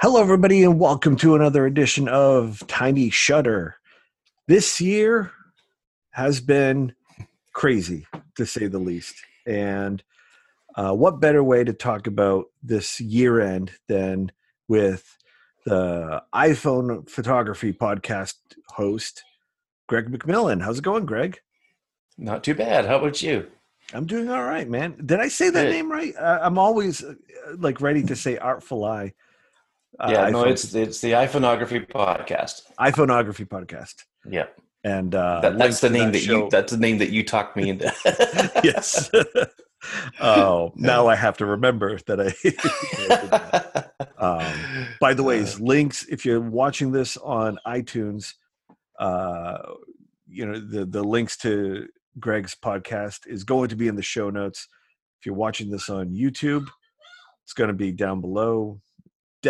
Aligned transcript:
Hello, 0.00 0.20
everybody, 0.20 0.62
and 0.62 0.78
welcome 0.78 1.16
to 1.16 1.34
another 1.34 1.66
edition 1.66 2.06
of 2.06 2.64
Tiny 2.68 3.10
Shutter. 3.10 3.74
This 4.46 4.80
year 4.80 5.32
has 6.12 6.40
been 6.40 6.94
crazy, 7.52 8.06
to 8.36 8.46
say 8.46 8.68
the 8.68 8.78
least. 8.78 9.16
And 9.44 10.00
uh, 10.76 10.92
what 10.92 11.18
better 11.18 11.42
way 11.42 11.64
to 11.64 11.72
talk 11.72 12.06
about 12.06 12.44
this 12.62 13.00
year 13.00 13.40
end 13.40 13.72
than 13.88 14.30
with 14.68 15.18
the 15.66 16.22
iPhone 16.32 17.10
photography 17.10 17.72
podcast 17.72 18.34
host, 18.68 19.24
Greg 19.88 20.12
McMillan? 20.12 20.62
How's 20.62 20.78
it 20.78 20.84
going, 20.84 21.06
Greg? 21.06 21.40
Not 22.16 22.44
too 22.44 22.54
bad. 22.54 22.86
How 22.86 22.98
about 22.98 23.20
you? 23.20 23.48
I'm 23.92 24.06
doing 24.06 24.30
all 24.30 24.44
right, 24.44 24.68
man. 24.68 24.94
Did 25.04 25.18
I 25.18 25.26
say 25.26 25.50
that 25.50 25.64
Good. 25.64 25.70
name 25.70 25.90
right? 25.90 26.14
Uh, 26.16 26.38
I'm 26.40 26.56
always 26.56 27.02
uh, 27.02 27.14
like 27.56 27.80
ready 27.80 28.04
to 28.04 28.14
say 28.14 28.36
Artful 28.38 28.84
Eye. 28.84 29.14
Uh, 29.98 30.10
yeah, 30.12 30.28
no, 30.30 30.44
it's 30.44 30.74
it's 30.74 31.00
the 31.00 31.12
iPhoneography 31.12 31.88
podcast. 31.88 32.62
iPhoneography 32.78 33.48
podcast. 33.48 34.04
Yeah, 34.28 34.46
And 34.84 35.14
uh, 35.14 35.40
that, 35.40 35.58
that's 35.58 35.80
the 35.80 35.90
name 35.90 36.12
that, 36.12 36.18
show- 36.18 36.44
you 36.44 36.50
that's 36.50 36.72
the 36.72 36.78
name 36.78 36.98
that 36.98 37.10
you 37.10 37.24
talked 37.24 37.56
me 37.56 37.70
into. 37.70 37.92
yes. 38.64 39.10
oh, 40.20 40.72
now 40.76 41.06
I 41.08 41.16
have 41.16 41.36
to 41.38 41.46
remember 41.46 41.98
that 42.06 42.20
I. 42.20 43.94
um, 44.18 44.88
by 45.00 45.14
the 45.14 45.22
way, 45.22 45.44
links. 45.58 46.04
If 46.08 46.24
you're 46.24 46.40
watching 46.40 46.92
this 46.92 47.16
on 47.16 47.58
iTunes, 47.66 48.34
uh, 49.00 49.58
you 50.28 50.46
know 50.46 50.60
the 50.60 50.84
the 50.84 51.02
links 51.02 51.36
to 51.38 51.88
Greg's 52.20 52.54
podcast 52.54 53.26
is 53.26 53.44
going 53.44 53.68
to 53.68 53.76
be 53.76 53.88
in 53.88 53.96
the 53.96 54.02
show 54.02 54.30
notes. 54.30 54.68
If 55.20 55.26
you're 55.26 55.34
watching 55.34 55.70
this 55.70 55.88
on 55.88 56.10
YouTube, 56.10 56.68
it's 57.44 57.52
going 57.52 57.68
to 57.68 57.74
be 57.74 57.92
down 57.92 58.20
below. 58.20 58.80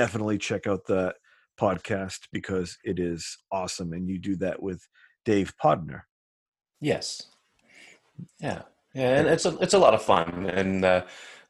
Definitely 0.02 0.38
check 0.38 0.66
out 0.66 0.86
that 0.86 1.14
podcast 1.60 2.20
because 2.32 2.78
it 2.84 2.98
is 3.00 3.36
awesome, 3.50 3.92
and 3.92 4.08
you 4.08 4.18
do 4.18 4.36
that 4.36 4.62
with 4.62 4.80
Dave 5.24 5.52
Podner. 5.62 6.02
yes, 6.80 7.04
yeah, 8.40 8.62
yeah, 8.94 9.18
and 9.18 9.28
it's 9.28 9.44
a 9.44 9.58
it's 9.58 9.74
a 9.74 9.78
lot 9.78 9.94
of 9.94 10.02
fun, 10.02 10.46
and 10.60 10.84
uh, 10.84 11.02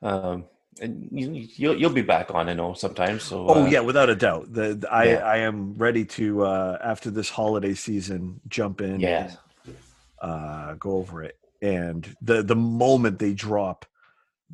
um, 0.03 0.45
and 0.81 1.09
you, 1.13 1.47
you'll 1.57 1.77
you'll 1.81 1.91
be 2.03 2.03
back 2.03 2.27
on, 2.35 2.49
I 2.49 2.55
know, 2.55 2.73
sometimes. 2.75 3.23
So 3.25 3.47
Oh 3.49 3.65
uh, 3.65 3.69
yeah, 3.69 3.81
without 3.81 4.09
a 4.09 4.17
doubt. 4.17 4.53
The, 4.53 4.75
the- 4.75 4.91
I 4.93 5.05
Yeah. 5.05 5.17
I 5.35 5.37
am 5.49 5.75
ready 5.77 6.05
to 6.19 6.45
uh 6.45 6.79
after 6.83 7.11
this 7.11 7.29
holiday 7.31 7.75
season 7.75 8.41
jump 8.49 8.81
in 8.81 9.01
yeah, 9.01 9.31
and, 9.67 9.77
uh 10.23 10.75
go 10.75 10.93
over 10.93 11.23
it. 11.23 11.37
And 11.61 12.17
the 12.23 12.43
the 12.43 12.57
moment 12.57 13.19
they 13.19 13.35
drop 13.35 13.85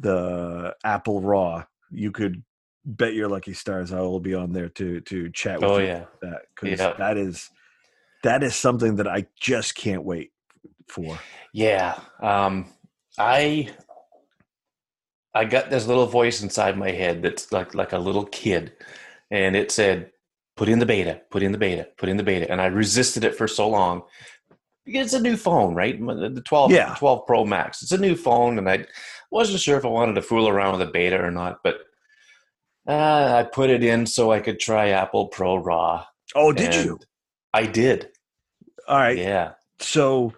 the 0.00 0.75
Apple 0.83 1.20
Raw, 1.20 1.65
you 1.91 2.11
could 2.11 2.42
bet 2.85 3.15
your 3.15 3.29
lucky 3.29 3.55
stars 3.55 3.93
I 3.93 4.01
will 4.01 4.21
be 4.21 4.35
on 4.35 4.53
there 4.53 4.69
to 4.71 5.01
to 5.01 5.31
chat 5.31 5.61
with 5.61 5.71
oh 5.71 5.79
you 5.79 5.87
yeah, 5.87 6.05
that 6.23 6.43
cuz 6.57 6.79
Yeah. 6.79 6.93
that 6.99 7.17
is 7.17 7.51
that 8.23 8.43
is 8.43 8.55
something 8.55 8.97
that 8.97 9.07
I 9.09 9.27
just 9.39 9.75
can't 9.75 10.03
wait 10.05 10.33
for. 10.89 11.19
yeah. 11.53 11.99
Um, 12.23 12.73
I 13.19 13.69
I 15.35 15.45
got 15.45 15.69
this 15.71 15.87
little 15.87 16.07
voice 16.07 16.43
inside 16.43 16.79
my 16.79 16.91
head 16.91 17.23
that's 17.23 17.53
like 17.53 17.75
like 17.75 17.93
a 17.93 17.99
little 17.99 18.25
kid, 18.27 18.73
and 19.31 19.57
it 19.57 19.71
said, 19.73 20.11
"Put 20.57 20.69
in 20.69 20.79
the 20.79 20.87
beta, 20.87 21.21
put 21.31 21.43
in 21.43 21.53
the 21.53 21.59
beta, 21.59 21.89
put 21.99 22.09
in 22.09 22.17
the 22.17 22.23
beta," 22.23 22.51
and 22.51 22.61
I 22.61 22.67
resisted 22.67 23.25
it 23.25 23.35
for 23.35 23.49
so 23.49 23.69
long. 23.69 24.03
Because 24.87 25.07
it's 25.07 25.15
a 25.15 25.21
new 25.21 25.37
phone, 25.37 25.75
right? 25.75 25.99
The 25.99 26.43
12, 26.45 26.71
Yeah. 26.71 26.95
12 26.99 27.27
Pro 27.27 27.45
Max. 27.47 27.83
It's 27.83 27.93
a 27.93 27.99
new 27.99 28.15
phone, 28.15 28.59
and 28.59 28.69
I 28.69 28.85
wasn't 29.31 29.61
sure 29.61 29.79
if 29.79 29.85
I 29.85 29.89
wanted 29.89 30.15
to 30.15 30.23
fool 30.23 30.47
around 30.47 30.79
with 30.79 30.89
a 30.89 30.93
beta 30.93 31.19
or 31.19 31.31
not, 31.31 31.61
but 31.65 31.79
uh, 32.87 33.35
I 33.39 33.43
put 33.45 33.71
it 33.71 33.83
in 33.83 34.07
so 34.07 34.33
I 34.33 34.41
could 34.41 34.61
try 34.61 34.91
Apple 34.91 35.29
Pro 35.29 35.57
Raw. 35.57 36.05
Oh, 36.35 36.53
did 36.53 36.75
you? 36.75 36.99
I 37.53 37.67
did. 37.67 38.09
All 38.89 38.99
right. 38.99 39.17
Yeah. 39.17 39.53
so 39.81 40.33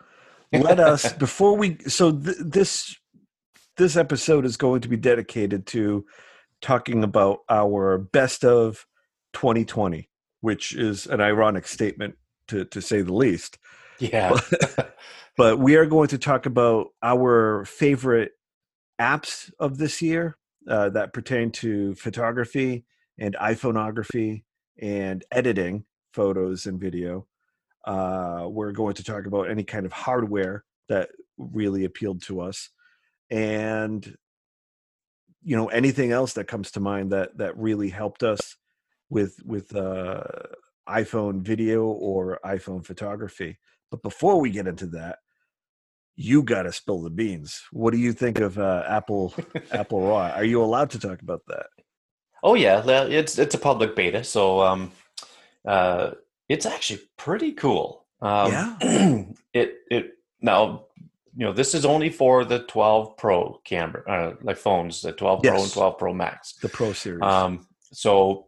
let 0.52 0.78
us 0.78 1.12
before 1.18 1.56
we 1.56 1.78
so 1.86 2.12
th- 2.12 2.36
this 2.40 2.96
this 3.76 3.96
episode 3.96 4.44
is 4.46 4.56
going 4.56 4.80
to 4.82 4.88
be 4.88 4.96
dedicated 4.96 5.66
to 5.66 6.04
talking 6.62 7.02
about 7.04 7.40
our 7.50 7.98
best 7.98 8.44
of 8.44 8.86
2020 9.34 10.08
which 10.40 10.74
is 10.74 11.06
an 11.06 11.20
ironic 11.20 11.66
statement 11.66 12.14
to 12.48 12.64
to 12.66 12.80
say 12.80 13.02
the 13.02 13.12
least 13.12 13.58
Yeah. 13.98 14.36
but 15.36 15.58
we 15.58 15.76
are 15.76 15.84
going 15.86 16.08
to 16.08 16.18
talk 16.18 16.46
about 16.46 16.88
our 17.02 17.64
favorite 17.66 18.32
apps 19.00 19.52
of 19.58 19.76
this 19.78 20.00
year 20.00 20.38
uh, 20.68 20.88
that 20.90 21.12
pertain 21.12 21.50
to 21.50 21.94
photography 21.94 22.84
and 23.18 23.36
iPhoneography 23.36 24.42
and 24.80 25.24
editing 25.30 25.84
photos 26.12 26.66
and 26.66 26.80
video. 26.80 27.26
Uh, 27.84 28.46
we're 28.48 28.72
going 28.72 28.94
to 28.94 29.04
talk 29.04 29.26
about 29.26 29.50
any 29.50 29.62
kind 29.64 29.86
of 29.86 29.92
hardware 29.92 30.64
that 30.88 31.10
really 31.38 31.84
appealed 31.84 32.22
to 32.22 32.40
us, 32.40 32.70
and 33.30 34.16
you 35.42 35.56
know 35.56 35.68
anything 35.68 36.10
else 36.10 36.32
that 36.32 36.48
comes 36.48 36.72
to 36.72 36.80
mind 36.80 37.12
that 37.12 37.36
that 37.38 37.56
really 37.56 37.88
helped 37.88 38.24
us 38.24 38.56
with 39.08 39.36
with 39.44 39.74
uh, 39.76 40.22
iPhone 40.88 41.42
video 41.42 41.84
or 41.84 42.40
iPhone 42.44 42.84
photography. 42.84 43.58
But 43.90 44.02
before 44.02 44.40
we 44.40 44.50
get 44.50 44.66
into 44.66 44.86
that, 44.88 45.18
you 46.16 46.42
got 46.42 46.62
to 46.62 46.72
spill 46.72 47.02
the 47.02 47.10
beans. 47.10 47.62
What 47.70 47.92
do 47.92 47.98
you 47.98 48.12
think 48.12 48.40
of 48.40 48.58
uh, 48.58 48.84
Apple 48.88 49.34
Apple 49.70 50.06
Raw? 50.06 50.30
Are 50.30 50.44
you 50.44 50.62
allowed 50.62 50.90
to 50.90 50.98
talk 50.98 51.22
about 51.22 51.42
that? 51.48 51.66
Oh 52.42 52.54
yeah, 52.54 52.82
it's 52.86 53.38
it's 53.38 53.54
a 53.54 53.58
public 53.58 53.94
beta, 53.94 54.24
so 54.24 54.60
um, 54.62 54.92
uh, 55.66 56.12
it's 56.48 56.66
actually 56.66 57.00
pretty 57.16 57.52
cool. 57.52 58.06
Um, 58.20 58.52
Yeah? 58.52 58.76
it 59.52 59.74
it 59.90 60.12
now 60.40 60.86
you 61.36 61.44
know 61.44 61.52
this 61.52 61.74
is 61.74 61.84
only 61.84 62.08
for 62.08 62.44
the 62.44 62.60
12 62.60 63.16
Pro 63.18 63.60
camera, 63.64 64.02
uh, 64.08 64.34
like 64.42 64.56
phones, 64.56 65.02
the 65.02 65.12
12 65.12 65.42
Pro 65.42 65.62
and 65.62 65.72
12 65.72 65.98
Pro 65.98 66.14
Max. 66.14 66.54
The 66.62 66.68
Pro 66.70 66.92
series. 66.94 67.22
Um, 67.22 67.66
so 67.92 68.46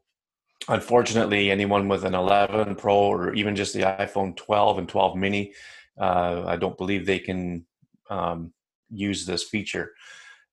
unfortunately, 0.68 1.50
anyone 1.50 1.88
with 1.88 2.04
an 2.04 2.14
11 2.14 2.76
Pro 2.76 2.94
or 2.94 3.34
even 3.34 3.54
just 3.54 3.74
the 3.74 3.82
iPhone 3.82 4.34
12 4.36 4.78
and 4.78 4.88
12 4.88 5.16
Mini, 5.16 5.52
uh, 5.98 6.44
I 6.46 6.56
don't 6.56 6.76
believe 6.76 7.06
they 7.06 7.18
can 7.18 7.66
um, 8.10 8.52
use 8.90 9.26
this 9.26 9.44
feature. 9.44 9.92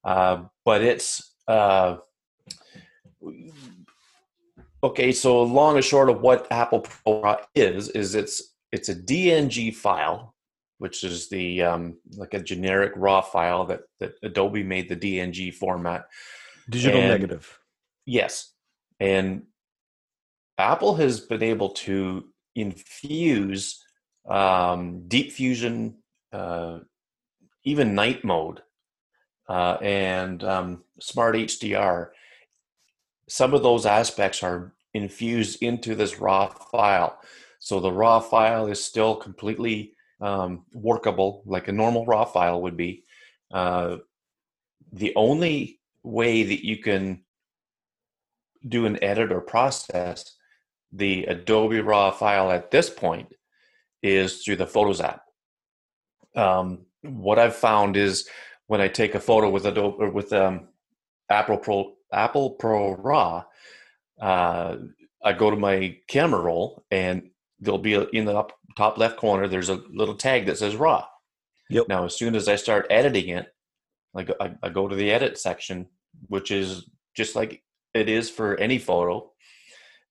Uh, 0.03 0.43
but 0.63 0.83
it's 0.83 1.35
uh, 1.47 1.97
okay. 4.83 5.11
So 5.11 5.41
long 5.41 5.75
and 5.75 5.85
short 5.85 6.09
of 6.09 6.21
what 6.21 6.51
Apple 6.51 6.81
Pro 6.81 7.37
is 7.55 7.89
is 7.89 8.15
it's 8.15 8.55
it's 8.71 8.89
a 8.89 8.95
DNG 8.95 9.73
file, 9.73 10.35
which 10.77 11.03
is 11.03 11.29
the 11.29 11.63
um, 11.63 11.97
like 12.17 12.33
a 12.33 12.39
generic 12.39 12.93
raw 12.95 13.21
file 13.21 13.65
that 13.65 13.81
that 13.99 14.13
Adobe 14.21 14.63
made 14.63 14.89
the 14.89 14.95
DNG 14.95 15.53
format. 15.53 16.05
Digital 16.69 16.99
and- 16.99 17.09
negative. 17.09 17.59
Yes. 18.05 18.53
And 18.99 19.43
Apple 20.57 20.95
has 20.95 21.19
been 21.19 21.43
able 21.43 21.69
to 21.69 22.25
infuse 22.55 23.83
um, 24.27 25.07
deep 25.07 25.31
fusion, 25.31 25.97
uh, 26.31 26.79
even 27.63 27.95
night 27.95 28.23
mode, 28.23 28.61
uh, 29.47 29.77
and 29.81 30.43
um, 30.43 30.83
smart 30.99 31.35
HDR. 31.35 32.09
Some 33.27 33.53
of 33.53 33.63
those 33.63 33.85
aspects 33.85 34.43
are 34.43 34.73
infused 34.93 35.61
into 35.61 35.95
this 35.95 36.19
raw 36.19 36.47
file. 36.47 37.19
So 37.59 37.79
the 37.79 37.91
raw 37.91 38.19
file 38.19 38.67
is 38.67 38.83
still 38.83 39.15
completely 39.15 39.93
um, 40.21 40.65
workable, 40.73 41.43
like 41.45 41.67
a 41.67 41.73
normal 41.73 42.05
raw 42.05 42.25
file 42.25 42.61
would 42.61 42.77
be. 42.77 43.03
Uh, 43.51 43.97
the 44.91 45.13
only 45.15 45.79
way 46.03 46.43
that 46.43 46.65
you 46.65 46.77
can 46.77 47.23
do 48.67 48.85
an 48.85 49.03
edit 49.03 49.31
or 49.31 49.41
process 49.41 50.35
the 50.91 51.25
Adobe 51.25 51.81
RAW 51.81 52.11
file 52.11 52.51
at 52.51 52.71
this 52.71 52.89
point 52.89 53.27
is 54.05 54.43
through 54.43 54.57
the 54.57 54.67
Photos 54.67 55.01
app. 55.01 55.23
Um, 56.35 56.85
what 57.01 57.39
I've 57.39 57.55
found 57.55 57.97
is 57.97 58.27
when 58.67 58.81
I 58.81 58.87
take 58.87 59.15
a 59.15 59.19
photo 59.19 59.49
with 59.49 59.65
Adobe 59.65 60.09
with 60.09 60.33
um, 60.33 60.67
Apple 61.29 61.57
Pro 61.57 61.93
Apple 62.11 62.51
Pro 62.51 62.95
RAW, 62.95 63.43
uh, 64.19 64.77
I 65.23 65.33
go 65.33 65.49
to 65.49 65.57
my 65.57 65.97
camera 66.07 66.41
roll 66.41 66.85
and 66.91 67.29
there'll 67.59 67.79
be 67.79 67.95
a, 67.95 68.03
in 68.07 68.25
the 68.25 68.35
up, 68.35 68.53
top 68.77 68.97
left 68.97 69.17
corner. 69.17 69.47
There's 69.47 69.69
a 69.69 69.81
little 69.89 70.15
tag 70.15 70.45
that 70.45 70.57
says 70.57 70.75
RAW. 70.75 71.05
Yep. 71.69 71.87
Now, 71.89 72.05
as 72.05 72.15
soon 72.15 72.35
as 72.35 72.47
I 72.47 72.55
start 72.55 72.87
editing 72.89 73.29
it, 73.29 73.47
like 74.13 74.29
I, 74.39 74.55
I 74.61 74.69
go 74.69 74.87
to 74.87 74.95
the 74.95 75.11
edit 75.11 75.37
section, 75.37 75.87
which 76.27 76.51
is 76.51 76.87
just 77.15 77.35
like 77.35 77.63
it 77.93 78.09
is 78.09 78.29
for 78.29 78.57
any 78.57 78.77
photo. 78.77 79.31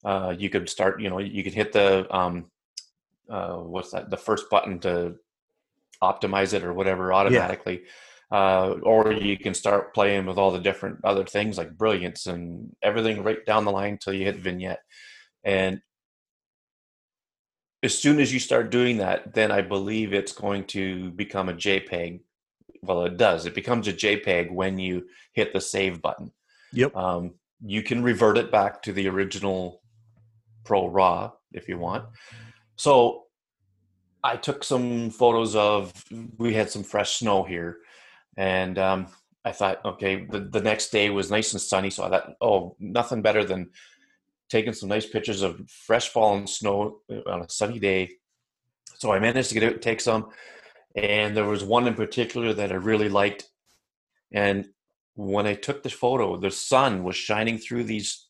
Uh, 0.04 0.34
you 0.36 0.50
could 0.50 0.68
start, 0.68 1.00
you 1.00 1.08
know, 1.08 1.18
you 1.18 1.42
could 1.42 1.54
hit 1.54 1.72
the 1.72 2.06
um, 2.14 2.50
uh, 3.30 3.56
what's 3.56 3.90
that? 3.92 4.10
The 4.10 4.16
first 4.16 4.50
button 4.50 4.78
to 4.80 5.16
optimize 6.02 6.52
it 6.52 6.64
or 6.64 6.72
whatever 6.72 7.12
automatically. 7.12 7.84
uh, 8.30 8.74
or 8.82 9.12
you 9.12 9.38
can 9.38 9.54
start 9.54 9.94
playing 9.94 10.26
with 10.26 10.38
all 10.38 10.50
the 10.50 10.58
different 10.58 10.98
other 11.04 11.24
things 11.24 11.58
like 11.58 11.76
brilliance 11.76 12.26
and 12.26 12.74
everything 12.82 13.22
right 13.22 13.44
down 13.46 13.64
the 13.64 13.70
line 13.70 13.92
until 13.92 14.12
you 14.12 14.24
hit 14.24 14.36
vignette. 14.36 14.80
And 15.44 15.80
as 17.82 17.96
soon 17.96 18.18
as 18.18 18.32
you 18.32 18.40
start 18.40 18.70
doing 18.70 18.98
that, 18.98 19.34
then 19.34 19.52
I 19.52 19.60
believe 19.60 20.12
it's 20.12 20.32
going 20.32 20.64
to 20.68 21.10
become 21.12 21.48
a 21.48 21.54
JPEG. 21.54 22.22
Well, 22.82 23.04
it 23.04 23.18
does. 23.18 23.46
It 23.46 23.54
becomes 23.54 23.88
a 23.88 23.92
JPEG 23.92 24.50
when 24.50 24.78
you 24.78 25.06
hit 25.32 25.52
the 25.52 25.60
save 25.60 26.02
button. 26.02 26.32
Yep. 26.72 26.96
Um, 26.96 27.34
you 27.64 27.82
can 27.82 28.02
revert 28.02 28.36
it 28.36 28.50
back 28.50 28.82
to 28.82 28.92
the 28.92 29.08
original 29.08 29.80
Pro 30.64 30.88
RAW 30.88 31.32
if 31.52 31.68
you 31.68 31.78
want. 31.78 32.06
So 32.76 33.24
I 34.22 34.36
took 34.36 34.64
some 34.64 35.10
photos 35.10 35.54
of. 35.54 35.92
We 36.38 36.54
had 36.54 36.70
some 36.70 36.82
fresh 36.82 37.18
snow 37.18 37.44
here, 37.44 37.78
and 38.36 38.78
um, 38.78 39.06
I 39.44 39.52
thought, 39.52 39.84
okay, 39.84 40.24
the, 40.24 40.40
the 40.40 40.62
next 40.62 40.90
day 40.90 41.10
was 41.10 41.30
nice 41.30 41.52
and 41.52 41.60
sunny, 41.60 41.90
so 41.90 42.04
I 42.04 42.08
thought, 42.08 42.32
oh, 42.40 42.76
nothing 42.80 43.20
better 43.20 43.44
than 43.44 43.70
taking 44.48 44.72
some 44.72 44.88
nice 44.88 45.06
pictures 45.06 45.42
of 45.42 45.68
fresh 45.68 46.08
fallen 46.08 46.46
snow 46.46 47.00
on 47.26 47.42
a 47.42 47.48
sunny 47.48 47.78
day. 47.78 48.10
So 48.96 49.12
I 49.12 49.18
managed 49.18 49.48
to 49.48 49.54
get 49.54 49.64
out 49.64 49.72
and 49.72 49.82
take 49.82 50.00
some, 50.00 50.28
and 50.96 51.36
there 51.36 51.44
was 51.44 51.62
one 51.64 51.86
in 51.86 51.94
particular 51.94 52.54
that 52.54 52.72
I 52.72 52.76
really 52.76 53.08
liked. 53.08 53.48
And 54.32 54.68
when 55.14 55.46
I 55.46 55.54
took 55.54 55.82
the 55.82 55.90
photo, 55.90 56.36
the 56.36 56.50
sun 56.50 57.04
was 57.04 57.16
shining 57.16 57.58
through 57.58 57.84
these 57.84 58.28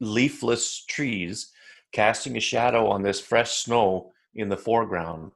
leafless 0.00 0.84
trees, 0.86 1.52
casting 1.92 2.36
a 2.36 2.40
shadow 2.40 2.88
on 2.88 3.02
this 3.02 3.20
fresh 3.20 3.52
snow 3.52 4.12
in 4.34 4.48
the 4.48 4.56
foreground. 4.56 5.32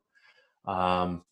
Um, 0.66 1.22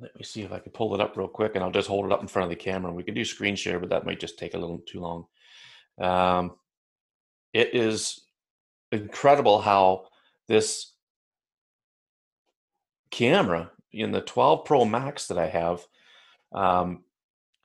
let 0.00 0.16
me 0.16 0.24
see 0.24 0.42
if 0.42 0.52
I 0.52 0.58
can 0.58 0.72
pull 0.72 0.94
it 0.94 1.00
up 1.00 1.16
real 1.16 1.28
quick, 1.28 1.52
and 1.54 1.62
I'll 1.62 1.70
just 1.70 1.88
hold 1.88 2.06
it 2.06 2.12
up 2.12 2.20
in 2.20 2.26
front 2.26 2.44
of 2.44 2.50
the 2.50 2.62
camera. 2.62 2.92
We 2.92 3.04
can 3.04 3.14
do 3.14 3.24
screen 3.24 3.54
share, 3.54 3.78
but 3.78 3.90
that 3.90 4.04
might 4.04 4.20
just 4.20 4.38
take 4.38 4.54
a 4.54 4.58
little 4.58 4.78
too 4.78 5.00
long. 5.00 5.26
Um, 5.98 6.56
it 7.52 7.74
is 7.74 8.22
incredible 8.90 9.60
how 9.60 10.06
this 10.48 10.92
camera 13.10 13.70
in 13.92 14.10
the 14.10 14.20
12 14.20 14.64
Pro 14.64 14.84
Max 14.84 15.28
that 15.28 15.38
I 15.38 15.46
have. 15.46 15.86
Um, 16.52 17.04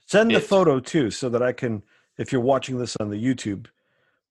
Send 0.06 0.32
the 0.32 0.36
it, 0.36 0.44
photo 0.44 0.80
too, 0.80 1.10
so 1.10 1.30
that 1.30 1.42
I 1.42 1.52
can. 1.52 1.84
If 2.18 2.32
you're 2.32 2.42
watching 2.42 2.78
this 2.78 2.98
on 3.00 3.10
the 3.10 3.16
YouTube 3.16 3.68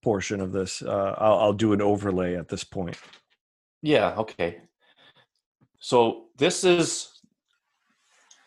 portion 0.08 0.40
of 0.40 0.52
this, 0.52 0.80
uh, 0.80 1.14
I'll, 1.18 1.38
I'll 1.38 1.52
do 1.52 1.74
an 1.74 1.82
overlay 1.82 2.34
at 2.34 2.48
this 2.48 2.64
point. 2.64 2.96
Yeah. 3.82 4.14
Okay. 4.16 4.62
So 5.80 6.28
this 6.38 6.64
is 6.64 7.20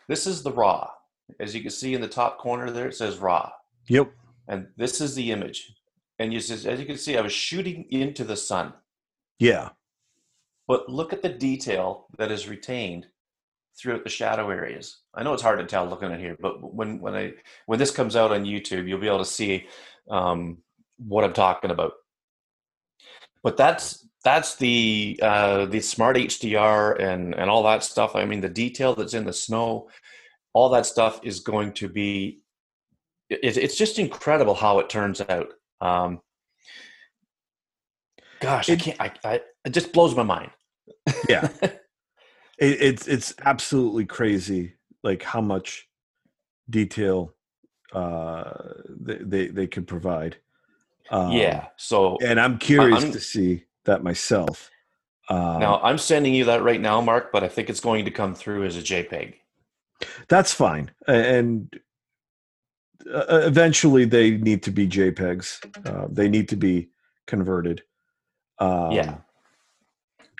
this 0.08 0.26
is 0.26 0.42
the 0.42 0.50
raw. 0.50 0.90
As 1.38 1.54
you 1.54 1.60
can 1.60 1.70
see 1.70 1.94
in 1.94 2.00
the 2.00 2.08
top 2.08 2.38
corner 2.38 2.68
there, 2.72 2.88
it 2.88 2.96
says 2.96 3.18
raw. 3.18 3.52
Yep. 3.86 4.12
And 4.48 4.66
this 4.76 5.00
is 5.00 5.14
the 5.14 5.30
image. 5.30 5.72
And 6.18 6.32
you 6.32 6.40
says, 6.40 6.66
as 6.66 6.80
you 6.80 6.84
can 6.84 6.98
see, 6.98 7.16
I 7.16 7.20
was 7.20 7.32
shooting 7.32 7.86
into 7.90 8.24
the 8.24 8.36
sun. 8.36 8.72
Yeah. 9.38 9.68
But 10.66 10.88
look 10.88 11.12
at 11.12 11.22
the 11.22 11.28
detail 11.28 12.06
that 12.18 12.32
is 12.32 12.48
retained 12.48 13.06
throughout 13.78 14.02
the 14.02 14.10
shadow 14.10 14.50
areas. 14.50 15.02
I 15.14 15.22
know 15.22 15.32
it's 15.32 15.42
hard 15.48 15.60
to 15.60 15.64
tell 15.64 15.86
looking 15.86 16.10
at 16.10 16.18
here, 16.18 16.36
but 16.40 16.74
when 16.74 17.00
when 17.00 17.14
I 17.14 17.34
when 17.66 17.78
this 17.78 17.92
comes 17.92 18.16
out 18.16 18.32
on 18.32 18.44
YouTube, 18.44 18.88
you'll 18.88 19.06
be 19.06 19.12
able 19.14 19.26
to 19.28 19.36
see 19.40 19.66
um, 20.10 20.58
what 21.06 21.24
I'm 21.24 21.32
talking 21.32 21.70
about. 21.70 21.92
But 23.42 23.56
that's 23.56 24.06
that's 24.24 24.56
the 24.56 25.18
uh, 25.22 25.66
the 25.66 25.80
smart 25.80 26.16
HDR 26.16 27.00
and 27.00 27.34
and 27.34 27.50
all 27.50 27.62
that 27.64 27.82
stuff. 27.82 28.14
I 28.14 28.24
mean, 28.24 28.40
the 28.40 28.48
detail 28.48 28.94
that's 28.94 29.14
in 29.14 29.24
the 29.24 29.32
snow, 29.32 29.88
all 30.52 30.68
that 30.70 30.86
stuff 30.86 31.20
is 31.22 31.40
going 31.40 31.72
to 31.74 31.88
be. 31.88 32.42
It, 33.28 33.56
it's 33.56 33.76
just 33.76 33.98
incredible 33.98 34.54
how 34.54 34.78
it 34.78 34.88
turns 34.88 35.20
out. 35.22 35.48
Um, 35.80 36.20
gosh, 38.40 38.68
it, 38.68 38.74
I 38.74 38.76
can't. 38.76 39.00
I, 39.00 39.12
I, 39.24 39.40
it 39.64 39.70
just 39.70 39.92
blows 39.92 40.14
my 40.14 40.22
mind. 40.22 40.50
yeah, 41.28 41.48
it, 41.62 41.80
it's 42.58 43.08
it's 43.08 43.34
absolutely 43.44 44.04
crazy, 44.04 44.74
like 45.02 45.22
how 45.22 45.40
much 45.40 45.88
detail 46.70 47.34
uh, 47.92 48.52
they, 48.88 49.16
they 49.16 49.46
they 49.48 49.66
can 49.66 49.84
provide. 49.84 50.36
Um, 51.10 51.32
yeah. 51.32 51.66
So, 51.76 52.16
and 52.24 52.40
I'm 52.40 52.58
curious 52.58 53.04
I'm, 53.04 53.12
to 53.12 53.20
see 53.20 53.64
that 53.84 54.02
myself. 54.02 54.70
Um, 55.28 55.60
now, 55.60 55.80
I'm 55.82 55.98
sending 55.98 56.34
you 56.34 56.44
that 56.46 56.62
right 56.62 56.80
now, 56.80 57.00
Mark, 57.00 57.32
but 57.32 57.44
I 57.44 57.48
think 57.48 57.70
it's 57.70 57.80
going 57.80 58.04
to 58.04 58.10
come 58.10 58.34
through 58.34 58.64
as 58.64 58.76
a 58.76 58.82
JPEG. 58.82 59.34
That's 60.28 60.52
fine, 60.52 60.90
and 61.06 61.72
uh, 63.12 63.42
eventually 63.44 64.04
they 64.04 64.32
need 64.32 64.62
to 64.64 64.70
be 64.70 64.88
JPEGs. 64.88 65.86
Uh, 65.86 66.08
they 66.10 66.28
need 66.28 66.48
to 66.48 66.56
be 66.56 66.88
converted. 67.26 67.82
Um, 68.58 68.92
yeah. 68.92 69.18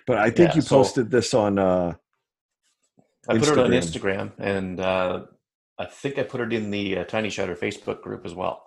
But 0.06 0.18
I 0.18 0.30
think 0.30 0.50
yeah, 0.50 0.56
you 0.56 0.62
posted 0.62 1.06
so 1.06 1.16
this 1.16 1.32
on. 1.32 1.58
Uh, 1.58 1.94
I 3.28 3.38
put 3.38 3.48
it 3.48 3.58
on 3.58 3.70
Instagram, 3.70 4.32
and 4.38 4.80
uh, 4.80 5.22
I 5.78 5.84
think 5.84 6.18
I 6.18 6.24
put 6.24 6.40
it 6.40 6.52
in 6.52 6.70
the 6.70 6.98
uh, 6.98 7.04
Tiny 7.04 7.30
Shutter 7.30 7.54
Facebook 7.54 8.02
group 8.02 8.26
as 8.26 8.34
well. 8.34 8.64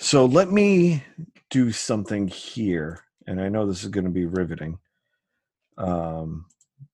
So 0.00 0.26
let 0.26 0.50
me 0.50 1.04
do 1.50 1.72
something 1.72 2.28
here, 2.28 3.04
and 3.26 3.40
I 3.40 3.48
know 3.48 3.66
this 3.66 3.82
is 3.82 3.90
going 3.90 4.04
to 4.04 4.10
be 4.10 4.26
riveting. 4.26 4.78
Um, 5.78 6.46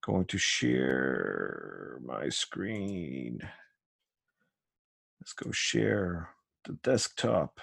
going 0.03 0.27
to 0.27 0.39
share 0.39 1.99
my 2.05 2.29
screen. 2.29 3.41
Let's 5.21 5.33
go 5.33 5.51
share 5.51 6.31
the 6.65 6.75
desktop. 6.83 7.61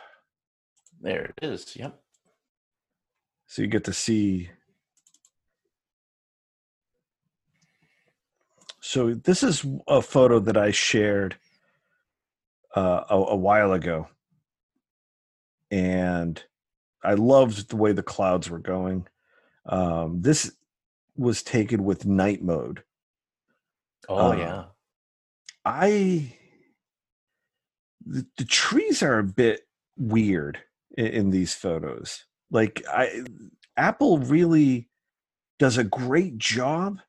There 0.99 1.25
it 1.25 1.39
is. 1.41 1.75
Yep. 1.75 1.99
So 3.47 3.61
you 3.61 3.67
get 3.67 3.83
to 3.85 3.93
see. 3.93 4.49
So 8.81 9.13
this 9.13 9.43
is 9.43 9.65
a 9.87 10.01
photo 10.01 10.39
that 10.39 10.57
I 10.57 10.71
shared 10.71 11.37
uh, 12.75 13.03
a, 13.09 13.15
a 13.15 13.35
while 13.35 13.73
ago 13.73 14.07
and 15.71 16.43
I 17.03 17.13
loved 17.13 17.69
the 17.69 17.75
way 17.75 17.91
the 17.91 18.03
clouds 18.03 18.49
were 18.49 18.59
going. 18.59 19.07
Um, 19.65 20.21
this 20.21 20.51
was 21.15 21.43
taken 21.43 21.83
with 21.83 22.05
night 22.05 22.41
mode. 22.41 22.83
Oh 24.07 24.31
um, 24.31 24.39
yeah. 24.39 24.63
I 25.65 26.33
the, 28.05 28.25
the, 28.37 28.45
trees 28.45 29.03
are 29.03 29.19
a 29.19 29.23
bit 29.23 29.67
weird 29.97 30.59
in, 30.97 31.07
in 31.07 31.29
these 31.29 31.53
photos. 31.53 32.25
Like 32.51 32.83
I 32.89 33.23
Apple 33.75 34.19
really 34.19 34.87
does 35.59 35.77
a 35.77 35.83
great 35.83 36.37
job, 36.37 36.99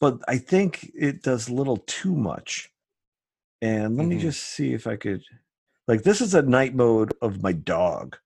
but 0.00 0.18
I 0.26 0.38
think 0.38 0.90
it 0.94 1.22
does 1.22 1.48
a 1.48 1.54
little 1.54 1.76
too 1.86 2.14
much. 2.16 2.70
And 3.60 3.96
let 3.96 4.02
mm-hmm. 4.02 4.16
me 4.16 4.18
just 4.18 4.42
see 4.42 4.72
if 4.72 4.88
I 4.88 4.96
could 4.96 5.22
like 5.88 6.02
this 6.02 6.20
is 6.20 6.34
a 6.34 6.42
night 6.42 6.74
mode 6.74 7.12
of 7.20 7.42
my 7.42 7.52
dog 7.52 8.16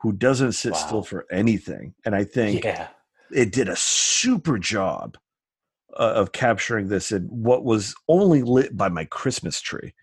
who 0.00 0.12
doesn't 0.12 0.52
sit 0.52 0.72
wow. 0.72 0.78
still 0.78 1.02
for 1.02 1.26
anything. 1.30 1.94
And 2.04 2.14
I 2.14 2.24
think 2.24 2.64
yeah. 2.64 2.88
it 3.30 3.52
did 3.52 3.68
a 3.68 3.76
super 3.76 4.58
job 4.58 5.16
uh, 5.98 6.12
of 6.14 6.32
capturing 6.32 6.88
this 6.88 7.12
in 7.12 7.22
what 7.24 7.64
was 7.64 7.94
only 8.08 8.42
lit 8.42 8.76
by 8.76 8.88
my 8.88 9.04
Christmas 9.04 9.60
tree. 9.60 9.94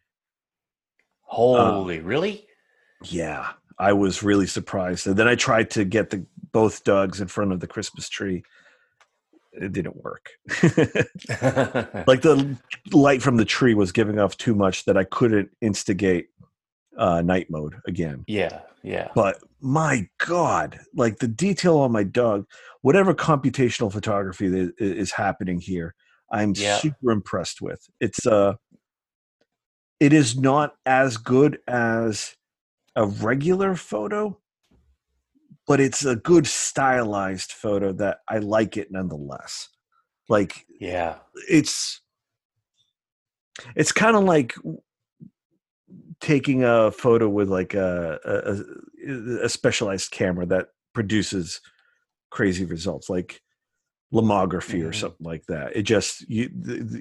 Holy, 1.21 1.99
really? 1.99 2.47
Yeah, 3.03 3.49
I 3.79 3.93
was 3.93 4.23
really 4.23 4.47
surprised. 4.47 5.07
And 5.07 5.17
then 5.17 5.27
I 5.27 5.35
tried 5.35 5.69
to 5.71 5.83
get 5.83 6.09
the 6.09 6.25
both 6.51 6.83
dogs 6.83 7.19
in 7.19 7.27
front 7.27 7.51
of 7.51 7.59
the 7.59 7.67
Christmas 7.67 8.07
tree. 8.09 8.43
It 9.53 9.71
didn't 9.71 10.03
work. 10.03 10.31
like 12.07 12.21
the 12.21 12.57
light 12.91 13.21
from 13.21 13.37
the 13.37 13.45
tree 13.45 13.73
was 13.73 13.91
giving 13.91 14.19
off 14.19 14.37
too 14.37 14.55
much 14.55 14.85
that 14.85 14.97
I 14.97 15.03
couldn't 15.03 15.49
instigate 15.61 16.27
uh, 16.97 17.21
night 17.21 17.49
mode 17.49 17.75
again. 17.87 18.23
Yeah, 18.27 18.61
yeah. 18.83 19.09
But 19.15 19.37
my 19.61 20.07
God, 20.25 20.79
like 20.95 21.19
the 21.19 21.27
detail 21.27 21.77
on 21.79 21.91
my 21.91 22.03
dog, 22.03 22.45
whatever 22.81 23.13
computational 23.13 23.91
photography 23.91 24.47
that 24.49 24.73
is 24.79 25.11
happening 25.11 25.59
here, 25.59 25.95
I'm 26.31 26.53
yeah. 26.55 26.77
super 26.77 27.11
impressed 27.11 27.61
with. 27.61 27.79
It's 27.99 28.25
uh, 28.25 28.53
it 29.99 30.13
is 30.13 30.37
not 30.37 30.75
as 30.85 31.17
good 31.17 31.59
as 31.67 32.35
a 32.95 33.05
regular 33.05 33.75
photo, 33.75 34.37
but 35.65 35.79
it's 35.79 36.05
a 36.05 36.15
good 36.15 36.45
stylized 36.45 37.51
photo 37.51 37.93
that 37.93 38.19
I 38.27 38.39
like 38.39 38.77
it 38.77 38.91
nonetheless. 38.91 39.69
Like, 40.29 40.65
yeah, 40.79 41.17
it's 41.49 42.01
it's 43.75 43.91
kind 43.91 44.15
of 44.15 44.23
like 44.23 44.55
taking 46.23 46.63
a 46.63 46.89
photo 46.89 47.27
with 47.27 47.49
like 47.49 47.73
a, 47.73 48.17
a, 48.23 49.43
a 49.43 49.49
specialized 49.49 50.09
camera 50.11 50.45
that 50.45 50.67
produces 50.93 51.59
crazy 52.31 52.63
results 52.63 53.09
like 53.09 53.41
lomography 54.13 54.81
or 54.85 54.91
Mhm. 54.91 54.95
something 54.95 55.25
like 55.25 55.43
that. 55.47 55.75
It 55.75 55.83
just 55.83 56.21
you 56.29 56.49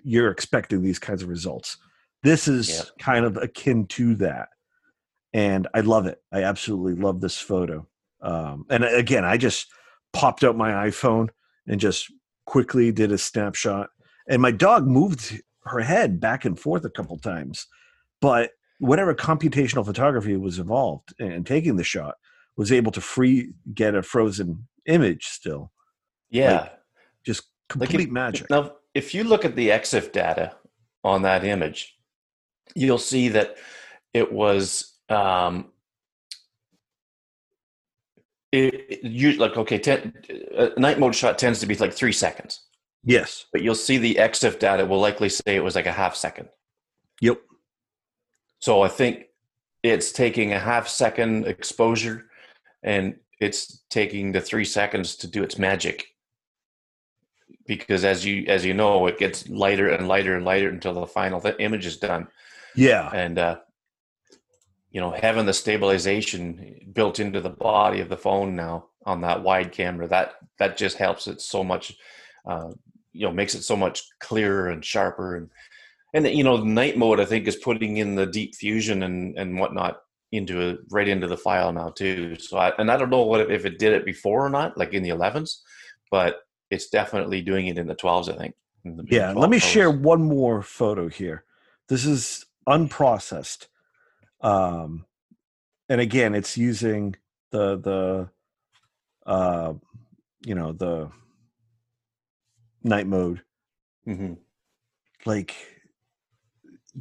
you're 0.03 0.31
expecting 0.31 0.83
these 0.83 0.99
kinds 0.99 1.23
of 1.23 1.29
results. 1.29 1.77
This 2.25 2.49
is 2.49 2.69
Yep. 2.69 2.87
kind 2.99 3.25
of 3.25 3.37
akin 3.37 3.87
to 3.89 4.17
that, 4.17 4.49
and 5.33 5.69
I 5.73 5.81
love 5.81 6.07
it. 6.07 6.21
I 6.33 6.43
absolutely 6.43 7.01
love 7.01 7.21
this 7.21 7.39
photo. 7.39 7.87
Um, 8.23 8.67
and 8.71 8.83
again, 8.85 9.25
I 9.25 9.37
just 9.37 9.69
popped 10.13 10.43
out 10.43 10.57
my 10.57 10.89
iPhone 10.89 11.29
and 11.69 11.79
just 11.81 12.13
quickly 12.47 12.91
did 12.91 13.13
a 13.13 13.19
snapshot. 13.19 13.91
And 14.29 14.43
my 14.43 14.51
dog 14.51 14.87
moved 14.87 15.41
her 15.67 15.81
head 15.81 16.19
back 16.19 16.45
and 16.45 16.59
forth 16.59 16.85
a 16.85 16.91
couple 16.91 17.17
times, 17.19 17.67
but 18.21 18.51
whatever 18.83 19.15
computational 19.15 19.85
photography 19.87 20.37
was 20.37 20.59
involved 20.59 21.15
in 21.21 21.45
taking 21.45 21.77
the 21.77 21.85
shot 21.85 22.17
was 22.57 22.73
able 22.73 22.91
to 22.93 23.01
free 23.01 23.53
get 23.73 23.95
a 23.95 24.03
frozen 24.03 24.67
image 24.87 25.27
still. 25.27 25.71
Yeah. 26.31 26.69
just 27.25 27.45
Like 27.77 27.89
complete 27.89 28.09
if- 28.09 28.13
magic. 28.13 28.51
Now, 28.51 28.73
if 28.93 29.15
you 29.15 29.23
look 29.25 29.45
at 29.45 29.55
the 29.55 29.69
EXIF 29.71 30.11
data 30.13 30.57
on 31.05 31.23
that 31.23 31.45
image, 31.45 31.97
you'll 32.75 32.99
see 32.99 33.29
that 33.29 33.57
it 34.13 34.33
was 34.33 34.99
um, 35.09 35.71
it, 38.51 38.75
it 38.91 39.05
you 39.05 39.33
like 39.35 39.57
okay, 39.57 39.79
ten, 39.79 40.13
a 40.57 40.79
night 40.79 40.99
mode 40.99 41.15
shot 41.15 41.39
tends 41.39 41.61
to 41.61 41.67
be 41.67 41.75
like 41.77 41.93
three 41.93 42.13
seconds, 42.13 42.61
yes. 43.05 43.47
But 43.53 43.63
you'll 43.63 43.75
see 43.75 43.97
the 43.97 44.17
EXIF 44.17 44.59
data 44.59 44.85
will 44.85 45.01
likely 45.01 45.29
say 45.29 45.57
it 45.57 45.65
was 45.65 45.75
like 45.75 45.87
a 45.87 45.93
half 45.93 46.15
second. 46.17 46.49
yep 47.21 47.39
So 48.63 48.81
I 48.83 48.89
think 48.89 49.25
it's 49.83 50.13
taking 50.13 50.53
a 50.53 50.59
half 50.59 50.87
second 50.87 51.49
exposure, 51.49 52.27
and 52.85 53.17
it's 53.41 53.83
taking 53.91 54.31
the 54.31 54.41
three 54.41 54.65
seconds 54.65 55.17
to 55.17 55.27
do 55.27 55.43
its 55.43 55.59
magic. 55.59 56.07
Because 57.67 58.05
as 58.05 58.25
you 58.25 58.45
as 58.47 58.65
you 58.65 58.73
know, 58.73 59.09
it 59.09 59.19
gets 59.19 59.49
lighter 59.49 59.89
and 59.89 60.07
lighter 60.07 60.37
and 60.37 60.45
lighter 60.45 60.69
until 60.69 60.95
the 60.95 61.09
final 61.09 61.41
th- 61.41 61.57
image 61.59 61.87
is 61.87 61.97
done, 61.97 62.29
yeah 62.77 63.11
and 63.13 63.37
uh, 63.37 63.57
you 64.93 65.01
know 65.01 65.11
having 65.11 65.45
the 65.45 65.53
stabilization 65.53 66.89
built 66.93 67.19
into 67.19 67.41
the 67.41 67.51
body 67.51 67.99
of 67.99 68.09
the 68.09 68.17
phone 68.17 68.55
now 68.55 68.87
on 69.05 69.23
that 69.23 69.43
wide 69.43 69.73
camera 69.73 70.07
that 70.07 70.35
that 70.59 70.77
just 70.77 70.99
helps 70.99 71.27
it 71.27 71.41
so 71.41 71.65
much. 71.65 71.97
Uh, 72.47 72.71
you 73.13 73.27
know, 73.27 73.33
makes 73.33 73.55
it 73.55 73.63
so 73.63 73.77
much 73.77 74.09
clearer 74.21 74.71
and 74.71 74.85
sharper 74.85 75.37
and 75.37 75.51
and 76.15 76.27
you 76.29 76.45
know 76.45 76.57
night 76.59 76.97
mode 76.97 77.21
i 77.21 77.25
think 77.25 77.47
is 77.47 77.57
putting 77.57 77.97
in 77.99 78.15
the 78.15 78.27
deep 78.27 78.55
fusion 78.55 79.03
and 79.03 79.37
and 79.39 79.59
whatnot 79.59 79.99
into 80.33 80.61
it 80.61 80.79
right 80.91 81.09
into 81.09 81.27
the 81.27 81.37
file 81.37 81.73
now 81.75 81.91
too. 81.91 82.37
So 82.37 82.57
I, 82.57 82.73
and 82.79 82.91
i 82.91 82.97
don't 82.97 83.11
know 83.11 83.23
what 83.23 83.51
if, 83.51 83.65
it 83.67 83.79
did 83.79 83.93
it 83.93 84.05
before 84.07 84.47
or 84.47 84.51
not 84.51 84.79
like 84.79 84.95
in 84.95 85.03
the 85.03 85.11
11s 85.11 85.61
but 86.11 86.37
it's 86.71 86.89
definitely 86.89 87.43
doing 87.43 87.67
it 87.67 87.77
in 87.79 87.87
the 87.87 87.95
12s 87.95 88.33
i 88.33 88.37
think 88.37 88.55
in 88.85 88.97
the- 88.97 89.03
in 89.03 89.09
the 89.09 89.15
yeah 89.15 89.33
let 89.33 89.51
me 89.51 89.59
12 89.59 89.63
share 89.63 89.91
one 89.91 90.23
more 90.23 90.63
photo 90.63 91.09
here. 91.09 91.45
This 91.89 92.07
is 92.07 92.47
unprocessed 92.69 93.67
um 94.41 95.05
and 95.89 96.01
again 96.01 96.35
it's 96.35 96.57
using 96.57 97.15
the 97.51 97.77
the 97.79 98.29
uh 99.31 99.75
you 100.47 100.55
know 100.55 100.73
the 100.73 101.11
night 102.83 103.07
mode. 103.07 103.43
Mhm. 104.09 104.39
like 105.27 105.55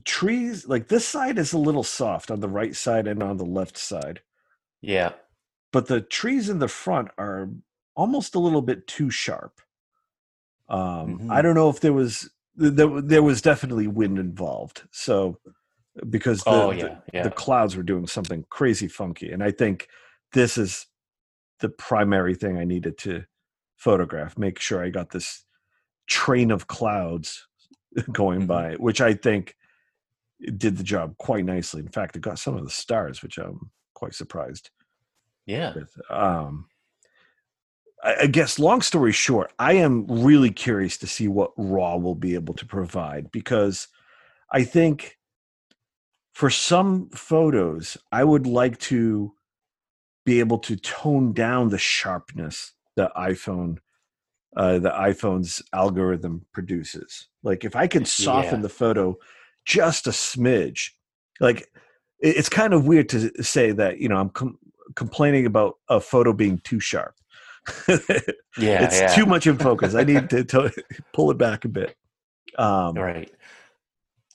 trees 0.06 0.68
like 0.68 0.88
this 0.88 1.08
side 1.08 1.38
is 1.38 1.54
a 1.54 1.58
little 1.58 1.84
soft 1.84 2.32
on 2.32 2.40
the 2.40 2.50
right 2.50 2.76
side 2.76 3.08
and 3.08 3.22
on 3.22 3.38
the 3.38 3.46
left 3.46 3.78
side 3.78 4.22
yeah 4.82 5.12
but 5.74 5.88
the 5.88 6.02
trees 6.02 6.50
in 6.50 6.60
the 6.60 6.68
front 6.68 7.10
are 7.18 7.50
almost 7.96 8.36
a 8.36 8.40
little 8.40 8.62
bit 8.62 8.88
too 8.88 9.10
sharp 9.10 9.60
um 10.70 11.20
i 11.30 11.40
Mhm. 11.40 11.44
don't 11.44 11.56
know 11.56 11.70
if 11.70 11.80
there 11.82 11.94
was 11.94 12.30
there, 12.56 13.02
there 13.02 13.24
was 13.24 13.42
definitely 13.42 13.88
wind 13.88 14.20
involved 14.20 14.84
so 14.92 15.38
because 16.10 16.44
the, 16.44 16.50
oh 16.52 16.72
the- 16.72 16.78
yeah 16.78 16.96
yeah 17.14 17.24
the 17.24 17.32
clouds 17.32 17.76
were 17.76 17.84
doing 17.84 18.08
something 18.08 18.46
crazy 18.50 18.88
funky 18.88 19.32
and 19.32 19.44
i 19.44 19.52
think 19.52 19.88
this 20.34 20.58
is 20.58 20.88
the 21.60 21.70
primary 21.70 22.36
thing 22.36 22.58
i 22.58 22.64
needed 22.64 22.98
to 22.98 23.24
photograph 23.78 24.38
make 24.38 24.60
sure 24.60 24.84
i 24.84 24.90
got 24.90 25.10
this 25.12 25.46
train 26.08 26.52
of 26.52 26.68
clouds 26.68 27.48
going 28.12 28.42
Mhm. 28.42 28.48
by 28.48 28.74
which 28.76 29.02
i 29.02 29.14
think 29.14 29.56
did 30.58 30.78
the 30.78 30.84
job 30.84 31.16
quite 31.18 31.46
nicely. 31.46 31.82
In 31.82 31.90
fact 31.90 32.16
it 32.16 32.22
got 32.22 32.40
some 32.40 32.58
of 32.58 32.64
the 32.64 32.72
stars 32.72 33.22
which 33.22 33.38
i'm 33.38 33.70
quite 33.94 34.14
surprised 34.16 34.72
yeah. 35.46 35.74
with. 35.76 35.96
Um 36.10 36.68
I, 38.04 38.16
I 38.22 38.28
guess 38.28 38.58
long 38.60 38.82
story 38.82 39.12
short 39.12 39.54
i 39.60 39.74
am 39.74 40.06
really 40.08 40.52
curious 40.52 40.98
to 40.98 41.08
see 41.08 41.28
what 41.28 41.52
raw 41.58 41.96
will 41.98 42.16
be 42.16 42.34
able 42.34 42.54
to 42.56 42.66
provide 42.66 43.32
because 43.32 43.88
i 44.52 44.64
think 44.64 45.18
for 46.34 46.50
some 46.50 47.10
photos 47.10 47.98
i 48.12 48.24
would 48.24 48.48
like 48.48 48.80
to 48.80 49.34
be 50.26 50.40
able 50.40 50.60
to 50.60 50.76
tone 50.76 51.34
down 51.34 51.70
the 51.70 51.78
sharpness 51.78 52.74
that 52.96 53.12
iphone 53.16 53.78
uh, 54.58 54.80
the 54.80 54.90
iphone's 54.90 55.62
algorithm 55.72 56.46
produces. 56.54 57.30
Like 57.44 57.64
if 57.64 57.76
i 57.76 57.88
can 57.88 58.06
soften 58.06 58.56
Yeah. 58.60 58.64
the 58.64 58.70
photo 58.70 59.18
just 59.66 60.08
a 60.08 60.12
smidge. 60.12 60.90
Like 61.40 61.68
it's 62.20 62.50
kind 62.50 62.74
of 62.74 62.86
weird 62.86 63.10
to 63.10 63.44
say 63.44 63.72
that 63.72 63.98
you 64.00 64.08
know 64.08 64.18
i'm 64.18 64.30
com- 64.30 64.58
complaining 64.96 65.46
about 65.46 65.78
a 65.90 66.00
photo 66.00 66.34
being 66.34 66.60
too 66.60 66.80
sharp. 66.80 67.16
Yeah 68.58 68.84
it's 68.84 69.00
yeah. 69.00 69.08
too 69.08 69.26
much 69.26 69.48
in 69.48 69.58
focus. 69.70 69.96
I 69.96 70.04
need 70.04 70.30
to, 70.32 70.72
pull 71.14 71.32
it 71.32 71.38
back 71.38 71.64
a 71.64 71.70
bit. 71.70 71.96
Um, 72.58 72.96
right. 72.96 73.32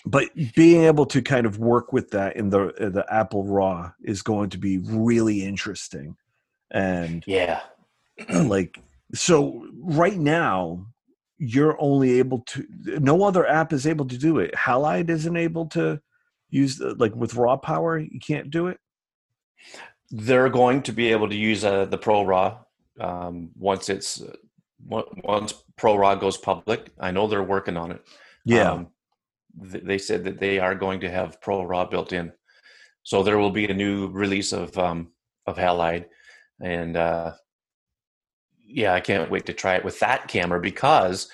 but 0.07 0.31
being 0.55 0.85
able 0.85 1.05
to 1.05 1.21
kind 1.21 1.45
of 1.45 1.59
work 1.59 1.93
with 1.93 2.11
that 2.13 2.37
in 2.37 2.49
the 2.49 2.69
in 2.83 2.93
the 2.93 3.05
apple 3.13 3.45
raw 3.45 3.93
is 4.03 4.23
going 4.23 4.49
to 4.51 4.59
be 4.59 4.79
really 4.79 5.45
interesting. 5.45 6.17
And 6.71 7.25
yeah. 7.27 7.61
like 8.35 8.79
so 9.13 9.67
right 9.83 10.17
now 10.17 10.87
you're 11.39 11.77
only 11.81 12.19
able 12.19 12.41
to 12.41 12.67
no 13.01 13.25
other 13.25 13.47
app 13.47 13.73
is 13.73 13.87
able 13.87 14.07
to 14.07 14.19
do 14.19 14.39
it. 14.39 14.55
Halide 14.55 15.11
isn't 15.11 15.37
able 15.37 15.67
to 15.67 16.01
use 16.51 16.77
the, 16.79 16.95
like 16.95 17.15
with 17.15 17.35
raw 17.35 17.57
power 17.57 17.99
you 17.99 18.21
can't 18.21 18.51
do 18.51 18.69
it? 18.69 18.79
They're 20.11 20.49
going 20.49 20.83
to 20.83 20.93
be 20.93 21.11
able 21.11 21.29
to 21.29 21.37
use 21.37 21.65
uh, 21.65 21.87
the 21.87 21.99
pro 21.99 22.25
raw 22.25 22.59
um, 23.01 23.51
once 23.59 23.89
it's 23.89 24.23
uh, 24.23 24.33
once 24.89 25.55
pro 25.77 25.97
raw 25.97 26.15
goes 26.15 26.37
public. 26.37 26.91
I 26.99 27.11
know 27.11 27.27
they're 27.27 27.43
working 27.43 27.77
on 27.77 27.93
it. 27.93 28.07
Um, 28.71 28.89
th- 29.71 29.85
they 29.85 29.99
said 29.99 30.25
that 30.25 30.39
they 30.39 30.59
are 30.59 30.75
going 30.75 31.01
to 31.01 31.11
have 31.11 31.41
Pro 31.41 31.63
Raw 31.65 31.85
built 31.85 32.13
in, 32.13 32.33
so 33.03 33.23
there 33.23 33.39
will 33.39 33.51
be 33.51 33.67
a 33.67 33.75
new 33.75 34.09
release 34.09 34.53
of 34.53 34.77
um, 34.79 35.13
of 35.47 35.57
Halide, 35.57 36.07
and 36.61 36.97
uh, 36.97 37.33
yeah, 38.67 38.93
I 38.95 39.01
can't 39.01 39.31
wait 39.31 39.47
to 39.47 39.53
try 39.53 39.77
it 39.77 39.85
with 39.85 40.01
that 40.01 40.29
camera 40.29 40.61
because 40.61 41.29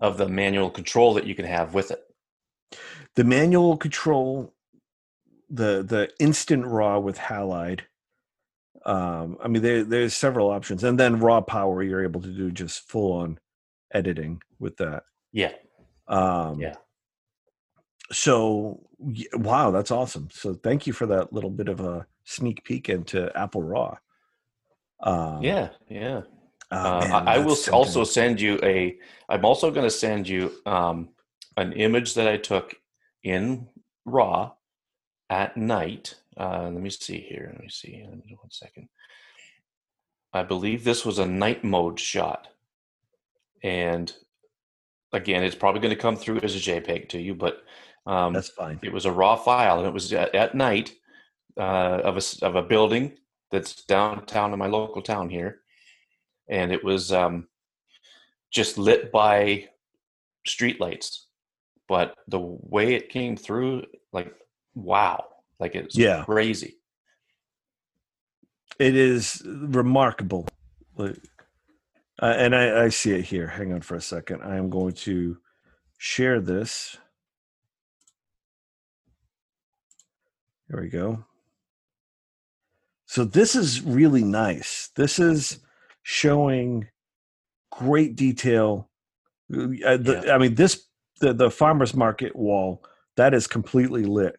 of 0.00 0.16
the 0.16 0.28
manual 0.28 0.70
control 0.70 1.14
that 1.14 1.26
you 1.26 1.34
can 1.34 1.44
have 1.44 1.74
with 1.74 1.90
it. 1.90 2.00
the 3.16 3.24
manual 3.24 3.76
control 3.76 4.54
the 5.50 5.82
the 5.82 6.10
instant 6.20 6.64
raw 6.66 6.98
with 6.98 7.16
halide 7.18 7.80
um 8.84 9.38
i 9.42 9.48
mean 9.48 9.62
there 9.62 9.82
there's 9.82 10.14
several 10.14 10.50
options 10.50 10.84
and 10.84 11.00
then 11.00 11.18
raw 11.18 11.40
power 11.40 11.82
you're 11.82 12.04
able 12.04 12.20
to 12.20 12.28
do 12.28 12.50
just 12.50 12.86
full 12.88 13.12
on 13.12 13.38
editing 13.92 14.42
with 14.60 14.76
that 14.76 15.04
Yeah, 15.32 15.52
um 16.06 16.60
Yeah. 16.60 16.74
so 18.12 18.86
wow 19.34 19.70
that's 19.70 19.90
awesome 19.90 20.28
so 20.30 20.54
thank 20.54 20.86
you 20.86 20.92
for 20.92 21.06
that 21.06 21.32
little 21.32 21.50
bit 21.50 21.68
of 21.68 21.80
a 21.80 22.06
sneak 22.24 22.62
peek 22.64 22.88
into 22.90 23.34
apple 23.36 23.62
raw 23.62 23.96
um 25.02 25.42
yeah, 25.42 25.70
yeah. 25.88 26.22
Uh, 26.70 27.22
I, 27.26 27.38
will 27.38 27.48
that's 27.50 27.68
s- 27.68 27.72
also 27.72 28.04
send 28.04 28.40
you 28.40 28.58
a. 28.62 28.98
I'm 29.28 29.44
also 29.44 29.70
going 29.70 29.86
to 29.86 29.90
send 29.90 30.28
you 30.28 30.52
um, 30.66 31.08
an 31.56 31.72
image 31.72 32.14
that 32.14 32.28
I 32.28 32.36
took 32.36 32.74
in 33.22 33.66
RAW 34.04 34.52
at 35.30 35.56
night. 35.56 36.14
Uh, 36.36 36.64
let 36.64 36.82
me 36.82 36.90
see 36.90 37.18
here. 37.20 37.50
Let 37.52 37.62
me 37.62 37.68
see. 37.70 38.02
Let 38.06 38.24
me- 38.24 38.36
One 38.40 38.50
second. 38.50 38.88
I 40.32 40.42
believe 40.42 40.84
this 40.84 41.06
was 41.06 41.18
a 41.18 41.24
night 41.26 41.64
mode 41.64 41.98
shot, 41.98 42.48
and 43.62 44.12
again, 45.12 45.42
it's 45.42 45.56
probably 45.56 45.80
going 45.80 45.94
to 45.94 46.00
come 46.00 46.16
through 46.16 46.40
as 46.40 46.54
a 46.54 46.58
JPEG 46.58 47.08
to 47.10 47.18
you, 47.18 47.34
but 47.34 47.62
um, 48.06 48.34
that's 48.34 48.50
fine 48.50 48.78
it 48.82 48.92
was 48.92 49.06
a 49.06 49.10
raw 49.12 49.36
file, 49.36 49.78
and 49.78 49.86
it 49.88 49.94
was 49.94 50.12
at, 50.12 50.34
at 50.34 50.54
night 50.54 50.92
uh, 51.56 52.00
of 52.04 52.18
a 52.18 52.44
of 52.46 52.56
a 52.56 52.62
building 52.62 53.16
that's 53.50 53.84
downtown 53.86 54.52
in 54.52 54.58
my 54.58 54.66
local 54.66 55.00
town 55.00 55.30
here, 55.30 55.60
and 56.48 56.72
it 56.72 56.82
was 56.82 57.12
um, 57.12 57.46
just 58.50 58.78
lit 58.78 59.12
by 59.12 59.68
streetlights. 60.46 61.24
But 61.88 62.14
the 62.28 62.40
way 62.40 62.94
it 62.94 63.08
came 63.08 63.36
through, 63.36 63.84
like 64.12 64.34
wow, 64.74 65.24
like 65.58 65.74
it's 65.74 65.96
Yeah. 65.96 66.24
crazy. 66.24 66.74
it 68.78 68.94
is 68.94 69.42
remarkable 69.44 70.46
like, 70.96 71.16
Uh, 72.20 72.34
and 72.36 72.54
I, 72.54 72.84
I 72.84 72.88
see 72.90 73.12
it 73.12 73.24
here. 73.24 73.46
Hang 73.48 73.72
on 73.72 73.80
for 73.80 73.94
a 73.96 74.00
second. 74.00 74.42
I 74.42 74.56
am 74.56 74.70
going 74.70 74.92
to 75.06 75.38
share 75.98 76.40
this. 76.40 76.96
There 80.68 80.80
we 80.80 80.88
go. 80.88 81.24
So 83.06 83.24
this 83.24 83.56
is 83.56 83.80
really 83.82 84.22
nice. 84.24 84.90
This 84.96 85.18
is 85.18 85.60
showing 86.10 86.88
great 87.70 88.16
detail. 88.16 88.88
Uh, 89.52 89.98
the, 89.98 90.22
Yeah. 90.24 90.34
I 90.34 90.38
mean, 90.38 90.54
this 90.54 90.86
the 91.20 91.34
the 91.34 91.50
farmers 91.50 91.92
market 91.94 92.34
wall 92.34 92.82
that 93.16 93.34
is 93.34 93.46
completely 93.46 94.04
lit. 94.04 94.36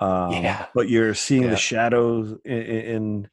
Um, 0.00 0.32
Yeah. 0.32 0.66
But 0.74 0.88
you're 0.88 1.14
seeing 1.14 1.44
Yeah. 1.44 1.50
the 1.50 1.56
shadows 1.56 2.36
in, 2.44 2.62
in 2.96 3.28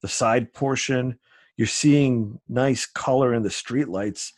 the 0.00 0.06
side 0.08 0.52
portion. 0.52 1.18
You're 1.56 1.66
seeing 1.66 2.40
nice 2.48 2.86
color 2.86 3.34
in 3.34 3.42
the 3.42 3.50
street 3.50 3.88
lights. 3.88 4.32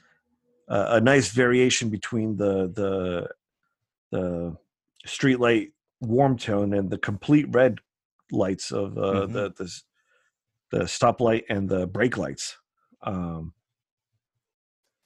Uh, 0.66 0.86
a 0.92 1.00
nice 1.02 1.28
variation 1.32 1.90
between 1.90 2.36
the 2.38 2.68
the 2.80 3.28
the 4.10 4.56
street 5.04 5.38
light 5.38 5.72
warm 6.00 6.38
tone 6.38 6.72
and 6.72 6.88
the 6.88 6.96
complete 6.98 7.46
red 7.50 7.78
lights 8.32 8.72
of 8.72 8.96
uh, 8.96 9.26
Mhm. 9.26 9.32
the 9.34 9.52
the 9.58 9.80
the 10.74 10.84
stoplight 10.86 11.44
and 11.48 11.68
the 11.68 11.86
brake 11.86 12.18
lights. 12.18 12.58
Um, 13.02 13.52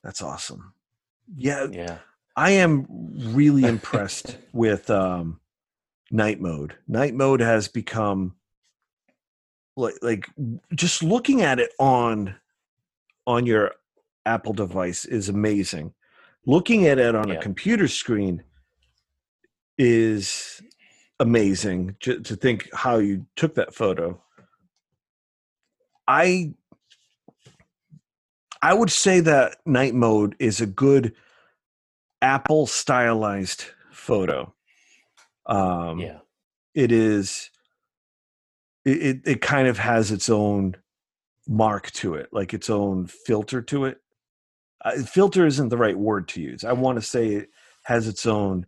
that's 0.03 0.23
awesome. 0.23 0.73
Yeah, 1.37 1.67
Yeah. 1.71 1.99
I 2.37 2.53
am 2.53 2.87
really 3.35 3.65
impressed 3.65 4.39
with 4.53 4.89
um, 4.89 5.41
night 6.11 6.41
mode. 6.41 6.77
Night 6.87 7.13
mode 7.15 7.41
has 7.41 7.69
become 7.69 8.37
like 9.77 9.97
like 10.01 10.27
just 10.75 11.03
looking 11.03 11.43
at 11.43 11.59
it 11.59 11.73
on 11.79 12.35
on 13.27 13.45
your 13.45 13.73
Apple 14.25 14.55
device 14.55 15.05
is 15.05 15.29
amazing. 15.29 15.93
Looking 16.47 16.87
at 16.87 16.99
it 16.99 17.15
on 17.15 17.31
a 17.31 17.41
computer 17.43 17.89
screen 17.89 18.43
is 19.77 20.63
amazing 21.21 21.97
to, 22.01 22.21
to 22.21 22.37
think 22.37 22.71
how 22.73 22.97
you 22.99 23.27
took 23.37 23.55
that 23.57 23.75
photo. 23.75 24.23
I 26.09 26.55
I 28.61 28.75
would 28.75 28.91
say 28.91 29.21
that 29.21 29.59
night 29.65 29.95
mode 29.95 30.35
is 30.41 30.61
a 30.61 30.67
good 30.67 31.15
Apple 32.21 32.67
stylized 32.67 33.67
photo. 33.93 34.53
Um, 35.47 36.01
Yeah. 36.01 36.19
it 36.75 36.91
is. 36.91 37.51
It, 38.85 39.21
it 39.27 39.41
kind 39.43 39.69
of 39.69 39.79
has 39.79 40.11
its 40.11 40.31
own 40.31 40.75
mark 41.47 41.91
to 41.93 42.15
it, 42.15 42.31
like 42.33 42.55
its 42.55 42.71
own 42.71 43.07
filter 43.07 43.61
to 43.63 43.85
it. 43.85 44.01
Uh, 44.83 45.03
filter 45.03 45.47
isn't 45.47 45.69
the 45.69 45.77
right 45.77 45.99
word 45.99 46.27
to 46.29 46.41
use. 46.41 46.65
I 46.65 46.73
want 46.73 46.97
to 46.97 47.03
say 47.03 47.29
it 47.29 47.51
has 47.85 48.09
its 48.09 48.25
own 48.25 48.65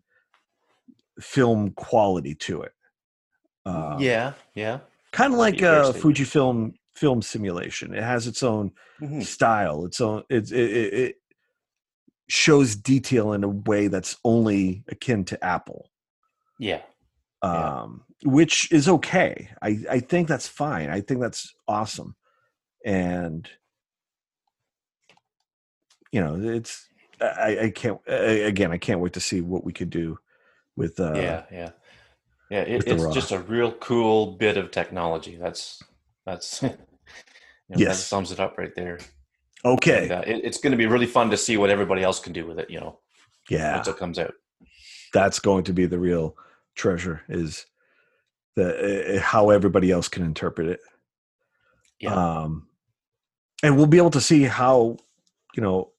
film 1.21 1.71
quality 1.71 2.35
to 2.35 2.63
it. 2.63 2.73
Um, 3.65 3.99
yeah. 4.01 4.35
Yeah. 4.55 4.81
kind 5.13 5.33
of 5.33 5.39
like 5.39 5.63
a. 5.63 5.93
Fujifilm 5.95 6.75
film 7.01 7.23
simulation. 7.23 7.95
It 7.95 8.03
has 8.03 8.27
its 8.27 8.43
own 8.43 8.73
Mhm. 9.01 9.25
style. 9.25 9.87
Its 9.87 10.01
own. 10.03 10.23
It, 10.29 10.53
it 10.53 10.95
it 10.95 11.17
shows 12.29 12.77
detail 12.77 13.33
in 13.33 13.43
a 13.43 13.49
way 13.49 13.89
that's 13.89 14.17
only 14.23 14.85
akin 14.89 15.25
to 15.25 15.43
Apple, 15.45 15.91
Yeah. 16.59 16.83
Yeah. 17.43 17.81
um, 17.81 18.05
which 18.23 18.71
is 18.71 18.87
okay. 18.89 19.49
I 19.63 19.79
I 19.91 20.01
think 20.01 20.29
that's 20.29 20.47
fine. 20.47 20.91
I 20.91 21.01
think 21.01 21.21
that's 21.21 21.55
awesome, 21.67 22.15
and 22.85 23.49
you 26.13 26.21
know 26.21 26.37
it's. 26.39 26.87
I, 27.23 27.59
I 27.65 27.71
can't 27.71 28.01
I- 28.09 28.45
again. 28.53 28.73
I 28.73 28.79
can't 28.79 29.01
wait 29.01 29.13
to 29.15 29.21
see 29.21 29.41
what 29.41 29.65
we 29.65 29.73
could 29.73 29.91
do 29.91 30.19
with. 30.77 31.01
Uh, 31.01 31.15
yeah. 31.15 31.45
Yeah. 31.51 31.71
Yeah. 32.51 32.61
It, 32.63 32.87
it's 32.87 33.03
raw. 33.03 33.13
just 33.13 33.33
a 33.33 33.39
real 33.41 33.73
cool 33.73 34.33
bit 34.37 34.57
of 34.59 34.71
technology. 34.71 35.37
That's 35.37 35.83
that's. 36.27 36.63
you 37.71 37.77
know, 37.77 37.79
That 37.85 37.91
Yes. 37.91 38.07
sums 38.07 38.33
it 38.33 38.41
up 38.41 38.59
right 38.59 38.75
there. 38.75 38.99
Okay. 39.65 40.05
And, 40.05 40.13
uh, 40.13 40.23
it, 40.27 40.45
it's 40.45 40.59
going 40.59 40.73
to 40.73 40.77
be 40.77 40.87
really 40.87 41.07
fun 41.07 41.31
to 41.31 41.37
see 41.37 41.57
what 41.57 41.71
everybody 41.71 42.03
else 42.03 42.19
can 42.21 42.33
do 42.33 42.47
with 42.47 42.59
it. 42.59 42.69
You 42.71 42.81
know, 42.81 42.99
yeah. 43.49 43.77
once 43.77 43.89
it 43.89 43.97
comes 43.97 44.19
out. 44.19 44.35
that's 45.13 45.39
going 45.39 45.65
to 45.65 45.73
be 45.73 45.87
the 45.87 45.99
real 45.99 46.37
treasure 46.77 47.23
is 47.29 47.67
the 48.57 49.17
uh, 49.17 49.21
how 49.21 49.51
everybody 49.51 49.91
else 49.91 50.09
can 50.09 50.23
interpret 50.25 50.69
it 50.69 50.81
Yeah. 52.01 52.15
um 52.15 52.69
and 53.63 53.77
we'll 53.77 53.87
be 53.87 53.99
able 53.99 54.11
to 54.11 54.21
see 54.21 54.45
how 54.45 54.97
you 55.55 55.63
know 55.63 55.93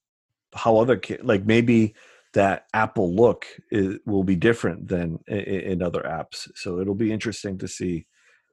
how 0.56 0.78
other 0.78 0.98
ki- 0.98 1.18
like 1.22 1.46
maybe 1.46 1.94
that 2.34 2.66
apple 2.74 3.14
look 3.14 3.46
is, 3.70 4.00
will 4.06 4.24
be 4.24 4.36
different 4.38 4.88
than 4.88 5.20
in, 5.28 5.38
in 5.72 5.82
other 5.82 6.02
apps 6.02 6.50
so 6.56 6.80
it'll 6.80 6.96
be 6.96 7.12
interesting 7.12 7.58
to 7.60 7.68
see 7.68 8.08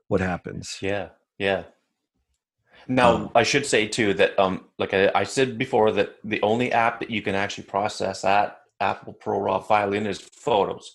what 0.09 0.21
happens 0.21 0.79
Yeah, 0.83 1.11
yeah. 1.39 1.63
Now 2.89 3.15
Um, 3.15 3.31
I 3.35 3.43
should 3.43 3.67
say 3.67 3.87
too 3.87 4.15
that 4.15 4.39
um 4.39 4.65
like 4.79 4.95
I, 4.95 5.11
I 5.15 5.25
said 5.25 5.59
before 5.59 5.93
that 5.93 6.17
the 6.25 6.41
only 6.43 6.73
app 6.73 7.01
that 7.01 7.11
you 7.11 7.23
can 7.23 7.35
actually 7.35 7.65
process 7.65 8.23
that 8.23 8.61
Apple 8.81 9.13
Pro 9.13 9.39
Raw 9.41 9.61
file 9.61 9.93
in 9.93 10.07
is 10.07 10.21
photos. 10.21 10.95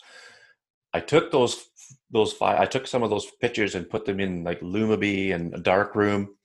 I 0.94 1.00
took 1.02 1.32
those 1.32 1.66
those 2.12 2.34
file 2.34 2.60
I 2.62 2.66
took 2.66 2.88
some 2.88 3.04
of 3.04 3.10
those 3.12 3.28
pictures 3.42 3.76
and 3.76 3.90
put 3.90 4.06
them 4.06 4.20
in 4.20 4.44
like 4.44 4.62
Lumibee 4.62 5.34
and 5.34 5.54
a 5.54 5.60
dark 5.60 5.96
room, 5.96 6.36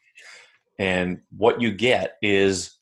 and 0.78 1.20
what 1.36 1.60
you 1.62 1.72
get 1.72 2.16
is 2.22 2.76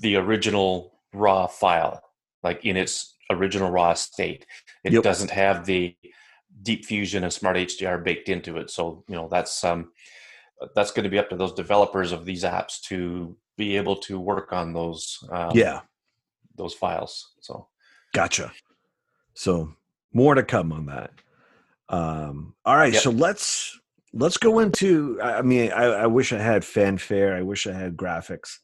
the 0.00 0.16
original 0.16 0.98
raw 1.12 1.46
file, 1.46 2.02
like 2.42 2.64
in 2.64 2.76
its 2.76 3.16
original 3.30 3.70
raw 3.70 3.94
state. 3.94 4.46
It 4.84 4.92
Yep. 4.94 5.02
doesn't 5.02 5.30
have 5.30 5.66
the 5.66 5.96
deep 6.62 6.84
fusion 6.84 7.24
and 7.24 7.32
smart 7.32 7.56
HDR 7.56 8.02
baked 8.02 8.28
into 8.28 8.56
it. 8.58 8.70
So 8.70 9.04
you 9.08 9.14
know 9.16 9.28
that's 9.30 9.62
um 9.64 9.90
that's 10.74 10.90
going 10.90 11.04
to 11.04 11.10
be 11.10 11.18
up 11.18 11.28
to 11.30 11.36
those 11.36 11.54
developers 11.54 12.12
of 12.12 12.24
these 12.24 12.44
apps 12.44 12.80
to 12.82 13.36
be 13.56 13.76
able 13.76 13.96
to 13.96 14.18
work 14.18 14.52
on 14.52 14.72
those 14.72 15.18
um, 15.30 15.56
yeah 15.56 15.80
those 16.56 16.74
files. 16.74 17.32
So 17.40 17.68
Gotcha. 18.14 18.52
So 19.34 19.72
more 20.12 20.34
to 20.34 20.42
come 20.42 20.72
on 20.72 20.86
that. 20.86 21.12
Um, 21.88 22.54
all 22.64 22.76
right, 22.76 22.92
Yep. 22.92 23.02
so 23.02 23.10
let's 23.10 23.78
let's 24.12 24.36
go 24.36 24.58
into. 24.58 25.18
I 25.22 25.38
I 25.38 25.42
mean, 25.42 25.72
I, 25.72 25.84
I 25.84 26.06
wish 26.06 26.32
I 26.32 26.38
had 26.38 26.64
fanfare. 26.64 27.34
I 27.34 27.42
wish 27.42 27.66
I 27.66 27.72
had 27.72 27.96
graphics. 27.96 28.58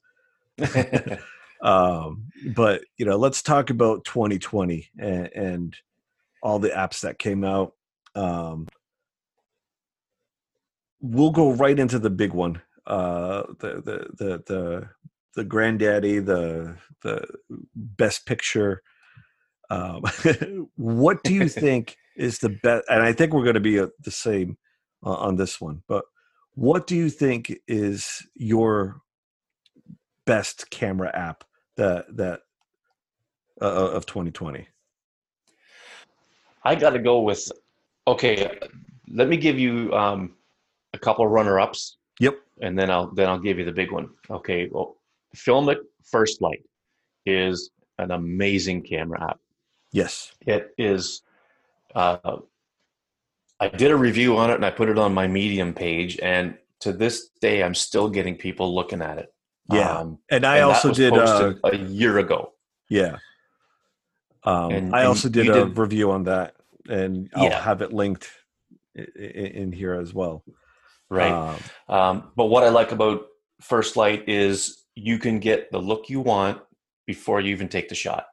Um, 1.60 2.30
but 2.54 2.82
you 2.96 3.06
know, 3.06 3.16
let's 3.16 3.42
talk 3.42 3.70
about 3.70 4.04
2020 4.04 4.90
and, 4.98 5.26
and 5.34 5.76
all 6.42 6.58
the 6.58 6.68
apps 6.70 7.00
that 7.00 7.18
came 7.18 7.44
out. 7.44 7.74
Um, 8.14 8.68
we'll 11.00 11.30
go 11.30 11.52
right 11.52 11.78
into 11.78 11.98
the 11.98 12.10
big 12.10 12.32
one. 12.32 12.60
Uh, 12.86 13.42
the 13.58 13.82
the 13.84 14.06
the 14.16 14.42
the 14.46 14.88
the 15.34 15.44
granddaddy, 15.44 16.18
the 16.18 16.76
the 17.02 17.24
best 17.74 18.26
picture. 18.26 18.82
Um, 19.70 20.02
what 20.76 21.22
do 21.22 21.34
you 21.34 21.48
think 21.48 21.96
is 22.16 22.38
the 22.38 22.50
best? 22.62 22.84
And 22.88 23.02
I 23.02 23.12
think 23.12 23.32
we're 23.32 23.44
going 23.44 23.54
to 23.54 23.60
be 23.60 23.78
uh, 23.78 23.88
the 24.00 24.10
same 24.10 24.56
uh, 25.04 25.14
on 25.14 25.36
this 25.36 25.60
one. 25.60 25.82
But 25.86 26.04
what 26.54 26.86
do 26.86 26.96
you 26.96 27.10
think 27.10 27.54
is 27.68 28.26
your 28.34 29.00
best 30.26 30.70
camera 30.70 31.10
app 31.14 31.44
that 31.76 32.16
that 32.16 32.40
uh, 33.60 33.90
of 33.92 34.06
2020? 34.06 34.66
I 36.64 36.74
got 36.74 36.90
to 36.90 36.98
go 36.98 37.20
with 37.20 37.50
okay. 38.06 38.58
Let 39.10 39.28
me 39.28 39.36
give 39.36 39.58
you 39.58 39.92
um, 39.94 40.34
a 40.94 40.98
couple 40.98 41.24
of 41.24 41.30
runner 41.30 41.60
ups. 41.60 41.96
Yep. 42.20 42.34
and 42.60 42.76
then 42.76 42.90
I'll 42.90 43.14
then 43.14 43.28
I'll 43.28 43.38
give 43.38 43.58
you 43.60 43.64
the 43.64 43.70
big 43.72 43.92
one. 43.92 44.08
Okay, 44.28 44.68
well, 44.72 44.96
Filmic 45.36 45.76
First 46.02 46.42
Light 46.42 46.64
is 47.26 47.70
an 47.98 48.10
amazing 48.10 48.82
camera 48.82 49.22
app. 49.30 49.38
Yes. 49.92 50.32
It 50.40 50.74
is. 50.76 51.22
Uh, 51.94 52.38
I 53.60 53.68
did 53.68 53.92
a 53.92 53.96
review 53.96 54.36
on 54.36 54.50
it 54.50 54.54
and 54.54 54.64
I 54.66 54.70
put 54.70 54.88
it 54.88 54.98
on 54.98 55.14
my 55.14 55.28
Medium 55.28 55.72
page, 55.72 56.18
and 56.20 56.58
to 56.80 56.92
this 56.92 57.28
day, 57.40 57.62
I'm 57.62 57.74
still 57.74 58.08
getting 58.08 58.34
people 58.36 58.74
looking 58.74 59.00
at 59.02 59.18
it. 59.18 59.32
Yeah. 59.72 59.98
Um, 59.98 60.18
And 60.30 60.44
I 60.44 60.56
and 60.56 60.64
also 60.66 60.92
did. 60.92 61.12
Uh, 61.12 61.54
a 61.64 61.76
year 61.76 62.18
ago. 62.18 62.52
yeah. 62.88 63.18
Um, 64.44 64.70
And- 64.72 64.94
I 64.96 65.04
also 65.04 65.28
did 65.28 65.48
a 65.48 65.66
did- 65.66 65.78
review 65.78 66.10
on 66.10 66.24
that, 66.24 66.56
and 66.88 67.30
I'll 67.34 67.44
Yeah. 67.44 67.60
have 67.62 67.80
it 67.82 67.92
linked 67.92 68.28
in, 68.96 69.04
in 69.14 69.72
here 69.72 69.94
as 69.94 70.12
well. 70.14 70.42
Right. 71.10 71.32
Um, 71.32 71.56
Um, 71.88 72.32
but 72.36 72.46
what 72.46 72.64
I 72.64 72.68
like 72.68 72.92
about 72.92 73.22
First 73.60 73.96
Light 73.96 74.28
is 74.28 74.84
you 74.94 75.18
can 75.18 75.38
get 75.38 75.70
the 75.72 75.78
look 75.78 76.08
you 76.08 76.20
want 76.20 76.60
before 77.06 77.40
you 77.40 77.50
even 77.50 77.68
take 77.68 77.88
the 77.88 77.94
shot. 77.94 78.26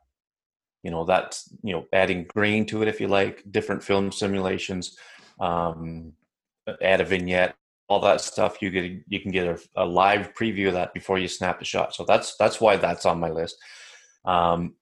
You 0.84 0.92
know, 0.92 1.06
that's, 1.06 1.50
you 1.64 1.74
know, 1.74 1.86
adding 1.94 2.26
grain 2.26 2.66
to 2.68 2.82
it 2.82 2.88
if 2.88 3.00
you 3.00 3.08
like, 3.08 3.44
different 3.50 3.84
film 3.84 4.12
simulations, 4.12 4.98
um, 5.40 6.14
add 6.82 7.02
a 7.02 7.06
vignette, 7.06 7.56
all 7.88 8.00
that 8.02 8.22
stuff. 8.22 8.62
You 8.62 8.70
get 8.70 9.04
you 9.08 9.20
can 9.20 9.32
get 9.32 9.48
a, 9.48 9.60
a, 9.76 9.86
live 9.86 10.34
preview 10.34 10.68
of 10.68 10.74
that 10.74 10.94
before 10.94 11.18
you 11.18 11.28
snap 11.28 11.60
the 11.60 11.66
shot. 11.66 11.96
So 11.96 12.04
that's 12.04 12.36
that's 12.38 12.60
why 12.60 12.78
that's 12.78 13.06
on 13.06 13.20
my 13.20 13.30
list. 13.30 13.58
Um, 14.26 14.76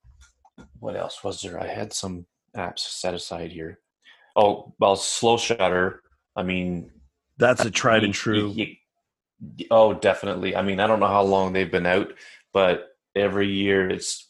what 0.79 0.95
else 0.95 1.23
was 1.23 1.41
there? 1.41 1.60
I 1.60 1.67
had 1.67 1.93
some 1.93 2.25
apps 2.56 2.79
set 2.79 3.13
aside 3.13 3.51
here. 3.51 3.79
Oh 4.36 4.73
well, 4.79 4.95
slow 4.95 5.38
shutter. 5.38 6.01
I 6.36 6.43
mean, 6.43 6.91
that's 7.38 7.65
a 7.65 7.72
tried 7.72 8.04
and 8.04 8.13
true. 8.13 8.52
You, 8.56 8.76
you, 9.58 9.65
oh, 9.72 9.93
definitely. 9.93 10.56
I 10.56 10.62
mean, 10.62 10.80
I 10.80 10.88
don't 10.88 11.00
know 11.00 11.08
how 11.08 11.24
long 11.24 11.54
they've 11.54 11.72
been 11.72 11.86
out, 11.86 12.13
but 12.52 12.96
every 13.15 13.48
year 13.48 13.89
it's 13.89 14.30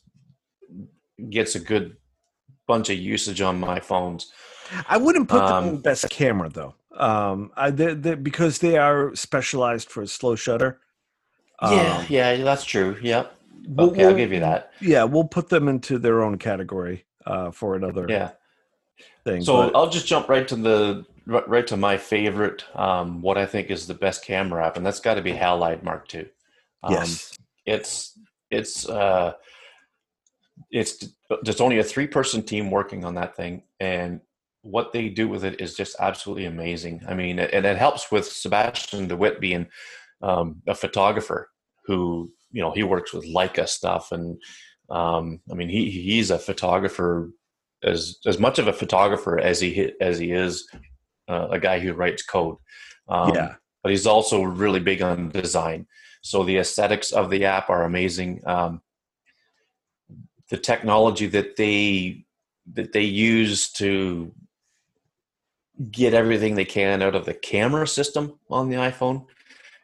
gets 1.29 1.55
a 1.55 1.59
good 1.59 1.97
bunch 2.67 2.89
of 2.89 2.97
usage 2.97 3.41
on 3.41 3.59
my 3.59 3.79
phones. 3.79 4.31
I 4.87 4.97
wouldn't 4.97 5.29
put 5.29 5.45
them 5.45 5.53
um, 5.53 5.67
in 5.69 5.81
best 5.81 6.09
camera 6.09 6.49
though. 6.49 6.75
Um, 6.97 7.51
I 7.55 7.69
they 7.71 7.93
they 7.93 8.15
because 8.15 8.59
they 8.59 8.77
are 8.77 9.15
specialized 9.15 9.89
for 9.89 10.05
slow 10.05 10.35
shutter. 10.35 10.79
Yeah, 11.61 11.97
um, 11.97 12.05
yeah, 12.09 12.35
that's 12.37 12.65
true. 12.65 12.97
Yep. 13.01 13.35
We'll, 13.67 13.91
okay, 13.91 14.05
I'll 14.05 14.15
give 14.15 14.33
you 14.33 14.41
that. 14.41 14.71
Yeah, 14.81 15.03
we'll 15.03 15.23
put 15.27 15.49
them 15.49 15.67
into 15.69 15.97
their 15.97 16.21
own 16.21 16.37
category 16.37 17.05
uh, 17.25 17.51
for 17.51 17.75
another. 17.75 18.05
Yeah. 18.09 18.31
Thing. 19.23 19.41
So 19.41 19.69
but, 19.69 19.75
I'll 19.75 19.89
just 19.89 20.05
jump 20.05 20.27
right 20.27 20.45
to 20.49 20.55
the 20.55 21.05
right 21.25 21.67
to 21.67 21.77
my 21.77 21.97
favorite, 21.97 22.65
um, 22.75 23.21
what 23.21 23.37
I 23.37 23.45
think 23.45 23.69
is 23.69 23.87
the 23.87 23.93
best 23.93 24.25
camera 24.25 24.65
app, 24.65 24.77
and 24.77 24.85
that's 24.85 24.99
got 24.99 25.15
to 25.15 25.21
be 25.21 25.31
Halide 25.31 25.83
Mark 25.83 26.13
II. 26.13 26.27
Um, 26.83 26.93
yes. 26.93 27.37
It's 27.65 28.19
it's 28.51 28.87
uh, 28.89 29.33
it's 30.71 31.05
there's 31.43 31.61
only 31.61 31.79
a 31.79 31.83
three 31.83 32.07
person 32.07 32.43
team 32.43 32.69
working 32.71 33.05
on 33.05 33.15
that 33.15 33.35
thing, 33.35 33.63
and 33.79 34.19
what 34.63 34.93
they 34.93 35.09
do 35.09 35.27
with 35.27 35.43
it 35.43 35.61
is 35.61 35.75
just 35.75 35.95
absolutely 35.99 36.45
amazing. 36.45 37.01
I 37.07 37.13
mean, 37.13 37.39
and 37.39 37.65
it 37.65 37.77
helps 37.77 38.11
with 38.11 38.25
Sebastiaan 38.25 39.07
de 39.07 39.15
With 39.15 39.39
being 39.39 39.67
um, 40.21 40.61
a 40.67 40.75
photographer 40.75 41.49
who 41.85 42.31
you 42.51 42.61
know 42.61 42.71
he 42.71 42.83
works 42.83 43.13
with 43.13 43.25
Leica 43.25 43.67
stuff, 43.67 44.11
and 44.11 44.37
um, 44.89 45.39
I 45.49 45.53
mean 45.53 45.69
he 45.69 45.89
he's 45.89 46.31
a 46.31 46.39
photographer 46.39 47.31
as 47.83 48.17
as 48.25 48.39
much 48.39 48.59
of 48.59 48.67
a 48.67 48.73
photographer 48.73 49.39
as 49.39 49.59
he 49.59 49.93
as 50.01 50.17
he 50.19 50.31
is 50.31 50.67
uh, 51.33 51.47
a 51.49 51.59
guy 51.59 51.79
who 51.79 51.93
writes 51.93 52.23
code. 52.23 52.57
Um, 53.07 53.33
yeah, 53.33 53.55
but 53.81 53.91
he's 53.91 54.07
also 54.07 54.43
really 54.43 54.79
big 54.79 55.01
on 55.01 55.29
design. 55.29 55.87
So 56.21 56.43
the 56.43 56.57
aesthetics 56.57 57.11
of 57.11 57.29
the 57.29 57.45
app 57.45 57.69
are 57.69 57.83
amazing. 57.83 58.41
Um, 58.45 58.81
the 60.49 60.57
technology 60.57 61.27
that 61.27 61.55
they 61.57 62.25
that 62.73 62.93
they 62.93 63.03
use 63.03 63.71
to 63.73 64.33
get 65.91 66.13
everything 66.13 66.55
they 66.55 66.65
can 66.65 67.01
out 67.01 67.15
of 67.15 67.25
the 67.25 67.33
camera 67.33 67.87
system 67.87 68.39
on 68.49 68.69
the 68.69 68.77
iPhone 68.77 69.25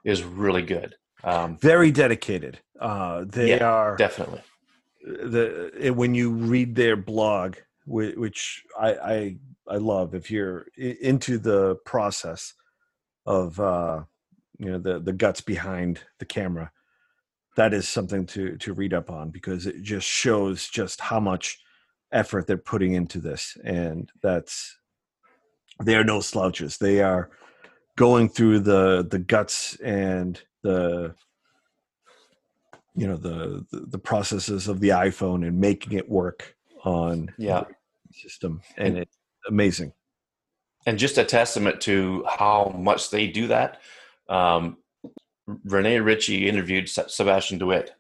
is 0.06 0.24
really 0.24 0.62
good. 0.62 0.96
Um, 1.24 1.58
Very 1.58 1.92
dedicated. 1.92 2.60
Uh, 2.80 3.26
they 3.28 3.50
yeah, 3.50 3.66
are 3.66 3.98
definitely 3.98 4.42
the 5.02 5.92
when 5.94 6.16
you 6.16 6.32
read 6.32 6.76
their 6.76 6.96
blog, 6.96 7.56
which 7.86 8.64
I, 8.80 8.94
I 8.94 9.38
I 9.70 9.78
love. 9.78 10.16
If 10.16 10.32
you're 10.32 10.66
into 10.78 11.38
the 11.38 11.76
process 11.86 12.54
of 13.26 13.60
uh, 13.60 14.04
you 14.58 14.72
know 14.72 14.80
the 14.80 15.00
the 15.00 15.14
guts 15.14 15.42
behind 15.42 16.02
the 16.20 16.26
camera, 16.26 16.72
that 17.56 17.74
is 17.74 17.88
something 17.88 18.26
to 18.28 18.58
to 18.58 18.74
read 18.74 18.94
up 18.94 19.10
on 19.10 19.30
because 19.30 19.66
it 19.66 19.82
just 19.82 20.08
shows 20.08 20.68
just 20.68 21.02
how 21.02 21.20
much 21.20 21.60
effort 22.12 22.48
they're 22.48 22.58
putting 22.58 22.94
into 22.94 23.20
this, 23.20 23.58
and 23.64 24.12
that's 24.22 24.78
they 25.84 25.96
are 25.96 26.04
no 26.04 26.20
slouches. 26.20 26.78
They 26.78 27.02
are 27.02 27.30
going 27.96 28.30
through 28.30 28.60
the 28.60 29.06
the 29.10 29.20
guts 29.20 29.76
and 29.82 30.42
the 30.64 31.14
you 32.96 33.08
know 33.08 33.18
the, 33.18 33.66
the, 33.72 33.98
processes 33.98 34.68
of 34.68 34.80
the 34.80 34.90
iphone 34.90 35.48
and 35.48 35.60
making 35.60 35.94
it 35.94 36.10
work 36.10 36.56
on 36.84 37.30
yeah 37.38 37.64
system 38.12 38.62
and 38.78 38.98
it's 38.98 39.19
amazing. 39.48 39.94
And 40.86 40.98
just 40.98 41.18
a 41.18 41.26
testament 41.26 41.82
to 41.82 42.26
how 42.28 42.74
much 42.78 43.10
they 43.10 43.28
do 43.28 43.48
that 43.48 43.80
um, 44.30 44.78
rene 45.66 46.00
ritchie 46.00 46.48
interviewed 46.48 46.86
Sebastiaan 46.86 47.60
de 47.60 47.66
With 47.66 47.92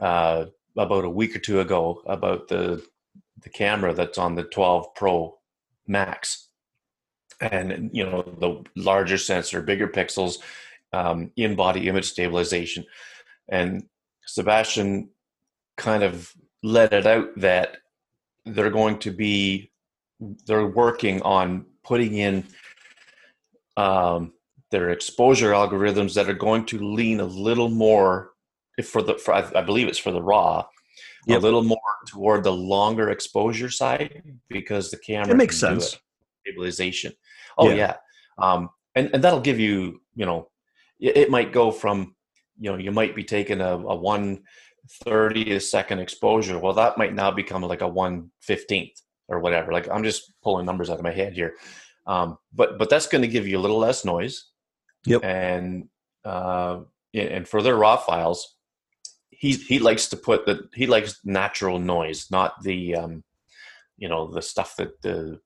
uh, 0.00 0.46
about 0.76 1.04
a 1.04 1.10
week 1.10 1.34
or 1.34 1.38
two 1.38 1.60
ago 1.60 2.02
about 2.06 2.48
the 2.48 2.84
the 3.42 3.48
camera 3.48 3.92
that's 3.92 4.18
on 4.18 4.36
the 4.36 4.44
12 4.44 4.94
pro 4.94 5.36
max. 5.88 6.48
And 7.40 7.90
you 7.92 8.04
know 8.04 8.22
the 8.22 8.62
larger 8.76 9.18
sensor 9.18 9.62
bigger 9.62 9.88
pixels 9.88 10.38
um, 10.92 11.32
in 11.36 11.56
body 11.56 11.88
image 11.88 12.08
stabilization. 12.10 12.84
And 13.48 13.88
Sebastiaan 14.28 15.08
kind 15.76 16.04
of 16.04 16.32
let 16.62 16.92
it 16.92 17.06
out 17.06 17.30
that 17.38 17.78
they're 18.44 18.70
going 18.70 18.98
to 19.00 19.10
be 19.10 19.71
they're 20.46 20.66
working 20.66 21.22
on 21.22 21.66
putting 21.84 22.14
in 22.16 22.44
um, 23.76 24.32
their 24.70 24.90
exposure 24.90 25.52
algorithms 25.52 26.14
that 26.14 26.28
are 26.28 26.34
going 26.34 26.64
to 26.66 26.78
lean 26.78 27.20
a 27.20 27.24
little 27.24 27.68
more 27.68 28.30
for 28.84 29.02
the 29.02 29.14
for, 29.14 29.34
I 29.34 29.62
believe 29.62 29.88
it's 29.88 29.98
for 29.98 30.12
the 30.12 30.22
raw 30.22 30.64
yep. 31.26 31.38
a 31.38 31.42
little 31.42 31.62
more 31.62 31.78
toward 32.06 32.44
the 32.44 32.52
longer 32.52 33.10
exposure 33.10 33.70
side 33.70 34.22
because 34.48 34.90
the 34.90 34.96
camera 34.98 35.32
it 35.32 35.36
makes 35.36 35.58
sense 35.58 35.98
stabilization 36.40 37.12
Oh 37.58 37.68
yeah, 37.68 37.74
yeah. 37.74 37.96
Um, 38.38 38.70
and 38.94 39.10
and 39.12 39.22
that'll 39.22 39.40
give 39.40 39.58
you 39.58 40.00
you 40.14 40.26
know 40.26 40.48
it, 41.00 41.16
it, 41.16 41.30
might 41.30 41.52
go 41.52 41.70
from 41.70 42.14
you 42.58 42.70
know 42.70 42.78
you 42.78 42.92
might 42.92 43.14
be 43.14 43.24
taking 43.24 43.60
a, 43.60 43.72
a 43.72 43.96
one 43.96 44.42
thirtieth 45.04 45.64
second 45.64 45.98
exposure. 45.98 46.58
Well, 46.58 46.74
that 46.74 46.98
might 46.98 47.14
now 47.14 47.30
become 47.30 47.62
like 47.62 47.82
a 47.82 47.88
one 47.88 48.30
fifteenth 48.40 49.00
or 49.32 49.40
whatever. 49.40 49.72
Like 49.72 49.88
I'm 49.88 50.04
just 50.04 50.32
pulling 50.42 50.66
numbers 50.66 50.90
out 50.90 50.98
of 50.98 51.04
my 51.04 51.12
head 51.12 51.32
here, 51.34 51.54
um, 52.06 52.38
but 52.52 52.78
but 52.78 52.90
that's 52.90 53.06
going 53.06 53.22
to 53.22 53.28
give 53.28 53.46
you 53.46 53.58
a 53.58 53.60
little 53.60 53.78
less 53.78 54.04
noise. 54.04 54.46
Yep. 55.06 55.24
And 55.24 55.88
uh, 56.24 56.80
and 57.14 57.48
for 57.48 57.62
their 57.62 57.76
raw 57.76 57.96
files, 57.96 58.56
he 59.30 59.52
he 59.52 59.78
likes 59.78 60.08
to 60.08 60.16
put 60.16 60.46
the 60.46 60.68
he 60.74 60.86
likes 60.86 61.18
natural 61.24 61.78
noise, 61.78 62.30
not 62.30 62.62
the 62.62 62.94
um, 62.96 63.24
you 63.96 64.08
know 64.08 64.30
the 64.32 64.42
stuff 64.42 64.76
that 64.76 65.00
the 65.02 65.40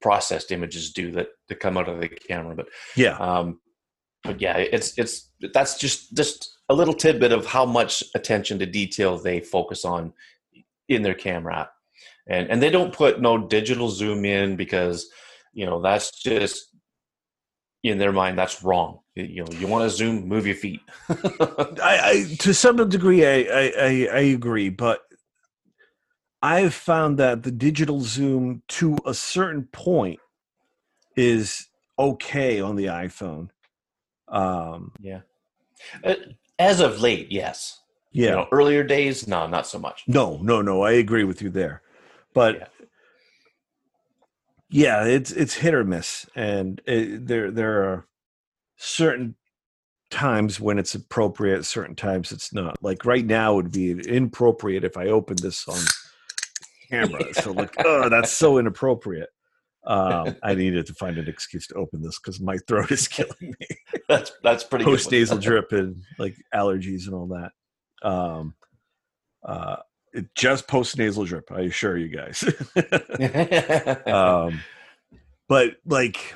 processed 0.00 0.50
images 0.50 0.92
do 0.92 1.12
that 1.12 1.28
that 1.48 1.60
come 1.60 1.76
out 1.76 1.88
of 1.88 2.00
the 2.00 2.08
camera. 2.08 2.54
But 2.54 2.68
yeah, 2.96 3.16
um, 3.16 3.60
but 4.24 4.40
yeah, 4.40 4.58
it's 4.58 4.98
it's 4.98 5.30
that's 5.54 5.78
just 5.78 6.14
just 6.14 6.58
a 6.68 6.74
little 6.74 6.94
tidbit 6.94 7.32
of 7.32 7.46
how 7.46 7.64
much 7.64 8.04
attention 8.14 8.58
to 8.58 8.66
detail 8.66 9.18
they 9.18 9.40
focus 9.40 9.84
on 9.84 10.12
in 10.88 11.02
their 11.02 11.14
camera 11.14 11.70
and 12.26 12.50
and 12.50 12.62
they 12.62 12.70
don't 12.70 12.92
put 12.92 13.20
no 13.20 13.46
digital 13.46 13.88
zoom 13.88 14.24
in 14.24 14.56
because 14.56 15.08
you 15.52 15.66
know 15.66 15.80
that's 15.80 16.22
just 16.22 16.68
in 17.82 17.98
their 17.98 18.12
mind 18.12 18.38
that's 18.38 18.62
wrong 18.62 19.00
you 19.14 19.44
know 19.44 19.50
you 19.58 19.66
want 19.66 19.82
to 19.82 19.90
zoom 19.90 20.28
move 20.28 20.46
your 20.46 20.54
feet 20.54 20.80
I, 21.08 21.74
I, 21.82 22.36
to 22.38 22.54
some 22.54 22.76
degree 22.88 23.26
I, 23.26 23.46
I 23.50 24.08
i 24.12 24.20
agree 24.20 24.68
but 24.68 25.02
I've 26.42 26.74
found 26.74 27.18
that 27.18 27.44
the 27.44 27.52
digital 27.52 28.00
zoom 28.00 28.62
to 28.68 28.96
a 29.06 29.14
certain 29.14 29.68
point 29.70 30.18
is 31.16 31.68
okay 31.98 32.60
on 32.60 32.74
the 32.74 32.86
iPhone. 32.86 33.50
Um, 34.26 34.92
yeah. 35.00 35.20
Uh, 36.02 36.14
as 36.58 36.80
of 36.80 37.00
late, 37.00 37.30
yes. 37.30 37.80
Yeah. 38.10 38.30
You 38.30 38.36
know, 38.36 38.46
earlier 38.50 38.82
days, 38.82 39.28
no, 39.28 39.46
not 39.46 39.68
so 39.68 39.78
much. 39.78 40.02
No, 40.08 40.38
no, 40.42 40.60
no. 40.62 40.82
I 40.82 40.92
agree 40.92 41.24
with 41.24 41.40
you 41.40 41.48
there. 41.48 41.82
But 42.34 42.70
yeah, 44.70 45.04
yeah 45.04 45.04
it's 45.04 45.30
it's 45.32 45.54
hit 45.54 45.74
or 45.74 45.84
miss, 45.84 46.26
and 46.34 46.80
it, 46.86 47.26
there 47.26 47.50
there 47.50 47.82
are 47.84 48.06
certain 48.76 49.36
times 50.10 50.60
when 50.60 50.78
it's 50.78 50.94
appropriate, 50.94 51.64
certain 51.64 51.96
times 51.96 52.30
it's 52.30 52.52
not. 52.52 52.76
Like 52.82 53.04
right 53.04 53.24
now, 53.24 53.54
would 53.54 53.72
be 53.72 53.90
inappropriate 53.90 54.84
if 54.84 54.96
I 54.96 55.06
opened 55.06 55.40
this 55.40 55.66
on 55.66 55.80
camera. 56.90 57.24
So 57.34 57.52
like, 57.52 57.74
oh, 57.84 58.08
that's 58.08 58.30
so 58.30 58.58
inappropriate. 58.58 59.30
Um, 59.84 60.36
I 60.44 60.54
needed 60.54 60.86
to 60.86 60.94
find 60.94 61.18
an 61.18 61.28
excuse 61.28 61.66
to 61.68 61.74
open 61.74 62.02
this 62.02 62.20
because 62.20 62.40
my 62.40 62.56
throat 62.68 62.92
is 62.92 63.08
killing 63.08 63.32
me. 63.40 63.66
that's 64.08 64.30
that's 64.42 64.62
pretty 64.62 64.84
post 64.84 65.10
nasal 65.10 65.38
drip 65.38 65.72
and 65.72 66.02
like 66.18 66.36
allergies 66.54 67.06
and 67.06 67.14
all 67.14 67.26
that. 67.28 67.50
Um, 68.08 68.54
uh, 69.44 69.76
just 70.34 70.68
post 70.68 70.98
nasal 70.98 71.24
drip. 71.24 71.50
I 71.50 71.62
assure 71.62 71.96
you 71.96 72.08
guys. 72.08 72.44
um, 74.06 74.60
but 75.48 75.76
like 75.86 76.34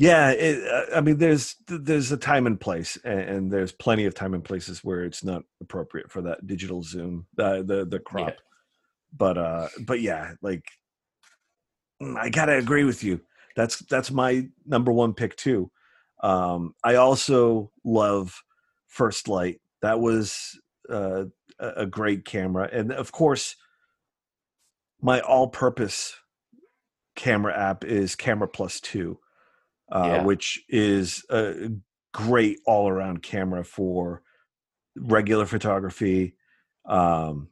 yeah, 0.00 0.30
it, 0.30 0.66
uh, 0.66 0.96
I 0.96 1.02
mean, 1.02 1.18
there's 1.18 1.56
there's 1.68 2.10
a 2.10 2.16
time 2.16 2.46
and 2.46 2.58
place, 2.58 2.96
and, 3.04 3.20
and, 3.20 3.52
there's 3.52 3.70
plenty 3.70 4.06
of 4.06 4.14
time 4.14 4.32
and 4.32 4.42
places 4.42 4.82
where 4.82 5.04
it's 5.04 5.22
not 5.22 5.42
appropriate 5.60 6.10
for 6.10 6.22
that 6.22 6.46
digital 6.46 6.82
zoom, 6.82 7.26
uh, 7.38 7.60
the 7.60 7.86
the 7.86 7.98
crop. 7.98 8.28
Yeah. 8.28 8.34
But 9.14 9.36
uh, 9.36 9.68
but 9.86 10.00
yeah, 10.00 10.32
like 10.40 10.64
mm, 12.02 12.16
I 12.16 12.30
gotta 12.30 12.56
agree 12.56 12.84
with 12.84 13.04
you. 13.04 13.20
that's 13.56 13.80
that's 13.90 14.10
my 14.10 14.48
number 14.64 14.90
one 14.90 15.12
pick 15.12 15.36
too. 15.36 15.70
Um, 16.22 16.74
I 16.82 16.94
also 16.94 17.70
love 17.84 18.42
First 18.86 19.28
Light. 19.28 19.60
That 19.82 20.00
was 20.00 20.58
uh, 20.88 21.24
a 21.60 21.86
great 21.86 22.24
camera, 22.24 22.68
and 22.72 22.92
of 22.92 23.12
course, 23.12 23.56
my 25.00 25.20
all-purpose 25.20 26.16
camera 27.16 27.56
app 27.56 27.84
is 27.84 28.16
Camera 28.16 28.48
Plus 28.48 28.80
Two, 28.80 29.18
uh, 29.92 30.04
yeah. 30.04 30.22
which 30.24 30.62
is 30.68 31.24
a 31.30 31.70
great 32.12 32.58
all-around 32.66 33.22
camera 33.22 33.64
for 33.64 34.22
regular 34.96 35.46
photography, 35.46 36.34
um, 36.86 37.48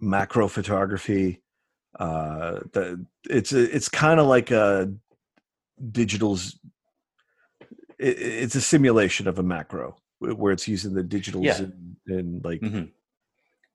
macro 0.00 0.48
photography. 0.48 1.42
Uh, 1.98 2.60
the, 2.72 3.06
it's 3.28 3.52
a, 3.52 3.74
it's 3.74 3.88
kind 3.88 4.18
of 4.18 4.26
like 4.26 4.50
a 4.50 4.92
digital's. 5.90 6.58
It, 7.98 8.18
it's 8.18 8.54
a 8.54 8.60
simulation 8.60 9.28
of 9.28 9.38
a 9.38 9.42
macro 9.42 9.96
where 10.18 10.52
it's 10.52 10.68
using 10.68 10.94
the 10.94 11.02
digitals 11.02 11.44
yeah. 11.44 11.58
and, 11.58 11.96
and, 12.06 12.44
like. 12.44 12.60
Mm-hmm. 12.60 12.84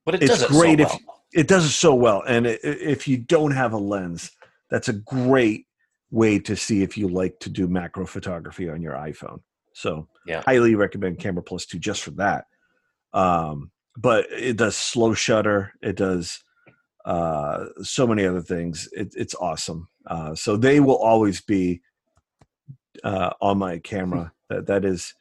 But 0.06 0.15
it 0.15 0.23
it's 0.23 0.45
great 0.47 0.80
so 0.80 0.86
well. 0.86 1.23
it 1.34 1.47
does 1.47 1.65
it 1.65 1.69
so 1.69 1.93
well, 1.93 2.23
and 2.25 2.47
if 2.47 3.08
you 3.08 3.17
don't 3.17 3.52
have 3.52 3.73
a 3.73 3.78
lens, 3.78 4.32
that's 4.69 4.89
a 4.89 4.93
great 4.93 5.67
way 6.10 6.39
to 6.39 6.56
see 6.56 6.82
if 6.82 6.97
you 6.97 7.08
like 7.08 7.39
to 7.41 7.49
do 7.49 7.67
macro 7.67 8.06
photography 8.06 8.69
on 8.69 8.82
your 8.82 8.93
iPhone. 8.93 9.41
So, 9.73 10.08
yeah, 10.25 10.41
highly 10.45 10.73
recommend 10.75 11.19
Camera 11.19 11.43
Plus 11.43 11.65
Two 11.65 11.80
just 11.80 12.02
for 12.02 12.12
that. 12.12 12.45
Um, 13.13 13.71
but 13.97 14.25
it 14.32 14.58
does 14.58 14.75
slow 14.75 15.13
shutter. 15.13 15.73
It 15.82 15.95
does 15.97 16.43
uh, 17.06 17.65
so 17.82 18.08
many 18.08 18.25
other 18.25 18.41
things. 18.41 18.89
It, 18.93 19.13
it's 19.15 19.36
awesome. 19.36 19.88
Uh, 20.08 20.34
so 20.36 20.58
they 20.58 20.80
will 20.80 20.97
always 20.97 21.41
be 21.41 21.82
uh, 23.04 23.32
on 23.41 23.58
my 23.58 23.80
camera. 23.80 24.32
that 24.49 24.67
that 24.67 24.86
is 24.86 25.13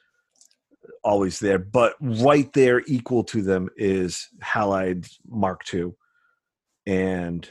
always 1.02 1.38
there. 1.40 1.58
But 1.58 1.94
right 2.00 2.52
there, 2.52 2.82
equal 2.86 3.24
to 3.24 3.42
them 3.42 3.68
is 3.76 4.28
Halide 4.42 5.10
Mark 5.28 5.62
II, 5.72 5.92
and 6.86 7.48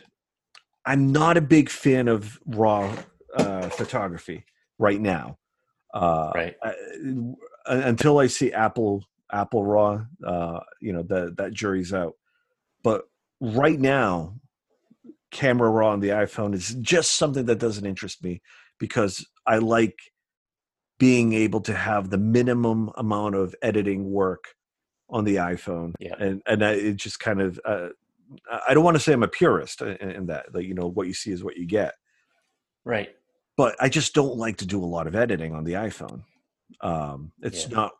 I'm 0.85 1.11
not 1.11 1.37
a 1.37 1.41
big 1.41 1.69
fan 1.69 2.07
of 2.07 2.39
raw 2.45 2.95
uh, 3.35 3.69
photography 3.69 4.45
right 4.79 4.99
now. 4.99 5.37
Uh, 5.93 6.31
right. 6.35 6.55
I, 6.63 6.73
until 7.65 8.19
I 8.19 8.27
see 8.27 8.53
Apple 8.53 9.03
Apple 9.31 9.65
Raw, 9.65 10.05
uh, 10.25 10.59
you 10.81 10.93
know 10.93 11.03
that 11.03 11.37
that 11.37 11.53
jury's 11.53 11.93
out. 11.93 12.13
But 12.83 13.03
right 13.41 13.79
now, 13.79 14.35
camera 15.31 15.69
raw 15.69 15.91
on 15.91 15.99
the 15.99 16.09
iPhone 16.09 16.53
is 16.53 16.75
just 16.75 17.15
something 17.15 17.45
that 17.45 17.59
doesn't 17.59 17.85
interest 17.85 18.23
me 18.23 18.41
because 18.79 19.25
I 19.45 19.57
like 19.57 19.97
being 20.99 21.33
able 21.33 21.61
to 21.61 21.73
have 21.73 22.09
the 22.09 22.17
minimum 22.17 22.91
amount 22.95 23.35
of 23.35 23.55
editing 23.61 24.11
work 24.11 24.55
on 25.09 25.23
the 25.23 25.35
iPhone. 25.35 25.93
Yeah. 25.99 26.15
And 26.19 26.41
and 26.45 26.63
I, 26.63 26.71
it 26.71 26.95
just 26.95 27.19
kind 27.19 27.41
of 27.41 27.59
uh, 27.63 27.89
I 28.67 28.73
don't 28.73 28.83
want 28.83 28.95
to 28.95 28.99
say 28.99 29.13
I'm 29.13 29.23
a 29.23 29.27
purist 29.27 29.81
in, 29.81 29.95
in 29.97 30.25
that 30.27 30.53
like 30.53 30.65
you 30.65 30.73
know 30.73 30.87
what 30.87 31.07
you 31.07 31.13
see 31.13 31.31
is 31.31 31.43
what 31.43 31.57
you 31.57 31.65
get. 31.65 31.95
Right. 32.83 33.09
But 33.55 33.75
I 33.79 33.89
just 33.89 34.13
don't 34.13 34.37
like 34.37 34.57
to 34.57 34.65
do 34.65 34.83
a 34.83 34.85
lot 34.85 35.07
of 35.07 35.15
editing 35.15 35.55
on 35.55 35.63
the 35.63 35.73
iPhone. 35.73 36.23
Um, 36.81 37.31
it's 37.41 37.63
yeah. 37.63 37.75
not 37.75 37.91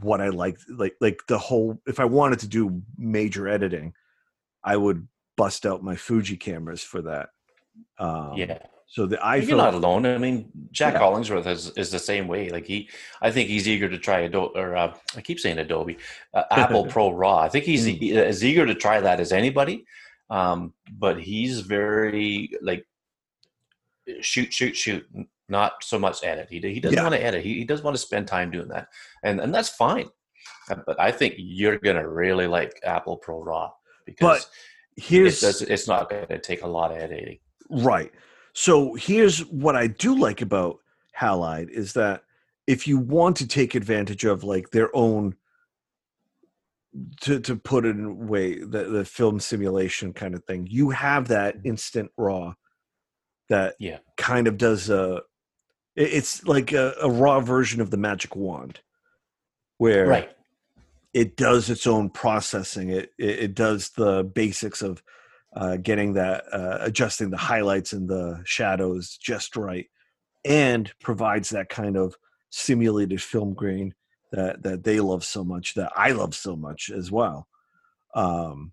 what 0.00 0.20
I 0.20 0.28
like. 0.28 0.58
Like 0.68 0.94
like 1.00 1.20
the 1.28 1.38
whole. 1.38 1.80
If 1.86 2.00
I 2.00 2.04
wanted 2.04 2.40
to 2.40 2.48
do 2.48 2.82
major 2.96 3.48
editing, 3.48 3.94
I 4.62 4.76
would 4.76 5.06
bust 5.36 5.64
out 5.64 5.82
my 5.82 5.96
Fuji 5.96 6.36
cameras 6.36 6.82
for 6.82 7.02
that. 7.02 7.30
Um, 7.98 8.34
yeah. 8.36 8.58
So 8.90 9.04
the 9.04 9.18
iPhone. 9.18 9.48
You're 9.48 9.56
not 9.58 9.74
alone. 9.74 10.06
I 10.06 10.16
mean, 10.16 10.50
Jack 10.72 10.94
yeah. 10.94 11.00
Hollingsworth 11.00 11.46
is, 11.46 11.70
is 11.76 11.90
the 11.90 11.98
same 11.98 12.26
way. 12.26 12.48
Like 12.48 12.66
he, 12.66 12.88
I 13.20 13.30
think 13.30 13.50
he's 13.50 13.68
eager 13.68 13.86
to 13.88 13.98
try 13.98 14.20
Adobe, 14.20 14.58
or 14.58 14.76
uh, 14.76 14.94
I 15.14 15.20
keep 15.20 15.38
saying 15.38 15.58
Adobe, 15.58 15.98
uh, 16.32 16.44
Apple 16.50 16.86
Pro 16.86 17.10
Raw. 17.10 17.38
I 17.38 17.50
think 17.50 17.66
he's 17.66 17.86
mm. 17.86 18.16
as 18.16 18.42
eager 18.42 18.64
to 18.64 18.74
try 18.74 18.98
that 19.00 19.20
as 19.20 19.30
anybody. 19.30 19.84
Um, 20.30 20.72
but 20.90 21.20
he's 21.20 21.60
very 21.60 22.50
like 22.62 22.86
shoot, 24.22 24.52
shoot, 24.54 24.74
shoot. 24.74 25.06
Not 25.50 25.84
so 25.84 25.98
much 25.98 26.24
edit. 26.24 26.48
He 26.50 26.58
he 26.60 26.80
doesn't 26.80 26.96
yeah. 26.96 27.02
want 27.02 27.14
to 27.14 27.24
edit. 27.24 27.44
He, 27.44 27.54
he 27.54 27.64
does 27.64 27.82
want 27.82 27.94
to 27.94 28.02
spend 28.02 28.26
time 28.26 28.50
doing 28.50 28.68
that, 28.68 28.88
and 29.22 29.38
and 29.38 29.54
that's 29.54 29.68
fine. 29.68 30.08
Uh, 30.70 30.76
but 30.86 30.98
I 30.98 31.10
think 31.12 31.34
you're 31.36 31.78
gonna 31.78 32.08
really 32.08 32.46
like 32.46 32.80
Apple 32.84 33.18
Pro 33.18 33.42
Raw 33.42 33.72
because 34.06 34.44
but 34.44 34.50
here's 34.96 35.42
it 35.42 35.46
does, 35.46 35.62
it's 35.62 35.88
not 35.88 36.08
going 36.10 36.26
to 36.26 36.38
take 36.38 36.62
a 36.62 36.66
lot 36.66 36.90
of 36.90 36.98
editing. 36.98 37.38
Right. 37.70 38.12
So 38.60 38.94
here's 38.94 39.38
what 39.46 39.76
I 39.76 39.86
do 39.86 40.18
like 40.18 40.42
about 40.42 40.80
Halide 41.16 41.70
is 41.70 41.92
that 41.92 42.24
if 42.66 42.88
you 42.88 42.98
want 42.98 43.36
to 43.36 43.46
take 43.46 43.76
advantage 43.76 44.24
of 44.24 44.42
like 44.42 44.70
their 44.70 44.90
own 44.96 45.36
to 47.20 47.38
to 47.38 47.54
put 47.54 47.86
it 47.86 47.90
in 47.90 48.04
a 48.04 48.12
way 48.12 48.58
the, 48.58 48.82
the 48.82 49.04
film 49.04 49.38
simulation 49.38 50.12
kind 50.12 50.34
of 50.34 50.42
thing, 50.42 50.66
you 50.68 50.90
have 50.90 51.28
that 51.28 51.58
mm-hmm. 51.58 51.68
instant 51.68 52.10
raw 52.16 52.54
that 53.48 53.76
yeah 53.78 53.98
kind 54.16 54.48
of 54.48 54.58
does 54.58 54.90
a 54.90 55.22
it's 55.94 56.44
like 56.44 56.72
a, 56.72 56.94
a 57.00 57.08
raw 57.08 57.38
version 57.38 57.80
of 57.80 57.92
the 57.92 57.96
magic 57.96 58.34
wand 58.34 58.80
where 59.76 60.04
right 60.04 60.30
it 61.14 61.36
does 61.36 61.70
its 61.70 61.86
own 61.86 62.10
processing. 62.10 62.88
It 62.88 63.12
it, 63.18 63.38
it 63.38 63.54
does 63.54 63.90
the 63.90 64.24
basics 64.24 64.82
of 64.82 65.00
uh, 65.54 65.76
getting 65.76 66.14
that 66.14 66.44
uh, 66.52 66.78
adjusting 66.80 67.30
the 67.30 67.36
highlights 67.36 67.92
and 67.92 68.08
the 68.08 68.40
shadows 68.44 69.16
just 69.16 69.56
right, 69.56 69.86
and 70.44 70.92
provides 71.00 71.50
that 71.50 71.68
kind 71.68 71.96
of 71.96 72.14
simulated 72.50 73.20
film 73.20 73.54
grain 73.54 73.94
that 74.32 74.62
that 74.62 74.84
they 74.84 75.00
love 75.00 75.24
so 75.24 75.44
much 75.44 75.74
that 75.74 75.92
I 75.96 76.12
love 76.12 76.34
so 76.34 76.56
much 76.56 76.90
as 76.90 77.10
well. 77.10 77.48
Um, 78.14 78.72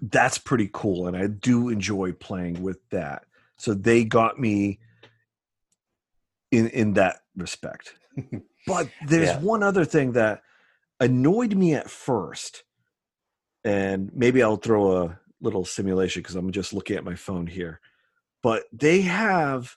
that's 0.00 0.38
pretty 0.38 0.70
cool, 0.72 1.06
and 1.06 1.16
I 1.16 1.26
do 1.26 1.68
enjoy 1.68 2.12
playing 2.12 2.62
with 2.62 2.78
that. 2.90 3.24
So 3.58 3.74
they 3.74 4.04
got 4.04 4.38
me 4.38 4.78
in 6.50 6.68
in 6.68 6.94
that 6.94 7.20
respect. 7.36 7.94
but 8.66 8.88
there's 9.06 9.30
yeah. 9.30 9.40
one 9.40 9.62
other 9.62 9.84
thing 9.84 10.12
that 10.12 10.42
annoyed 11.00 11.54
me 11.54 11.74
at 11.74 11.90
first, 11.90 12.64
and 13.64 14.10
maybe 14.14 14.42
I'll 14.42 14.56
throw 14.56 15.04
a 15.04 15.18
little 15.40 15.64
simulation 15.64 16.22
because 16.22 16.36
I'm 16.36 16.52
just 16.52 16.72
looking 16.72 16.96
at 16.96 17.04
my 17.04 17.14
phone 17.14 17.46
here. 17.46 17.80
But 18.42 18.64
they 18.72 19.02
have, 19.02 19.76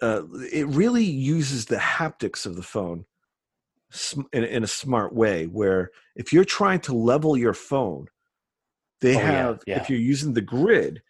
uh, 0.00 0.22
it 0.52 0.66
really 0.68 1.04
uses 1.04 1.66
the 1.66 1.76
haptics 1.76 2.46
of 2.46 2.56
the 2.56 2.62
phone 2.62 3.04
in, 4.32 4.44
in, 4.44 4.62
a 4.62 4.68
smart 4.68 5.14
way. 5.14 5.46
Where 5.46 5.90
if 6.14 6.32
you're 6.32 6.44
trying 6.44 6.80
to 6.80 6.94
level 6.94 7.36
your 7.36 7.54
phone, 7.54 8.06
they 9.00 9.16
oh, 9.16 9.18
have. 9.18 9.62
Yeah, 9.66 9.74
yeah. 9.74 9.82
If 9.82 9.90
you're 9.90 9.98
using 9.98 10.34
the 10.34 10.40
grid, 10.40 11.02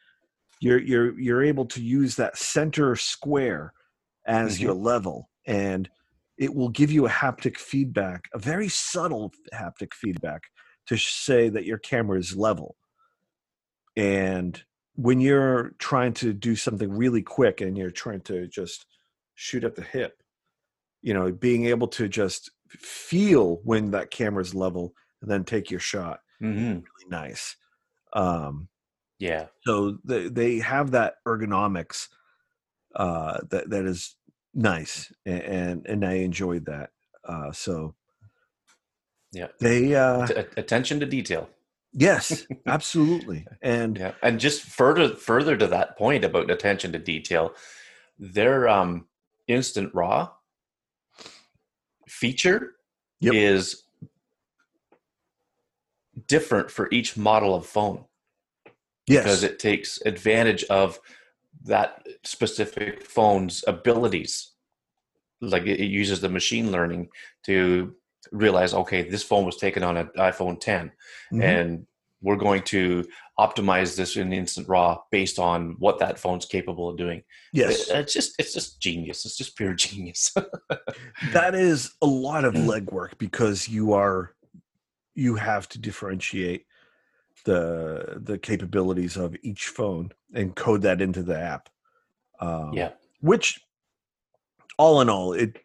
you're 0.61 0.81
you're 0.81 1.19
you're 1.19 1.43
able 1.43 1.67
to 1.67 1.83
use 1.83 2.17
that 2.17 2.39
center 2.39 2.97
square 2.97 3.73
as 4.27 4.55
mm-hmm. 4.55 4.65
your 4.65 4.75
level, 4.75 5.29
and 5.47 5.89
it 6.39 6.55
will 6.55 6.71
give 6.71 6.91
you 6.91 7.07
a 7.07 7.11
haptic 7.11 7.59
feedback, 7.59 8.25
a 8.33 8.39
very 8.39 8.69
subtle 8.69 9.33
haptic 9.53 9.93
feedback 9.93 10.45
to 10.87 10.97
say 10.97 11.49
that 11.51 11.67
your 11.67 11.79
camera 11.79 12.19
is 12.19 12.35
level. 12.35 12.77
And 14.01 14.63
when 14.95 15.21
you're 15.21 15.73
trying 15.79 16.15
to 16.15 16.33
do 16.33 16.57
something 16.57 16.91
really 16.91 17.23
quick 17.23 17.61
and 17.61 17.77
you're 17.77 17.91
trying 17.91 18.23
to 18.23 18.47
just 18.47 18.87
shoot 19.35 19.65
at 19.65 19.75
the 19.75 19.83
hip, 19.83 20.23
you 21.03 21.15
know, 21.15 21.31
being 21.33 21.67
able 21.67 21.89
to 21.89 22.09
just 22.09 22.51
feel 22.69 23.61
when 23.65 23.91
that 23.91 24.11
camera's 24.11 24.55
level 24.55 24.95
and 25.21 25.31
then 25.31 25.45
take 25.45 25.71
your 25.71 25.81
shot, 25.81 26.21
mm-hmm. 26.43 26.61
really 26.61 27.09
nice. 27.09 27.57
Um, 28.13 28.69
yeah. 29.19 29.47
So 29.67 29.99
they 30.05 30.29
they 30.29 30.59
have 30.61 30.93
that 30.93 31.17
ergonomics 31.27 32.09
uh, 32.95 33.39
that 33.51 33.71
that 33.71 33.85
is 33.85 34.17
nice 34.55 35.13
and 35.25 35.87
and 35.87 36.05
i 36.05 36.15
enjoyed 36.15 36.67
that 36.67 36.91
uh 37.25 37.53
so 37.53 37.95
yeah 39.33 39.47
they 39.61 39.95
uh 39.95 40.27
attention 40.57 40.99
to 40.99 41.07
detail 41.07 41.49
yes 41.93 42.47
absolutely 42.67 43.47
and 43.63 43.99
yeah 43.99 44.13
and 44.23 44.39
just 44.39 44.63
further 44.63 45.09
further 45.15 45.57
to 45.57 45.67
that 45.67 45.99
point 45.99 46.25
about 46.25 46.51
attention 46.51 46.93
to 46.93 46.99
detail 46.99 47.53
their 48.19 48.69
um 48.69 49.07
instant 49.49 49.93
raw 49.95 50.29
feature 52.09 52.75
yep. 53.21 53.35
is 53.35 53.85
different 56.27 56.71
for 56.71 56.89
each 56.91 57.17
model 57.17 57.55
of 57.55 57.67
phone 57.67 58.05
yes. 59.07 59.25
because 59.25 59.43
it 59.43 59.59
takes 59.59 60.01
advantage 60.07 60.65
of 60.65 60.99
that 61.65 62.07
specific 62.25 63.05
phone's 63.05 63.65
abilities. 63.67 64.53
Like 65.41 65.67
it, 65.67 65.81
uses 65.81 66.21
the 66.21 66.29
machine 66.29 66.71
learning 66.71 67.09
to 67.45 67.95
realize, 68.33 68.75
okay, 68.75 69.09
this 69.09 69.23
phone 69.23 69.45
was 69.45 69.57
taken 69.57 69.83
on 69.83 69.97
an 69.97 70.11
iPhone 70.17 70.61
10, 70.61 70.87
mm-hmm. 71.33 71.43
and 71.43 71.87
we're 72.23 72.37
going 72.37 72.63
to 72.63 73.05
optimize 73.39 73.97
this 73.97 74.17
in 74.17 74.33
instant 74.33 74.69
raw 74.69 74.99
based 75.11 75.39
on 75.39 75.75
what 75.79 75.99
that 75.99 76.19
phone's 76.19 76.45
capable 76.45 76.89
of 76.89 76.99
doing. 76.99 77.23
Yes, 77.53 77.89
It- 77.89 77.97
it's 77.97 78.13
just 78.13 78.35
it's 78.39 78.53
just 78.53 78.81
genius. 78.81 79.25
It's 79.25 79.37
just 79.37 79.57
pure 79.57 79.75
genius. 79.87 80.33
that 81.33 81.55
is 81.55 81.93
a 82.03 82.07
lot 82.07 82.45
of 82.45 82.55
legwork 82.55 83.17
because 83.19 83.69
you 83.69 83.95
are 83.95 84.35
you 85.15 85.35
have 85.37 85.69
to 85.71 85.79
differentiate 85.79 86.67
the 87.45 88.21
the 88.23 88.39
capabilities 88.39 89.17
of 89.17 89.35
each 89.43 89.69
phone 89.69 90.13
and 90.35 90.55
code 90.55 90.83
that 90.83 91.01
into 91.01 91.23
the 91.23 91.39
app. 91.39 91.69
Um, 92.41 92.73
yeah, 92.75 92.91
which 93.21 93.61
all 94.79 95.01
in 95.01 95.09
all 95.09 95.33
it 95.33 95.59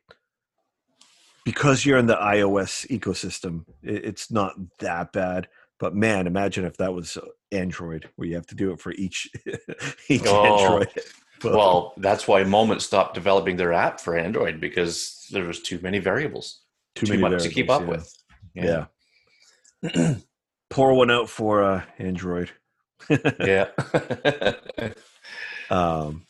because 1.46 1.86
you're 1.86 1.98
in 1.98 2.08
the 2.08 2.16
ios 2.16 2.86
ecosystem 2.88 3.64
it's 3.82 4.30
not 4.32 4.54
that 4.80 5.14
bad 5.14 5.48
but 5.80 5.96
man 5.96 6.28
imagine 6.28 6.66
if 6.66 6.76
that 6.78 6.94
was 6.94 7.16
uh, 7.16 7.22
android 7.52 8.10
where 8.16 8.28
you 8.28 8.36
have 8.36 8.48
to 8.48 8.56
do 8.56 8.72
it 8.72 8.80
for 8.82 8.92
each 8.94 9.30
each 10.10 10.26
Oh, 10.26 10.44
android 10.44 10.90
well, 11.44 11.94
that's 11.98 12.28
why 12.28 12.44
Moment 12.44 12.82
stopped 12.82 13.14
developing 13.14 13.58
their 13.58 13.74
app 13.74 14.00
for 14.00 14.18
Android 14.18 14.60
because 14.60 15.28
there 15.32 15.44
was 15.44 15.62
too 15.62 15.80
many 15.82 16.00
variables, 16.00 16.62
too, 16.96 17.08
many 17.08 17.22
much 17.22 17.44
to 17.44 17.50
keep 17.50 17.70
up 17.70 17.82
variables, 17.82 18.24
with. 18.56 18.86
yeah, 19.94 20.16
pour 20.70 20.94
one 20.94 21.12
out 21.12 21.30
for 21.30 21.64
uh 21.64 21.84
android. 22.00 22.52
Yeah. 23.40 23.68
um 25.70 26.26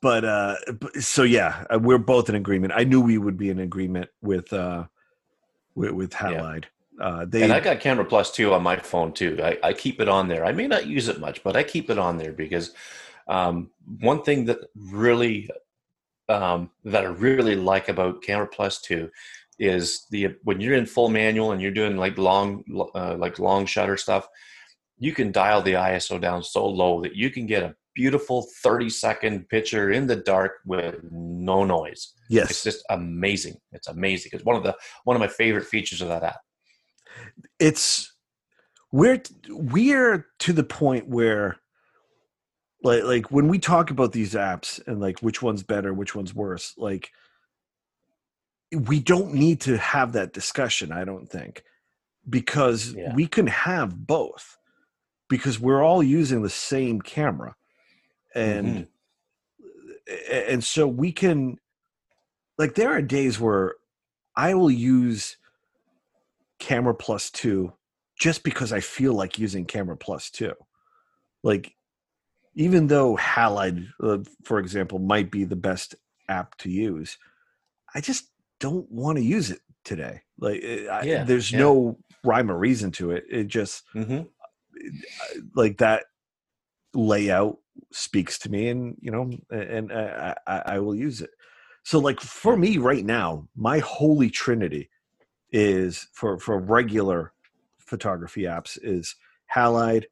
but 0.00 0.24
uh 0.24 0.56
but- 0.80 0.94
so 0.96 1.22
yeah 1.22 1.64
uh, 1.72 1.78
we're 1.78 1.98
both 1.98 2.28
in 2.28 2.34
agreement 2.34 2.72
i 2.76 2.84
knew 2.84 3.00
we 3.00 3.18
would 3.18 3.36
be 3.36 3.50
in 3.50 3.58
agreement 3.60 4.08
with 4.22 4.52
uh 4.52 4.84
with, 5.74 5.92
with 5.92 6.10
halide 6.12 6.64
uh 7.00 7.24
they 7.24 7.42
and 7.42 7.52
I 7.52 7.60
got 7.60 7.80
Camera 7.80 8.04
Plus 8.04 8.30
too 8.30 8.52
on 8.52 8.62
my 8.62 8.76
phone 8.76 9.12
too. 9.14 9.40
I, 9.42 9.58
I 9.62 9.72
keep 9.72 10.02
it 10.02 10.08
on 10.08 10.28
there. 10.28 10.44
I 10.44 10.52
may 10.52 10.66
not 10.66 10.86
use 10.86 11.08
it 11.08 11.18
much, 11.18 11.42
but 11.42 11.56
I 11.56 11.62
keep 11.62 11.88
it 11.88 11.98
on 11.98 12.18
there 12.18 12.32
because 12.32 12.74
um, 13.26 13.70
one 14.00 14.22
thing 14.22 14.44
that 14.46 14.58
really 14.76 15.48
um, 16.28 16.70
that 16.84 17.04
I 17.04 17.08
really 17.08 17.56
like 17.56 17.88
about 17.88 18.22
Camera 18.22 18.46
Plus 18.46 18.80
two 18.80 19.10
is 19.58 20.06
the 20.10 20.36
when 20.42 20.60
you're 20.60 20.74
in 20.74 20.86
full 20.86 21.08
manual 21.08 21.52
and 21.52 21.60
you're 21.62 21.70
doing 21.70 21.96
like 21.96 22.18
long 22.18 22.64
uh, 22.94 23.14
like 23.16 23.38
long 23.38 23.66
shutter 23.66 23.96
stuff, 23.96 24.28
you 24.98 25.12
can 25.12 25.32
dial 25.32 25.62
the 25.62 25.74
ISO 25.74 26.20
down 26.20 26.42
so 26.42 26.66
low 26.66 27.00
that 27.02 27.14
you 27.14 27.30
can 27.30 27.46
get 27.46 27.62
a 27.62 27.74
beautiful 28.00 28.46
30 28.62 28.88
second 28.88 29.48
picture 29.48 29.90
in 29.90 30.06
the 30.06 30.16
dark 30.16 30.52
with 30.64 30.94
no 31.10 31.64
noise. 31.64 32.14
Yes. 32.30 32.50
It's 32.50 32.64
just 32.64 32.82
amazing. 32.88 33.56
It's 33.72 33.88
amazing. 33.88 34.30
It's 34.34 34.44
one 34.44 34.56
of 34.56 34.62
the 34.62 34.74
one 35.04 35.16
of 35.16 35.20
my 35.20 35.28
favorite 35.28 35.66
features 35.66 36.00
of 36.00 36.08
that 36.08 36.22
app. 36.22 36.40
it's 37.58 38.14
we're 38.92 39.20
we're 39.50 40.26
to 40.38 40.52
the 40.52 40.64
point 40.64 41.08
where 41.08 41.56
like 42.82 43.02
like 43.04 43.30
when 43.30 43.48
we 43.48 43.58
talk 43.58 43.90
about 43.90 44.12
these 44.12 44.34
apps 44.34 44.80
and 44.86 45.00
like 45.00 45.18
which 45.20 45.42
one's 45.42 45.62
better 45.62 45.92
which 45.92 46.14
one's 46.14 46.34
worse 46.34 46.74
like 46.78 47.10
we 48.72 48.98
don't 49.00 49.34
need 49.34 49.60
to 49.60 49.76
have 49.76 50.12
that 50.12 50.32
discussion 50.32 50.90
i 50.92 51.04
don't 51.04 51.28
think 51.28 51.62
because 52.28 52.94
Yeah. 52.94 53.14
we 53.14 53.26
can 53.26 53.46
have 53.48 54.06
both 54.06 54.56
because 55.28 55.60
we're 55.60 55.82
all 55.82 56.02
using 56.02 56.42
the 56.42 56.50
same 56.72 57.00
camera 57.00 57.54
and 58.34 58.66
Mhm. 58.66 58.88
and 60.40 60.64
so 60.64 60.86
we 60.88 61.12
can 61.12 61.56
like 62.58 62.74
there 62.74 62.90
are 62.90 63.02
days 63.02 63.38
where 63.40 63.74
i 64.36 64.54
will 64.54 64.70
use 64.70 65.36
camera 66.58 66.94
plus 66.94 67.30
2 67.30 67.72
just 68.18 68.42
because 68.44 68.72
i 68.72 68.80
feel 68.80 69.14
like 69.14 69.38
using 69.38 69.64
camera 69.64 69.96
plus 69.96 70.30
2 70.30 70.52
like 71.42 71.74
even 72.54 72.88
though 72.88 73.16
halide 73.16 73.86
uh, 74.02 74.18
for 74.44 74.58
example 74.58 74.98
might 74.98 75.30
be 75.30 75.44
the 75.44 75.56
best 75.56 75.94
app 76.28 76.56
to 76.58 76.70
use 76.70 77.18
i 77.94 78.00
just 78.00 78.30
don't 78.58 78.90
want 78.90 79.16
to 79.16 79.24
use 79.24 79.50
it 79.50 79.60
today 79.84 80.20
like 80.38 80.60
eh, 80.62 80.86
I, 80.90 81.04
Yeah, 81.04 81.24
there's 81.24 81.50
yeah. 81.52 81.58
no 81.58 81.98
rhyme 82.24 82.50
or 82.50 82.58
reason 82.58 82.90
to 82.92 83.12
it 83.12 83.24
it 83.30 83.46
just 83.46 83.84
Mhm. 83.94 84.28
like 85.54 85.78
that 85.78 86.04
layout 86.94 87.58
speaks 87.92 88.38
to 88.38 88.50
me 88.50 88.68
and 88.68 88.96
you 89.00 89.10
know 89.10 89.30
and 89.50 89.92
I, 89.92 90.36
I, 90.46 90.62
I 90.66 90.78
will 90.78 90.94
use 90.94 91.20
it 91.20 91.30
so 91.84 91.98
like 91.98 92.20
for 92.20 92.56
me 92.56 92.78
right 92.78 93.04
now 93.04 93.48
my 93.56 93.78
holy 93.78 94.30
trinity 94.30 94.90
is 95.50 96.08
for 96.12 96.38
for 96.38 96.58
regular 96.58 97.32
photography 97.78 98.42
apps 98.42 98.78
is 98.82 99.16
halide 99.54 100.04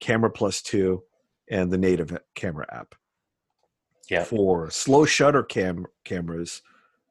camera 0.00 0.30
plus 0.30 0.62
two 0.62 1.02
and 1.50 1.70
the 1.70 1.78
native 1.78 2.16
camera 2.34 2.66
app 2.70 2.94
Yeah. 4.08 4.24
for 4.24 4.70
slow 4.70 5.04
shutter 5.04 5.42
cam 5.42 5.86
cameras 6.04 6.62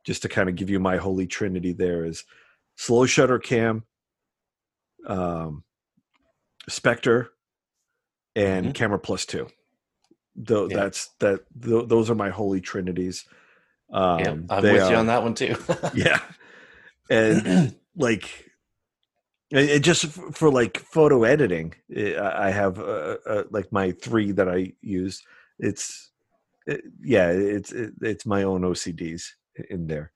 just 0.05 0.21
to 0.23 0.29
kind 0.29 0.49
of 0.49 0.55
give 0.55 0.69
you 0.69 0.79
my 0.79 0.97
holy 0.97 1.27
trinity 1.27 1.73
there 1.73 2.05
is 2.05 2.23
slow 2.75 3.05
shutter 3.05 3.39
cam 3.39 3.83
um 5.07 5.63
spectre 6.67 7.29
and 8.35 8.67
Mhm. 8.67 8.73
camera 8.75 8.99
plus 8.99 9.25
two 9.25 9.47
Tho- 10.35 10.67
Yeah. 10.69 10.75
that's 10.75 11.09
that 11.19 11.41
th- 11.61 11.87
those 11.87 12.09
are 12.09 12.15
my 12.15 12.29
holy 12.29 12.61
trinities 12.61 13.25
um 13.93 14.19
yeah, 14.19 14.55
I'm 14.57 14.63
with 14.63 14.89
you 14.89 14.95
on 14.97 15.07
that 15.07 15.23
one 15.23 15.33
too. 15.33 15.55
yeah 15.93 16.19
and 17.09 17.75
like 17.95 18.51
it, 19.51 19.69
it 19.69 19.79
just 19.83 20.05
for 20.05 20.49
like 20.49 20.79
photo 20.79 21.23
editing 21.23 21.73
eh, 21.95 22.15
i 22.15 22.47
I 22.47 22.49
have 22.51 22.79
uh, 22.79 23.17
uh, 23.27 23.43
like 23.51 23.71
my 23.71 23.91
three 23.91 24.31
that 24.33 24.49
i 24.49 24.73
use 24.81 25.23
it's 25.59 26.11
it, 26.67 26.81
yeah 27.01 27.29
it's 27.29 27.71
it, 27.71 27.93
it's 28.01 28.25
my 28.25 28.43
own 28.43 28.61
ocds 28.61 29.23
in 29.69 29.87
there 29.87 30.11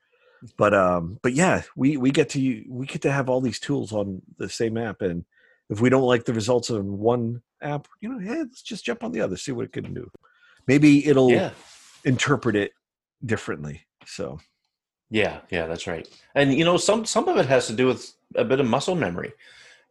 but 0.57 0.73
um 0.73 1.19
but 1.21 1.33
yeah 1.33 1.61
we 1.75 1.97
we 1.97 2.11
get 2.11 2.29
to 2.29 2.63
we 2.69 2.85
get 2.87 3.01
to 3.03 3.11
have 3.11 3.29
all 3.29 3.41
these 3.41 3.59
tools 3.59 3.91
on 3.93 4.21
the 4.37 4.49
same 4.49 4.77
app 4.77 5.01
and 5.01 5.25
if 5.69 5.81
we 5.81 5.89
don't 5.89 6.03
like 6.03 6.25
the 6.25 6.33
results 6.33 6.69
of 6.69 6.85
one 6.85 7.41
app 7.61 7.87
you 8.01 8.09
know 8.09 8.19
hey 8.19 8.39
let's 8.39 8.61
just 8.61 8.85
jump 8.85 9.03
on 9.03 9.11
the 9.11 9.21
other 9.21 9.37
see 9.37 9.51
what 9.51 9.65
it 9.65 9.73
can 9.73 9.93
do 9.93 10.09
maybe 10.67 11.05
it'll 11.07 11.31
yeah, 11.31 11.51
interpret 12.05 12.55
it 12.55 12.71
differently 13.25 13.85
so 14.05 14.39
yeah, 15.09 15.39
yeah. 15.49 15.65
That's 15.67 15.87
right. 15.87 16.07
And 16.35 16.53
you 16.53 16.63
know, 16.63 16.77
some 16.77 17.05
some 17.05 17.27
of 17.27 17.37
it 17.37 17.45
has 17.47 17.67
to 17.67 17.73
do 17.73 17.87
with 17.87 18.13
a 18.35 18.43
bit 18.43 18.59
of 18.59 18.67
muscle 18.67 18.95
memory. 18.95 19.33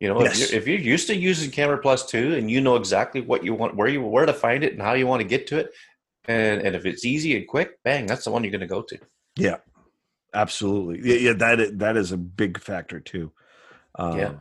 You 0.00 0.08
know, 0.08 0.22
Yes. 0.22 0.40
if, 0.40 0.50
you're, 0.52 0.60
if 0.60 0.68
you're 0.68 0.78
used 0.78 1.08
to 1.08 1.16
using 1.16 1.50
Camera 1.50 1.78
Plus 1.78 2.06
two 2.06 2.36
and 2.36 2.50
you 2.50 2.60
know 2.60 2.76
exactly 2.76 3.20
what 3.20 3.44
you 3.44 3.52
want, 3.54 3.74
where 3.74 3.88
you 3.88 4.00
where 4.02 4.26
to 4.26 4.32
find 4.32 4.62
it, 4.62 4.72
and 4.72 4.82
how 4.82 4.94
you 4.94 5.06
want 5.06 5.20
to 5.20 5.26
get 5.26 5.46
to 5.48 5.58
it, 5.58 5.70
and 6.26 6.62
and 6.62 6.76
if 6.76 6.86
it's 6.86 7.04
easy 7.04 7.36
and 7.36 7.48
quick, 7.48 7.82
bang, 7.82 8.06
that's 8.06 8.24
the 8.24 8.30
one 8.30 8.44
you're 8.44 8.52
going 8.52 8.60
to 8.60 8.66
go 8.66 8.82
to. 8.82 8.98
Yeah, 9.36 9.56
absolutely. 10.34 11.00
Yeah, 11.02 11.30
yeah 11.30 11.32
that 11.32 11.78
that 11.80 11.96
is 11.96 12.12
a 12.12 12.16
big 12.16 12.60
factor 12.60 13.00
too. 13.00 13.32
Um, 13.96 14.18
Yeah. 14.18 14.34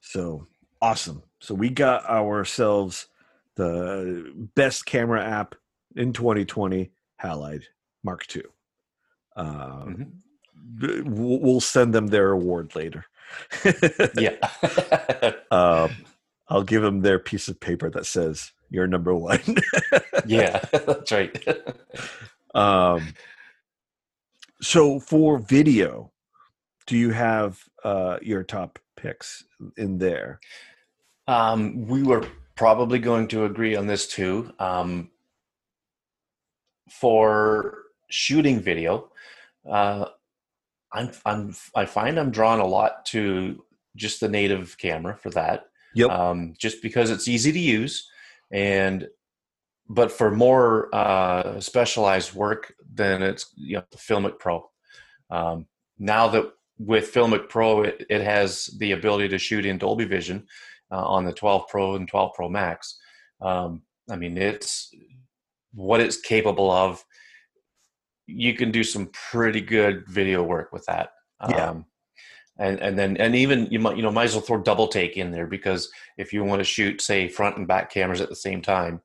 So 0.00 0.46
awesome. 0.80 1.22
So 1.40 1.54
we 1.54 1.70
got 1.70 2.04
ourselves 2.08 3.08
the 3.56 4.32
best 4.54 4.86
camera 4.86 5.24
app 5.24 5.54
in 5.96 6.12
2020, 6.12 6.90
Halide 7.22 7.64
Mark 8.02 8.24
II. 8.34 8.42
Mhm. 9.36 10.10
We'll 11.06 11.40
we'll 11.40 11.60
send 11.60 11.94
them 11.94 12.08
their 12.08 12.30
award 12.32 12.74
later. 12.74 13.06
Yeah, 14.16 14.36
um, 15.50 15.90
I'll 16.48 16.64
give 16.64 16.82
them 16.82 17.00
their 17.00 17.18
piece 17.18 17.48
of 17.48 17.60
paper 17.60 17.88
that 17.90 18.06
says 18.06 18.52
you're 18.70 18.86
number 18.86 19.14
one. 19.14 19.40
yeah, 20.26 20.58
that's 20.72 21.12
right. 21.12 21.46
Um, 22.54 23.14
so 24.60 24.98
for 25.00 25.38
video, 25.38 26.12
do 26.86 26.96
you 26.96 27.10
have 27.10 27.62
uh, 27.84 28.18
your 28.20 28.42
top 28.42 28.78
picks 29.00 29.44
in 29.76 29.98
there? 29.98 30.40
Um, 31.26 31.86
we 31.86 32.02
were 32.02 32.26
probably 32.56 32.98
going 32.98 33.28
to 33.28 33.44
agree 33.44 33.76
on 33.76 33.86
this 33.86 34.06
too. 34.06 34.52
Um, 34.58 35.10
for 36.90 37.78
shooting 38.08 38.60
video, 38.60 39.10
uh, 39.70 40.06
I'm, 40.92 41.10
I'm, 41.24 41.54
I 41.74 41.84
find 41.86 42.18
I'm 42.18 42.30
drawn 42.30 42.60
a 42.60 42.66
lot 42.66 43.06
to 43.06 43.64
just 43.96 44.20
the 44.20 44.28
native 44.28 44.76
camera 44.78 45.16
for 45.16 45.30
that. 45.30 45.66
Yep. 45.94 46.10
Um, 46.10 46.54
just 46.58 46.82
because 46.82 47.10
it's 47.10 47.28
easy 47.28 47.52
to 47.52 47.58
use, 47.58 48.08
and 48.52 49.08
but 49.88 50.12
for 50.12 50.30
more 50.30 50.88
uh, 50.94 51.58
specialized 51.58 52.32
work, 52.32 52.72
then 52.92 53.22
it's 53.22 53.52
you 53.56 53.76
know 53.76 53.84
Filmic 53.96 54.38
Pro. 54.38 54.70
Um, 55.30 55.66
now 55.98 56.28
that 56.28 56.52
with 56.80 57.12
Filmic 57.12 57.48
Pro, 57.48 57.82
it, 57.82 58.06
it 58.08 58.22
has 58.22 58.66
the 58.78 58.92
ability 58.92 59.28
to 59.28 59.38
shoot 59.38 59.66
in 59.66 59.76
Dolby 59.76 60.06
Vision 60.06 60.46
uh, 60.90 61.06
on 61.06 61.24
the 61.24 61.32
12 61.32 61.68
Pro 61.68 61.94
and 61.94 62.08
12 62.08 62.32
Pro 62.34 62.48
Max. 62.48 62.98
Um, 63.42 63.82
I 64.10 64.16
mean, 64.16 64.38
it's 64.38 64.92
what 65.74 66.00
it's 66.00 66.16
capable 66.16 66.70
of. 66.70 67.04
You 68.26 68.54
can 68.54 68.70
do 68.70 68.82
some 68.82 69.10
pretty 69.12 69.60
good 69.60 70.04
video 70.08 70.42
work 70.42 70.72
with 70.72 70.86
that. 70.86 71.10
Yeah. 71.48 71.70
Um, 71.70 71.86
and 72.58 72.78
and 72.80 72.98
then 72.98 73.16
and 73.16 73.34
even 73.34 73.66
you 73.70 73.78
might 73.78 73.96
you 73.96 74.02
know 74.02 74.12
might 74.12 74.24
as 74.24 74.34
well 74.34 74.42
throw 74.42 74.62
double 74.62 74.86
take 74.86 75.16
in 75.16 75.30
there 75.30 75.46
because 75.46 75.90
if 76.18 76.32
you 76.32 76.44
want 76.44 76.60
to 76.60 76.64
shoot 76.64 77.00
say 77.00 77.26
front 77.26 77.56
and 77.56 77.66
back 77.66 77.90
cameras 77.90 78.20
at 78.20 78.28
the 78.28 78.36
same 78.36 78.60
time 78.60 79.00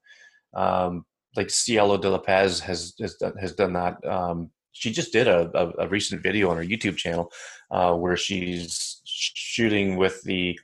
um, 0.55 1.05
like 1.38 1.49
cielo 1.49 1.97
de 1.97 2.09
la 2.09 2.17
paz 2.17 2.59
has 2.59 2.93
has 2.99 3.15
done, 3.15 3.34
has 3.38 3.53
done 3.53 3.71
that 3.71 4.05
um, 4.05 4.51
she 4.78 4.91
just 4.91 5.13
did 5.13 5.28
a, 5.28 5.49
a, 5.53 5.86
a, 5.86 5.88
recent 5.88 6.21
video 6.21 6.49
on 6.49 6.57
her 6.57 6.63
youtube 6.63 6.97
channel 6.97 7.32
uh, 7.71 7.93
where 7.93 8.17
she's 8.17 9.01
shooting 9.05 9.95
with 9.95 10.21
the 10.23 10.59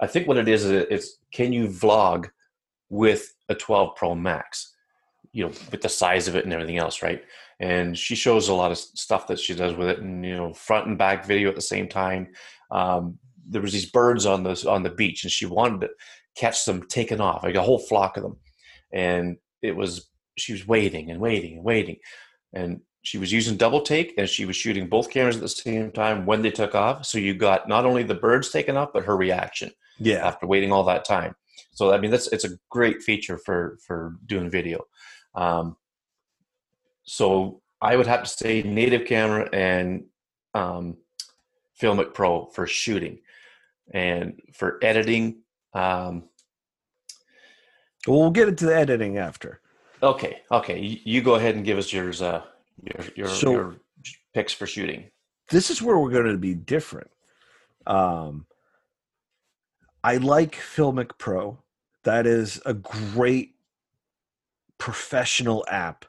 i 0.00 0.06
think 0.06 0.26
what 0.26 0.36
it 0.36 0.48
is 0.48 0.64
it's 0.64 1.18
can 1.32 1.52
you 1.52 1.68
vlog 1.68 2.28
with 2.88 3.34
a 3.48 3.54
12 3.54 3.94
pro 3.96 4.14
max? 4.14 4.74
You 5.32 5.44
know 5.44 5.52
with 5.70 5.82
the 5.82 5.88
size 5.88 6.28
of 6.28 6.36
it 6.36 6.44
and 6.44 6.52
everything 6.52 6.78
else 6.78 7.02
right? 7.02 7.22
And 7.60 7.96
she 7.96 8.14
shows 8.14 8.48
a 8.48 8.54
lot 8.54 8.70
of 8.70 8.78
stuff 8.78 9.26
that 9.28 9.38
she 9.38 9.54
does 9.54 9.74
with 9.74 9.88
it 9.88 9.98
and 9.98 10.24
you 10.24 10.36
know 10.36 10.52
front 10.54 10.86
and 10.86 10.96
back 10.96 11.26
video 11.26 11.48
at 11.48 11.54
the 11.54 11.60
same 11.60 11.88
time. 11.88 12.28
Um, 12.70 13.18
there 13.48 13.62
was 13.62 13.72
these 13.72 13.90
birds 13.90 14.24
on 14.26 14.42
the 14.42 14.66
on 14.68 14.82
the 14.82 14.90
beach 14.90 15.24
and 15.24 15.32
she 15.32 15.46
wanted 15.46 15.82
to 15.82 15.90
catch 16.36 16.64
them 16.64 16.86
taken 16.88 17.20
off 17.20 17.42
like 17.42 17.54
a 17.54 17.62
whole 17.62 17.78
flock 17.78 18.16
of 18.16 18.22
them. 18.22 18.36
And 18.92 19.36
it 19.62 19.76
was 19.76 20.08
she 20.38 20.52
was 20.52 20.66
waiting 20.66 21.10
and 21.10 21.20
waiting 21.20 21.56
and 21.56 21.64
waiting. 21.64 21.96
And 22.54 22.80
she 23.06 23.18
was 23.18 23.32
using 23.32 23.56
double 23.56 23.80
take 23.80 24.14
and 24.18 24.28
she 24.28 24.44
was 24.44 24.56
shooting 24.56 24.88
both 24.88 25.10
cameras 25.10 25.36
at 25.36 25.42
the 25.42 25.48
same 25.48 25.92
time 25.92 26.26
when 26.26 26.42
they 26.42 26.50
took 26.50 26.74
off 26.74 27.06
so 27.06 27.18
you 27.18 27.34
got 27.34 27.68
not 27.68 27.84
only 27.84 28.02
the 28.02 28.14
birds 28.14 28.50
taken 28.50 28.76
off 28.76 28.90
but 28.92 29.04
her 29.04 29.16
reaction 29.16 29.70
yeah 29.98 30.26
after 30.26 30.46
waiting 30.46 30.72
all 30.72 30.84
that 30.84 31.04
time 31.04 31.34
so 31.72 31.92
i 31.92 31.98
mean 31.98 32.10
that's 32.10 32.26
it's 32.28 32.44
a 32.44 32.58
great 32.70 33.02
feature 33.02 33.38
for 33.38 33.78
for 33.86 34.16
doing 34.26 34.50
video 34.50 34.84
um, 35.36 35.76
so 37.04 37.60
I 37.80 37.96
would 37.96 38.06
have 38.06 38.24
to 38.24 38.28
say 38.28 38.62
native 38.62 39.06
camera 39.06 39.48
and 39.52 40.04
um, 40.54 40.96
Filmic 41.80 42.14
Pro 42.14 42.46
for 42.46 42.66
shooting, 42.66 43.18
and 43.92 44.40
for 44.54 44.78
editing. 44.82 45.42
Um, 45.74 46.24
well, 48.06 48.20
we'll 48.20 48.30
get 48.30 48.48
into 48.48 48.66
the 48.66 48.76
editing 48.76 49.18
after. 49.18 49.60
Okay, 50.02 50.40
okay, 50.50 50.80
you, 50.80 50.98
you 51.04 51.22
go 51.22 51.34
ahead 51.34 51.54
and 51.54 51.64
give 51.64 51.78
us 51.78 51.92
yours. 51.92 52.22
Uh, 52.22 52.42
your 52.82 53.06
your, 53.14 53.28
so, 53.28 53.52
your 53.52 53.76
picks 54.34 54.52
for 54.52 54.66
shooting. 54.66 55.10
This 55.50 55.70
is 55.70 55.80
where 55.80 55.98
we're 55.98 56.10
going 56.10 56.26
to 56.26 56.38
be 56.38 56.54
different. 56.54 57.10
Um, 57.86 58.46
I 60.02 60.16
like 60.16 60.56
Filmic 60.56 61.12
Pro. 61.18 61.58
That 62.04 62.26
is 62.26 62.60
a 62.64 62.74
great 62.74 63.54
professional 64.78 65.64
app 65.68 66.04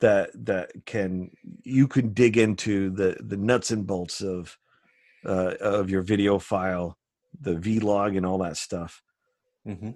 that 0.00 0.30
that 0.46 0.70
can 0.86 1.30
you 1.62 1.86
can 1.86 2.12
dig 2.12 2.36
into 2.36 2.90
the 2.90 3.16
the 3.20 3.36
nuts 3.36 3.70
and 3.70 3.86
bolts 3.86 4.20
of 4.20 4.58
uh, 5.24 5.54
of 5.60 5.90
your 5.90 6.02
video 6.02 6.38
file, 6.38 6.98
the 7.40 7.54
vlog, 7.54 8.16
and 8.16 8.26
all 8.26 8.38
that 8.38 8.56
stuff. 8.56 9.02
Mm-hmm. 9.66 9.90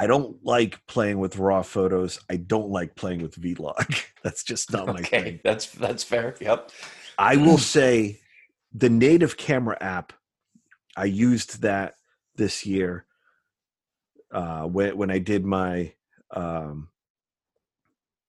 I 0.00 0.06
don't 0.06 0.42
like 0.42 0.80
playing 0.86 1.18
with 1.18 1.36
raw 1.36 1.60
photos. 1.60 2.18
I 2.30 2.36
don't 2.38 2.70
like 2.70 2.96
playing 2.96 3.20
with 3.20 3.38
vlog. 3.38 4.02
that's 4.22 4.42
just 4.42 4.72
not 4.72 4.86
my 4.86 5.00
okay, 5.00 5.22
thing. 5.22 5.40
That's 5.44 5.66
that's 5.66 6.02
fair. 6.02 6.36
Yep. 6.40 6.70
I 7.18 7.36
will 7.36 7.58
say 7.76 8.18
the 8.72 8.88
native 8.88 9.36
camera 9.36 9.76
app. 9.78 10.14
I 10.96 11.04
used 11.04 11.60
that 11.60 11.96
this 12.36 12.64
year 12.64 13.04
uh, 14.32 14.62
when 14.62 14.96
when 14.96 15.10
I 15.10 15.18
did 15.18 15.44
my 15.44 15.92
um, 16.34 16.88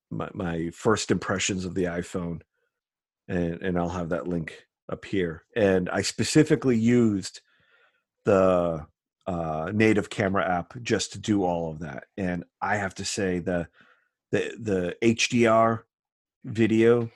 my, 0.09 0.29
my 0.33 0.71
first 0.73 1.09
impressions 1.09 1.63
of 1.63 1.73
the 1.73 1.85
iPhone, 1.85 2.41
and 3.29 3.61
and 3.61 3.79
I'll 3.79 3.87
have 3.87 4.09
that 4.09 4.27
link 4.27 4.65
up 4.91 5.05
here. 5.05 5.45
And 5.55 5.89
I 5.89 6.01
specifically 6.01 6.77
used 6.77 7.39
the 8.25 8.87
uh, 9.27 9.71
native 9.73 10.09
camera 10.09 10.47
app 10.49 10.73
just 10.81 11.13
to 11.13 11.19
do 11.19 11.43
all 11.43 11.71
of 11.71 11.79
that. 11.79 12.05
And 12.17 12.43
I 12.61 12.77
have 12.77 12.95
to 12.95 13.05
say 13.05 13.39
the 13.39 13.67
the 14.31 14.55
the 14.59 14.95
HDR 15.01 15.83
video 16.43 17.09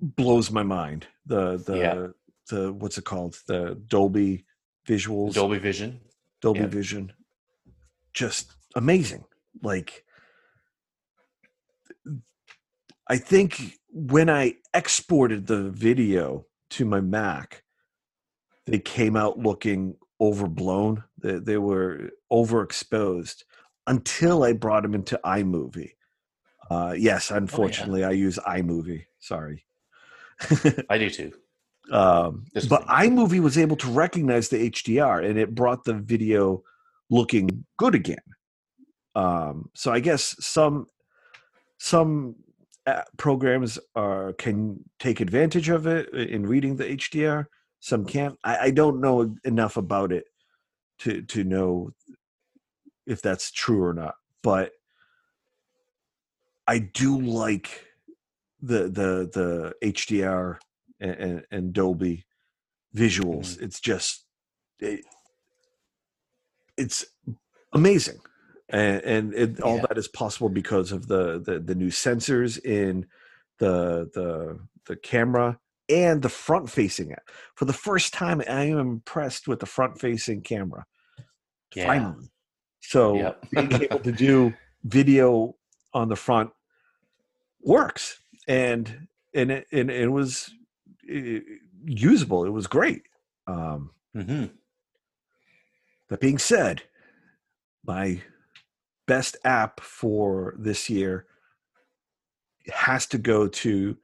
blows 0.00 0.50
my 0.50 0.62
mind. 0.62 1.06
The 1.26 1.56
the 1.58 1.76
yeah. 1.76 2.06
the 2.50 2.72
what's 2.72 2.98
it 2.98 3.04
called? 3.04 3.36
The 3.46 3.80
Dolby 3.86 4.44
visuals. 4.86 5.34
Dolby 5.34 5.58
Vision. 5.58 6.00
Dolby 6.40 6.60
yeah. 6.60 6.66
Vision. 6.66 7.12
Just 8.12 8.52
amazing. 8.74 9.24
Like 9.62 10.04
I 13.08 13.16
think 13.16 13.78
when 13.92 14.30
I 14.30 14.54
exported 14.72 15.46
the 15.46 15.70
video 15.70 16.46
to 16.70 16.84
my 16.84 17.00
Mac, 17.00 17.64
they 18.66 18.78
came 18.78 19.16
out 19.16 19.38
looking 19.38 19.96
overblown. 20.20 21.04
They, 21.18 21.38
they 21.38 21.58
were 21.58 22.10
overexposed 22.32 23.44
until 23.86 24.42
I 24.44 24.52
brought 24.52 24.82
them 24.82 24.94
into 24.94 25.20
iMovie. 25.24 25.92
Uh, 26.70 26.94
yes, 26.96 27.30
unfortunately, 27.30 28.04
oh, 28.04 28.08
yeah. 28.08 28.10
I 28.10 28.16
use 28.16 28.38
iMovie. 28.38 29.06
Sorry. 29.18 29.64
I 30.88 30.98
do 30.98 31.10
too. 31.10 31.32
Um, 31.90 32.44
but 32.68 32.86
iMovie 32.86 33.40
was 33.40 33.58
able 33.58 33.74
to 33.78 33.90
recognize 33.90 34.48
the 34.48 34.70
HDR 34.70 35.28
and 35.28 35.36
it 35.36 35.56
brought 35.56 35.82
the 35.82 35.94
video 35.94 36.62
looking 37.10 37.64
good 37.78 37.96
again. 37.96 38.22
Um, 39.16 39.70
so 39.74 39.90
I 39.90 39.98
guess 39.98 40.36
some 40.38 40.86
some 41.78 42.36
uh, 42.86 43.02
programs 43.16 43.78
are 43.96 44.34
can 44.34 44.84
take 45.00 45.20
advantage 45.20 45.68
of 45.68 45.86
it 45.86 46.08
in 46.14 46.46
reading 46.46 46.76
the 46.76 46.84
HDR. 46.84 47.46
Some 47.80 48.04
can't. 48.04 48.38
I, 48.44 48.58
I 48.58 48.70
don't 48.70 49.00
know 49.00 49.34
enough 49.44 49.76
about 49.76 50.12
it 50.12 50.24
to 51.00 51.22
to 51.22 51.44
know 51.44 51.92
if 53.06 53.22
that's 53.22 53.50
true 53.50 53.82
or 53.82 53.94
not. 53.94 54.14
But 54.42 54.72
I 56.66 56.78
do 56.78 57.20
like 57.20 57.86
the 58.60 58.84
the 58.84 59.30
the 59.32 59.74
HDR 59.82 60.58
and, 61.00 61.10
and, 61.10 61.44
and 61.50 61.72
Dolby 61.72 62.24
visuals. 62.94 63.54
Mm-hmm. 63.54 63.64
It's 63.64 63.80
just 63.80 64.24
it, 64.78 65.04
it's 66.76 67.04
amazing 67.72 68.20
and, 68.70 69.02
and 69.02 69.34
it, 69.34 69.50
yeah. 69.58 69.64
all 69.64 69.78
that 69.78 69.98
is 69.98 70.08
possible 70.08 70.48
because 70.48 70.92
of 70.92 71.06
the, 71.06 71.40
the 71.40 71.58
the 71.60 71.74
new 71.74 71.88
sensors 71.88 72.62
in 72.64 73.06
the 73.58 74.08
the 74.14 74.58
the 74.86 74.96
camera 74.96 75.58
and 75.90 76.22
the 76.22 76.28
front 76.28 76.70
facing 76.70 77.10
it. 77.10 77.20
For 77.54 77.64
the 77.64 77.72
first 77.72 78.12
time, 78.12 78.42
I 78.48 78.64
am 78.64 78.78
impressed 78.78 79.48
with 79.48 79.60
the 79.60 79.66
front 79.66 80.00
facing 80.00 80.42
camera. 80.42 80.86
Yeah. 81.74 81.86
Finally, 81.86 82.30
so 82.80 83.14
yep. 83.14 83.44
being 83.50 83.72
able 83.82 83.98
to 84.00 84.12
do 84.12 84.54
video 84.84 85.54
on 85.92 86.08
the 86.08 86.16
front 86.16 86.50
works, 87.62 88.20
and 88.48 89.08
and 89.34 89.50
it 89.50 89.66
and 89.72 89.90
it 89.90 90.08
was 90.08 90.52
usable. 91.84 92.44
It 92.44 92.50
was 92.50 92.66
great. 92.66 93.02
Um, 93.46 93.90
mm-hmm. 94.16 94.46
That 96.08 96.20
being 96.20 96.38
said, 96.38 96.82
my 97.84 98.20
best 99.06 99.36
app 99.44 99.80
for 99.80 100.54
this 100.58 100.90
year 100.90 101.26
has 102.72 103.06
to 103.06 103.18
go 103.18 103.48
to 103.48 103.96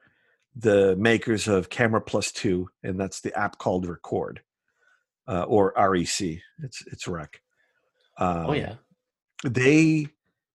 the 0.57 0.95
makers 0.95 1.47
of 1.47 1.69
Camera 1.69 2.01
Plus 2.01 2.31
Two, 2.31 2.69
and 2.83 2.99
that's 2.99 3.21
the 3.21 3.37
app 3.37 3.57
called 3.57 3.85
Record 3.85 4.41
uh, 5.27 5.43
or 5.43 5.73
REC. 5.77 6.39
It's 6.63 6.83
it's 6.87 7.07
Rec. 7.07 7.41
Um, 8.17 8.45
oh 8.47 8.53
yeah, 8.53 8.75
they 9.43 10.07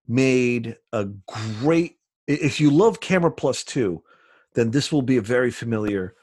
made 0.08 0.76
a 0.92 1.04
great. 1.60 1.98
If 2.26 2.60
you 2.60 2.70
love 2.70 3.00
Camera 3.00 3.30
Plus 3.30 3.62
Two, 3.62 4.02
then 4.54 4.70
this 4.70 4.90
will 4.90 5.02
be 5.02 5.16
a 5.16 5.22
very 5.22 5.50
familiar 5.50 6.14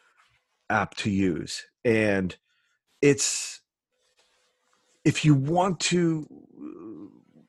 app 0.70 0.96
to 0.96 1.10
use, 1.10 1.66
and 1.86 2.36
it's 3.02 3.62
if 5.06 5.24
you 5.24 5.34
want 5.34 5.80
to 5.80 6.28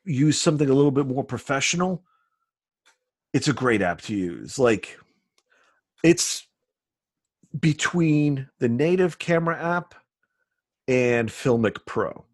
use 0.04 0.40
something 0.40 0.68
a 0.68 0.74
little 0.74 0.92
bit 0.92 1.06
more 1.06 1.24
professional, 1.24 2.04
it's 3.32 3.48
a 3.48 3.52
great 3.52 3.82
app 3.82 4.00
to 4.02 4.14
use. 4.14 4.58
Like 4.58 4.98
it's 6.02 6.46
between 7.58 8.48
the 8.58 8.68
native 8.68 9.18
camera 9.18 9.60
app 9.60 9.94
and 10.86 11.28
Filmic 11.28 11.84
Pro. 11.86 12.24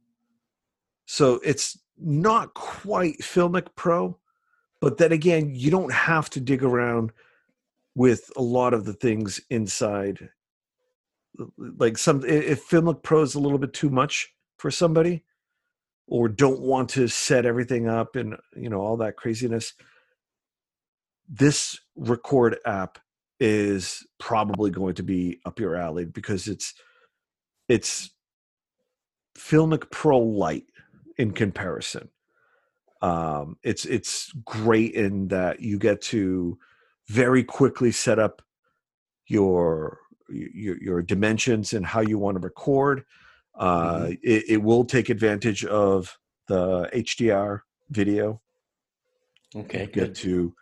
So 1.06 1.40
it's 1.44 1.78
not 1.98 2.54
quite 2.54 3.18
Filmic 3.20 3.68
Pro, 3.76 4.18
but 4.80 4.98
then 4.98 5.12
again, 5.12 5.52
you 5.54 5.70
don't 5.70 5.92
have 5.92 6.28
to 6.30 6.40
dig 6.40 6.62
around 6.62 7.12
with 7.94 8.30
a 8.36 8.42
lot 8.42 8.74
of 8.74 8.84
the 8.84 8.92
things 8.92 9.40
inside. 9.48 10.28
Like 11.56 11.96
some, 11.98 12.24
if 12.24 12.68
Filmic 12.68 13.02
Pro 13.02 13.22
is 13.22 13.34
a 13.34 13.40
little 13.40 13.58
bit 13.58 13.72
too 13.72 13.90
much 13.90 14.32
for 14.58 14.70
somebody, 14.70 15.22
or 16.08 16.28
don't 16.28 16.60
want 16.60 16.88
to 16.90 17.08
set 17.08 17.44
everything 17.44 17.88
up 17.88 18.14
and 18.14 18.36
you 18.54 18.70
know 18.70 18.80
all 18.80 18.96
that 18.96 19.16
craziness 19.16 19.74
this 21.28 21.80
record 21.96 22.58
app 22.64 22.98
is 23.40 24.06
probably 24.18 24.70
going 24.70 24.94
to 24.94 25.02
be 25.02 25.40
up 25.44 25.60
your 25.60 25.76
alley 25.76 26.04
because 26.04 26.48
it's 26.48 26.74
it's 27.68 28.10
Filmic 29.36 29.90
Pro 29.90 30.18
light 30.18 30.64
in 31.18 31.32
comparison. 31.32 32.08
Um, 33.02 33.56
it's 33.62 33.84
it's 33.84 34.32
great 34.44 34.94
in 34.94 35.28
that 35.28 35.60
you 35.60 35.78
get 35.78 36.00
to 36.02 36.58
very 37.08 37.44
quickly 37.44 37.92
set 37.92 38.18
up 38.18 38.42
your 39.26 39.98
your, 40.28 40.76
your 40.82 41.02
dimensions 41.02 41.72
and 41.72 41.84
how 41.84 42.00
you 42.00 42.18
want 42.18 42.36
to 42.36 42.40
record. 42.42 43.04
Uh, 43.54 43.98
Mhm. 44.06 44.18
it, 44.22 44.44
it 44.48 44.62
will 44.62 44.84
take 44.84 45.08
advantage 45.08 45.64
of 45.64 46.18
the 46.48 46.88
HDR 46.92 47.60
video. 47.90 48.40
Okay, 49.54 49.80
you 49.82 49.86
get 49.86 49.92
good. 49.92 50.14
to 50.16 50.54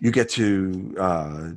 you 0.00 0.10
get 0.10 0.28
to 0.30 0.94
uh, 0.98 1.48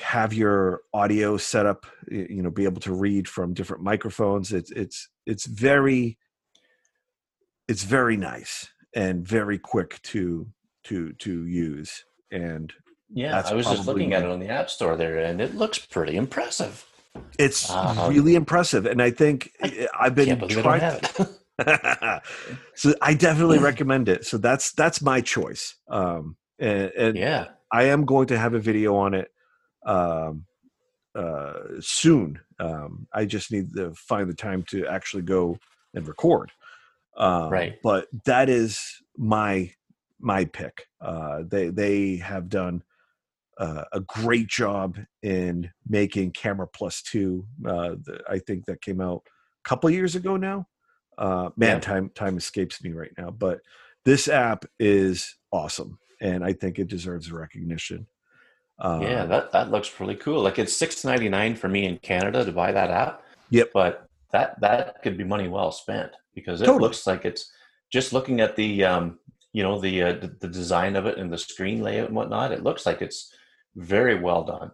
have 0.00 0.32
your 0.32 0.82
audio 0.94 1.36
set 1.36 1.66
up. 1.66 1.86
You 2.10 2.42
know, 2.42 2.50
be 2.50 2.64
able 2.64 2.80
to 2.82 2.92
read 2.94 3.28
from 3.28 3.54
different 3.54 3.82
microphones. 3.82 4.52
It's 4.52 4.70
it's 4.70 5.08
it's 5.26 5.46
very 5.46 6.18
it's 7.68 7.82
very 7.84 8.16
nice 8.16 8.68
and 8.94 9.26
very 9.26 9.58
quick 9.58 10.00
to 10.02 10.46
to 10.84 11.12
to 11.14 11.46
use 11.46 12.04
and 12.30 12.72
Yeah, 13.10 13.42
I 13.44 13.54
was 13.54 13.66
just 13.66 13.86
looking 13.86 14.14
at 14.14 14.22
it 14.22 14.30
on 14.30 14.38
the 14.40 14.48
App 14.48 14.70
Store 14.70 14.96
there, 14.96 15.18
and 15.18 15.40
it 15.40 15.54
looks 15.54 15.78
pretty 15.78 16.16
impressive. 16.16 16.84
it's 17.38 17.70
Um, 17.70 18.10
really 18.10 18.34
impressive 18.34 18.84
and 18.84 19.00
i 19.00 19.10
think 19.10 19.50
eh, 19.62 19.86
i've 19.98 20.14
been 20.14 20.30
I 20.32 20.46
trying 20.46 20.80
don't 20.80 21.06
have 21.16 21.30
it. 21.58 22.22
so 22.74 22.92
i 23.00 23.14
definitely 23.14 23.58
recommend 23.70 24.08
it 24.10 24.26
so 24.26 24.36
that's 24.36 24.72
that's 24.72 25.00
my 25.00 25.22
choice 25.22 25.76
um 25.88 26.36
and, 26.58 26.92
and 26.96 27.16
yeah, 27.16 27.48
i 27.72 27.84
am 27.84 28.04
going 28.04 28.26
to 28.26 28.38
have 28.38 28.54
a 28.54 28.58
video 28.60 28.94
on 28.96 29.14
it 29.14 29.30
um 29.84 30.44
uh 31.14 31.54
soon. 31.80 32.38
Um 32.58 33.06
i 33.12 33.24
just 33.24 33.50
need 33.52 33.72
to 33.74 33.94
find 33.94 34.28
the 34.28 34.34
time 34.34 34.62
to 34.64 34.86
actually 34.86 35.22
go 35.22 35.56
and 35.94 36.06
record. 36.06 36.50
Um 37.16 37.50
Right. 37.50 37.78
but 37.82 38.08
that 38.26 38.48
is 38.48 38.80
my 39.16 39.72
my 40.20 40.44
pick. 40.44 40.86
Uh 41.00 41.42
they 41.48 41.68
they 41.68 42.16
have 42.16 42.48
done 42.48 42.82
uh, 43.58 43.84
a 43.92 44.00
great 44.00 44.48
job 44.48 44.98
in 45.22 45.70
making 45.88 46.30
camera 46.32 46.66
plus 46.66 47.00
two 47.00 47.46
uh 47.66 47.94
the, 48.04 48.20
i 48.28 48.38
think 48.38 48.66
that 48.66 48.82
came 48.82 49.00
out 49.00 49.22
a 49.26 49.68
couple 49.68 49.88
years 49.88 50.14
ago 50.14 50.36
now. 50.36 50.66
Uh 51.16 51.48
man 51.56 51.76
Yeah. 51.76 51.80
time 51.80 52.10
time 52.14 52.36
escapes 52.36 52.82
me 52.84 52.92
right 52.92 53.12
now 53.16 53.30
but 53.30 53.60
this 54.04 54.28
app 54.28 54.66
is 54.78 55.34
awesome 55.52 55.98
and 56.20 56.44
i 56.44 56.52
think 56.52 56.78
it 56.78 56.88
deserves 56.88 57.30
recognition 57.32 58.06
um, 58.78 59.00
yeah, 59.00 59.24
that 59.24 59.52
that 59.52 59.70
looks 59.70 59.98
really 59.98 60.16
cool. 60.16 60.42
Like 60.42 60.58
it's 60.58 60.76
six 60.76 61.02
ninety 61.02 61.30
nine 61.30 61.56
for 61.56 61.66
me 61.66 61.86
in 61.86 61.96
Canada 61.96 62.44
to 62.44 62.52
buy 62.52 62.72
that 62.72 62.90
app. 62.90 63.22
Yep. 63.48 63.70
But 63.72 64.06
that 64.32 64.60
that 64.60 65.02
could 65.02 65.16
be 65.16 65.24
money 65.24 65.48
well 65.48 65.72
spent 65.72 66.12
because 66.34 66.60
it 66.60 66.66
Totally. 66.66 66.82
looks 66.82 67.06
like 67.06 67.24
it's 67.24 67.50
just 67.90 68.12
looking 68.12 68.42
at 68.42 68.54
the 68.54 68.84
um 68.84 69.18
you 69.54 69.62
know 69.62 69.80
the, 69.80 70.02
uh, 70.02 70.12
the 70.12 70.36
the 70.40 70.48
design 70.48 70.94
of 70.94 71.06
it 71.06 71.16
and 71.16 71.32
the 71.32 71.38
screen 71.38 71.80
layout 71.80 72.08
and 72.08 72.16
whatnot. 72.16 72.52
It 72.52 72.64
looks 72.64 72.84
like 72.84 73.00
it's 73.00 73.32
very 73.76 74.20
well 74.20 74.44
done. 74.44 74.72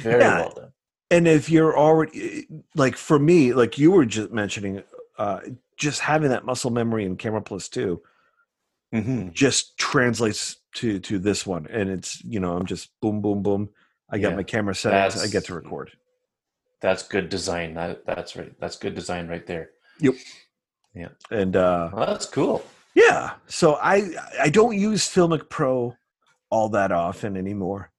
Very 0.00 0.22
Yeah. 0.22 0.38
well 0.38 0.54
done. 0.56 0.72
and 1.10 1.28
if 1.28 1.50
you're 1.50 1.76
already 1.76 2.46
like 2.74 2.96
for 2.96 3.18
me 3.18 3.52
like 3.52 3.76
you 3.76 3.90
were 3.90 4.06
just 4.06 4.32
mentioning 4.32 4.82
uh 5.18 5.40
just 5.76 6.00
having 6.00 6.30
that 6.30 6.46
muscle 6.46 6.70
memory 6.70 7.04
in 7.04 7.16
camera 7.16 7.42
plus 7.42 7.68
two 7.68 8.00
hmm 8.90 9.28
just 9.32 9.76
translates 9.76 10.56
to 10.74 10.98
to 11.00 11.18
this 11.18 11.46
one 11.46 11.66
and 11.70 11.88
it's 11.88 12.22
you 12.24 12.40
know 12.40 12.56
i'm 12.56 12.66
just 12.66 12.90
boom 13.00 13.20
boom 13.20 13.42
boom 13.42 13.68
i 14.10 14.18
got 14.18 14.30
Yeah. 14.30 14.36
my 14.36 14.42
camera 14.42 14.74
set 14.74 15.12
settings 15.12 15.28
i 15.28 15.32
get 15.32 15.44
to 15.46 15.54
record 15.54 15.90
That's 16.80 17.02
good 17.08 17.28
design. 17.30 17.74
That 17.74 18.04
that's 18.04 18.36
right. 18.36 18.52
That's 18.60 18.76
good 18.76 18.94
design 18.94 19.26
right 19.26 19.46
there. 19.46 19.70
Yep. 20.00 20.14
Yeah. 20.94 21.08
And 21.30 21.56
uh 21.56 21.88
Well, 21.92 22.06
that's 22.06 22.26
cool. 22.26 22.62
yeah 22.94 23.34
so 23.46 23.74
i 23.80 23.96
i 24.40 24.48
don't 24.50 24.76
use 24.76 25.08
filmic 25.08 25.48
pro 25.48 25.96
all 26.50 26.68
that 26.70 26.92
often 26.92 27.36
anymore 27.36 27.90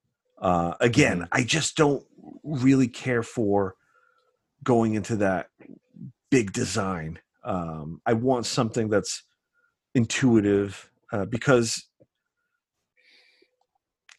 uh 0.42 0.74
again 0.82 1.22
Mhm. 1.22 1.28
i 1.32 1.42
just 1.44 1.76
don't 1.78 2.04
really 2.44 2.88
care 2.88 3.24
for 3.24 3.76
going 4.64 4.94
into 4.96 5.16
that 5.18 5.48
big 6.30 6.52
design 6.54 7.18
um 7.44 8.02
i 8.06 8.14
want 8.14 8.46
something 8.46 8.88
that's 8.90 9.24
intuitive 9.96 10.90
uh, 11.14 11.26
because 11.26 11.88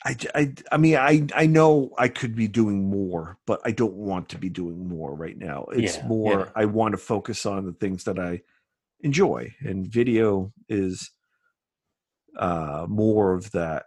I, 0.06 0.16
I, 0.36 0.54
I 0.70 0.76
mean 0.76 0.96
I 0.96 1.26
I 1.34 1.46
know 1.46 1.90
I 1.98 2.06
could 2.08 2.36
be 2.36 2.46
doing 2.46 2.88
more, 2.88 3.38
but 3.44 3.60
I 3.64 3.72
don't 3.72 3.94
want 3.94 4.28
to 4.30 4.38
be 4.38 4.48
doing 4.48 4.88
more 4.88 5.14
right 5.14 5.36
now. 5.36 5.64
It's 5.72 5.96
Yeah, 5.96 6.08
more 6.08 6.30
yeah. 6.30 6.50
I 6.54 6.64
want 6.66 6.92
to 6.92 6.98
focus 6.98 7.44
on 7.44 7.66
the 7.66 7.72
things 7.72 8.04
that 8.04 8.18
I 8.18 8.42
enjoy, 9.00 9.52
and 9.60 9.86
video 9.86 10.52
is 10.68 11.10
uh, 12.38 12.86
more 12.88 13.34
of 13.34 13.50
that. 13.50 13.86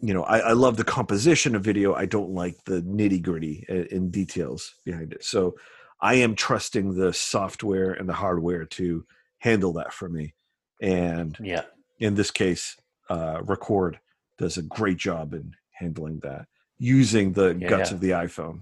You 0.00 0.14
know, 0.14 0.24
I, 0.24 0.38
I 0.38 0.52
love 0.52 0.76
the 0.76 0.84
composition 0.84 1.54
of 1.54 1.62
video. 1.62 1.94
I 1.94 2.06
don't 2.06 2.30
like 2.30 2.56
the 2.64 2.82
nitty 2.82 3.22
gritty 3.22 3.64
and 3.68 4.10
details 4.10 4.74
behind 4.84 5.12
it. 5.12 5.22
So 5.22 5.54
I 6.00 6.14
am 6.14 6.34
trusting 6.34 6.94
the 6.94 7.12
software 7.12 7.92
and 7.92 8.08
the 8.08 8.12
hardware 8.14 8.64
to 8.64 9.06
handle 9.38 9.74
that 9.74 9.92
for 9.92 10.08
me. 10.08 10.34
And 10.80 11.38
Yeah. 11.40 11.66
in 12.00 12.16
this 12.16 12.32
case, 12.32 12.76
uh, 13.08 13.42
Record 13.44 14.00
does 14.38 14.56
a 14.56 14.62
great 14.62 14.96
job 14.98 15.34
in 15.34 15.54
handling 15.72 16.20
that 16.20 16.46
using 16.78 17.32
the 17.32 17.54
Yeah, 17.58 17.68
guts 17.68 17.90
yeah. 17.90 17.94
of 17.94 18.00
the 18.00 18.10
iPhone. 18.10 18.60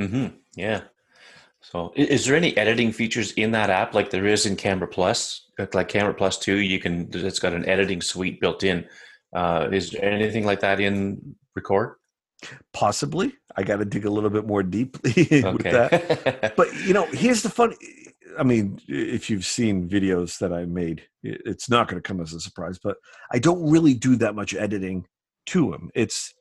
Mm-hmm. 0.00 0.36
Yeah. 0.54 0.82
So, 1.60 1.92
is 1.96 2.24
there 2.26 2.36
any 2.36 2.56
editing 2.56 2.92
features 2.92 3.32
in 3.32 3.50
that 3.52 3.70
app 3.70 3.92
like 3.94 4.10
there 4.10 4.26
is 4.26 4.46
in 4.46 4.54
Camera 4.56 4.86
Plus? 4.86 5.42
Like- 5.72 5.88
Camera 5.88 6.14
Plus 6.14 6.38
Two, 6.38 6.56
you 6.58 6.78
can. 6.78 7.08
It's 7.12 7.38
got 7.40 7.52
an 7.54 7.68
editing 7.68 8.00
suite 8.02 8.40
built 8.40 8.62
in. 8.62 8.86
Uh, 9.34 9.68
is 9.72 9.90
there 9.90 10.04
anything 10.04 10.44
like 10.44 10.60
that 10.60 10.78
in 10.80 11.34
Record? 11.56 11.96
Possibly, 12.72 13.32
I 13.56 13.62
got 13.64 13.78
to 13.78 13.84
dig 13.84 14.04
a 14.04 14.10
little 14.10 14.30
bit 14.30 14.46
more 14.46 14.62
deeply 14.62 15.12
with 15.42 15.62
that. 15.62 16.54
But 16.56 16.72
you 16.86 16.92
know, 16.92 17.06
here's 17.06 17.42
the 17.42 17.48
fun. 17.50 17.74
I 18.38 18.42
mean, 18.42 18.80
if 18.88 19.28
you've 19.30 19.44
seen 19.46 19.88
videos 19.88 20.38
that 20.38 20.52
I 20.52 20.64
made, 20.66 21.02
it's 21.22 21.68
not 21.70 21.88
going 21.88 22.00
to 22.00 22.06
come 22.06 22.20
as 22.20 22.32
a 22.32 22.40
surprise. 22.40 22.78
But 22.82 22.96
I 23.32 23.38
don't 23.38 23.68
really 23.70 23.94
do 23.94 24.16
that 24.16 24.34
much 24.34 24.54
editing 24.54 25.06
to 25.46 25.70
them. 25.70 25.90
It's 25.94 26.34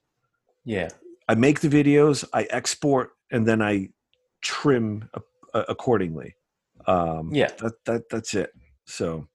yeah. 0.64 0.90
I 1.28 1.36
make 1.36 1.60
the 1.62 1.70
videos, 1.70 2.24
I 2.34 2.44
export, 2.52 3.12
and 3.32 3.48
then 3.48 3.62
I 3.62 3.90
trim 4.42 5.10
accordingly. 5.54 6.36
Um, 6.88 7.32
Yeah. 7.34 7.52
that 7.60 7.74
that 7.86 8.10
that's 8.10 8.34
it. 8.34 8.52
So, 8.86 9.28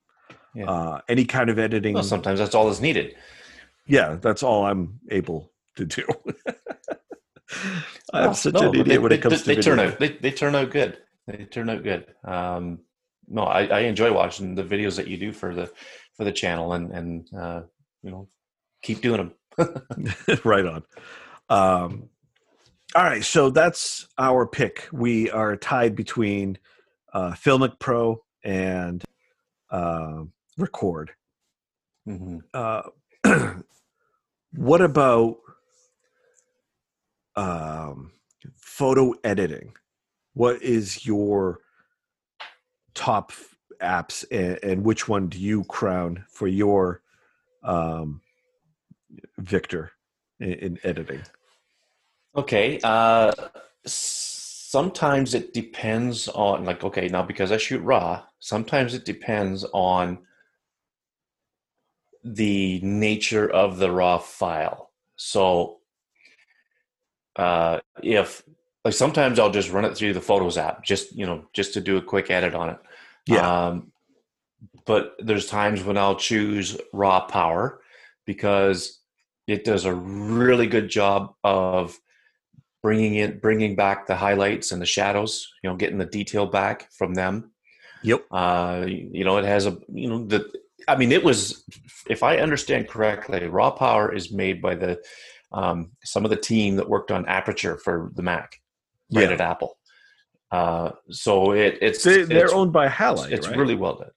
Yeah. 0.54 0.66
uh, 0.70 1.00
any 1.08 1.24
kind 1.24 1.50
of 1.50 1.58
editing, 1.58 1.94
Well, 1.94 2.02
sometimes 2.04 2.38
that's 2.38 2.54
all 2.54 2.66
that's 2.66 2.80
needed. 2.80 3.16
yeah, 3.86 4.16
that's 4.20 4.42
all 4.42 4.64
I'm 4.66 5.00
able 5.11 5.50
to 5.76 5.84
do. 5.84 6.04
I'm 8.12 8.24
Well, 8.26 8.34
such 8.34 8.54
no, 8.54 8.61
an 8.68 8.68
idiot 8.70 8.86
they, 8.86 8.98
when 8.98 9.12
it 9.12 9.16
they- 9.16 9.22
comes 9.22 9.44
they 9.44 9.54
to 9.56 9.62
turn 9.62 9.78
video. 9.78 9.92
out 9.92 9.98
they, 9.98 10.08
they 10.08 10.30
turn 10.30 10.54
out 10.54 10.70
good. 10.70 10.98
They 11.31 11.45
turned 11.45 11.70
out 11.70 11.83
good. 11.83 12.07
Um, 12.24 12.81
no, 13.28 13.43
I, 13.43 13.66
I 13.66 13.81
enjoy 13.81 14.12
watching 14.12 14.55
the 14.55 14.64
videos 14.64 14.97
that 14.97 15.07
you 15.09 15.16
do 15.16 15.33
for 15.33 15.55
the 15.55 15.70
for 16.16 16.24
the 16.24 16.33
channel, 16.33 16.72
and 16.72 16.91
and 16.91 17.28
uh, 17.37 17.62
you 18.03 18.11
know, 18.11 18.28
keep 18.83 19.01
doing 19.01 19.18
them. 19.18 19.33
right 20.45 20.66
on. 20.66 20.83
Um, 21.49 22.09
all 22.95 23.05
right, 23.05 23.24
so 23.24 23.51
that's 23.51 24.09
our 24.18 24.47
pick. 24.47 24.89
We 24.93 25.31
are 25.31 25.57
tied 25.57 25.95
between 25.95 26.59
uh, 27.12 27.33
Filmic 27.33 27.78
Pro 27.78 28.22
and 28.45 29.05
uh, 29.70 30.24
Record. 30.59 31.12
hmm 32.05 32.39
Uh, 32.53 32.83
what 34.53 34.81
about 34.81 35.37
um, 37.37 38.11
photo 38.57 39.14
editing? 39.22 39.72
What 40.41 40.62
is 40.62 41.05
your 41.05 41.59
top 42.95 43.32
apps, 43.82 44.24
and, 44.30 44.59
and 44.62 44.84
which 44.86 45.07
one 45.07 45.28
do 45.28 45.38
you 45.38 45.64
crown 45.64 46.24
for 46.30 46.49
your 46.49 47.03
um, 47.62 48.22
Victor 49.36 49.93
in, 50.38 50.53
in 50.55 50.78
editing? 50.82 51.20
Okay. 52.34 52.80
Uh, 52.82 53.32
sometimes 53.84 55.34
it 55.34 55.53
depends 55.53 56.26
on 56.28 56.64
like 56.64 56.84
okay 56.84 57.09
now 57.09 57.22
because 57.22 57.53
I 57.53 57.59
shoot 57.59 57.82
raw. 57.82 58.22
Sometimes 58.38 58.95
it 58.95 59.05
depends 59.05 59.66
on 59.74 60.20
the 62.24 62.80
nature 62.82 63.47
of 63.47 63.76
the 63.76 63.93
raw 63.93 64.16
file. 64.16 64.91
So 65.16 65.80
uh, 67.36 67.80
if 68.03 68.43
like 68.85 68.95
sometimes 68.95 69.39
I'll 69.39 69.51
just 69.51 69.70
run 69.70 69.85
it 69.85 69.97
through 69.97 70.14
the 70.14 70.20
Photos 70.20 70.57
app, 70.57 70.85
just 70.85 71.14
you 71.14 71.26
know, 71.26 71.45
just 71.53 71.74
to 71.74 71.81
do 71.81 71.97
a 71.97 72.03
quick 72.03 72.31
edit 72.31 72.55
on 72.55 72.70
it. 72.70 72.78
Yeah. 73.26 73.66
Um, 73.66 73.93
but 74.87 75.14
there's 75.18 75.47
times 75.47 75.85
when 75.85 75.99
I'll 75.99 76.16
choose 76.16 76.76
raw 76.93 77.20
power 77.20 77.81
because 78.26 79.01
it 79.47 79.64
does 79.64 79.85
a 79.85 79.95
really 79.95 80.66
good 80.66 80.89
job 80.89 81.35
of 81.45 81.99
bringing 82.83 83.16
it, 83.16 83.43
bringing 83.43 83.76
back 83.76 84.07
the 84.07 84.16
highlights 84.16 84.72
and 84.72 84.81
the 84.81 84.87
shadows. 84.87 85.53
You 85.62 85.70
know, 85.70 85.76
getting 85.76 85.99
the 85.99 86.07
detail 86.07 86.47
back 86.47 86.91
from 86.93 87.14
them. 87.14 87.53
Yep. 88.03 88.24
Uh, 88.31 88.85
you 88.87 89.24
know, 89.24 89.37
it 89.37 89.45
has 89.45 89.66
a 89.66 89.78
you 89.93 90.09
know 90.09 90.24
the. 90.24 90.51
I 90.89 90.97
mean, 90.97 91.12
it 91.12 91.22
was, 91.22 91.62
if 92.09 92.22
I 92.22 92.39
understand 92.39 92.89
correctly, 92.89 93.47
Raw 93.47 93.70
Power 93.70 94.14
is 94.14 94.33
made 94.33 94.62
by 94.62 94.74
the 94.74 94.99
um, 95.53 95.91
some 96.05 96.24
of 96.24 96.31
the 96.31 96.37
team 96.37 96.76
that 96.76 96.89
worked 96.89 97.11
on 97.11 97.26
Aperture 97.26 97.76
for 97.76 98.11
the 98.14 98.22
Mac, 98.22 98.61
right 99.12 99.28
Yeah. 99.28 99.34
at 99.34 99.40
Apple. 99.40 99.76
Uh, 100.50 100.90
so 101.11 101.52
it, 101.52 101.78
it's 101.80 102.02
They, 102.02 102.22
they're 102.22 102.44
it's, 102.46 102.52
owned 102.52 102.72
by 102.72 102.88
Halide. 102.88 103.30
it's 103.30 103.46
right? 103.48 103.56
really 103.56 103.76
well 103.76 103.96
done. 103.96 104.11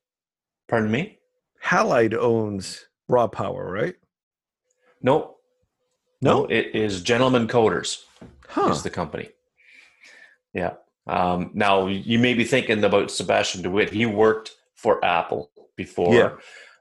Pardon 0.67 0.89
me? 0.91 1.19
Halide 1.63 2.15
owns 2.15 2.85
Raw 3.07 3.27
Power, 3.27 3.71
right? 3.71 3.95
No, 5.01 5.35
No, 6.21 6.45
it 6.45 6.73
is 6.75 7.01
Gentlemen 7.01 7.47
Coders. 7.47 7.99
huh? 8.47 8.69
is 8.71 8.83
the 8.83 8.89
company. 8.89 9.29
Yeah. 10.53 10.73
Um, 11.07 11.51
now 11.53 11.87
you 11.87 12.17
may 12.19 12.33
be 12.33 12.45
thinking 12.45 12.83
about 12.83 13.09
Sebastiaan 13.09 13.61
de 13.63 13.69
With. 13.69 13.89
He 13.91 14.05
worked 14.05 14.51
for 14.75 15.03
Apple 15.03 15.51
before, 15.75 16.13
Yeah. 16.15 16.31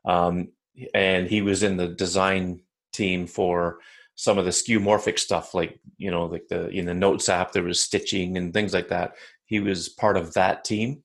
um, 0.04 0.52
and 0.94 1.26
he 1.28 1.42
was 1.42 1.62
in 1.62 1.76
the 1.76 1.88
design 1.88 2.60
team 2.92 3.26
for 3.26 3.78
some 4.22 4.38
of 4.38 4.44
the 4.44 4.52
skeuomorphic 4.52 5.18
stuff, 5.18 5.52
like 5.52 5.80
you 5.96 6.08
know, 6.08 6.26
like 6.26 6.46
the 6.48 6.68
in 6.68 6.86
the 6.86 6.94
Notes 6.94 7.28
app 7.28 7.50
there 7.50 7.64
was 7.64 7.82
stitching 7.82 8.36
and 8.36 8.54
things 8.54 8.72
like 8.72 8.86
that. 8.90 9.14
He 9.46 9.58
was 9.58 9.88
part 9.88 10.16
of 10.16 10.34
that 10.34 10.62
team, 10.62 11.02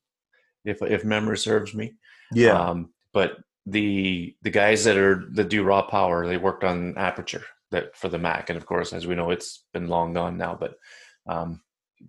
if 0.63 0.83
if 0.83 1.03
memory 1.03 1.39
serves 1.39 1.73
me. 1.73 1.95
yeah, 2.31 2.51
Um, 2.51 2.93
but 3.13 3.37
the 3.65 4.35
the 4.43 4.51
guys 4.51 4.83
that 4.83 4.97
are 4.97 5.25
that 5.31 5.49
do 5.49 5.63
raw 5.63 5.81
power, 5.81 6.27
they 6.27 6.37
worked 6.37 6.63
on 6.63 6.95
Aperture 6.95 7.43
that 7.71 7.97
for 7.97 8.07
the 8.07 8.19
Mac, 8.19 8.51
and 8.51 8.57
of 8.57 8.67
course, 8.67 8.93
as 8.93 9.07
we 9.07 9.15
know, 9.15 9.31
it's 9.31 9.63
been 9.73 9.87
long 9.87 10.13
gone 10.13 10.37
now. 10.37 10.55
But 10.55 10.75
um, 11.25 11.61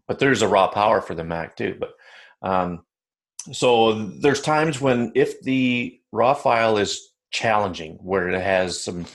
but 0.07 0.19
there's 0.19 0.43
a 0.43 0.49
raw 0.49 0.69
power 0.69 1.01
for 1.01 1.15
the 1.15 1.25
Mac 1.25 1.57
too. 1.57 1.75
But 1.81 1.95
um, 2.47 2.85
so 3.51 3.95
there's 3.95 4.43
times 4.43 4.79
when 4.79 5.13
if 5.15 5.41
the 5.41 5.99
raw 6.13 6.35
file 6.35 6.77
is 6.77 7.01
challenging, 7.31 7.95
where 8.03 8.29
it 8.29 8.39
has 8.39 8.79
some 8.79 9.07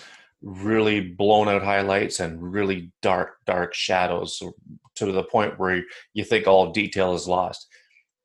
really 0.43 0.99
blown 0.99 1.47
out 1.47 1.63
highlights 1.63 2.19
and 2.19 2.41
really 2.53 2.91
dark 3.01 3.37
dark 3.45 3.73
shadows 3.73 4.41
to 4.95 5.11
the 5.11 5.23
point 5.23 5.57
where 5.57 5.81
you 6.13 6.23
think 6.23 6.45
all 6.47 6.71
detail 6.71 7.13
is 7.15 7.27
lost 7.27 7.67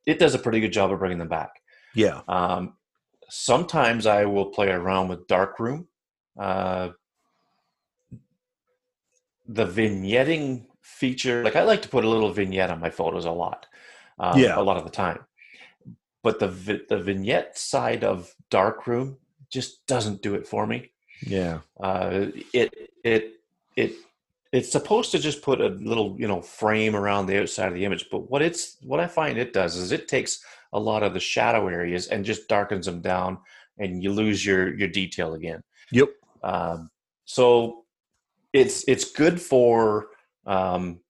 it 0.05 0.19
does 0.19 0.35
a 0.35 0.39
pretty 0.39 0.59
good 0.61 0.73
job 0.73 0.93
of 0.93 0.99
bringing 0.99 1.19
them 1.19 1.29
back 1.29 1.51
yeah, 1.95 2.21
um, 2.29 2.75
sometimes 3.31 4.05
I 4.07 4.25
will 4.27 4.47
play 4.47 4.69
around 4.69 5.09
with 5.09 5.27
Darkroom. 5.27 5.89
Uh, 6.39 6.91
the 9.47 9.67
vignetting 9.67 10.67
feature, 10.83 11.43
like 11.43 11.57
I 11.57 11.63
like 11.63 11.83
to 11.83 11.89
put 11.89 12.05
a 12.05 12.09
little 12.09 12.31
vignette 12.33 12.71
on 12.71 12.81
my 12.81 12.91
photos 12.91 13.25
a 13.25 13.31
lot, 13.33 13.67
um, 14.19 14.39
Yeah. 14.39 14.59
a 14.59 14.63
lot 14.63 14.77
of 14.77 14.85
the 14.85 14.91
time. 14.91 15.25
But 16.23 16.39
the 16.39 16.49
the 16.89 16.99
vignette 16.99 17.57
side 17.59 18.05
of 18.05 18.33
Darkroom 18.51 19.19
just 19.51 19.87
doesn't 19.87 20.23
do 20.23 20.35
it 20.35 20.47
for 20.47 20.67
me. 20.67 20.93
Yeah, 21.21 21.61
Uh, 21.81 22.27
it 22.53 22.91
it 23.05 23.41
it 23.77 23.95
it's 24.53 24.73
supposed 24.73 25.13
to 25.13 25.19
just 25.19 25.43
put 25.43 25.61
a 25.61 25.69
little 25.69 26.17
you 26.19 26.27
know 26.29 26.41
frame 26.43 26.97
around 26.97 27.27
the 27.27 27.41
outside 27.41 27.69
of 27.69 27.75
the 27.75 27.85
image, 27.85 28.09
but 28.11 28.31
what 28.31 28.43
it's 28.43 28.77
what 28.83 29.01
I 29.01 29.07
find 29.07 29.39
it 29.39 29.53
does 29.53 29.77
is 29.77 29.93
it 29.93 30.09
takes 30.09 30.43
a 30.73 30.81
lot 30.81 31.03
of 31.03 31.15
the 31.15 31.21
shadow 31.21 31.69
areas 31.69 32.09
and 32.09 32.25
just 32.25 32.49
darkens 32.49 32.87
them 32.87 33.01
down, 33.01 33.39
and 33.79 34.03
you 34.03 34.13
lose 34.13 34.45
your 34.45 34.75
your 34.77 34.89
detail 34.89 35.35
again. 35.35 35.63
yep, 35.91 36.09
Um, 36.43 36.91
so 37.25 37.85
it's 38.53 38.85
it's 38.89 39.13
good 39.13 39.41
for 39.41 40.09
um, 40.47 41.01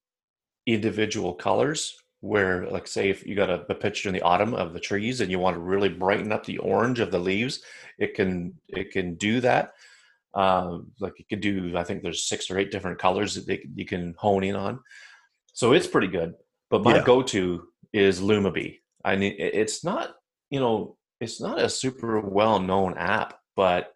individual 0.66 1.34
colors. 1.34 1.96
Where, 2.20 2.66
like, 2.66 2.88
say, 2.88 3.10
if 3.10 3.24
you 3.24 3.36
got 3.36 3.48
a, 3.48 3.64
a 3.70 3.76
picture 3.76 4.08
in 4.08 4.12
the 4.12 4.22
autumn 4.22 4.52
of 4.52 4.72
the 4.72 4.80
trees 4.80 5.20
and 5.20 5.30
you 5.30 5.38
want 5.38 5.54
to 5.54 5.60
really 5.60 5.88
brighten 5.88 6.32
up 6.32 6.44
the 6.44 6.58
orange 6.58 6.98
of 6.98 7.12
the 7.12 7.18
leaves, 7.20 7.62
it 7.96 8.14
can 8.14 8.58
it 8.66 8.90
can 8.90 9.14
do 9.14 9.40
that. 9.40 9.74
Um, 10.34 10.92
like 11.00 11.14
you 11.18 11.24
could 11.28 11.40
do, 11.40 11.76
I 11.76 11.84
think 11.84 12.02
there's 12.02 12.24
six 12.28 12.50
or 12.50 12.58
eight 12.58 12.70
different 12.70 12.98
colors 12.98 13.34
that 13.34 13.46
they, 13.46 13.66
you 13.74 13.86
can 13.86 14.14
hone 14.18 14.44
in 14.44 14.54
on. 14.56 14.80
So 15.54 15.72
it's 15.72 15.86
pretty 15.86 16.08
good. 16.08 16.34
But 16.70 16.82
my 16.84 16.96
Yeah. 16.96 17.04
go-to 17.04 17.68
is 17.92 18.20
Lumabee. 18.20 18.78
I 19.04 19.16
mean, 19.16 19.34
it's 19.38 19.84
not 19.84 20.16
you 20.50 20.60
know 20.60 20.96
it's 21.20 21.40
not 21.40 21.58
a 21.60 21.68
super 21.68 22.20
well-known 22.20 22.96
app, 22.98 23.38
but 23.56 23.92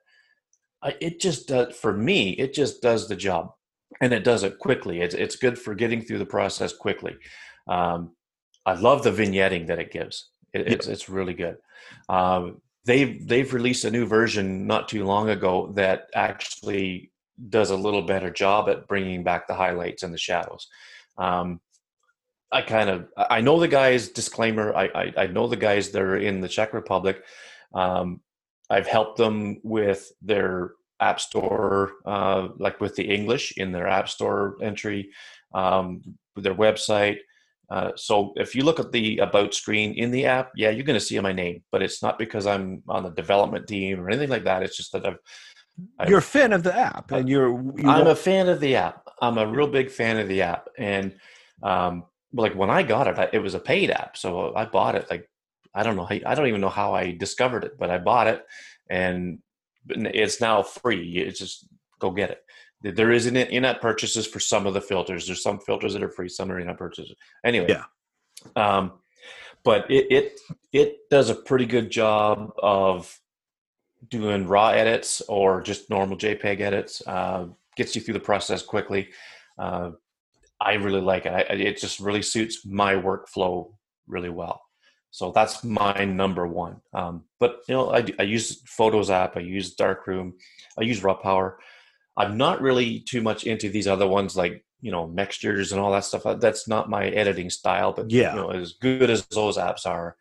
it 1.01 1.21
just 1.21 1.49
does 1.49 1.77
for 1.77 1.93
me. 1.93 2.31
It 2.31 2.55
just 2.55 2.83
does 2.83 3.07
the 3.09 3.15
job, 3.17 3.53
and 4.01 4.13
it 4.13 4.25
does 4.25 4.43
it 4.43 4.59
quickly. 4.59 5.01
It's 5.03 5.15
it's 5.15 5.37
good 5.37 5.59
for 5.59 5.75
getting 5.75 6.01
through 6.03 6.19
the 6.19 6.27
process 6.27 6.73
quickly. 6.73 7.15
Um, 7.69 8.17
I 8.65 8.75
love 8.75 9.03
the 9.03 9.13
vignetting 9.13 9.67
that 9.67 9.79
it 9.79 9.93
gives. 9.93 10.31
It, 10.53 10.67
Yeah. 10.67 10.73
It's 10.75 10.87
it's 10.89 11.09
really 11.09 11.35
good. 11.35 11.59
Um, 12.09 12.61
they've 12.85 13.27
they've 13.27 13.53
released 13.53 13.85
a 13.85 13.91
new 13.91 14.07
version 14.07 14.67
not 14.67 14.89
too 14.89 15.05
long 15.05 15.29
ago 15.29 15.73
that 15.75 16.09
actually 16.15 17.11
does 17.49 17.71
a 17.71 17.77
little 17.77 18.03
better 18.03 18.31
job 18.31 18.69
at 18.69 18.87
bringing 18.87 19.23
back 19.23 19.47
the 19.47 19.55
highlights 19.55 20.03
and 20.03 20.13
the 20.13 20.19
shadows. 20.19 20.69
Um, 21.19 21.61
I 22.51 22.63
kind 22.63 22.91
of 22.91 23.09
I 23.17 23.41
know 23.41 23.59
the 23.59 23.69
guys. 23.69 24.09
Disclaimer: 24.09 24.75
I, 24.75 24.85
I 24.95 25.13
I 25.17 25.27
know 25.27 25.47
the 25.47 25.57
guys 25.57 25.91
that 25.91 26.03
are 26.03 26.19
in 26.19 26.41
the 26.41 26.49
Czech 26.49 26.73
Republic. 26.75 27.23
Um, 27.75 28.21
I've 28.69 28.87
helped 28.87 29.17
them 29.17 29.61
with 29.63 30.13
their 30.21 30.73
app 31.01 31.21
store, 31.21 31.93
uh, 32.07 32.49
like 32.59 32.81
with 32.81 32.95
the 32.95 33.05
English 33.05 33.55
in 33.57 33.73
their 33.73 33.89
app 33.89 34.09
store 34.09 34.57
entry, 34.63 35.11
um, 35.55 36.03
their 36.37 36.55
website. 36.55 37.19
Uh, 37.73 37.91
so 37.97 38.35
if 38.37 38.55
you 38.55 38.63
look 38.65 38.79
at 38.79 38.93
the 38.93 39.17
about 39.19 39.55
screen 39.55 39.95
in 39.95 40.11
the 40.11 40.27
app, 40.27 40.51
yeah, 40.55 40.69
you're 40.69 40.85
going 40.85 40.99
to 40.99 41.05
see 41.11 41.19
my 41.21 41.33
name, 41.33 41.63
but 41.73 41.83
it's 41.83 42.03
not 42.03 42.19
because 42.19 42.47
I'm 42.47 42.83
on 42.87 43.03
the 43.05 43.11
development 43.11 43.67
team 43.67 43.99
or 43.99 44.11
anything 44.11 44.29
like 44.29 44.45
that. 44.45 44.63
It's 44.63 44.77
just 44.77 44.93
that 44.93 45.07
I've. 45.07 45.17
I- 45.99 46.07
you're 46.07 46.19
a 46.19 46.23
fan 46.37 46.53
of 46.53 46.65
the 46.65 46.75
app, 46.77 47.11
and 47.13 47.27
you're. 47.31 47.49
You 47.79 47.89
I'm 47.89 48.09
a 48.09 48.15
fan 48.15 48.51
of 48.51 48.61
the 48.61 48.77
app. 48.77 49.09
I'm 49.23 49.39
a 49.39 49.47
real 49.47 49.69
big 49.69 49.91
fan 49.91 50.19
of 50.19 50.29
the 50.29 50.43
app, 50.43 50.69
and 50.77 51.17
um, 51.63 52.05
like 52.35 52.55
when 52.55 52.69
I 52.69 52.83
got 52.83 53.07
it, 53.09 53.19
I, 53.19 53.31
it 53.33 53.39
was 53.39 53.55
a 53.55 53.59
paid 53.73 53.91
app, 53.91 54.19
so 54.19 54.55
I 54.55 54.67
bought 54.67 54.95
it. 54.95 55.07
Like 55.09 55.31
I 55.75 55.83
don't 55.83 55.97
know, 55.97 56.07
I 56.11 56.35
don't 56.35 56.49
even 56.49 56.61
know 56.61 56.69
how 56.69 56.93
I 56.93 57.13
discovered 57.13 57.65
it, 57.65 57.79
but 57.79 57.89
I 57.89 57.97
bought 57.97 58.27
it, 58.27 58.45
and 58.91 59.39
it's 59.89 60.43
now 60.43 60.63
free. 60.63 61.17
It's 61.17 61.39
just 61.39 61.67
go 61.99 62.11
get 62.11 62.33
it. 62.33 62.45
There 62.83 63.13
is 63.13 63.27
in 63.27 63.37
in-app 63.37 63.81
purchases 63.81 64.27
for 64.27 64.41
some 64.41 64.67
of 64.67 64.75
the 64.75 64.81
filters. 64.81 65.27
There's 65.27 65.43
some 65.43 65.61
filters 65.61 65.93
that 65.93 66.03
are 66.03 66.11
free, 66.11 66.29
some 66.29 66.51
are 66.51 66.59
in-app 66.59 66.79
purchases. 66.79 67.15
Anyway, 67.45 67.67
Yeah. 67.69 67.85
Um, 68.57 68.93
but 69.65 69.91
it 69.91 70.07
it 70.11 70.41
it 70.73 70.97
does 71.11 71.31
a 71.31 71.35
pretty 71.35 71.67
good 71.67 71.91
job 71.91 72.53
of 72.61 73.19
doing 74.09 74.47
raw 74.47 74.69
edits 74.71 75.23
or 75.29 75.63
just 75.63 75.91
normal 75.91 76.17
JPEG 76.17 76.61
edits. 76.61 77.03
Uh, 77.07 77.47
gets 77.77 77.95
you 77.95 78.03
through 78.03 78.15
the 78.15 78.21
process 78.21 78.63
quickly. 78.63 79.09
Uh, 79.59 79.93
I 80.61 80.75
really 80.75 81.01
like 81.01 81.27
it. 81.27 81.33
I, 81.33 81.55
it 81.55 81.79
just 81.79 82.01
really 82.01 82.23
suits 82.23 82.67
my 82.67 82.95
workflow 82.95 83.73
really 84.07 84.29
well. 84.29 84.63
So 85.11 85.31
that's 85.31 85.63
my 85.63 86.05
number 86.05 86.47
one. 86.47 86.81
Um, 86.95 87.25
but 87.39 87.61
you 87.69 87.75
know, 87.75 87.93
I, 87.93 88.05
I 88.19 88.23
use 88.23 88.63
Photos 88.67 89.11
app. 89.11 89.37
I 89.37 89.41
use 89.41 89.75
Darkroom. 89.75 90.35
I 90.79 90.83
use 90.83 91.03
Raw 91.03 91.15
Power. 91.15 91.59
I'm 92.17 92.37
not 92.37 92.61
really 92.61 93.01
too 93.01 93.23
much 93.23 93.45
into 93.45 93.69
these 93.71 93.87
other 93.89 94.07
ones 94.07 94.37
like 94.37 94.65
you 94.81 94.91
know 94.91 95.07
mixtures 95.07 95.73
and 95.73 95.81
all 95.81 95.93
that 95.93 96.05
stuff. 96.05 96.25
That's 96.41 96.67
not 96.69 96.91
my 96.91 97.07
editing 97.09 97.51
style. 97.51 97.93
But 97.93 98.11
Yeah. 98.11 98.35
you 98.35 98.41
know, 98.41 98.51
as 98.51 98.73
good 98.75 99.11
as 99.11 99.25
those 99.27 99.57
apps 99.57 99.87
are, 99.87 100.17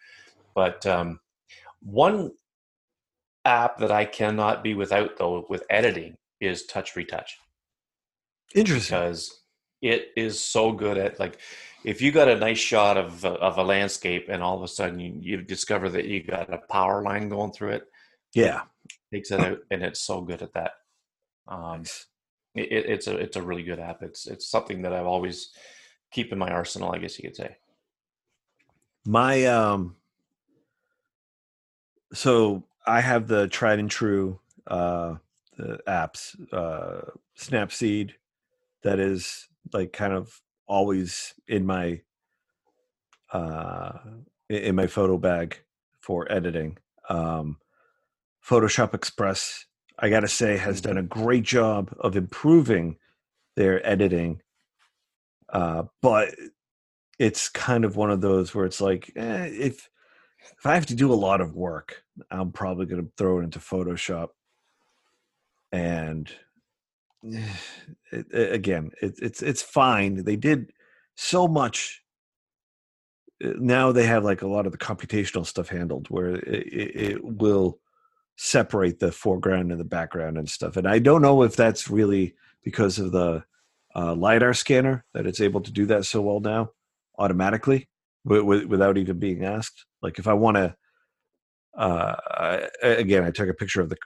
but 0.55 0.85
um, 0.85 1.19
one 1.81 2.31
app 3.45 3.79
that 3.79 3.91
I 3.91 4.05
cannot 4.05 4.63
be 4.63 4.73
without 4.75 5.17
though 5.17 5.45
with 5.49 5.63
editing 5.69 6.15
is 6.39 6.65
Touch 6.67 6.95
Retouch 6.95 7.37
Interesting. 8.53 8.97
because 8.97 9.41
it 9.81 10.09
is 10.15 10.39
so 10.43 10.71
good 10.71 10.97
at 10.97 11.19
like 11.19 11.39
if 11.83 12.01
you 12.03 12.11
got 12.11 12.27
a 12.29 12.37
nice 12.37 12.59
shot 12.59 12.97
of 12.97 13.25
of 13.25 13.57
a 13.57 13.63
landscape 13.63 14.27
and 14.29 14.43
all 14.43 14.55
of 14.57 14.63
a 14.63 14.67
sudden 14.67 14.99
you, 14.99 15.15
you 15.19 15.41
discover 15.41 15.89
that 15.89 16.05
you 16.05 16.21
got 16.23 16.53
a 16.53 16.59
power 16.69 17.01
line 17.01 17.29
going 17.29 17.51
through 17.51 17.71
it 17.71 17.83
Yeah. 18.35 18.61
it 18.85 19.15
takes 19.15 19.31
it 19.31 19.39
out 19.39 19.57
and 19.71 19.81
it's 19.81 20.01
so 20.01 20.21
good 20.21 20.43
at 20.43 20.53
that 20.53 20.73
um 21.51 21.83
it, 22.55 22.71
it- 22.71 22.85
it's 22.93 23.07
a 23.07 23.15
it's 23.17 23.35
a 23.37 23.41
really 23.41 23.63
good 23.63 23.79
app 23.79 24.01
it's 24.01 24.25
it's 24.27 24.49
something 24.49 24.81
that 24.81 24.93
i've 24.93 25.05
always 25.05 25.51
keep 26.11 26.31
in 26.31 26.39
my 26.39 26.49
arsenal 26.49 26.91
i 26.91 26.97
guess 26.97 27.17
you 27.19 27.27
could 27.29 27.35
say 27.35 27.55
My 29.05 29.45
um 29.45 29.95
so 32.13 32.63
I 32.85 33.01
have 33.01 33.27
the 33.27 33.47
tried 33.47 33.79
and 33.79 33.89
true 33.89 34.39
uh 34.67 35.15
the 35.57 35.79
apps 35.87 36.35
uh 36.53 37.09
Snapseed 37.37 38.11
that 38.83 38.99
is 38.99 39.47
like 39.73 39.91
kind 39.93 40.13
of 40.13 40.39
always 40.67 41.33
in 41.47 41.65
my 41.65 42.01
uh 43.31 43.93
in 44.49 44.75
my 44.75 44.87
photo 44.87 45.17
bag 45.17 45.57
for 46.01 46.29
editing. 46.31 46.77
Um 47.09 47.57
Photoshop 48.47 48.93
Express 48.93 49.65
I 50.01 50.09
got 50.09 50.21
to 50.21 50.27
say 50.27 50.57
has 50.57 50.81
done 50.81 50.97
a 50.97 51.03
great 51.03 51.43
job 51.43 51.95
of 51.99 52.17
improving 52.17 52.97
their 53.55 53.85
editing 53.87 54.41
uh, 55.51 55.83
but 56.01 56.33
it's 57.19 57.49
kind 57.49 57.85
of 57.85 57.95
one 57.95 58.09
of 58.09 58.21
those 58.21 58.55
where 58.55 58.65
it's 58.65 58.81
like 58.81 59.11
eh, 59.15 59.49
if 59.51 59.89
if 60.57 60.65
I 60.65 60.73
have 60.73 60.87
to 60.87 60.95
do 60.95 61.13
a 61.13 61.15
lot 61.15 61.41
of 61.41 61.55
work, 61.55 62.03
I'm 62.31 62.51
probably 62.51 62.87
going 62.87 63.03
to 63.03 63.11
throw 63.15 63.39
it 63.39 63.43
into 63.43 63.59
Photoshop. 63.59 64.29
And 65.71 66.31
it, 67.21 67.45
it, 68.11 68.53
again, 68.53 68.91
it, 69.01 69.19
it's 69.21 69.43
it's 69.43 69.61
fine. 69.61 70.23
They 70.23 70.35
did 70.35 70.71
so 71.15 71.47
much. 71.47 72.01
Uh, 73.43 73.51
now 73.59 73.91
they 73.91 74.05
have 74.05 74.23
like 74.23 74.41
a 74.41 74.47
lot 74.47 74.65
of 74.65 74.71
the 74.71 74.77
computational 74.77 75.45
stuff 75.45 75.69
handled, 75.69 76.07
where 76.09 76.35
it, 76.35 77.23
will 77.23 77.79
separate 78.43 78.99
the 78.99 79.11
foreground 79.11 79.71
and 79.71 79.79
the 79.79 79.85
background 79.85 80.35
and 80.35 80.49
stuff. 80.49 80.75
And 80.75 80.87
I 80.87 80.97
don't 80.97 81.21
know 81.21 81.43
if 81.43 81.55
that's 81.55 81.91
really 81.91 82.33
because 82.63 82.97
of 82.97 83.11
the 83.11 83.43
uh, 83.95 84.15
lidar 84.15 84.55
scanner 84.55 85.05
that 85.13 85.27
it's 85.27 85.39
able 85.39 85.61
to 85.61 85.71
do 85.71 85.85
that 85.85 86.05
so 86.05 86.21
well 86.21 86.39
now 86.39 86.71
automatically 87.19 87.87
without 88.25 88.97
even 88.97 89.19
being 89.19 89.45
asked. 89.45 89.85
Like 90.01 90.17
if 90.17 90.27
I 90.27 90.33
want 90.33 90.57
to, 90.57 90.75
uh, 91.77 92.15
I, 92.31 92.67
again, 92.81 93.23
I 93.23 93.29
took 93.29 93.47
a 93.47 93.53
picture 93.53 93.79
of 93.79 93.89
the 93.89 93.97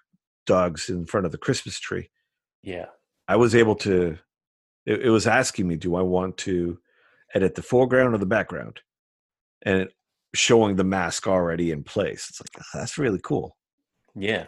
dogs 0.46 0.90
in 0.90 1.06
front 1.06 1.26
of 1.26 1.32
the 1.32 1.38
Christmas 1.38 1.80
tree. 1.80 2.10
Yeah, 2.62 2.88
I 3.30 3.38
was 3.38 3.56
able 3.56 3.76
to. 3.78 4.18
It, 4.86 5.06
it 5.06 5.10
was 5.12 5.28
asking 5.28 5.68
me, 5.70 5.78
do 5.78 5.96
I 5.96 6.02
want 6.02 6.36
to 6.40 6.78
edit 7.34 7.56
the 7.56 7.64
foreground 7.64 8.14
or 8.14 8.18
the 8.18 8.26
background, 8.26 8.82
and 9.62 9.88
showing 10.34 10.76
the 10.76 10.84
mask 10.84 11.26
already 11.26 11.72
in 11.72 11.84
place. 11.84 12.28
It's 12.30 12.42
like 12.42 12.66
oh, 12.66 12.80
that's 12.80 12.98
really 12.98 13.22
cool. 13.24 13.56
Yeah. 14.16 14.46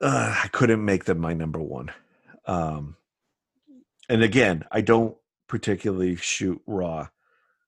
Uh, 0.00 0.34
I 0.44 0.48
couldn't 0.48 0.84
make 0.84 1.04
them 1.04 1.18
my 1.18 1.34
number 1.34 1.60
one. 1.60 1.90
Um, 2.46 2.96
and 4.08 4.22
again, 4.22 4.64
I 4.70 4.80
don't 4.80 5.16
particularly 5.48 6.16
shoot 6.16 6.60
raw. 6.66 7.08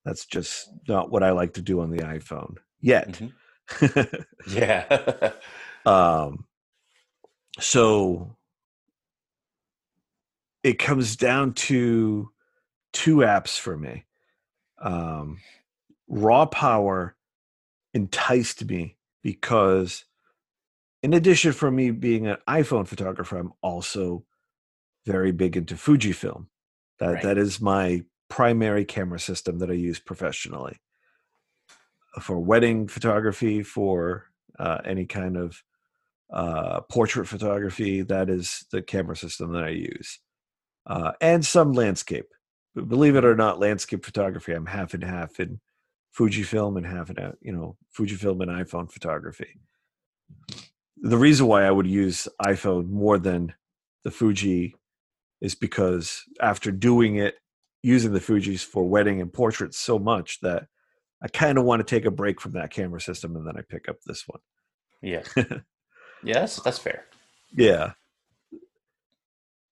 That's 0.05 0.27
just 0.27 0.69
not 0.87 1.11
what 1.11 1.23
I 1.23 1.31
like 1.31 1.55
to 1.55 1.63
do 1.63 1.81
on 1.81 1.91
the 1.91 2.03
iPhone 2.03 2.57
yet. 2.81 3.09
Mm-hmm. 3.09 4.13
yeah. 4.55 5.33
um, 5.87 6.45
so 7.59 8.37
it 10.63 10.79
comes 10.79 11.17
down 11.17 11.55
to 11.55 12.31
two 12.93 13.17
apps 13.17 13.59
for 13.59 13.77
me. 13.77 14.05
Um, 14.81 15.39
raw 16.09 16.47
Power 16.47 17.16
enticed 17.97 18.63
me 18.67 18.97
because, 19.23 20.05
in 21.03 21.15
addition 21.15 21.53
for 21.53 21.71
me 21.71 21.91
being 21.91 22.27
an 22.27 22.37
iPhone 22.47 22.87
photographer, 22.87 23.39
I'm 23.39 23.55
also 23.63 24.25
very 25.07 25.33
big 25.33 25.57
into 25.57 25.75
Fujifilm. 25.75 26.47
That 26.99 27.07
right. 27.07 27.23
that 27.23 27.39
is 27.39 27.61
my 27.61 28.03
primary 28.29 28.85
camera 28.85 29.19
system 29.19 29.59
that 29.61 29.71
I 29.71 29.75
use 29.75 29.99
professionally 29.99 30.79
for 32.21 32.39
wedding 32.39 32.87
photography, 32.87 33.63
for 33.63 34.27
uh, 34.59 34.79
any 34.85 35.07
kind 35.07 35.37
of 35.37 35.63
uh, 36.31 36.81
portrait 36.83 37.27
photography. 37.27 38.03
That 38.03 38.29
is 38.29 38.67
the 38.71 38.83
camera 38.83 39.17
system 39.17 39.53
that 39.53 39.65
I 39.65 39.71
use, 39.71 40.21
uh, 40.87 41.13
and 41.21 41.45
some 41.45 41.73
landscape. 41.73 42.27
But 42.75 42.89
believe 42.89 43.17
it 43.17 43.25
or 43.25 43.37
not, 43.37 43.59
landscape 43.59 44.05
photography 44.05 44.53
I'm 44.53 44.67
half 44.67 44.93
and 44.93 45.05
half 45.05 45.41
in 45.41 45.61
Fujifilm 46.17 46.77
and 46.77 46.87
half 46.87 47.11
and 47.11 47.19
uh, 47.19 47.33
you 47.41 47.53
know 47.53 47.77
Fujifilm 47.97 48.41
and 48.43 48.51
iPhone 48.51 48.91
photography. 48.91 49.61
The 50.99 51.19
reason 51.19 51.47
why 51.47 51.65
I 51.65 51.71
would 51.71 51.87
use 51.87 52.27
iPhone 52.43 52.89
more 52.89 53.19
than 53.19 53.55
the 54.03 54.11
Fuji 54.11 54.75
is 55.41 55.55
because 55.55 56.23
after 56.41 56.71
doing 56.71 57.17
it 57.17 57.37
using 57.83 58.13
the 58.13 58.21
Fuji's 58.21 58.63
for 58.63 58.89
wedding 58.89 59.21
and 59.21 59.33
portraits 59.33 59.79
so 59.79 59.99
much 59.99 60.41
that 60.41 60.69
I 61.23 61.29
kind 61.29 61.59
of 61.59 61.65
want 61.65 61.81
to 61.81 61.85
take 61.85 62.05
a 62.05 62.11
break 62.11 62.41
from 62.41 62.53
that 62.53 62.71
camera 62.71 63.01
system 63.01 63.37
and 63.37 63.47
then 63.47 63.57
I 63.57 63.63
pick 63.63 63.89
up 63.89 63.97
this 64.07 64.25
one. 64.27 64.41
Yeah. 65.03 65.23
yes, 66.25 66.61
that's 66.61 66.79
fair. 66.79 67.05
Yeah. 67.55 67.93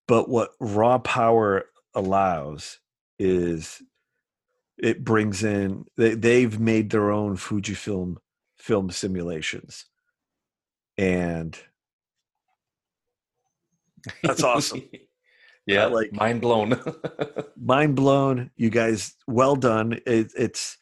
But 0.06 0.28
what 0.28 0.50
raw 0.60 0.98
power 0.98 1.64
allows 1.94 2.78
is 3.18 3.82
it 4.78 5.04
brings 5.04 5.44
in 5.44 5.84
they, 5.96 6.14
they've 6.14 6.58
made 6.58 6.90
their 6.90 7.10
own 7.10 7.36
Fujifilm 7.36 8.16
film 8.58 8.90
simulations. 8.90 9.84
And 10.96 11.58
that's 14.22 14.42
awesome. 14.42 14.82
yeah, 15.66 15.86
like 15.86 16.12
mind 16.12 16.40
blown. 16.40 16.80
mind 17.60 17.96
blown. 17.96 18.50
You 18.56 18.70
guys, 18.70 19.14
well 19.26 19.56
done. 19.56 20.00
It, 20.06 20.32
it's 20.36 20.78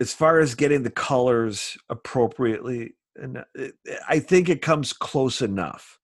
as 0.00 0.12
far 0.12 0.40
as 0.40 0.54
getting 0.54 0.82
the 0.82 0.90
colors 0.90 1.76
appropriately, 1.88 2.94
and 3.16 3.38
uh, 3.38 3.44
it, 3.54 3.74
I 4.08 4.18
think 4.20 4.48
it 4.48 4.62
comes 4.62 4.92
close 4.92 5.40
enough. 5.42 5.98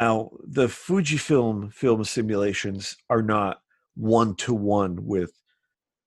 Now, 0.00 0.30
the 0.42 0.66
Fujifilm 0.66 1.72
film 1.72 2.02
simulations 2.04 2.96
are 3.08 3.22
not 3.22 3.60
one 3.96 4.34
to 4.36 4.54
one 4.54 5.04
with 5.04 5.32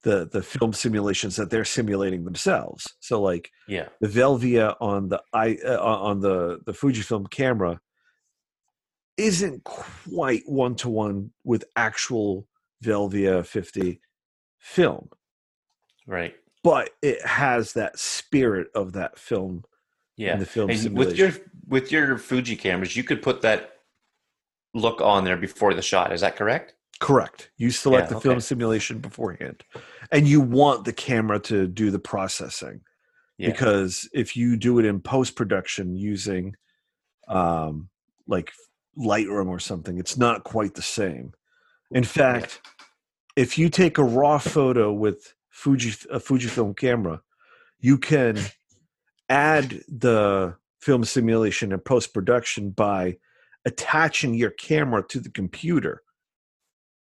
the 0.03 0.29
the 0.31 0.41
film 0.41 0.71
simulations 0.73 1.35
that 1.35 1.49
they're 1.49 1.65
simulating 1.65 2.23
themselves. 2.23 2.87
So, 2.99 3.21
like, 3.21 3.51
yeah, 3.67 3.89
the 3.99 4.07
Velvia 4.07 4.75
on 4.79 5.09
the 5.09 5.21
i 5.33 5.57
uh, 5.65 5.77
on 5.79 6.21
the 6.21 6.59
the 6.65 6.71
Fujifilm 6.71 7.29
camera 7.29 7.81
isn't 9.17 9.63
quite 9.65 10.43
one 10.45 10.75
to 10.75 10.89
one 10.89 11.31
with 11.43 11.65
actual 11.75 12.47
Velvia 12.83 13.45
50 13.45 13.99
film. 14.57 15.09
Right. 16.07 16.35
But 16.63 16.91
it 17.01 17.25
has 17.25 17.73
that 17.73 17.99
spirit 17.99 18.67
of 18.73 18.93
that 18.93 19.19
film. 19.19 19.65
Yeah. 20.15 20.35
the 20.35 20.45
film 20.45 20.67
with 20.93 21.17
your 21.17 21.31
with 21.67 21.91
your 21.91 22.17
Fuji 22.17 22.57
cameras, 22.57 22.95
you 22.95 23.03
could 23.03 23.21
put 23.21 23.41
that 23.41 23.75
look 24.73 25.01
on 25.01 25.23
there 25.23 25.37
before 25.37 25.73
the 25.73 25.81
shot. 25.81 26.11
Is 26.11 26.21
that 26.21 26.35
correct? 26.35 26.73
Correct. 26.99 27.49
You 27.57 27.71
select 27.71 28.05
yeah, 28.05 28.09
the 28.09 28.15
okay. 28.17 28.29
film 28.29 28.39
simulation 28.41 28.99
beforehand. 28.99 29.63
And 30.11 30.27
you 30.27 30.41
want 30.41 30.85
the 30.85 30.93
camera 30.93 31.39
to 31.41 31.67
do 31.67 31.91
the 31.91 31.99
processing. 31.99 32.81
Yeah. 33.37 33.51
Because 33.51 34.09
if 34.13 34.35
you 34.35 34.57
do 34.57 34.79
it 34.79 34.85
in 34.85 34.99
post 34.99 35.35
production 35.35 35.95
using 35.95 36.55
um 37.27 37.89
like 38.27 38.51
Lightroom 38.99 39.47
or 39.47 39.59
something. 39.59 39.97
It's 39.97 40.17
not 40.17 40.43
quite 40.43 40.75
the 40.75 40.81
same. 40.81 41.33
In 41.91 42.03
fact, 42.03 42.61
if 43.35 43.57
you 43.57 43.69
take 43.69 43.97
a 43.97 44.03
raw 44.03 44.37
photo 44.37 44.91
with 44.91 45.33
Fuji 45.49 45.89
a 46.09 46.19
Fujifilm 46.19 46.77
camera, 46.77 47.21
you 47.79 47.97
can 47.97 48.37
add 49.29 49.81
the 49.87 50.55
film 50.79 51.03
simulation 51.03 51.71
and 51.71 51.83
post 51.83 52.13
production 52.13 52.71
by 52.71 53.17
attaching 53.65 54.33
your 54.33 54.51
camera 54.51 55.03
to 55.09 55.19
the 55.19 55.29
computer 55.29 56.01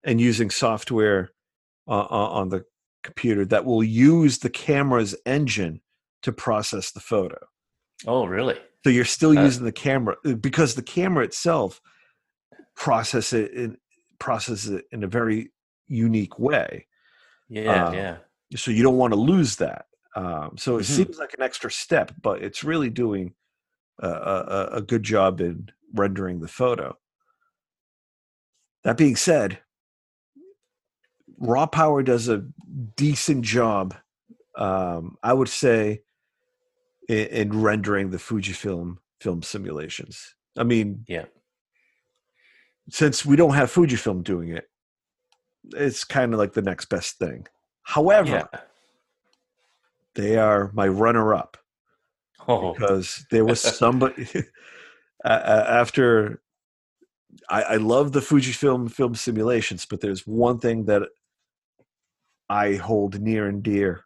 and 0.06 0.20
using 0.20 0.48
software 0.48 1.32
uh, 1.86 2.06
on 2.10 2.48
the 2.48 2.64
computer 3.02 3.44
that 3.44 3.64
will 3.64 3.84
use 3.84 4.38
the 4.38 4.48
camera's 4.48 5.14
engine 5.26 5.80
to 6.22 6.32
process 6.32 6.92
the 6.92 7.00
photo. 7.00 7.38
Oh, 8.06 8.24
really? 8.26 8.56
So 8.84 8.90
you're 8.90 9.04
still 9.04 9.36
uh, 9.36 9.42
using 9.42 9.64
the 9.64 9.72
camera 9.72 10.16
uh, 10.24 10.34
because 10.34 10.74
the 10.74 10.82
camera 10.82 11.24
itself 11.24 11.80
process 12.74 13.32
it 13.32 13.52
in 13.52 13.76
process 14.18 14.66
it 14.66 14.84
in 14.92 15.04
a 15.04 15.08
very 15.08 15.52
unique 15.88 16.38
way. 16.38 16.86
Yeah, 17.48 17.86
um, 17.86 17.94
yeah. 17.94 18.16
So 18.54 18.70
you 18.70 18.82
don't 18.82 18.96
want 18.96 19.12
to 19.12 19.20
lose 19.20 19.56
that. 19.56 19.86
Um, 20.14 20.56
so 20.56 20.76
it 20.76 20.82
mm-hmm. 20.82 20.92
seems 20.94 21.18
like 21.18 21.34
an 21.34 21.42
extra 21.42 21.70
step, 21.70 22.12
but 22.22 22.42
it's 22.42 22.64
really 22.64 22.90
doing 22.90 23.34
a, 24.00 24.08
a, 24.08 24.68
a 24.74 24.82
good 24.82 25.02
job 25.02 25.40
in 25.40 25.68
rendering 25.92 26.40
the 26.40 26.48
photo. 26.48 26.96
That 28.84 28.96
being 28.96 29.16
said, 29.16 29.58
raw 31.38 31.66
power 31.66 32.02
does 32.02 32.28
a 32.28 32.44
decent 32.96 33.42
job 33.42 33.94
um, 34.56 35.16
i 35.22 35.32
would 35.32 35.48
say 35.48 36.00
in, 37.08 37.26
in, 37.26 37.62
rendering 37.62 38.10
the 38.10 38.16
fujifilm 38.16 38.96
film 39.20 39.42
simulations 39.42 40.34
i 40.56 40.62
mean 40.62 41.04
yeah 41.08 41.24
since 42.90 43.24
we 43.26 43.36
don't 43.36 43.54
have 43.54 43.72
fujifilm 43.72 44.22
doing 44.22 44.50
it 44.50 44.68
it's 45.74 46.04
kind 46.04 46.32
of 46.32 46.38
like 46.38 46.52
the 46.52 46.62
next 46.62 46.86
best 46.86 47.18
thing 47.18 47.46
however 47.82 48.48
yeah. 48.52 48.60
they 50.14 50.36
are 50.36 50.70
my 50.74 50.86
runner 50.86 51.34
up 51.34 51.56
oh. 52.48 52.72
because 52.72 53.26
there 53.30 53.44
was 53.44 53.60
somebody 53.78 54.26
after 55.24 56.40
I, 57.48 57.62
I 57.62 57.76
love 57.76 58.12
the 58.12 58.20
Fujifilm 58.20 58.90
film 58.90 59.14
simulations, 59.14 59.86
but 59.86 60.00
there's 60.00 60.26
one 60.26 60.58
thing 60.58 60.84
that 60.86 61.02
I 62.48 62.74
hold 62.74 63.20
near 63.20 63.46
and 63.46 63.62
dear 63.62 64.04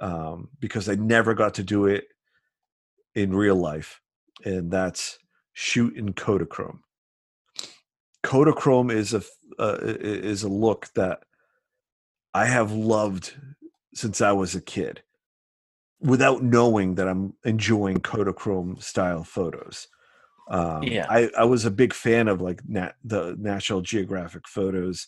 um, 0.00 0.48
because 0.60 0.88
I 0.88 0.94
never 0.94 1.34
got 1.34 1.54
to 1.54 1.62
do 1.62 1.86
it 1.86 2.04
in 3.14 3.34
real 3.34 3.56
life, 3.56 4.00
and 4.44 4.70
that's 4.70 5.18
shoot 5.52 5.96
in 5.96 6.14
Kodachrome. 6.14 6.80
Kodachrome 8.24 8.92
is 8.92 9.14
a 9.14 9.22
uh, 9.58 9.78
is 9.80 10.42
a 10.42 10.48
look 10.48 10.88
that 10.94 11.22
I 12.32 12.46
have 12.46 12.72
loved 12.72 13.34
since 13.94 14.20
I 14.20 14.32
was 14.32 14.54
a 14.54 14.60
kid, 14.60 15.02
without 16.00 16.42
knowing 16.42 16.96
that 16.96 17.08
I'm 17.08 17.34
enjoying 17.44 17.98
Kodachrome 17.98 18.82
style 18.82 19.24
photos. 19.24 19.88
Um, 20.50 20.82
Yeah. 20.82 21.06
I, 21.08 21.30
I 21.38 21.44
was 21.44 21.64
a 21.64 21.70
big 21.70 21.94
fan 21.94 22.28
of 22.28 22.40
like 22.40 22.60
nat, 22.68 22.96
the 23.04 23.36
National 23.38 23.80
Geographic 23.80 24.46
photos, 24.46 25.06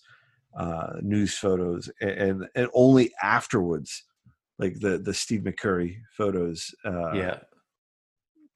uh, 0.56 0.94
news 1.02 1.36
photos, 1.36 1.90
and 2.00 2.48
and 2.54 2.68
only 2.74 3.12
afterwards, 3.22 4.04
like 4.58 4.80
the 4.80 4.98
the 4.98 5.14
Steve 5.14 5.42
McCurry 5.42 5.98
photos, 6.16 6.74
uh, 6.84 7.12
yeah. 7.12 7.38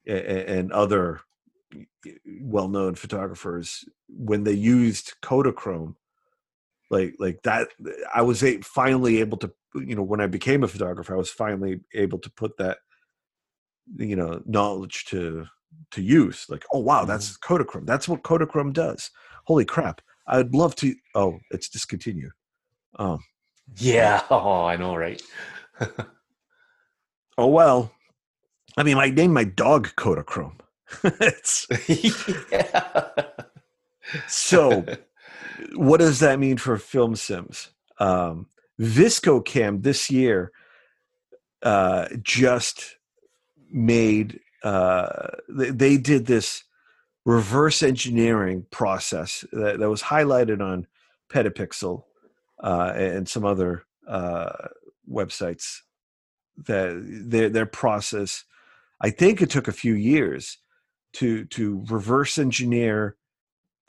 and 0.07 0.71
other 0.71 1.21
well-known 2.41 2.95
photographers 2.95 3.85
when 4.09 4.43
they 4.43 4.51
used 4.51 5.13
Kodachrome 5.21 5.95
like 6.91 7.15
like 7.17 7.41
that 7.43 7.69
I 8.13 8.21
was 8.21 8.43
a, 8.43 8.59
finally 8.61 9.21
able 9.21 9.37
to 9.39 9.51
you 9.75 9.95
know 9.95 10.03
when 10.03 10.21
I 10.21 10.27
became 10.27 10.63
a 10.63 10.67
photographer 10.67 11.15
I 11.15 11.17
was 11.17 11.31
finally 11.31 11.79
able 11.95 12.19
to 12.19 12.29
put 12.31 12.57
that 12.57 12.79
you 13.97 14.15
know 14.15 14.41
knowledge 14.45 15.05
to 15.05 15.45
to 15.91 16.01
use 16.01 16.45
like 16.49 16.65
oh 16.71 16.79
wow 16.79 17.05
that's 17.05 17.37
Kodachrome. 17.37 17.87
That's 17.87 18.07
what 18.07 18.23
Kodachrome 18.23 18.73
does. 18.73 19.09
Holy 19.45 19.65
crap 19.65 20.01
I'd 20.31 20.55
love 20.55 20.75
to 20.77 20.95
oh 21.13 21.39
it's 21.51 21.69
discontinued 21.69 22.31
oh 22.97 23.19
Yeah. 23.77 24.23
Oh, 24.31 24.63
I 24.65 24.77
know, 24.77 24.95
right? 24.95 25.21
oh 27.37 27.47
well 27.47 27.91
I 28.77 28.83
mean 28.83 28.97
I 28.97 29.09
named 29.09 29.33
my 29.33 29.43
dog 29.43 29.89
Kodachrome 29.97 30.59
it's 31.03 31.67
yeah. 32.51 33.09
so 34.27 34.85
what 35.75 35.99
does 35.99 36.19
that 36.19 36.39
mean 36.39 36.57
for 36.57 36.77
film 36.77 37.15
sims 37.15 37.69
um 37.99 38.47
VSCO 38.79 39.43
Cam 39.45 39.81
this 39.81 40.09
year 40.11 40.51
uh 41.63 42.07
just 42.21 42.97
made 43.71 44.39
uh 44.63 45.29
they, 45.49 45.69
they 45.69 45.97
did 45.97 46.25
this 46.25 46.63
reverse 47.25 47.83
engineering 47.83 48.65
process 48.71 49.45
that, 49.51 49.79
that 49.79 49.89
was 49.89 50.01
highlighted 50.01 50.61
on 50.61 50.87
petapixel 51.31 52.03
uh 52.63 52.91
and 52.95 53.27
some 53.27 53.45
other 53.45 53.83
uh 54.07 54.51
websites 55.09 55.79
that 56.57 57.01
their 57.05 57.49
their 57.49 57.65
process 57.65 58.43
i 59.01 59.09
think 59.09 59.41
it 59.41 59.49
took 59.49 59.67
a 59.67 59.73
few 59.73 59.93
years 59.93 60.57
to 61.13 61.45
to 61.45 61.85
reverse 61.89 62.37
engineer 62.37 63.15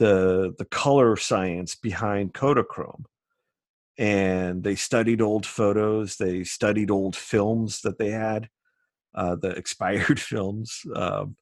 the 0.03 0.53
the 0.59 0.65
color 0.65 1.17
science 1.17 1.77
behind 1.77 2.35
Kodachrome. 2.35 3.05
And 3.99 4.65
they 4.65 4.75
studied 4.75 5.21
old 5.21 5.47
photos. 5.47 6.17
They 6.17 6.43
studied 6.43 6.91
old 6.91 7.15
films 7.15 7.83
that 7.83 7.99
they 7.99 8.11
had, 8.11 8.49
uh, 9.15 9.37
the 9.37 9.51
expired 9.63 10.19
films. 10.19 10.81
Um, 10.97 11.37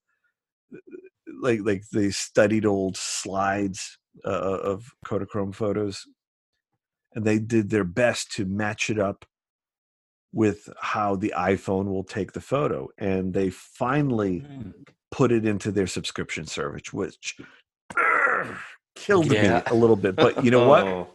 like 1.40 1.60
like 1.62 1.82
they 1.92 2.10
studied 2.10 2.66
old 2.66 2.96
slides 2.96 3.98
uh, 4.24 4.28
of 4.30 4.84
Kodachrome 5.06 5.54
photos, 5.54 6.02
and 7.14 7.24
they 7.24 7.38
did 7.38 7.70
their 7.70 7.84
best 7.84 8.32
to 8.32 8.44
match 8.44 8.90
it 8.90 8.98
up 8.98 9.24
with 10.32 10.68
how 10.80 11.16
the 11.16 11.32
iPhone 11.36 11.86
will 11.86 12.04
take 12.04 12.32
the 12.32 12.40
photo. 12.40 12.88
And 12.98 13.34
they 13.34 13.50
finally 13.50 14.40
Mm. 14.42 14.72
put 15.10 15.32
it 15.32 15.44
into 15.44 15.72
their 15.72 15.88
subscription 15.88 16.46
service, 16.46 16.92
which 16.92 17.36
uh, 17.98 18.44
killed 18.94 19.32
Yeah. 19.32 19.56
me 19.56 19.62
a 19.66 19.74
little 19.74 19.96
bit. 19.96 20.14
But 20.16 20.44
you 20.44 20.50
know 20.50 20.68
what? 20.68 20.86
Oh, 21.00 21.08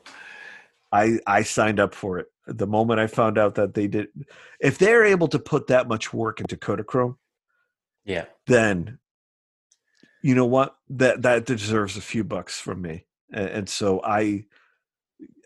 I 0.91 1.19
I 1.27 1.43
signed 1.43 1.79
up 1.79 1.93
for 1.93 2.19
it 2.19 2.27
the 2.47 2.67
moment 2.67 2.99
I 2.99 3.07
found 3.07 3.37
out 3.37 3.55
that 3.55 3.73
they 3.73 3.87
did. 3.87 4.07
If 4.59 4.77
they're 4.77 5.03
able 5.03 5.27
to 5.29 5.39
put 5.39 5.67
that 5.67 5.87
much 5.87 6.13
work 6.13 6.39
into 6.39 6.55
Kodachrome, 6.57 7.15
yeah. 8.05 8.25
then 8.47 8.99
you 10.25 10.33
know 10.33 10.45
what 10.57 10.69
that 10.89 11.21
that 11.21 11.45
deserves 11.45 11.95
a 11.97 12.01
few 12.01 12.23
bucks 12.23 12.59
from 12.59 12.81
me. 12.81 13.05
And, 13.31 13.49
and 13.57 13.69
so 13.69 14.01
I, 14.03 14.45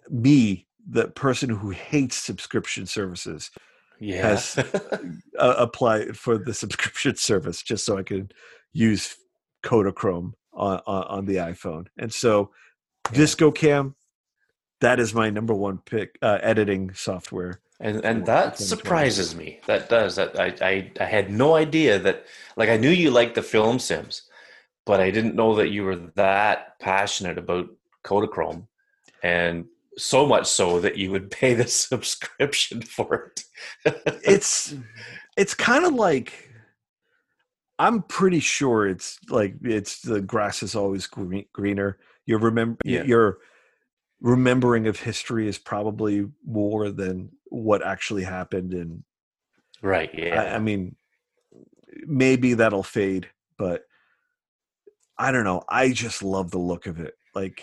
me, 0.10 0.68
the 0.90 1.08
person 1.10 1.50
who 1.50 1.72
hates 1.72 2.16
subscription 2.16 2.86
services, 2.86 3.52
Yeah. 4.00 4.28
Has- 4.30 4.58
uh, 5.38 5.56
apply 5.68 5.96
for 6.14 6.38
the 6.38 6.54
subscription 6.54 7.16
service 7.30 7.62
just 7.62 7.84
so 7.86 7.98
I 7.98 8.04
can 8.04 8.32
use 8.72 9.16
Kodachrome 9.64 10.32
on, 10.54 10.80
on 10.88 11.04
on 11.16 11.26
the 11.26 11.36
iPhone. 11.52 11.88
And 11.98 12.12
so 12.14 12.52
Yeah. 13.12 13.20
VSCO 13.20 13.54
Cam, 13.54 13.96
that 14.80 14.98
is 15.00 15.14
my 15.14 15.30
number 15.30 15.54
one 15.68 15.80
pick 15.92 16.10
uh, 16.22 16.40
editing 16.42 16.94
software. 16.94 17.54
and 17.82 18.06
and 18.10 18.26
that 18.26 18.58
surprises 18.58 19.36
me. 19.36 19.60
That 19.68 19.90
does. 19.90 20.16
That 20.16 20.32
I, 20.40 20.48
I 20.72 20.74
I 21.06 21.08
had 21.18 21.26
no 21.44 21.50
idea 21.66 22.00
that. 22.06 22.18
Like 22.60 22.70
I 22.76 22.78
knew 22.78 22.94
you 23.04 23.10
liked 23.20 23.36
the 23.36 23.44
film 23.56 23.80
sims, 23.80 24.29
but 24.90 25.00
I 25.00 25.12
didn't 25.12 25.36
know 25.36 25.54
that 25.58 25.70
you 25.70 25.84
were 25.84 25.98
that 26.16 26.80
passionate 26.80 27.38
about 27.38 27.68
Kodachrome, 28.04 28.66
and 29.22 29.66
so 30.00 30.26
much 30.26 30.48
so 30.48 30.80
that 30.80 30.98
you 30.98 31.12
would 31.12 31.30
pay 31.42 31.54
the 31.54 31.68
subscription 31.68 32.82
for 32.96 33.32
it. 33.36 33.44
It's 34.24 34.74
it's 35.38 35.54
kind 35.54 35.86
of 35.86 35.94
like 35.94 36.50
I'm 37.78 38.02
pretty 38.02 38.40
sure 38.40 38.88
it's 38.88 39.20
like 39.30 39.58
it's 39.62 40.02
the 40.02 40.22
grass 40.22 40.64
is 40.64 40.76
always 40.76 41.06
green, 41.06 41.46
greener. 41.54 42.00
Your 42.26 42.40
remember 42.40 42.80
Yeah. 42.84 43.04
your 43.04 43.38
remembering 44.22 44.88
of 44.88 45.00
history 45.00 45.48
is 45.48 45.60
probably 45.60 46.26
more 46.44 46.90
than 46.90 47.30
what 47.46 47.86
actually 47.86 48.24
happened 48.24 48.74
and 48.74 49.04
right. 49.84 50.10
I, 50.16 50.20
Yeah. 50.20 50.56
I 50.56 50.58
mean, 50.58 50.96
maybe 52.08 52.56
that'll 52.56 52.82
fade, 52.82 53.30
but 53.56 53.84
I 55.20 55.32
don't 55.34 55.44
know. 55.44 55.64
I 55.70 55.92
just 55.92 56.24
love 56.24 56.50
the 56.50 56.60
look 56.60 56.88
of 56.88 57.00
it. 57.00 57.16
Like 57.36 57.62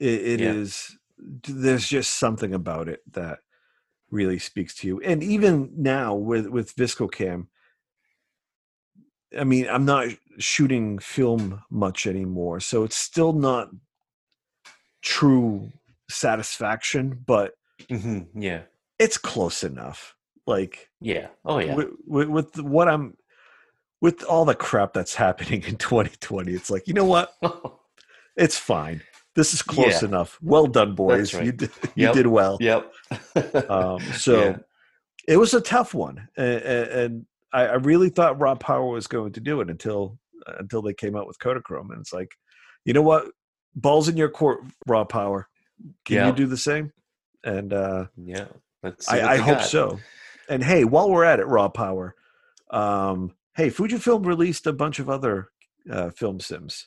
it, 0.00 0.20
it 0.20 0.40
Yeah. 0.40 0.52
is. 0.52 0.98
There's 1.18 1.86
just 1.88 2.14
something 2.14 2.52
about 2.54 2.88
it 2.88 3.00
that 3.12 3.38
really 4.10 4.38
speaks 4.38 4.74
to 4.76 4.86
you. 4.88 5.00
And 5.00 5.22
even 5.22 5.70
now 5.76 6.14
with 6.14 6.48
with 6.48 6.74
VSCO 6.74 7.10
Cam, 7.12 7.48
I 9.38 9.44
mean, 9.44 9.68
I'm 9.68 9.84
not 9.84 10.08
shooting 10.38 10.98
film 10.98 11.62
much 11.70 12.06
anymore, 12.06 12.58
so 12.60 12.82
it's 12.82 12.96
still 12.96 13.32
not 13.32 13.68
true 15.02 15.70
satisfaction, 16.08 17.22
but 17.26 17.54
hmm 17.88 18.22
Yeah. 18.34 18.62
it's 18.98 19.18
close 19.18 19.62
enough. 19.62 20.16
Like 20.46 20.90
Yeah. 21.00 21.28
Oh 21.44 21.58
yeah. 21.58 21.74
with, 21.76 21.88
with, 22.06 22.28
with 22.28 22.58
what 22.60 22.88
I'm 22.88 23.16
with 24.00 24.22
all 24.24 24.44
the 24.44 24.54
crap 24.54 24.92
that's 24.92 25.14
happening 25.14 25.62
in 25.64 25.76
2020, 25.78 26.52
it's 26.52 26.70
like 26.70 26.86
you 26.86 26.94
know 26.94 27.04
what? 27.04 27.32
It's 28.36 28.56
fine. 28.56 29.02
This 29.34 29.52
is 29.52 29.60
close 29.60 30.00
Yeah. 30.02 30.08
enough. 30.08 30.38
Well 30.40 30.66
done, 30.66 30.94
boys. 30.94 31.34
right. 31.34 31.44
You 31.46 31.52
did 31.52 31.70
you 31.94 32.06
Yep. 32.06 32.14
did 32.14 32.26
well. 32.28 32.56
yep. 32.60 32.90
Um, 33.68 34.00
so 34.12 34.40
Yeah. 34.40 34.56
it 35.28 35.36
was 35.36 35.52
a 35.52 35.60
tough 35.60 35.92
one, 35.94 36.28
and, 36.36 36.62
and 36.62 37.26
I, 37.52 37.66
I 37.66 37.74
really 37.74 38.08
thought 38.08 38.40
Raw 38.40 38.54
Power 38.54 38.86
was 38.86 39.06
going 39.08 39.32
to 39.32 39.40
do 39.40 39.60
it 39.60 39.68
until 39.68 40.18
until 40.58 40.80
they 40.80 40.94
came 40.94 41.16
out 41.16 41.26
with 41.26 41.38
Kodachrome, 41.38 41.90
and 41.90 42.00
it's 42.00 42.12
like, 42.14 42.30
you 42.84 42.94
know 42.94 43.02
what? 43.02 43.26
Balls 43.74 44.08
in 44.08 44.16
your 44.16 44.30
court, 44.30 44.60
Raw 44.86 45.04
Power. 45.04 45.48
Can 46.04 46.26
you 46.26 46.32
do 46.32 46.46
the 46.46 46.56
same? 46.56 46.92
And 47.44 47.72
uh, 47.72 48.06
yeah. 48.16 48.46
Let's 48.82 49.06
see 49.06 49.20
I, 49.20 49.34
I 49.34 49.36
hope 49.36 49.60
so. 49.60 49.98
And 50.48 50.64
hey, 50.64 50.84
while 50.84 51.10
we're 51.10 51.24
at 51.24 51.40
it, 51.40 51.46
Raw 51.46 51.68
Power, 51.68 52.14
um, 52.70 53.32
hey, 53.60 53.68
Fujifilm 53.68 54.24
released 54.24 54.66
a 54.66 54.72
bunch 54.72 54.98
of 54.98 55.10
other 55.10 55.50
uh, 55.90 56.08
film 56.10 56.40
sims. 56.40 56.86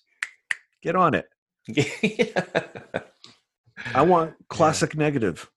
Get 0.81 0.95
on 0.95 1.13
it. 1.13 1.27
yeah. 1.67 2.43
I 3.93 4.01
want 4.01 4.33
classic 4.49 4.95
negative. 4.95 5.49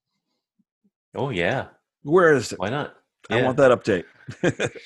oh 1.15 1.31
yeah. 1.31 1.69
Where 2.03 2.35
is 2.35 2.53
it? 2.53 2.59
Why 2.59 2.69
not? 2.69 2.95
I 3.31 3.43
want 3.43 3.57
that 3.57 3.73
update. 3.73 4.05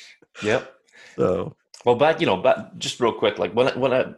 Yep. 0.45 0.73
so 1.17 1.57
Well, 1.85 1.97
back 1.97 2.21
you 2.21 2.27
know, 2.27 2.37
but 2.37 2.79
just 2.79 3.01
real 3.01 3.13
quick, 3.13 3.39
like 3.39 3.53
when 3.53 3.67
I, 3.69 3.77
when 3.77 3.93
I, 3.93 4.15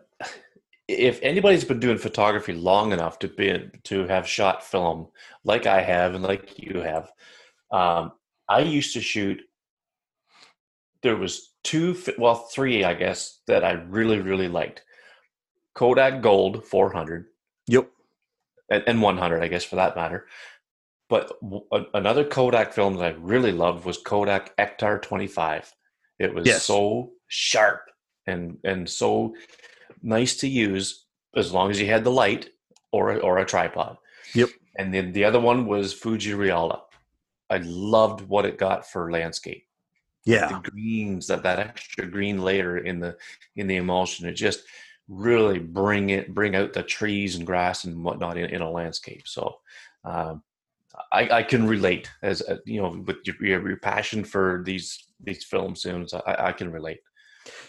if 0.86 1.18
anybody's 1.22 1.64
been 1.64 1.80
doing 1.80 1.96
photography 1.96 2.52
long 2.52 2.92
enough 2.92 3.18
to 3.20 3.28
be 3.28 3.70
to 3.84 4.06
have 4.06 4.28
shot 4.28 4.62
film, 4.62 5.08
like 5.44 5.66
I 5.66 5.80
have 5.80 6.14
and 6.14 6.22
like 6.22 6.58
you 6.58 6.80
have, 6.80 7.10
um, 7.72 8.12
I 8.48 8.60
used 8.60 8.92
to 8.92 9.00
shoot. 9.00 9.40
There 11.02 11.16
was 11.16 11.52
two, 11.64 11.96
well, 12.18 12.34
three, 12.36 12.84
I 12.84 12.94
guess, 12.94 13.40
that 13.46 13.64
I 13.64 13.72
really 13.72 14.20
really 14.20 14.48
liked. 14.48 14.82
Kodak 15.74 16.22
Gold 16.22 16.64
400 16.66 17.26
yep. 17.66 17.90
and, 18.70 18.84
and 18.86 19.02
100, 19.02 19.42
I 19.42 19.48
guess, 19.48 19.64
for 19.64 19.76
that 19.76 19.96
matter. 19.96 20.26
But 21.08 21.32
w- 21.42 21.64
another 21.94 22.24
Kodak 22.24 22.72
film 22.72 22.96
that 22.96 23.04
I 23.04 23.16
really 23.18 23.52
loved 23.52 23.84
was 23.84 23.98
Kodak 23.98 24.56
Ektar 24.58 25.00
25. 25.02 25.72
It 26.18 26.34
was 26.34 26.46
Yes. 26.46 26.64
so 26.64 27.12
sharp 27.28 27.82
and 28.26 28.58
and 28.64 28.88
so 28.88 29.34
nice 30.02 30.36
to 30.38 30.48
use. 30.48 31.06
as 31.36 31.52
long 31.52 31.70
as 31.70 31.80
you 31.80 31.86
had 31.86 32.04
the 32.04 32.10
light 32.10 32.50
or 32.92 33.18
or 33.20 33.38
a 33.38 33.44
tripod. 33.46 33.96
Yep. 34.34 34.50
And 34.78 34.92
then 34.94 35.12
the 35.12 35.24
other 35.24 35.40
one 35.40 35.66
was 35.66 35.92
Fuji 35.94 36.32
Reala. 36.32 36.80
I 37.50 37.58
loved 37.64 38.22
what 38.22 38.46
it 38.46 38.58
got 38.58 38.88
for 38.90 39.10
landscape. 39.12 39.64
Yeah. 40.24 40.48
The 40.48 40.70
greens 40.70 41.26
that 41.26 41.42
that 41.42 41.58
extra 41.58 42.06
green 42.06 42.42
layer 42.42 42.78
in 42.78 43.00
the 43.00 43.16
in 43.56 43.66
the 43.66 43.76
emulsion 43.76 44.28
it 44.28 44.34
just 44.34 44.62
really 45.08 45.58
bring 45.58 46.10
it 46.10 46.32
bring 46.34 46.54
out 46.54 46.72
the 46.72 46.82
trees 46.82 47.36
and 47.36 47.46
grass 47.46 47.84
and 47.84 48.04
whatnot 48.04 48.38
in, 48.38 48.50
in 48.50 48.62
a 48.62 48.70
landscape. 48.70 49.26
So 49.26 49.56
um, 50.04 50.42
I, 51.12 51.28
I 51.30 51.42
can 51.42 51.66
relate 51.66 52.10
as 52.22 52.42
uh, 52.42 52.58
you 52.64 52.80
know 52.80 53.02
with 53.06 53.18
your, 53.24 53.60
your 53.60 53.76
passion 53.76 54.24
for 54.24 54.62
these 54.64 55.06
these 55.20 55.44
film 55.44 55.76
sims. 55.76 56.14
I, 56.14 56.36
I 56.38 56.52
can 56.52 56.70
relate. 56.70 57.00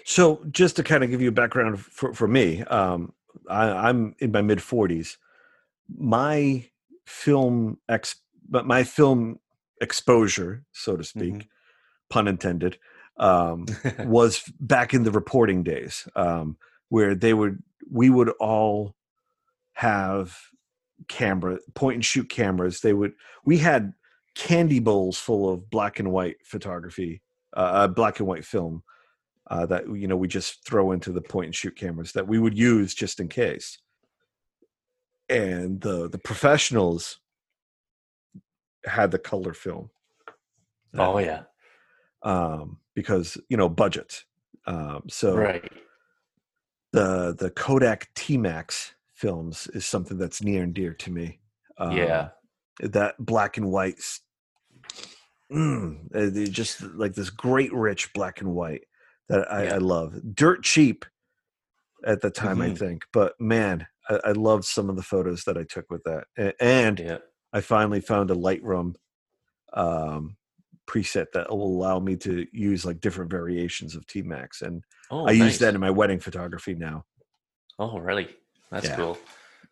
So 0.06 0.44
just 0.52 0.76
to 0.76 0.84
kind 0.84 1.04
of 1.04 1.10
give 1.10 1.22
you 1.22 1.30
a 1.30 1.34
background 1.34 1.80
for, 1.80 2.14
for 2.14 2.28
me, 2.28 2.62
um, 2.64 3.14
I, 3.50 3.90
am 3.90 4.16
in 4.20 4.32
my 4.32 4.42
mid 4.42 4.62
forties. 4.62 5.18
My 5.98 6.66
film 7.06 7.80
ex, 7.90 8.16
but 8.50 8.66
my 8.66 8.84
film 8.84 9.40
exposure, 9.82 10.64
so 10.72 10.96
to 10.96 11.04
speak, 11.04 11.34
mm-hmm. 11.34 11.48
Pun 12.14 12.28
intended, 12.28 12.78
um, 13.18 13.66
was 14.06 14.44
back 14.60 14.94
in 14.94 15.04
the 15.04 15.12
reporting 15.12 15.64
days, 15.64 16.08
um, 16.16 16.58
where 16.90 17.16
they 17.16 17.34
would 17.34 17.64
we 17.92 18.10
would 18.12 18.30
all 18.40 18.96
have 19.74 20.38
camera 21.08 21.58
point 21.74 21.96
and 21.96 22.06
shoot 22.06 22.30
cameras. 22.30 22.82
They 22.82 22.94
would 22.94 23.14
we 23.44 23.58
had 23.58 23.94
candy 24.36 24.80
bowls 24.80 25.18
full 25.18 25.52
of 25.52 25.72
black 25.72 26.00
and 26.00 26.12
white 26.12 26.38
photography, 26.46 27.24
uh, 27.58 27.60
uh 27.60 27.88
black 27.88 28.20
and 28.20 28.28
white 28.28 28.46
film 28.46 28.84
uh, 29.50 29.66
that 29.66 29.88
you 29.88 30.08
know 30.08 30.16
we 30.16 30.28
just 30.28 30.64
throw 30.66 30.92
into 30.92 31.12
the 31.12 31.22
point 31.22 31.48
and 31.48 31.56
shoot 31.56 31.76
cameras 31.76 32.12
that 32.12 32.28
we 32.28 32.38
would 32.38 32.58
use 32.58 32.94
just 32.94 33.20
in 33.20 33.28
case. 33.28 33.80
And 35.30 35.82
the 35.82 36.10
the 36.10 36.20
professionals 36.20 37.20
had 38.86 39.10
the 39.10 39.20
color 39.20 39.54
film. 39.54 39.90
Oh 40.96 41.18
yeah, 41.18 41.44
um, 42.24 42.80
because 42.96 43.38
you 43.50 43.58
know 43.58 43.70
budget. 43.70 44.24
Um, 44.66 45.04
so 45.10 45.36
right. 45.36 45.72
the 46.92 47.36
the 47.38 47.50
Kodak 47.52 48.10
T 48.16 48.38
Max 48.38 48.94
films 49.14 49.68
is 49.74 49.86
something 49.86 50.18
that's 50.18 50.42
near 50.42 50.64
and 50.64 50.74
dear 50.74 50.94
to 50.94 51.12
me. 51.12 51.40
Um, 51.78 51.98
yeah, 51.98 52.30
that 52.80 53.16
black 53.20 53.58
and 53.58 53.70
white. 53.70 54.02
Mm, 55.52 56.52
just 56.52 56.82
like 56.82 57.14
this 57.14 57.30
great 57.30 57.72
rich 57.74 58.12
black 58.14 58.42
and 58.42 58.56
white 58.56 58.86
that 59.30 59.52
I, 59.52 59.66
yeah. 59.66 59.76
I 59.76 59.78
love. 59.78 60.20
Dirt 60.34 60.64
cheap 60.64 61.06
at 62.06 62.22
the 62.22 62.32
time, 62.32 62.58
mm-hmm. 62.58 62.74
I 62.74 62.76
think, 62.76 63.04
but 63.14 63.34
man, 63.40 63.88
I, 64.10 64.20
I 64.26 64.32
loved 64.32 64.66
some 64.66 64.90
of 64.90 64.96
the 64.96 65.04
photos 65.04 65.44
that 65.44 65.58
I 65.58 65.64
took 65.64 65.90
with 65.90 66.04
that. 66.04 66.26
And 66.60 67.00
yeah. 67.00 67.18
I 67.52 67.62
finally 67.62 68.02
found 68.02 68.32
a 68.32 68.36
Lightroom 68.36 68.96
um, 69.74 70.38
preset 70.88 71.28
that 71.34 71.50
will 71.50 71.68
allow 71.68 72.00
me 72.00 72.16
to 72.18 72.46
use 72.52 72.86
like 72.86 73.00
different 73.00 73.32
variations 73.32 73.96
of 73.96 74.06
T 74.08 74.22
Max, 74.22 74.62
and 74.62 74.84
oh, 75.12 75.28
I 75.28 75.34
nice. 75.34 75.38
use 75.38 75.60
that 75.60 75.76
in 75.76 75.82
my 75.82 75.92
wedding 75.92 76.20
photography 76.20 76.76
now. 76.76 77.06
Oh, 77.80 78.00
really? 78.00 78.30
That's 78.72 78.88
yeah. 78.88 78.96
cool. 78.96 79.18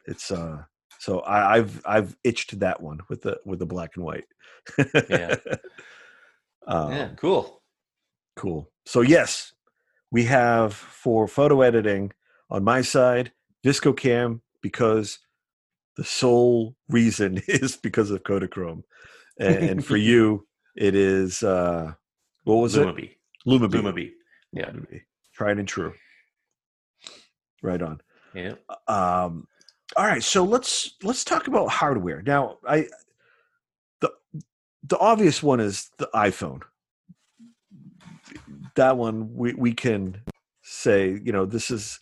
It's 0.05 0.32
uh, 0.32 0.64
so 0.99 1.20
I, 1.22 1.57
I've 1.57 1.82
I've 1.86 2.16
itched 2.24 2.59
that 2.59 2.82
one 2.82 2.99
with 3.09 3.22
the 3.22 3.39
with 3.45 3.59
the 3.59 3.66
black 3.66 3.91
and 3.95 4.05
white. 4.05 4.26
yeah. 5.09 5.36
Um, 6.68 6.91
yeah. 6.91 7.09
Cool. 7.16 7.59
Cool. 8.36 8.70
So 8.86 9.01
yes, 9.01 9.53
we 10.12 10.26
have 10.26 10.76
for 10.76 11.28
photo 11.28 11.62
editing 11.62 12.12
on 12.51 12.64
my 12.64 12.84
side 12.84 13.32
VSCO 13.66 13.97
Cam 13.97 14.43
because 14.62 15.20
the 15.97 16.03
sole 16.03 16.76
reason 16.89 17.41
is 17.47 17.78
because 17.78 18.12
of 18.12 18.24
Kodachrome, 18.24 18.84
and 19.39 19.84
for 19.84 19.97
you 20.12 20.45
it 20.76 20.96
is 20.96 21.44
uh, 21.44 21.94
what 22.44 22.56
was 22.56 22.76
Lumibee. 22.76 23.12
it? 23.12 23.18
Lumibee. 23.48 23.82
Lumibee. 23.82 24.12
Yeah. 24.54 24.70
Lumibee. 24.70 25.02
Tried 25.34 25.58
and 25.58 25.68
true. 25.68 25.94
Right 27.62 27.82
on. 27.82 28.02
Yeah. 28.34 28.54
Um, 28.88 29.48
all 29.96 30.06
right, 30.06 30.24
so 30.24 30.44
let's 30.44 30.96
let's 31.04 31.24
talk 31.24 31.48
about 31.48 31.68
hardware 31.68 32.22
now. 32.22 32.58
I 32.68 32.88
the 34.00 34.12
the 34.84 34.98
obvious 34.98 35.44
one 35.44 35.60
is 35.60 35.92
the 35.98 36.10
iPhone 36.14 36.62
that 38.76 38.98
one 38.98 39.34
we, 39.34 39.54
we 39.54 39.74
can 39.74 40.22
say, 40.62 41.20
you 41.24 41.32
know, 41.32 41.46
this 41.46 41.72
is 41.72 42.00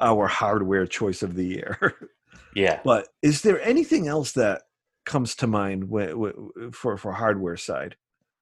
our 0.00 0.26
hardware 0.26 0.86
choice 0.86 1.22
of 1.22 1.34
the 1.34 1.44
year. 1.44 1.94
yeah. 2.54 2.80
But 2.84 3.08
is 3.22 3.42
there 3.42 3.60
anything 3.62 4.08
else 4.08 4.32
that 4.32 4.62
comes 5.04 5.34
to 5.36 5.46
mind 5.46 5.90
for 6.72 6.96
for 6.96 7.12
hardware 7.12 7.56
side 7.56 7.96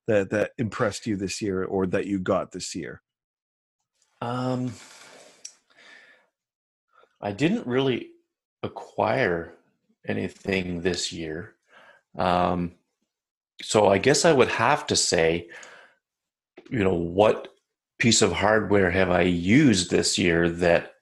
that 0.07 0.31
that 0.31 0.53
impressed 0.59 1.07
you 1.07 1.17
this 1.17 1.41
year 1.41 1.65
or 1.65 1.87
that 1.87 2.07
you 2.07 2.19
got 2.19 2.53
this 2.53 2.75
year? 2.75 3.03
Um, 4.21 4.73
I 7.21 7.33
didn't 7.33 7.67
really 7.67 8.11
acquire 8.63 9.53
anything 10.07 10.81
this 10.81 11.13
year. 11.13 11.55
Um, 12.17 12.73
so 13.63 13.89
I 13.89 13.99
guess 13.99 14.25
I 14.25 14.33
would 14.33 14.49
have 14.49 14.87
to 14.89 14.97
say, 14.97 15.49
you 16.71 16.85
know, 16.85 16.95
what 16.95 17.49
piece 17.99 18.23
of 18.23 18.33
hardware 18.33 18.91
have 18.91 19.11
I 19.11 19.23
used 19.23 19.91
this 19.91 20.19
year 20.19 20.49
that 20.51 20.95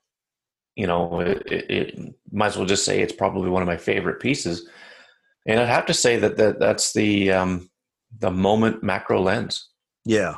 you 0.76 0.86
know 0.86 1.20
it, 1.20 1.42
it, 1.46 1.70
it, 1.70 2.14
might 2.30 2.46
as 2.48 2.56
well 2.56 2.66
just 2.66 2.84
say 2.84 3.00
it's 3.00 3.12
probably 3.12 3.50
one 3.50 3.62
of 3.62 3.68
my 3.68 3.76
favorite 3.76 4.20
pieces 4.20 4.66
and 5.46 5.60
i'd 5.60 5.68
have 5.68 5.84
to 5.84 5.92
say 5.92 6.16
that, 6.16 6.36
that 6.38 6.58
that's 6.58 6.92
the 6.94 7.30
um, 7.30 7.68
the 8.18 8.30
moment 8.30 8.82
macro 8.82 9.20
lens. 9.20 9.68
Yeah. 10.04 10.36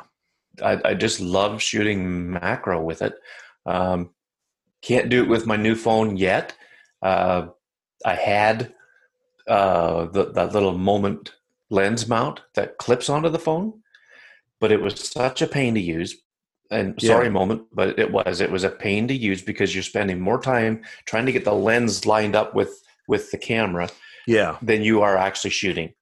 I, 0.63 0.79
I 0.85 0.93
just 0.93 1.19
love 1.19 1.61
shooting 1.61 2.31
macro 2.31 2.81
with 2.81 3.01
it. 3.01 3.15
Um, 3.65 4.11
can't 4.81 5.09
do 5.09 5.23
it 5.23 5.29
with 5.29 5.45
my 5.45 5.55
new 5.55 5.75
phone 5.75 6.17
yet. 6.17 6.55
Uh, 7.01 7.47
i 8.05 8.13
had 8.13 8.73
uh, 9.47 10.05
the, 10.05 10.31
that 10.31 10.53
little 10.53 10.77
moment 10.77 11.33
lens 11.69 12.07
mount 12.07 12.41
that 12.53 12.77
clips 12.77 13.09
onto 13.09 13.29
the 13.29 13.39
phone 13.39 13.73
but 14.59 14.71
it 14.71 14.81
was 14.81 14.99
such 14.99 15.41
a 15.41 15.47
pain 15.47 15.73
to 15.73 15.79
use. 15.79 16.15
And 16.71 16.99
sorry 16.99 17.25
yeah. 17.25 17.31
moment 17.31 17.63
but 17.71 17.99
it 17.99 18.11
was 18.11 18.41
it 18.41 18.51
was 18.51 18.63
a 18.63 18.71
pain 18.71 19.07
to 19.07 19.13
use 19.13 19.43
because 19.43 19.75
you're 19.75 19.83
spending 19.83 20.19
more 20.19 20.41
time 20.41 20.81
trying 21.05 21.27
to 21.27 21.31
get 21.31 21.45
the 21.45 21.53
lens 21.53 22.07
lined 22.07 22.35
up 22.35 22.55
with 22.55 22.81
with 23.07 23.29
the 23.29 23.37
camera 23.37 23.87
yeah. 24.25 24.57
than 24.63 24.81
you 24.81 25.03
are 25.03 25.15
actually 25.15 25.51
shooting 25.51 25.93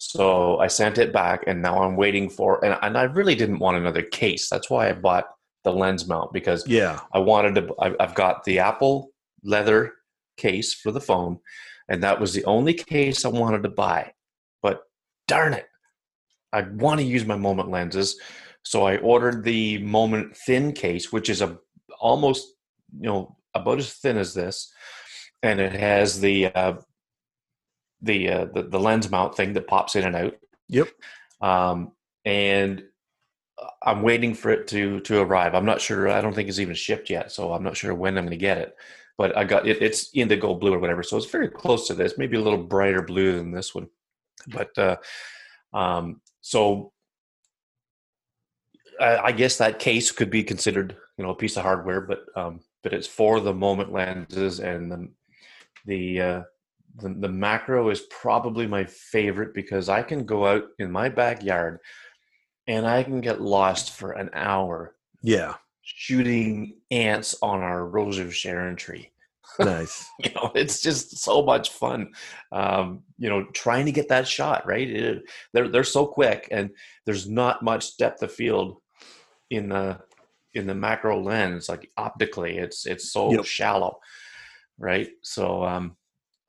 so 0.00 0.58
i 0.60 0.66
sent 0.66 0.96
it 0.96 1.12
back 1.12 1.44
and 1.46 1.60
now 1.60 1.82
i'm 1.82 1.94
waiting 1.94 2.30
for 2.30 2.64
and, 2.64 2.78
and 2.80 2.96
i 2.96 3.02
really 3.02 3.34
didn't 3.34 3.58
want 3.58 3.76
another 3.76 4.02
case. 4.02 4.48
That's 4.48 4.70
why 4.70 4.88
i 4.88 4.92
bought 4.92 5.28
the 5.62 5.72
lens 5.72 6.08
mount 6.08 6.32
because 6.32 6.66
yeah. 6.66 7.00
I 7.12 7.18
wanted 7.18 7.54
to 7.56 7.74
I, 7.78 7.94
i've 8.00 8.14
got 8.14 8.44
the 8.44 8.60
apple 8.60 9.10
leather 9.44 9.92
case 10.38 10.72
for 10.72 10.90
the 10.90 11.02
phone 11.02 11.38
and 11.90 12.02
that 12.02 12.18
was 12.18 12.32
the 12.32 12.44
only 12.46 12.72
case 12.72 13.24
i 13.24 13.28
wanted 13.28 13.62
to 13.64 13.68
buy. 13.68 14.12
But 14.62 14.82
darn 15.28 15.52
it 15.52 15.66
i 16.52 16.62
want 16.62 16.98
to 17.00 17.06
use 17.06 17.26
my 17.26 17.36
moment 17.36 17.70
lenses. 17.70 18.18
So 18.62 18.84
I 18.84 18.98
ordered 18.98 19.44
the 19.44 19.78
Moment 19.78 20.36
Thin 20.36 20.72
case, 20.72 21.12
which 21.12 21.30
is 21.30 21.40
a 21.40 21.58
almost 22.00 22.54
you 22.98 23.08
know 23.08 23.36
about 23.54 23.78
as 23.78 23.92
thin 23.94 24.16
as 24.16 24.34
this, 24.34 24.72
and 25.42 25.60
it 25.60 25.72
has 25.72 26.20
the 26.20 26.46
uh, 26.46 26.74
the, 28.02 28.28
uh, 28.28 28.44
the 28.46 28.62
the 28.62 28.80
lens 28.80 29.10
mount 29.10 29.36
thing 29.36 29.52
that 29.54 29.66
pops 29.66 29.96
in 29.96 30.04
and 30.04 30.16
out. 30.16 30.34
Yep. 30.68 30.88
Um, 31.40 31.92
and 32.24 32.82
I'm 33.82 34.02
waiting 34.02 34.34
for 34.34 34.50
it 34.50 34.68
to 34.68 35.00
to 35.00 35.20
arrive. 35.20 35.54
I'm 35.54 35.66
not 35.66 35.80
sure. 35.80 36.08
I 36.08 36.20
don't 36.20 36.34
think 36.34 36.48
it's 36.48 36.58
even 36.58 36.74
shipped 36.74 37.10
yet, 37.10 37.32
so 37.32 37.52
I'm 37.52 37.62
not 37.62 37.76
sure 37.76 37.94
when 37.94 38.16
I'm 38.16 38.24
going 38.24 38.30
to 38.30 38.36
get 38.36 38.58
it. 38.58 38.74
But 39.18 39.36
I 39.36 39.44
got 39.44 39.66
it. 39.66 39.82
It's 39.82 40.10
indigo 40.14 40.54
blue 40.54 40.72
or 40.72 40.78
whatever, 40.78 41.02
so 41.02 41.16
it's 41.16 41.26
very 41.26 41.48
close 41.48 41.86
to 41.88 41.94
this. 41.94 42.16
Maybe 42.16 42.36
a 42.36 42.40
little 42.40 42.62
brighter 42.62 43.02
blue 43.02 43.36
than 43.36 43.50
this 43.50 43.74
one. 43.74 43.88
But 44.48 44.76
uh, 44.78 44.96
um, 45.74 46.22
so 46.40 46.92
I 49.00 49.32
guess 49.32 49.56
that 49.58 49.78
case 49.78 50.12
could 50.12 50.30
be 50.30 50.44
considered, 50.44 50.96
you 51.16 51.24
know, 51.24 51.30
a 51.30 51.34
piece 51.34 51.56
of 51.56 51.62
hardware, 51.62 52.02
but 52.02 52.20
um, 52.36 52.60
but 52.82 52.92
it's 52.92 53.06
for 53.06 53.40
the 53.40 53.54
moment 53.54 53.92
lenses 53.92 54.60
and 54.60 54.92
the 54.92 55.08
the, 55.86 56.20
uh, 56.20 56.42
the 56.96 57.08
the 57.08 57.28
macro 57.28 57.90
is 57.90 58.02
probably 58.10 58.66
my 58.66 58.84
favorite 58.84 59.54
because 59.54 59.88
I 59.88 60.02
can 60.02 60.24
go 60.24 60.46
out 60.46 60.64
in 60.78 60.90
my 60.90 61.08
backyard 61.08 61.78
and 62.66 62.86
I 62.86 63.02
can 63.02 63.20
get 63.20 63.40
lost 63.40 63.92
for 63.92 64.12
an 64.12 64.30
hour. 64.32 64.94
Yeah, 65.22 65.54
shooting 65.82 66.78
ants 66.90 67.36
on 67.42 67.60
our 67.60 67.86
Rose 67.86 68.18
of 68.18 68.34
Sharon 68.34 68.76
tree. 68.76 69.10
Nice. 69.58 70.08
you 70.20 70.30
know, 70.32 70.52
it's 70.54 70.80
just 70.80 71.18
so 71.18 71.42
much 71.42 71.70
fun. 71.70 72.12
Um, 72.50 73.02
you 73.18 73.28
know, 73.28 73.44
trying 73.52 73.84
to 73.86 73.92
get 73.92 74.08
that 74.08 74.26
shot 74.26 74.64
right. 74.64 74.88
It, 74.88 75.22
they're 75.52 75.68
they're 75.68 75.84
so 75.84 76.06
quick, 76.06 76.48
and 76.50 76.70
there's 77.04 77.28
not 77.28 77.62
much 77.62 77.96
depth 77.98 78.22
of 78.22 78.32
field 78.32 78.78
in 79.50 79.68
the 79.68 79.98
in 80.54 80.66
the 80.66 80.74
macro 80.74 81.20
lens 81.20 81.68
like 81.68 81.88
optically 81.96 82.58
it's 82.58 82.84
it's 82.86 83.12
so 83.12 83.32
yep. 83.32 83.44
shallow 83.44 84.00
right? 84.80 85.10
So 85.22 85.62
um, 85.62 85.96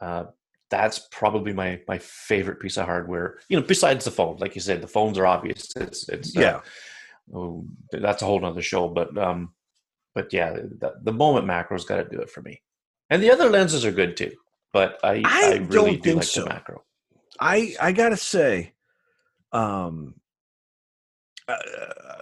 uh, 0.01 0.25
that's 0.69 1.07
probably 1.11 1.53
my 1.53 1.79
my 1.87 1.99
favorite 1.99 2.59
piece 2.59 2.77
of 2.77 2.85
hardware. 2.85 3.39
You 3.49 3.59
know, 3.59 3.65
besides 3.65 4.05
the 4.05 4.11
phone, 4.11 4.37
like 4.37 4.55
you 4.55 4.61
said, 4.61 4.81
the 4.81 4.87
phones 4.87 5.17
are 5.17 5.27
obvious. 5.27 5.69
It's 5.75 6.09
it's 6.09 6.35
uh, 6.35 6.41
Yeah. 6.41 6.61
oh, 7.35 7.65
that's 7.91 8.21
a 8.21 8.25
whole 8.25 8.39
nother 8.39 8.61
show. 8.61 8.87
But 8.87 9.15
um, 9.17 9.53
but 10.15 10.33
yeah, 10.33 10.53
the, 10.53 10.95
the 11.03 11.13
moment 11.13 11.45
macro's 11.45 11.85
got 11.85 11.97
to 11.97 12.09
do 12.09 12.21
it 12.21 12.29
for 12.29 12.41
me. 12.41 12.61
And 13.09 13.21
the 13.21 13.31
other 13.31 13.49
lenses 13.49 13.85
are 13.85 13.91
good 13.91 14.17
too. 14.17 14.31
But 14.73 14.97
I 15.03 15.21
I 15.25 15.53
I, 15.53 15.67
really 15.67 15.97
do 15.97 16.01
think 16.01 16.15
like 16.17 16.25
so. 16.25 16.43
the 16.43 16.49
macro. 16.49 16.83
I 17.39 17.75
I 17.79 17.91
gotta 17.91 18.17
say, 18.17 18.73
um, 19.51 20.15
uh, 21.47 21.57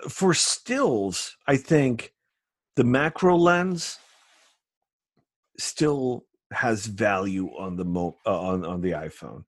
for 0.09 0.33
stills, 0.33 1.37
I 1.47 1.57
think 1.57 2.13
the 2.75 2.83
macro 2.83 3.35
lens 3.37 3.99
still 5.57 6.25
has 6.51 6.85
value 6.87 7.47
on 7.57 7.75
the 7.75 7.85
mo 7.85 8.17
uh, 8.25 8.39
on 8.39 8.65
on 8.65 8.81
the 8.81 8.91
iPhone 8.91 9.45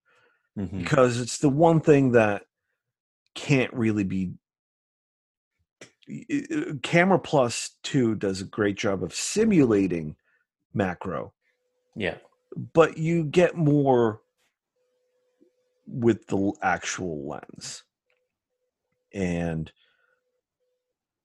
Mhm. 0.58 0.78
because 0.80 1.20
it's 1.20 1.40
the 1.40 1.50
one 1.50 1.80
thing 1.82 2.12
that 2.12 2.46
can't 3.36 3.74
really 3.74 4.04
be. 4.04 4.34
i- 6.10 6.74
Camera 6.84 7.20
Plus 7.20 7.78
Two 7.84 8.16
does 8.16 8.42
a 8.42 8.46
great 8.46 8.78
job 8.78 9.04
of 9.04 9.14
simulating 9.16 10.16
macro, 10.74 11.34
Yeah, 11.96 12.18
but 12.74 12.98
you 12.98 13.24
get 13.24 13.56
more 13.56 14.22
with 15.88 16.28
the 16.28 16.54
actual 16.62 17.28
lens. 17.28 17.84
And 19.14 19.72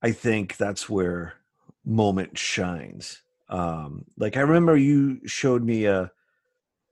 I 0.02 0.12
think 0.12 0.56
that's 0.56 0.88
where 0.88 1.34
moment 1.84 2.36
shines. 2.38 3.22
Um, 3.48 4.04
like 4.18 4.36
I 4.36 4.40
remember 4.40 4.76
you 4.76 5.20
showed 5.26 5.62
me 5.62 5.86
a 5.86 6.10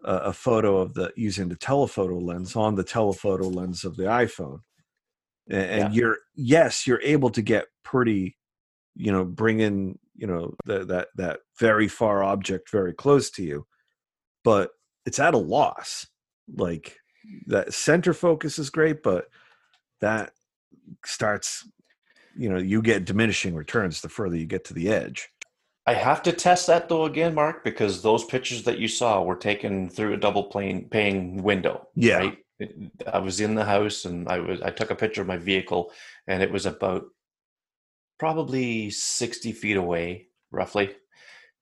a, 0.05 0.33
photo 0.33 0.79
of 0.79 0.95
the 0.95 1.13
using 1.17 1.49
the 1.49 1.57
telephoto 1.57 2.19
lens 2.19 2.57
on 2.57 2.75
the 2.75 2.85
telephoto 2.85 3.49
lens 3.49 3.85
of 3.85 3.97
the 3.97 4.05
iPhone. 4.05 4.61
And, 5.49 5.81
Yeah. 5.81 5.91
you're 5.93 6.19
yes, 6.35 6.87
you're 6.87 7.01
able 7.03 7.31
to 7.31 7.43
get 7.43 7.67
pretty, 7.83 8.37
you 8.95 9.13
know, 9.13 9.25
bring 9.25 9.61
in, 9.61 9.99
you 10.15 10.27
know, 10.27 10.55
the, 10.65 10.85
that 10.87 11.09
that 11.17 11.41
very 11.59 11.89
far 11.89 12.23
object 12.23 12.71
very 12.71 12.93
close 12.93 13.31
to 13.33 13.43
you, 13.43 13.67
but 14.43 14.71
it's 15.07 15.19
at 15.19 15.35
a 15.35 15.39
loss. 15.39 16.07
Like 16.55 16.99
that 17.47 17.73
center 17.73 18.13
focus 18.15 18.59
is 18.59 18.71
great, 18.71 19.03
but 19.03 19.27
that 20.01 20.33
starts, 21.05 21.67
you 22.37 22.49
know, 22.51 22.59
you 22.59 22.83
get 22.83 23.07
diminishing 23.07 23.55
returns 23.55 24.01
the 24.01 24.09
further 24.09 24.37
you 24.37 24.47
get 24.47 24.65
to 24.67 24.75
the 24.75 24.89
edge. 24.91 25.31
I 25.87 25.95
have 25.95 26.23
to 26.23 26.33
test 26.33 26.67
that 26.69 26.89
though 26.89 27.05
again, 27.05 27.35
Marc, 27.35 27.63
because 27.63 28.03
those 28.03 28.25
pictures 28.25 28.63
that 28.65 28.79
you 28.79 28.89
saw 28.89 29.23
were 29.23 29.37
taken 29.37 29.89
through 29.89 30.15
a 30.15 30.19
double 30.19 30.45
plane 30.45 30.89
paying 30.89 31.43
window. 31.43 31.89
Yeah. 31.95 32.17
Right? 32.19 32.39
I 33.13 33.19
was 33.19 33.41
in 33.41 33.55
the 33.55 33.65
house 33.65 34.05
and 34.05 34.29
I 34.29 34.39
was 34.39 34.63
I 34.63 34.71
took 34.71 34.91
a 34.91 34.97
picture 34.97 35.21
of 35.21 35.27
my 35.27 35.37
vehicle 35.37 35.93
and 36.27 36.43
it 36.43 36.51
was 36.51 36.67
about 36.67 37.05
probably 38.19 38.91
60 38.91 39.53
feet 39.53 39.77
away, 39.77 40.29
roughly. 40.51 40.95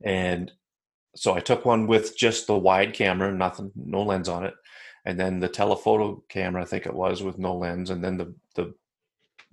And 0.02 0.52
so 1.16 1.34
I 1.34 1.40
took 1.40 1.64
one 1.64 1.86
with 1.86 2.16
just 2.16 2.46
the 2.46 2.56
wide 2.56 2.94
camera, 2.94 3.32
nothing, 3.32 3.72
no 3.74 4.02
lens 4.02 4.28
on 4.28 4.44
it. 4.44 4.54
And 5.04 5.18
then 5.18 5.40
the 5.40 5.48
telephoto 5.48 6.22
camera, 6.28 6.62
I 6.62 6.64
think 6.64 6.86
it 6.86 6.94
was, 6.94 7.22
with 7.22 7.38
no 7.38 7.56
lens, 7.56 7.90
and 7.90 8.04
then 8.04 8.16
the 8.16 8.34
the 8.54 8.74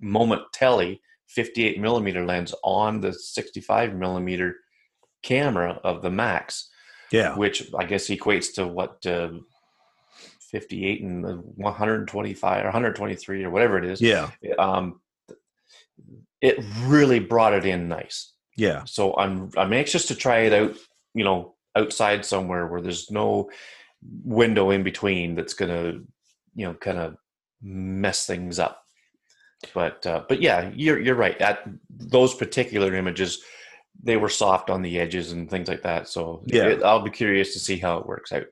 moment 0.00 0.42
telly 0.52 1.00
58 1.34 1.80
millimeter 1.80 2.24
lens 2.24 2.54
on 2.64 3.00
the 3.00 3.12
65 3.12 3.94
millimeter 3.94 4.56
camera 5.22 5.78
of 5.84 6.02
the 6.02 6.10
max 6.10 6.68
Yeah. 7.12 7.36
which 7.36 7.70
i 7.78 7.84
guess 7.84 8.08
equates 8.08 8.54
to 8.54 8.66
what 8.66 9.04
uh, 9.06 9.30
58 10.50 11.02
and 11.02 11.24
125 11.56 12.60
or 12.60 12.64
123 12.64 13.44
or 13.44 13.50
whatever 13.50 13.78
it 13.78 13.84
is 13.84 14.00
Yeah. 14.00 14.30
um, 14.58 15.00
it 16.40 16.58
really 16.84 17.18
brought 17.20 17.52
it 17.54 17.64
in 17.66 17.88
nice 17.88 18.32
Yeah. 18.56 18.84
so 18.84 19.14
i'm 19.16 19.50
i'm 19.56 19.72
anxious 19.72 20.06
to 20.06 20.14
try 20.14 20.40
it 20.40 20.52
out 20.52 20.74
you 21.14 21.24
know 21.24 21.54
outside 21.76 22.24
somewhere 22.24 22.66
where 22.66 22.80
there's 22.80 23.10
no 23.10 23.50
window 24.24 24.70
in 24.70 24.82
between 24.82 25.34
that's 25.36 25.54
gonna 25.54 26.00
you 26.54 26.66
know 26.66 26.74
kind 26.74 26.98
of 26.98 27.16
mess 27.62 28.26
things 28.26 28.58
up 28.58 28.79
but 29.74 30.06
uh, 30.06 30.24
but 30.28 30.40
yeah 30.42 30.70
you're 30.74 31.00
you're 31.00 31.14
right 31.16 31.40
at 31.40 31.60
those 31.90 32.34
particular 32.34 32.94
images 32.94 33.42
they 34.02 34.16
were 34.16 34.28
soft 34.28 34.70
on 34.70 34.82
the 34.82 34.98
edges 34.98 35.32
and 35.32 35.50
things 35.50 35.68
like 35.68 35.82
that 35.82 36.08
so 36.08 36.42
Yeah. 36.46 36.66
it, 36.66 36.82
i'll 36.82 37.02
be 37.02 37.10
curious 37.10 37.52
to 37.52 37.58
see 37.60 37.78
how 37.78 37.98
it 37.98 38.06
works 38.06 38.32
out 38.32 38.46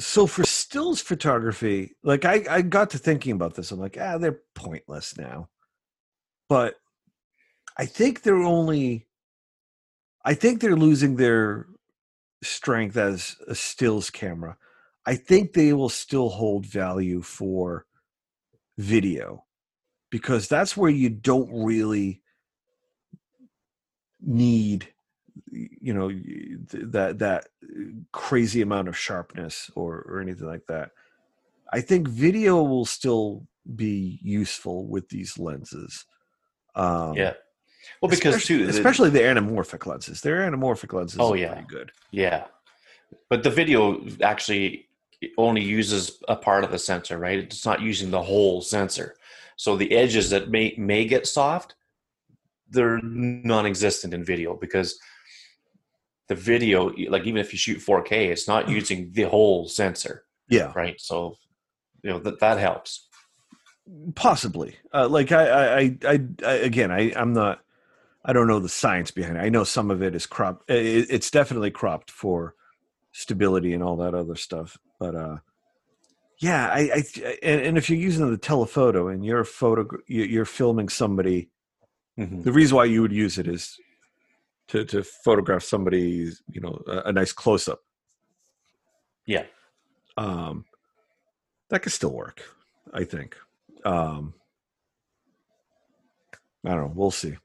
So 0.00 0.26
for 0.26 0.44
stills 0.44 1.00
photography, 1.00 1.96
like 2.04 2.24
I, 2.24 2.44
I 2.50 2.62
got 2.62 2.90
to 2.90 2.98
thinking 2.98 3.32
about 3.32 3.54
this. 3.54 3.72
I'm 3.72 3.80
like, 3.80 3.98
ah, 4.00 4.18
they're 4.18 4.40
pointless 4.54 5.18
now. 5.18 5.48
But 6.48 6.76
I 7.78 7.86
think 7.86 8.22
they're 8.22 8.36
only 8.42 9.06
I 10.24 10.34
think 10.34 10.60
they're 10.60 10.76
losing 10.76 11.16
their 11.16 11.66
strength 12.42 12.96
as 12.96 13.36
a 13.48 13.54
stills 13.54 14.10
camera. 14.10 14.56
I 15.06 15.16
think 15.16 15.52
they 15.54 15.72
will 15.72 15.88
still 15.88 16.28
hold 16.30 16.66
value 16.66 17.22
for 17.22 17.86
video 18.78 19.44
because 20.10 20.48
that's 20.48 20.76
where 20.76 20.90
you 20.90 21.10
don't 21.10 21.50
really 21.52 22.22
need 24.20 24.88
you 25.52 25.92
know 25.94 26.08
that 26.72 27.18
that 27.18 27.46
crazy 28.12 28.60
amount 28.62 28.88
of 28.88 28.96
sharpness 28.96 29.70
or 29.74 30.04
or 30.08 30.20
anything 30.20 30.46
like 30.46 30.66
that. 30.68 30.90
I 31.72 31.80
think 31.80 32.08
video 32.08 32.62
will 32.62 32.84
still 32.86 33.46
be 33.76 34.18
useful 34.22 34.86
with 34.88 35.08
these 35.10 35.38
lenses 35.38 36.06
um 36.74 37.14
yeah. 37.14 37.34
Well 38.02 38.08
because 38.10 38.34
especially, 38.36 38.58
too 38.58 38.64
the- 38.66 38.70
especially 38.78 39.10
the 39.10 39.20
anamorphic 39.20 39.86
lenses. 39.86 40.20
Their 40.20 40.38
anamorphic 40.50 40.92
lenses 40.92 41.18
Oh, 41.20 41.32
are 41.32 41.36
yeah. 41.36 41.52
pretty 41.52 41.66
good. 41.68 41.92
Yeah, 42.10 42.46
but 43.28 43.42
the 43.42 43.50
video 43.50 44.04
actually 44.22 44.87
only 45.36 45.62
uses 45.62 46.22
a 46.28 46.36
part 46.36 46.64
of 46.64 46.70
the 46.70 46.78
sensor, 46.78 47.18
right? 47.18 47.38
It's 47.38 47.66
not 47.66 47.82
using 47.82 48.10
the 48.10 48.22
whole 48.22 48.62
sensor. 48.62 49.16
So 49.56 49.76
the 49.76 49.92
edges 49.92 50.30
that 50.30 50.50
may 50.50 50.74
may 50.78 51.04
get 51.04 51.26
soft, 51.26 51.74
they're 52.70 53.00
non-existent 53.02 54.14
in 54.14 54.24
video 54.24 54.54
because 54.54 54.98
the 56.28 56.34
video, 56.34 56.92
like 57.08 57.24
even 57.24 57.40
if 57.40 57.52
you 57.52 57.58
shoot 57.58 57.78
4K, 57.78 58.28
it's 58.28 58.46
not 58.46 58.68
using 58.68 59.10
the 59.12 59.24
whole 59.24 59.66
sensor, 59.66 60.24
yeah 60.48 60.72
right? 60.76 61.00
So 61.00 61.36
you 62.02 62.10
know 62.10 62.18
that 62.20 62.40
that 62.40 62.58
helps. 62.58 63.08
possibly 64.14 64.76
uh, 64.94 65.08
like 65.08 65.32
I, 65.32 65.48
I 65.48 65.78
I 65.80 65.98
I 66.04 66.20
I 66.46 66.52
again 66.52 66.90
I 66.92 67.12
I'm 67.16 67.32
not 67.32 67.60
I 68.24 68.32
don't 68.32 68.46
know 68.46 68.60
the 68.60 68.68
science 68.68 69.10
behind 69.10 69.38
it. 69.38 69.40
I 69.40 69.48
know 69.48 69.64
some 69.64 69.90
of 69.90 70.02
it 70.02 70.14
is 70.14 70.26
cropped. 70.26 70.64
It's 70.68 71.30
definitely 71.30 71.70
cropped 71.70 72.10
for 72.10 72.54
stability 73.12 73.72
and 73.72 73.82
all 73.82 73.96
that 73.96 74.14
other 74.14 74.36
stuff. 74.36 74.76
But 74.98 75.14
uh, 75.14 75.36
yeah, 76.40 76.68
I, 76.68 76.78
I 76.94 77.36
and, 77.42 77.60
and 77.62 77.78
if 77.78 77.88
you're 77.88 77.98
using 77.98 78.30
the 78.30 78.38
telephoto 78.38 79.08
and 79.08 79.24
you're 79.24 79.44
photo 79.44 79.86
you- 80.06 80.24
you're 80.24 80.44
filming 80.44 80.88
somebody, 80.88 81.50
Mhm. 82.18 82.42
the 82.42 82.52
reason 82.52 82.76
why 82.76 82.84
you 82.86 83.00
would 83.02 83.12
use 83.12 83.38
it 83.38 83.46
is 83.46 83.76
to 84.68 84.84
to 84.86 85.02
photograph 85.04 85.62
somebody's 85.62 86.42
you 86.50 86.60
know 86.60 86.82
a, 86.88 87.08
a 87.08 87.12
nice 87.12 87.32
close 87.32 87.68
up. 87.68 87.80
Yeah. 89.26 89.44
Um, 90.16 90.64
that 91.70 91.82
could 91.82 91.92
still 91.92 92.12
work, 92.12 92.42
I 92.92 93.04
think. 93.04 93.36
Um, 93.84 94.34
I 96.64 96.70
don't 96.70 96.80
know. 96.88 96.92
We'll 96.94 97.10
see. 97.12 97.36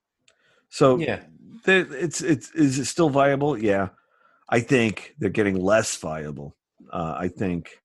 So 0.70 0.98
Yeah, 0.98 1.22
it's 1.68 2.22
it's 2.22 2.50
is 2.52 2.80
it 2.80 2.86
still 2.86 3.10
viable? 3.10 3.58
Yeah, 3.58 3.90
I 4.50 4.60
think 4.60 5.14
they're 5.20 5.30
getting 5.30 5.62
less 5.62 5.96
viable. 5.98 6.56
Uh, 6.94 7.16
I 7.18 7.28
think 7.28 7.82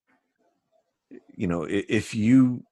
you 1.34 1.46
know 1.46 1.66
if 1.68 2.14
you 2.14 2.62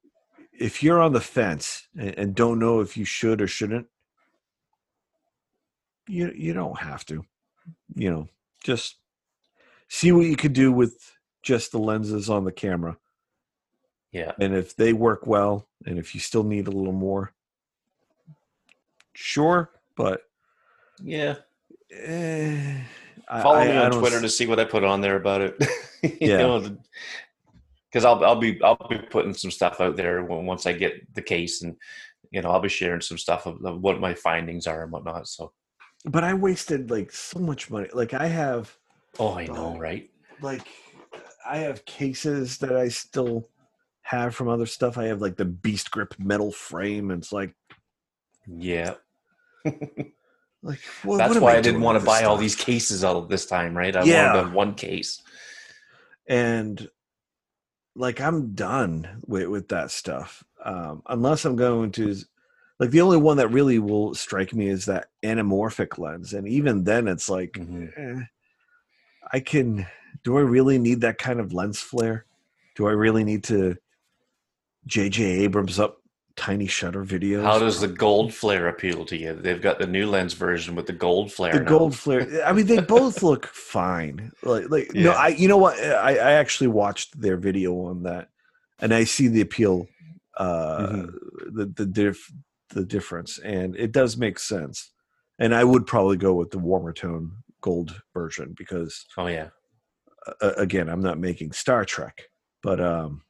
if 0.53 0.83
you're 0.83 1.01
on 1.01 1.15
the 1.15 1.21
fence 1.21 1.89
and, 1.99 2.35
don't 2.35 2.59
know 2.59 2.81
if 2.81 2.97
you 2.97 3.05
should 3.05 3.41
or 3.41 3.47
shouldn't, 3.47 3.87
you 6.07 6.31
you 6.37 6.53
don't 6.53 6.79
have 6.79 7.07
to. 7.07 7.25
You 7.95 8.11
know, 8.11 8.29
just 8.63 8.97
see 9.89 10.13
what 10.13 10.27
you 10.27 10.37
could 10.37 10.53
do 10.53 10.71
with 10.71 11.17
just 11.43 11.73
the 11.73 11.79
lenses 11.79 12.29
on 12.29 12.45
the 12.45 12.53
camera, 12.53 12.99
yeah. 14.13 14.33
and 14.39 14.55
if 14.55 14.77
they 14.77 14.93
work 14.93 15.27
well, 15.27 15.67
and 15.87 15.99
if 15.99 16.15
you 16.15 16.21
still 16.21 16.45
need 16.45 16.69
a 16.69 16.71
little 16.71 16.93
more, 16.93 17.33
sure. 19.15 19.71
But 19.97 20.21
Yeah, 21.03 21.37
Eh, 21.91 22.85
follow 23.29 23.57
I- 23.59 23.69
me 23.69 23.77
on 23.77 23.91
Twitter 23.93 24.17
s- 24.17 24.23
to 24.23 24.29
see 24.29 24.47
what 24.47 24.61
I 24.61 24.65
put 24.65 24.85
on 24.85 25.01
there 25.01 25.17
about 25.17 25.41
it. 25.41 25.57
Yeah. 26.21 26.61
because 27.91 28.05
I'll 28.05 28.23
I'll 28.25 28.37
be 28.39 28.63
I'll 28.63 28.77
be 28.89 28.99
putting 28.99 29.35
some 29.35 29.51
stuff 29.51 29.81
out 29.81 29.97
there 29.97 30.23
once 30.25 30.67
I 30.67 30.73
get 30.73 31.13
the 31.15 31.23
case, 31.23 31.63
and 31.63 31.75
you 32.31 32.43
know 32.43 32.51
I'll 32.51 32.61
be 32.61 32.69
sharing 32.69 33.01
some 33.01 33.19
stuff 33.19 33.47
of, 33.47 33.65
of 33.65 33.81
what 33.81 33.99
my 34.01 34.15
findings 34.15 34.67
are 34.67 34.83
and 34.85 34.93
whatnot. 34.93 35.27
So 35.27 35.53
but 36.05 36.23
I 36.23 36.35
wasted 36.35 36.91
like 36.91 37.11
so 37.11 37.39
much 37.41 37.71
money. 37.71 37.89
Like 37.93 38.15
I 38.15 38.27
have 38.27 38.77
Oh, 39.19 39.35
I 39.35 39.47
know, 39.47 39.77
right? 39.79 40.09
like 40.43 40.63
I 41.49 41.57
have 41.59 41.85
cases 41.87 42.59
that 42.59 42.77
I 42.77 42.89
still 42.89 43.49
have 44.03 44.35
from 44.35 44.49
other 44.49 44.67
stuff. 44.67 44.99
I 44.99 45.05
have 45.07 45.21
like 45.23 45.37
the 45.37 45.45
Beast 45.47 45.91
Grip 45.91 46.15
metal 46.19 46.53
frame, 46.53 47.11
and 47.11 47.21
it's 47.23 47.33
like 47.33 47.55
Yeah. 48.47 48.95
like 50.63 50.81
well, 51.05 51.19
That's 51.19 51.35
what 51.35 51.43
why 51.43 51.51
I, 51.53 51.55
doing 51.55 51.65
didn't 51.65 51.81
want 51.83 51.99
to 52.01 52.05
buy 52.05 52.25
all 52.25 52.37
these 52.37 52.57
cases 52.57 53.05
all 53.05 53.23
this 53.23 53.47
time, 53.47 53.77
right? 53.77 53.95
I 53.95 54.05
Yeah. 54.05 54.35
wanted 54.35 54.53
one 54.55 54.75
case. 54.75 55.23
and 56.29 56.89
like 57.95 58.21
I'm 58.21 58.55
done 58.55 59.23
with 59.27 59.49
with 59.49 59.69
that 59.69 59.91
stuff. 59.91 60.45
Um, 60.65 61.03
unless 61.09 61.45
I'm 61.45 61.57
going 61.57 61.93
to 61.93 62.15
like 62.79 62.91
the 62.91 63.01
only 63.01 63.17
one 63.17 63.39
that 63.39 63.49
really 63.49 63.79
will 63.79 64.15
strike 64.15 64.53
me 64.55 64.69
is 64.69 64.85
that 64.87 65.09
anamorphic 65.23 65.99
lens, 65.99 66.35
and 66.35 66.47
even 66.47 66.85
then, 66.85 67.09
it's 67.09 67.29
like 67.31 67.53
Mhm. 67.53 67.93
eh, 67.97 68.25
I 69.33 69.41
can. 69.41 69.87
Do 70.25 70.37
I 70.39 70.41
really 70.43 70.79
need 70.79 71.01
that 71.03 71.19
kind 71.19 71.41
of 71.41 71.53
lens 71.53 71.79
flare? 71.81 72.27
Do 72.75 72.87
I 72.87 72.93
really 72.93 73.25
need 73.25 73.45
to 73.45 73.77
J.J. 74.87 75.25
Abrams 75.25 75.79
up 75.79 76.03
tiny 76.37 76.67
shutter 76.67 77.05
videos? 77.05 77.43
How 77.43 77.59
does 77.59 77.81
the 77.81 77.89
gold 77.89 78.33
flare 78.33 78.69
appeal 78.69 79.05
to 79.07 79.17
you? 79.17 79.35
They've 79.35 79.61
got 79.61 79.79
the 79.79 79.87
new 79.87 80.09
lens 80.09 80.35
version 80.35 80.75
with 80.75 80.87
the 80.87 80.93
gold 80.93 81.33
flare. 81.33 81.53
the 81.53 81.61
now. 81.61 81.69
gold 81.69 81.97
flare? 81.97 82.45
I 82.45 82.53
mean, 82.53 82.67
they 82.67 82.81
both 82.81 83.23
look 83.31 83.47
fine. 83.47 84.33
Like, 84.43 84.71
like 84.71 84.95
no, 84.95 85.13
I. 85.13 85.29
You 85.29 85.49
know 85.49 85.57
what? 85.57 85.79
I, 85.79 86.17
I 86.17 86.33
actually 86.33 86.69
watched 86.69 87.21
their 87.21 87.37
video 87.37 87.87
on 87.87 88.03
that, 88.05 88.29
and 88.79 88.93
I 88.95 89.05
see 89.05 89.29
the 89.29 89.41
appeal, 89.41 89.87
uh, 90.37 90.79
Mhm. 90.79 91.13
the 91.55 91.67
the 91.67 91.87
diff, 91.87 92.31
the 92.71 92.85
difference, 92.85 93.39
and 93.39 93.75
it 93.77 93.93
does 93.93 94.17
make 94.17 94.39
sense. 94.39 94.93
And 95.39 95.55
I 95.55 95.65
would 95.65 95.87
probably 95.87 96.17
go 96.17 96.35
with 96.35 96.51
the 96.51 96.59
warmer 96.59 96.93
tone 96.93 97.33
gold 97.61 98.01
version 98.15 98.55
because 98.57 99.07
Oh 99.19 99.27
yeah. 99.27 99.49
uh, 100.41 100.53
again, 100.57 100.89
I'm 100.89 101.03
not 101.03 101.19
making 101.19 101.53
Star 101.53 101.85
Trek, 101.85 102.23
but 102.63 102.81
um, 102.81 103.23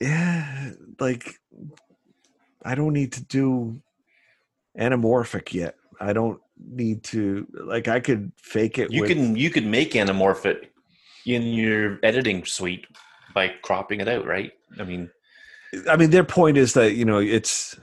yeah, 0.00 0.70
like 0.98 1.38
I 2.64 2.74
don't 2.74 2.92
need 2.92 3.12
to 3.12 3.22
do 3.22 3.80
anamorphic 4.78 5.52
yet. 5.52 5.76
I 6.00 6.12
don't 6.12 6.40
need 6.58 7.02
to 7.04 7.46
like 7.52 7.88
I 7.88 8.00
could 8.00 8.32
fake 8.36 8.78
it. 8.78 8.90
You 8.90 9.02
with, 9.02 9.10
can 9.10 9.36
you 9.36 9.50
can 9.50 9.70
make 9.70 9.92
anamorphic 9.92 10.68
in 11.26 11.42
your 11.42 11.98
editing 12.02 12.44
suite 12.44 12.86
by 13.34 13.48
cropping 13.62 14.00
it 14.00 14.08
out, 14.08 14.26
right? 14.26 14.52
I 14.78 14.84
mean, 14.84 15.10
I 15.88 15.96
mean, 15.96 16.10
their 16.10 16.24
point 16.24 16.56
is 16.56 16.72
that 16.74 16.94
you 16.94 17.04
know 17.04 17.18
it's 17.18 17.78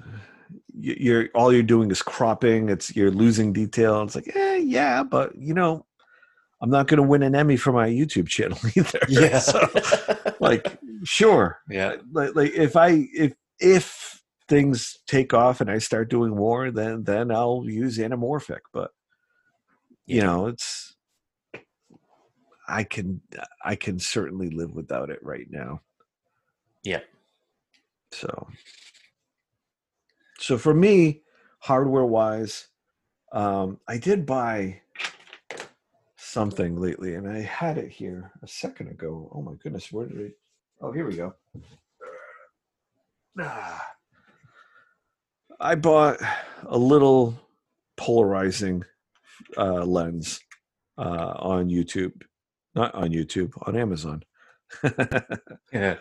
you're 0.80 1.30
all 1.34 1.52
you're 1.53 1.64
doing 1.64 1.91
is 1.91 2.02
cropping. 2.02 2.69
It's 2.69 2.95
you're 2.95 3.11
losing 3.11 3.53
detail. 3.53 4.03
It's 4.03 4.15
like, 4.15 4.35
eh, 4.35 4.57
yeah, 4.57 5.03
but 5.03 5.35
you 5.35 5.53
know, 5.53 5.85
I'm 6.62 6.70
not 6.70 6.88
going 6.88 6.98
to 6.98 7.08
win 7.08 7.22
an 7.24 7.36
Emmy 7.36 7.56
for 7.58 7.72
my 7.72 7.88
YouTube 7.88 8.28
channel 8.28 8.58
either. 8.76 9.00
So, 9.40 9.68
like, 10.40 10.80
sure, 11.04 11.60
yeah. 11.70 11.98
like, 12.12 12.36
like 12.36 12.52
if 12.54 12.76
I 12.76 13.08
if 13.14 13.34
if 13.60 14.24
things 14.48 14.98
take 15.08 15.34
off 15.34 15.62
and 15.62 15.70
I 15.70 15.78
start 15.78 16.10
doing 16.10 16.36
more, 16.36 16.72
then 16.72 17.04
then 17.04 17.32
I'll 17.32 17.64
use 17.66 17.98
anamorphic. 17.98 18.62
But 18.74 18.92
you 20.06 20.18
Yeah. 20.18 20.26
know, 20.26 20.48
it's 20.48 20.96
I 22.68 22.84
can 22.84 23.22
I 23.64 23.76
can 23.76 24.00
certainly 24.00 24.50
live 24.50 24.74
without 24.74 25.10
it 25.10 25.20
right 25.22 25.48
now. 25.50 25.82
Yeah. 26.84 27.02
So 28.12 28.48
so 30.40 30.58
for 30.58 30.74
me, 30.74 31.22
hardware 31.60 32.06
wise, 32.06 32.68
um, 33.32 33.80
I 33.88 33.98
did 33.98 34.26
buy 34.26 34.82
something 36.38 36.76
lately, 36.80 37.16
and 37.16 37.28
I 37.28 37.40
had 37.42 37.80
it 37.80 37.90
here 37.90 38.32
a 38.44 38.48
second 38.48 38.90
ago. 38.90 39.28
Oh 39.34 39.42
my 39.42 39.54
goodness, 39.56 39.92
where 39.92 40.06
did 40.06 40.20
it? 40.20 40.38
Oh, 40.80 40.92
here 40.92 41.08
we 41.08 41.16
go. 41.16 41.34
Ah. 43.40 43.84
I 45.60 45.74
bought 45.74 46.20
a 46.68 46.78
little 46.78 47.34
polarizing 47.96 48.84
uh, 49.58 49.84
lens 49.84 50.40
uh, 51.00 51.34
on 51.40 51.70
YouTube, 51.70 52.22
not 52.76 52.94
on 52.94 53.10
YouTube, 53.10 53.52
on 53.68 53.76
Amazon. 53.76 54.24
Yeah. 55.74 55.96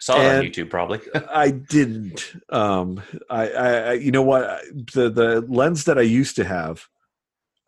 Saw 0.00 0.16
it 0.20 0.38
on 0.38 0.44
YouTube 0.44 0.70
probably. 0.70 1.00
I 1.30 1.50
didn't. 1.50 2.32
Um, 2.48 3.02
I, 3.28 3.48
I, 3.50 3.68
I, 3.68 3.92
you 3.92 4.12
know 4.12 4.22
what? 4.22 4.44
I- 4.44 4.62
The 4.94 5.10
the 5.10 5.40
lens 5.42 5.84
that 5.84 5.98
I 5.98 6.02
used 6.20 6.36
to 6.36 6.44
have, 6.44 6.86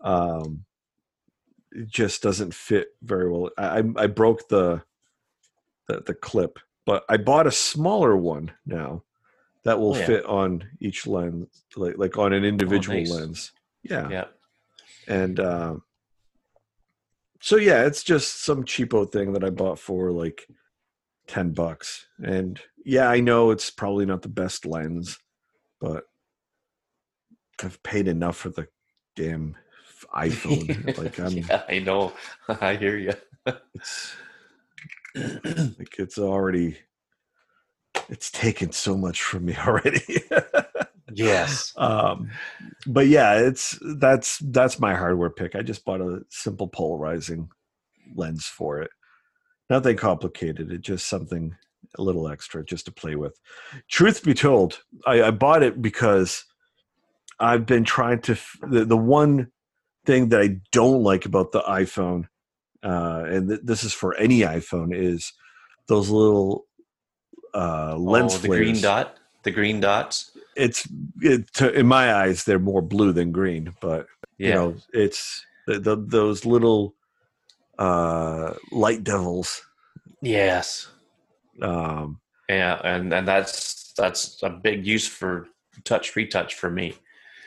um, 0.02 0.64
it 1.72 1.88
just 1.88 2.22
doesn't 2.22 2.54
fit 2.54 2.88
very 3.02 3.30
well. 3.30 3.50
I, 3.58 3.82
I- 3.96 4.06
broke 4.06 4.48
the, 4.48 4.82
the 5.88 6.00
the 6.06 6.14
clip, 6.14 6.58
but 6.84 7.04
I 7.08 7.16
bought 7.16 7.46
a 7.46 7.52
smaller 7.52 8.16
one 8.16 8.52
now 8.64 9.02
that 9.64 9.78
will 9.78 9.94
Oh, 9.94 9.98
yeah. 9.98 10.06
fit 10.06 10.24
on 10.26 10.64
each 10.80 11.06
lens, 11.06 11.64
like 11.76 11.98
like 11.98 12.16
on 12.18 12.32
an 12.32 12.44
individual 12.44 12.98
nice. 12.98 13.10
lens. 13.10 13.52
Yeah, 13.82 14.08
yeah. 14.08 14.24
and 15.08 15.38
um, 15.40 15.82
so 17.40 17.56
yeah, 17.56 17.84
it's 17.84 18.02
just 18.02 18.42
some 18.44 18.64
cheapo 18.64 19.10
thing 19.10 19.32
that 19.34 19.44
I 19.44 19.50
bought 19.50 19.78
for 19.78 20.10
like 20.12 20.46
ten 21.26 21.50
bucks. 21.52 22.06
And 22.22 22.60
yeah, 22.84 23.08
I 23.08 23.20
know 23.20 23.50
it's 23.50 23.70
probably 23.70 24.06
not 24.06 24.22
the 24.22 24.28
best 24.28 24.64
lens, 24.66 25.18
but 25.80 26.04
I've 27.62 27.82
paid 27.82 28.06
enough 28.08 28.36
for 28.36 28.50
the 28.50 28.68
damn 29.14 29.56
iPhone. 30.16 30.98
like 30.98 31.18
I'm, 31.20 31.32
yeah, 31.36 31.62
I 31.68 31.78
know. 31.80 32.12
I 32.48 32.76
hear 32.76 32.96
you. 32.96 33.12
it's 33.74 34.16
like 35.14 35.98
it's 35.98 36.18
already, 36.18 36.78
it's 38.08 38.30
taken 38.30 38.72
so 38.72 38.96
much 38.96 39.22
from 39.22 39.46
me 39.46 39.56
already. 39.56 40.02
Yes. 41.12 41.72
um 41.76 42.30
but 42.86 43.06
yeah 43.06 43.34
it's 43.38 43.78
that's 43.98 44.38
that's 44.38 44.78
my 44.80 44.94
hardware 44.94 45.30
pick 45.30 45.54
i 45.54 45.62
just 45.62 45.84
bought 45.84 46.00
a 46.00 46.20
simple 46.28 46.68
polarizing 46.68 47.48
lens 48.14 48.44
for 48.44 48.82
it 48.82 48.90
nothing 49.70 49.96
complicated 49.96 50.70
it's 50.70 50.86
just 50.86 51.06
something 51.06 51.56
a 51.96 52.02
little 52.02 52.28
extra 52.28 52.64
just 52.64 52.84
to 52.86 52.92
play 52.92 53.14
with 53.14 53.38
truth 53.88 54.24
be 54.24 54.34
told 54.34 54.80
i, 55.06 55.22
I 55.22 55.30
bought 55.30 55.62
it 55.62 55.80
because 55.80 56.44
i've 57.38 57.64
been 57.66 57.84
trying 57.84 58.20
to 58.22 58.32
f- 58.32 58.58
the, 58.68 58.84
the 58.84 58.96
one 58.96 59.50
thing 60.06 60.28
that 60.30 60.40
i 60.40 60.56
don't 60.72 61.02
like 61.02 61.26
about 61.26 61.52
the 61.52 61.60
iphone 61.62 62.28
uh 62.82 63.24
and 63.26 63.48
th- 63.48 63.60
this 63.64 63.82
is 63.84 63.92
for 63.92 64.14
any 64.16 64.40
iphone 64.40 64.94
is 64.94 65.32
those 65.88 66.08
little 66.10 66.66
uh 67.54 67.96
lens 67.96 68.34
oh, 68.34 68.38
the 68.38 68.46
flares 68.48 68.60
green 68.60 68.80
dot. 68.82 69.16
The 69.42 69.50
green 69.52 69.80
dots. 69.80 70.32
it's 70.56 70.88
it, 71.20 71.52
to, 71.54 71.72
in 71.72 71.86
my 71.86 72.14
eyes 72.14 72.44
they're 72.44 72.58
more 72.58 72.82
blue 72.82 73.12
than 73.12 73.30
green 73.32 73.72
but 73.80 74.06
Yeah. 74.38 74.48
you 74.48 74.54
know 74.54 74.76
it's 74.92 75.44
the, 75.66 75.78
the, 75.78 75.96
those 75.96 76.44
little 76.44 76.94
uh 77.78 78.54
light 78.72 79.04
devils 79.04 79.62
yes. 80.22 80.88
um 81.62 82.20
Yeah, 82.48 82.80
and 82.84 83.12
and 83.12 83.26
that's 83.28 83.92
that's 83.96 84.42
a 84.42 84.50
big 84.50 84.86
use 84.86 85.06
for 85.08 85.46
TouchRetouch 85.82 86.52
for 86.52 86.70
me. 86.70 86.94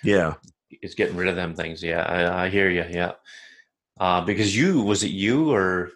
yeah 0.04 0.36
Is 0.82 0.96
getting 0.96 1.16
rid 1.16 1.28
of 1.28 1.36
them 1.36 1.56
things. 1.56 1.82
Yeah, 1.82 2.04
I, 2.04 2.46
I 2.46 2.50
hear 2.50 2.70
you. 2.70 2.86
Yeah, 2.90 3.14
uh, 4.00 4.22
because 4.22 4.56
you 4.56 4.82
was 4.82 5.04
it 5.04 5.12
you 5.12 5.52
or 5.52 5.92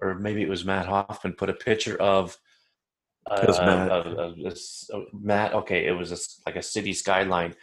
or 0.00 0.14
maybe 0.14 0.42
it 0.42 0.48
was 0.48 0.64
Matt 0.64 0.86
Hoffman 0.86 1.34
put 1.34 1.50
a 1.50 1.54
picture 1.54 1.96
of. 2.00 2.36
Uh, 3.30 3.46
Matt. 3.64 3.90
of- 3.90 4.18
of 4.18 4.36
this- 4.36 4.90
uh, 4.92 5.00
Matt. 5.12 5.54
Okay, 5.54 5.86
it 5.86 5.92
was 5.92 6.10
a 6.10 6.18
like 6.46 6.56
a 6.56 6.62
city 6.62 6.92
skyline, 6.92 7.54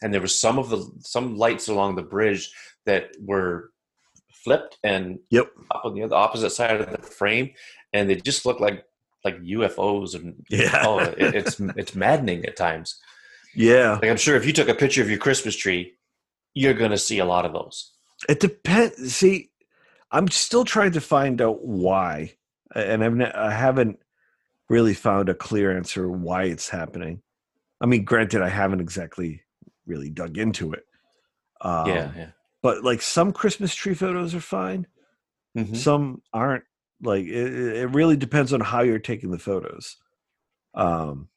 and 0.00 0.14
there 0.14 0.20
was 0.20 0.38
some 0.38 0.58
of 0.58 0.70
the 0.70 0.88
some 1.00 1.36
lights 1.36 1.66
along 1.68 1.96
the 1.96 2.02
bridge 2.02 2.52
that 2.86 3.10
were 3.20 3.72
flipped 4.44 4.78
and 4.84 5.18
Yep. 5.30 5.50
up 5.72 5.84
on 5.84 5.94
the 5.94 6.04
other 6.04 6.14
opposite 6.14 6.50
side 6.50 6.80
of 6.80 6.90
the 6.92 6.98
frame, 7.02 7.50
and 7.92 8.08
they 8.08 8.14
just 8.14 8.46
looked 8.46 8.60
like 8.60 8.84
like 9.24 9.36
UFOs 9.42 10.14
and 10.14 10.36
Yeah. 10.48 10.82
oh, 10.86 11.00
it, 11.00 11.16
it's 11.34 11.58
it's 11.76 11.96
maddening 11.96 12.44
at 12.46 12.56
times. 12.56 13.00
Yeah 13.54 13.94
Like 14.00 14.10
I'm 14.10 14.16
sure 14.16 14.36
if 14.36 14.46
you 14.46 14.52
took 14.52 14.68
a 14.68 14.74
picture 14.74 15.02
of 15.02 15.08
your 15.10 15.18
Christmas 15.18 15.56
tree, 15.56 15.94
you're 16.54 16.74
going 16.74 16.90
to 16.90 16.98
see 16.98 17.18
a 17.18 17.24
lot 17.24 17.44
of 17.44 17.52
those. 17.52 17.92
it 18.28 18.40
depends 18.40 19.14
see 19.14 19.50
i'm 20.10 20.26
still 20.28 20.64
trying 20.64 20.90
to 20.92 21.00
find 21.00 21.40
out 21.40 21.64
why 21.64 22.34
and 22.74 23.04
i've 23.04 23.14
ne- 23.14 23.30
i 23.32 23.50
haven't 23.52 23.98
really 24.68 24.94
found 24.94 25.28
a 25.28 25.34
clear 25.34 25.76
answer 25.76 26.08
why 26.10 26.42
it's 26.44 26.68
happening 26.68 27.22
i 27.80 27.86
mean 27.86 28.04
granted 28.04 28.42
i 28.42 28.48
haven't 28.48 28.80
exactly 28.80 29.42
really 29.86 30.10
dug 30.10 30.36
into 30.36 30.72
it 30.72 30.84
um, 31.60 31.86
yeah, 31.88 32.10
yeah. 32.16 32.30
but 32.62 32.82
like 32.82 33.02
some 33.02 33.32
christmas 33.32 33.72
tree 33.74 33.94
photos 33.94 34.34
are 34.34 34.40
fine 34.40 34.86
Mhm. 35.56 35.76
some 35.76 36.22
aren't 36.32 36.64
like 37.02 37.24
it, 37.26 37.52
it 37.54 37.76
it 37.82 37.86
really 37.90 38.16
depends 38.16 38.52
on 38.52 38.60
how 38.60 38.82
you're 38.82 38.98
taking 38.98 39.30
the 39.30 39.38
photos 39.38 39.96
um 40.74 41.28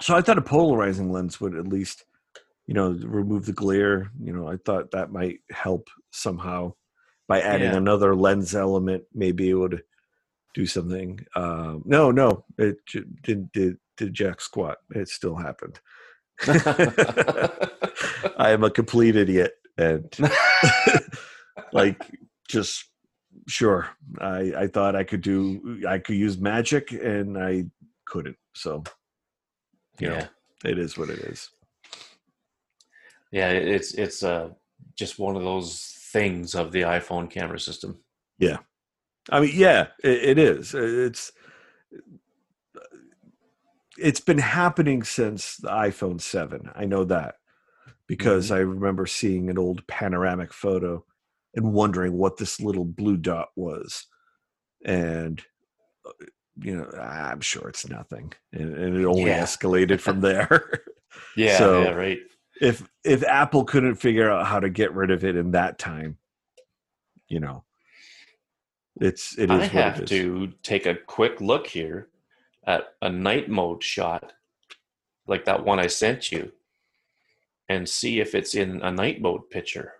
so 0.00 0.14
i 0.14 0.20
thought 0.20 0.38
a 0.38 0.42
polarizing 0.42 1.10
lens 1.12 1.40
would 1.40 1.54
at 1.56 1.68
least 1.68 2.04
you 2.66 2.72
know, 2.72 2.92
remove 3.02 3.44
the 3.44 3.52
glare. 3.52 4.10
You 4.18 4.32
know, 4.32 4.48
I 4.48 4.56
thought 4.64 4.90
that 4.92 5.12
might 5.12 5.40
help 5.50 5.88
somehow 6.12 6.72
by 7.28 7.40
adding 7.42 7.72
Yeah. 7.72 7.76
another 7.76 8.14
lens 8.16 8.54
element. 8.54 9.04
Maybe 9.12 9.50
it 9.50 9.54
would 9.54 9.82
do 10.54 10.64
something. 10.64 11.20
Um, 11.36 11.82
no, 11.84 12.10
no, 12.10 12.44
it 12.56 12.76
j- 12.86 13.04
did 13.22 13.52
did 13.52 13.76
did 13.98 14.14
jack 14.14 14.40
squat. 14.40 14.78
It 14.94 15.08
still 15.08 15.36
happened. 15.36 15.78
I 18.38 18.50
am 18.50 18.64
a 18.64 18.70
complete 18.70 19.16
idiot, 19.16 19.52
and 19.76 20.10
like 21.74 22.00
just 22.48 22.86
sure. 23.46 23.88
I 24.20 24.54
I 24.56 24.66
thought 24.68 24.96
I 24.96 25.04
could 25.04 25.20
do. 25.20 25.82
I 25.86 25.98
could 25.98 26.16
use 26.16 26.38
magic, 26.38 26.92
and 26.92 27.36
I 27.38 27.66
couldn't. 28.06 28.38
So 28.54 28.84
you 29.98 30.08
know, 30.08 30.14
yeah, 30.14 30.26
it 30.64 30.78
is 30.78 30.96
what 30.98 31.10
it 31.10 31.18
is. 31.18 31.50
yeah. 33.30 33.50
It's 33.50 33.94
it's 33.94 34.22
uh, 34.22 34.50
just 34.96 35.18
one 35.18 35.36
of 35.36 35.42
those 35.42 35.96
things 36.12 36.54
of 36.54 36.72
the 36.72 36.82
iPhone 36.82 37.30
camera 37.30 37.60
system. 37.60 37.98
Yeah, 38.38 38.58
I 39.30 39.40
mean, 39.40 39.52
yeah, 39.54 39.88
it, 40.02 40.38
it 40.38 40.38
is. 40.38 40.74
It's 40.74 41.32
it's 43.98 44.20
been 44.20 44.38
happening 44.38 45.02
since 45.02 45.56
the 45.56 45.68
iPhone 45.68 46.20
7. 46.20 46.70
I 46.74 46.84
know 46.84 47.04
that 47.04 47.36
because 48.06 48.50
I 48.50 48.58
remember 48.58 49.06
seeing 49.06 49.48
an 49.48 49.58
old 49.58 49.86
panoramic 49.86 50.52
photo 50.52 51.04
and 51.54 51.72
wondering 51.72 52.14
what 52.14 52.36
this 52.36 52.60
little 52.60 52.84
blue 52.84 53.16
dot 53.16 53.48
was. 53.56 54.06
And 54.84 55.40
uh, 56.04 56.24
you 56.60 56.76
know, 56.76 56.88
I'm 57.00 57.40
sure 57.40 57.68
it's 57.68 57.88
nothing. 57.88 58.32
And, 58.52 58.74
and 58.76 58.96
it 58.96 59.04
only 59.04 59.26
Yeah. 59.30 59.42
escalated 59.42 60.00
from 60.00 60.20
there. 60.20 60.82
Yeah, 61.36 61.58
So- 61.58 61.82
yeah, 61.82 61.90
right. 61.90 62.18
if 62.60 62.88
if 63.04 63.22
Apple 63.22 63.64
couldn't 63.64 63.94
figure 63.96 64.28
out 64.30 64.46
how 64.46 64.58
to 64.58 64.68
get 64.68 64.92
rid 64.94 65.10
of 65.12 65.24
it 65.24 65.36
in 65.36 65.52
that 65.52 65.78
time, 65.78 66.18
you 67.28 67.38
know, 67.38 67.64
it's 69.00 69.38
it 69.38 69.48
is 69.50 69.60
I 69.60 69.64
have 69.66 69.98
it 70.00 70.02
is. 70.04 70.08
to 70.10 70.52
take 70.64 70.86
a 70.86 70.94
quick 70.96 71.40
look 71.40 71.66
here 71.68 72.08
at 72.66 72.94
a 73.00 73.08
night 73.10 73.48
mode 73.48 73.82
shot, 73.84 74.32
like 75.28 75.44
that 75.44 75.64
one 75.64 75.78
I 75.78 75.86
sent 75.86 76.32
you, 76.32 76.50
and 77.68 77.88
see 77.88 78.18
if 78.20 78.34
it's 78.34 78.54
in 78.56 78.82
a 78.82 78.90
night 78.90 79.20
mode 79.20 79.50
picture. 79.50 79.92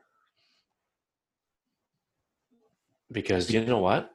Because 3.13 3.51
you 3.53 3.65
know 3.65 3.79
what? 3.79 4.14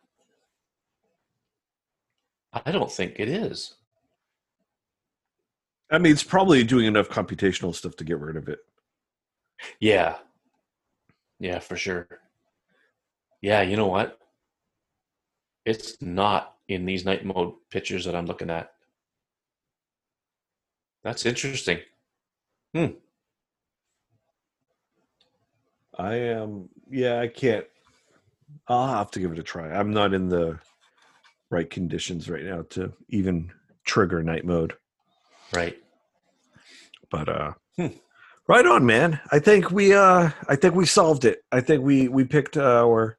I 2.54 2.72
don't 2.72 2.92
think 2.92 3.16
it 3.18 3.28
is. 3.28 3.76
I 5.92 5.98
mean, 5.98 6.12
it's 6.12 6.24
probably 6.24 6.64
doing 6.64 6.86
enough 6.86 7.10
computational 7.10 7.74
stuff 7.74 7.96
to 7.98 8.04
get 8.04 8.20
rid 8.20 8.36
of 8.36 8.48
it. 8.48 8.60
Yeah. 9.80 10.18
Yeah, 11.40 11.60
for 11.60 11.76
sure. 11.76 12.08
Yeah, 13.42 13.62
you 13.62 13.78
know 13.78 13.88
what? 13.88 14.20
It's 15.66 16.02
not 16.02 16.56
in 16.68 16.86
these 16.86 17.06
night 17.06 17.26
mode 17.26 17.54
pictures 17.70 18.06
that 18.06 18.16
I'm 18.16 18.26
looking 18.26 18.50
at. 18.50 18.72
That's 21.04 21.26
interesting. 21.26 21.80
Hmm. 22.74 22.88
I 25.98 26.16
am, 26.16 26.70
yeah, 26.90 27.20
I 27.20 27.28
can't. 27.28 27.66
I'll 28.68 28.88
have 28.88 29.12
to 29.12 29.20
give 29.20 29.32
it 29.32 29.40
a 29.40 29.44
try. 29.44 29.72
I'm 29.72 29.92
not 29.92 30.14
in 30.14 30.30
the 30.30 30.60
right 31.50 31.70
conditions 31.70 32.30
right 32.30 32.44
now 32.44 32.64
to 32.70 32.94
even 33.10 33.52
trigger 33.86 34.22
night 34.24 34.46
mode. 34.46 34.74
Right. 35.54 35.78
But 37.10 37.30
uh, 37.30 37.54
Hmm. 37.78 37.88
right 38.48 38.66
on, 38.66 38.86
man. 38.86 39.20
I 39.32 39.40
think 39.40 39.72
we 39.72 39.94
uh, 39.94 40.30
I 40.48 40.56
think 40.56 40.76
we 40.76 40.86
solved 40.86 41.26
it. 41.26 41.44
I 41.52 41.62
think 41.62 41.84
we 41.84 42.08
we 42.08 42.24
picked 42.26 42.58
our 42.58 43.18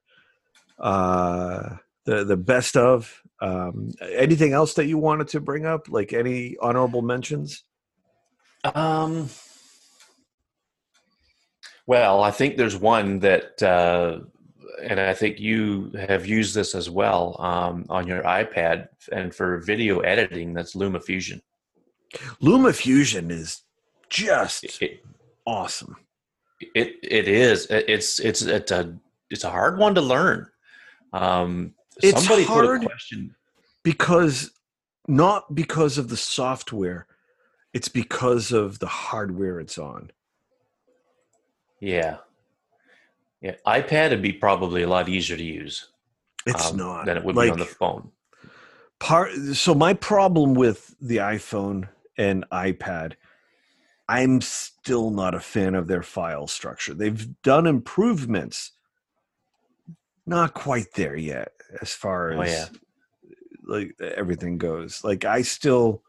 uh 0.79 1.77
the 2.05 2.25
the 2.25 2.37
best 2.37 2.77
of. 2.77 3.17
Um, 3.43 3.93
anything 4.13 4.53
else 4.53 4.75
that 4.75 4.85
you 4.85 4.99
wanted 4.99 5.29
to 5.29 5.41
bring 5.41 5.65
up? 5.65 5.89
Like 5.89 6.13
any 6.13 6.57
honorable 6.61 7.01
mentions? 7.01 7.65
Um 8.65 9.31
well, 11.87 12.23
I 12.23 12.31
think 12.31 12.57
there's 12.57 12.77
one 12.77 13.21
that 13.21 13.63
uh 13.63 14.19
and 14.83 15.01
I 15.01 15.15
think 15.15 15.39
you 15.41 15.91
have 16.09 16.27
used 16.27 16.55
this 16.55 16.75
as 16.75 16.89
well 16.91 17.37
um, 17.41 17.85
on 17.89 18.07
your 18.07 18.23
iPad 18.23 18.89
and 19.13 19.35
for 19.35 19.59
video 19.59 20.01
editing. 20.01 20.53
That's 20.55 20.75
LumaFusion. 20.75 21.41
LumaFusion 22.43 23.31
is 23.31 23.63
just 24.09 24.65
It, 24.83 25.05
awesome. 25.47 25.97
It 26.75 26.97
it 27.03 27.29
is. 27.29 27.67
It's 27.71 28.19
it's 28.21 28.43
it's 28.43 28.71
a 28.71 28.99
it's 29.31 29.45
a 29.45 29.51
hard 29.51 29.79
one 29.79 29.95
to 29.95 30.01
learn. 30.01 30.47
Um, 31.13 31.75
It's 32.03 32.19
somebody 32.25 32.45
hard. 32.45 32.83
question. 32.85 33.35
because 33.83 34.51
not 35.09 35.55
because 35.55 35.99
of 35.99 36.09
the 36.09 36.17
software 36.17 37.07
it's 37.73 37.89
because 37.89 38.53
of 38.53 38.79
the 38.79 38.87
hardware 38.87 39.59
it's 39.61 39.79
on 39.79 40.11
Yeah, 41.81 42.19
yeah. 43.41 43.55
iPad 43.67 44.11
would 44.11 44.23
be 44.23 44.33
probably 44.33 44.83
a 44.83 44.89
lot 44.89 45.09
easier 45.09 45.37
to 45.37 45.43
use 45.45 45.89
it's 46.47 46.71
um, 46.71 46.77
not 46.77 47.07
than 47.07 47.17
it 47.17 47.25
would 47.25 47.37
like 47.37 47.49
be 47.49 47.53
on 47.53 47.59
the 47.59 47.65
phone. 47.65 48.11
part 48.99 49.33
so 49.53 49.75
my 49.75 49.93
problem 49.95 50.55
with 50.55 50.95
the 51.01 51.17
iphone 51.19 51.89
and 52.19 52.45
ipad 52.51 53.15
i'm 54.09 54.41
still 54.41 55.11
not 55.11 55.35
a 55.35 55.41
fan 55.41 55.75
of 55.75 55.87
their 55.89 56.03
file 56.03 56.47
structure 56.47 56.95
they've 56.95 57.41
done 57.43 57.67
improvements 57.67 58.73
not 60.27 60.55
quite 60.55 60.93
there 60.95 61.17
yet 61.17 61.53
as 61.81 61.93
far 61.93 62.31
as 62.33 62.39
Oh, 62.39 62.43
yeah. 62.45 62.67
like 63.65 63.95
everything 64.01 64.59
goes 64.59 65.03
like 65.05 65.25
i 65.25 65.43
still 65.43 66.03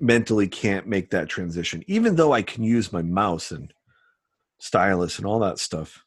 mentally 0.00 0.48
can't 0.48 0.86
make 0.88 1.10
that 1.10 1.28
transition 1.28 1.84
even 1.86 2.16
though 2.16 2.32
i 2.32 2.42
can 2.42 2.64
use 2.64 2.92
my 2.92 3.02
mouse 3.02 3.52
and 3.52 3.72
stylus 4.62 5.18
and 5.18 5.26
all 5.26 5.40
that 5.40 5.58
stuff. 5.58 6.04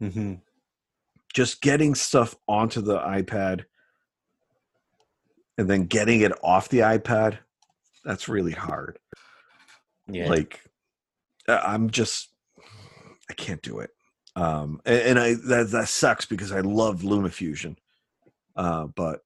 Mm-hmm. 0.00 0.34
just 1.34 1.60
getting 1.60 1.94
stuff 1.94 2.36
onto 2.46 2.80
the 2.80 2.98
ipad 2.98 3.64
and 5.58 5.68
then 5.68 5.86
getting 5.86 6.20
it 6.20 6.32
off 6.42 6.68
the 6.68 6.78
ipad 6.78 7.38
that's 8.04 8.28
really 8.28 8.52
hard. 8.52 8.98
Yeah, 10.06 10.28
like 10.28 10.62
i'm 11.48 11.90
just 11.90 12.30
i 13.28 13.34
can't 13.34 13.60
do 13.60 13.80
it. 13.80 13.90
Um 14.36 14.80
and, 14.86 15.00
and 15.00 15.18
i 15.18 15.34
that, 15.48 15.70
that 15.72 15.88
sucks 15.88 16.24
because 16.24 16.52
i 16.52 16.60
love 16.60 17.02
lumafusion 17.02 17.76
uh 18.56 18.86
but 18.86 19.20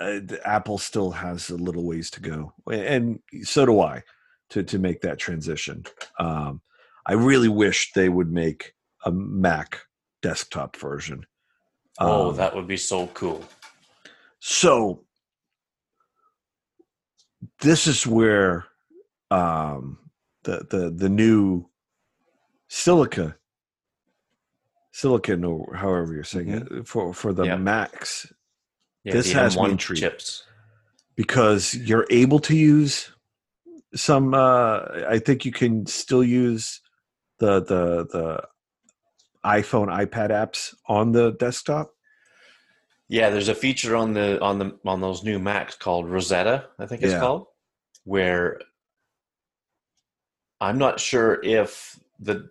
uh, 0.00 0.20
apple 0.44 0.78
still 0.78 1.10
has 1.10 1.50
a 1.50 1.56
little 1.56 1.84
ways 1.84 2.08
to 2.12 2.20
go 2.20 2.52
and 2.70 3.18
so 3.42 3.66
do 3.66 3.80
i 3.80 4.02
to 4.50 4.62
to 4.62 4.78
make 4.78 5.00
that 5.00 5.18
transition. 5.18 5.84
Um 6.20 6.62
i 7.08 7.12
really 7.14 7.48
wish 7.48 7.92
they 7.94 8.08
would 8.08 8.30
make 8.30 8.74
a 9.04 9.10
mac 9.10 9.80
desktop 10.22 10.76
version 10.76 11.24
oh, 12.00 12.30
Um, 12.30 12.36
that 12.36 12.54
would 12.54 12.66
be 12.68 12.76
so 12.76 13.06
cool. 13.08 13.44
so 14.40 15.04
this 17.60 17.86
is 17.86 18.06
where 18.06 18.66
um, 19.30 19.98
the 20.44 20.66
the 20.70 20.90
the 20.90 21.08
new 21.08 21.66
silica 22.68 23.36
silicon 24.92 25.44
or 25.44 25.74
however 25.76 26.12
you're 26.14 26.24
saying 26.24 26.48
it 26.48 26.86
for 26.86 27.14
for 27.14 27.32
the 27.32 27.44
Yeah. 27.44 27.56
Macs 27.56 28.32
Yeah, 29.04 29.12
this 29.14 29.32
the 29.32 29.38
has 29.38 29.56
me 29.56 29.62
M1 29.62 29.70
intrigued. 29.70 30.00
chips. 30.02 30.44
because 31.16 31.74
you're 31.74 32.06
able 32.10 32.40
to 32.40 32.56
use 32.56 33.10
some 33.94 34.34
uh 34.34 34.80
I 35.08 35.18
think 35.18 35.44
you 35.44 35.52
can 35.52 35.86
still 35.86 36.24
use 36.24 36.80
the 37.38 37.60
the 37.60 38.06
the 38.12 38.42
iPhone 39.44 39.88
iPad 39.88 40.30
apps 40.30 40.74
on 40.86 41.12
the 41.12 41.32
desktop 41.32 41.92
Yeah, 43.08 43.30
there's 43.30 43.48
a 43.48 43.54
feature 43.54 43.96
on 43.96 44.12
the 44.14 44.40
on 44.42 44.58
the 44.58 44.78
on 44.84 45.00
those 45.00 45.22
new 45.24 45.38
Macs 45.38 45.74
called 45.76 46.08
Rosetta, 46.10 46.66
I 46.78 46.86
think 46.86 47.02
it's 47.02 47.14
Yeah. 47.14 47.20
called, 47.20 47.46
where 48.04 48.60
I'm 50.60 50.78
not 50.78 51.00
sure 51.00 51.40
if 51.42 51.98
the 52.18 52.50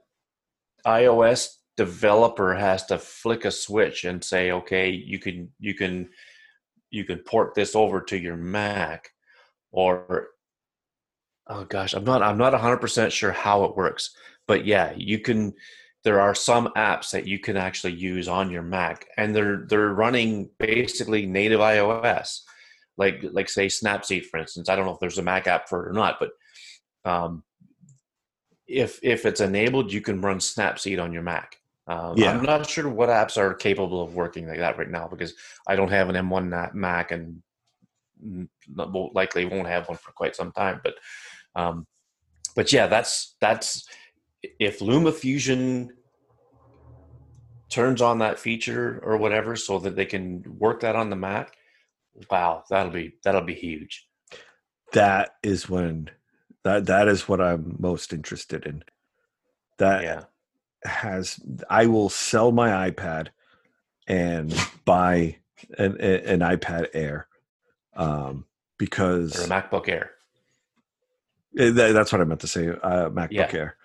iOS 0.85 1.57
developer 1.75 2.55
has 2.55 2.85
to 2.85 2.97
flick 2.97 3.45
a 3.45 3.51
switch 3.51 4.05
and 4.05 4.23
say, 4.23 4.51
okay, 4.51 4.89
you 4.89 5.19
can 5.19 5.51
you 5.59 5.73
can 5.75 6.09
you 6.89 7.03
can 7.03 7.19
port 7.19 7.53
this 7.53 7.75
over 7.75 8.01
to 8.01 8.17
your 8.17 8.37
Mac, 8.37 9.09
or 9.71 10.29
oh 11.47 11.65
gosh, 11.65 11.93
I'm 11.93 12.05
not 12.05 12.23
I'm 12.23 12.37
not 12.37 12.53
100 12.53 12.77
percent 12.77 13.11
sure 13.11 13.33
how 13.33 13.65
it 13.65 13.75
works, 13.75 14.15
but 14.47 14.65
yeah, 14.65 14.93
you 14.95 15.19
can. 15.19 15.53
There 16.03 16.21
are 16.21 16.33
some 16.35 16.69
apps 16.77 17.11
that 17.11 17.27
you 17.27 17.37
can 17.37 17.57
actually 17.57 17.93
use 17.93 18.27
on 18.29 18.49
your 18.49 18.61
Mac, 18.61 19.07
and 19.17 19.35
they're 19.35 19.65
they're 19.67 19.89
running 19.93 20.49
basically 20.57 21.25
native 21.25 21.59
iOS, 21.59 22.41
like 22.97 23.19
like 23.31 23.49
say 23.49 23.67
Snapseed, 23.67 24.25
for 24.25 24.39
instance. 24.39 24.69
I 24.69 24.75
don't 24.75 24.85
know 24.85 24.93
if 24.93 24.99
there's 24.99 25.17
a 25.17 25.23
Mac 25.23 25.47
app 25.47 25.67
for 25.67 25.85
it 25.85 25.89
or 25.89 25.93
not, 25.93 26.17
but 26.19 26.29
um, 27.03 27.43
if 28.67 28.99
if 29.03 29.25
it's 29.25 29.41
enabled, 29.41 29.91
you 29.91 30.01
can 30.01 30.21
run 30.21 30.39
Snapseed 30.39 31.01
on 31.01 31.11
your 31.11 31.23
Mac. 31.23 31.57
Um, 31.87 32.17
Yeah. 32.17 32.31
I'm 32.31 32.43
not 32.43 32.69
sure 32.69 32.87
what 32.89 33.09
apps 33.09 33.37
are 33.37 33.53
capable 33.53 34.01
of 34.01 34.13
working 34.15 34.47
like 34.47 34.59
that 34.59 34.77
right 34.77 34.89
now 34.89 35.07
because 35.07 35.33
I 35.67 35.75
don't 35.75 35.91
have 35.91 36.09
an 36.09 36.15
M1 36.15 36.73
Mac 36.73 37.11
and 37.11 37.41
n- 38.21 38.49
not- 38.73 38.91
will 38.91 39.11
likely 39.13 39.45
won't 39.45 39.67
have 39.67 39.87
one 39.87 39.97
for 39.97 40.11
quite 40.11 40.35
some 40.35 40.51
time. 40.51 40.81
But 40.83 40.95
um, 41.55 41.87
but 42.55 42.71
yeah, 42.73 42.87
that's 42.87 43.35
that's 43.41 43.87
if 44.59 44.79
LumaFusion 44.79 45.89
turns 47.69 48.01
on 48.01 48.19
that 48.19 48.39
feature 48.39 48.99
or 49.03 49.17
whatever 49.17 49.55
so 49.55 49.77
that 49.79 49.95
they 49.95 50.05
can 50.05 50.43
work 50.57 50.79
that 50.81 50.95
on 50.95 51.09
the 51.09 51.15
Mac. 51.15 51.53
Wow, 52.31 52.63
that'll 52.69 52.91
be 52.91 53.13
that'll 53.23 53.41
be 53.41 53.53
huge. 53.53 54.07
that 54.93 55.35
is 55.43 55.69
when 55.69 56.09
that 56.63 56.85
that 56.85 57.07
is 57.07 57.27
what 57.27 57.41
I'm 57.41 57.75
most 57.79 58.13
interested 58.13 58.65
in. 58.65 58.83
That 59.77 60.03
Yeah. 60.03 60.23
has 60.83 61.39
I 61.69 61.85
will 61.87 62.09
sell 62.09 62.51
my 62.51 62.89
iPad 62.89 63.27
and 64.07 64.53
buy 64.85 65.37
an, 65.77 65.99
an 66.01 66.39
iPad 66.39 66.87
Air 66.93 67.27
um, 67.95 68.45
because 68.77 69.37
Or 69.39 69.43
a 69.43 69.47
MacBook 69.61 69.87
Air. 69.89 70.11
Eh, 71.57 71.69
that- 71.71 71.91
that's 71.93 72.11
what 72.11 72.21
I 72.21 72.23
meant 72.23 72.41
to 72.41 72.47
say. 72.47 72.69
Uh, 72.69 73.09
MacBook 73.09 73.31
Yeah. 73.31 73.49
Air. 73.53 73.77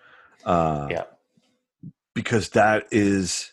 Uh, 0.45 0.89
Yeah. 0.91 1.05
Because 2.15 2.51
that 2.51 2.87
is 2.91 3.53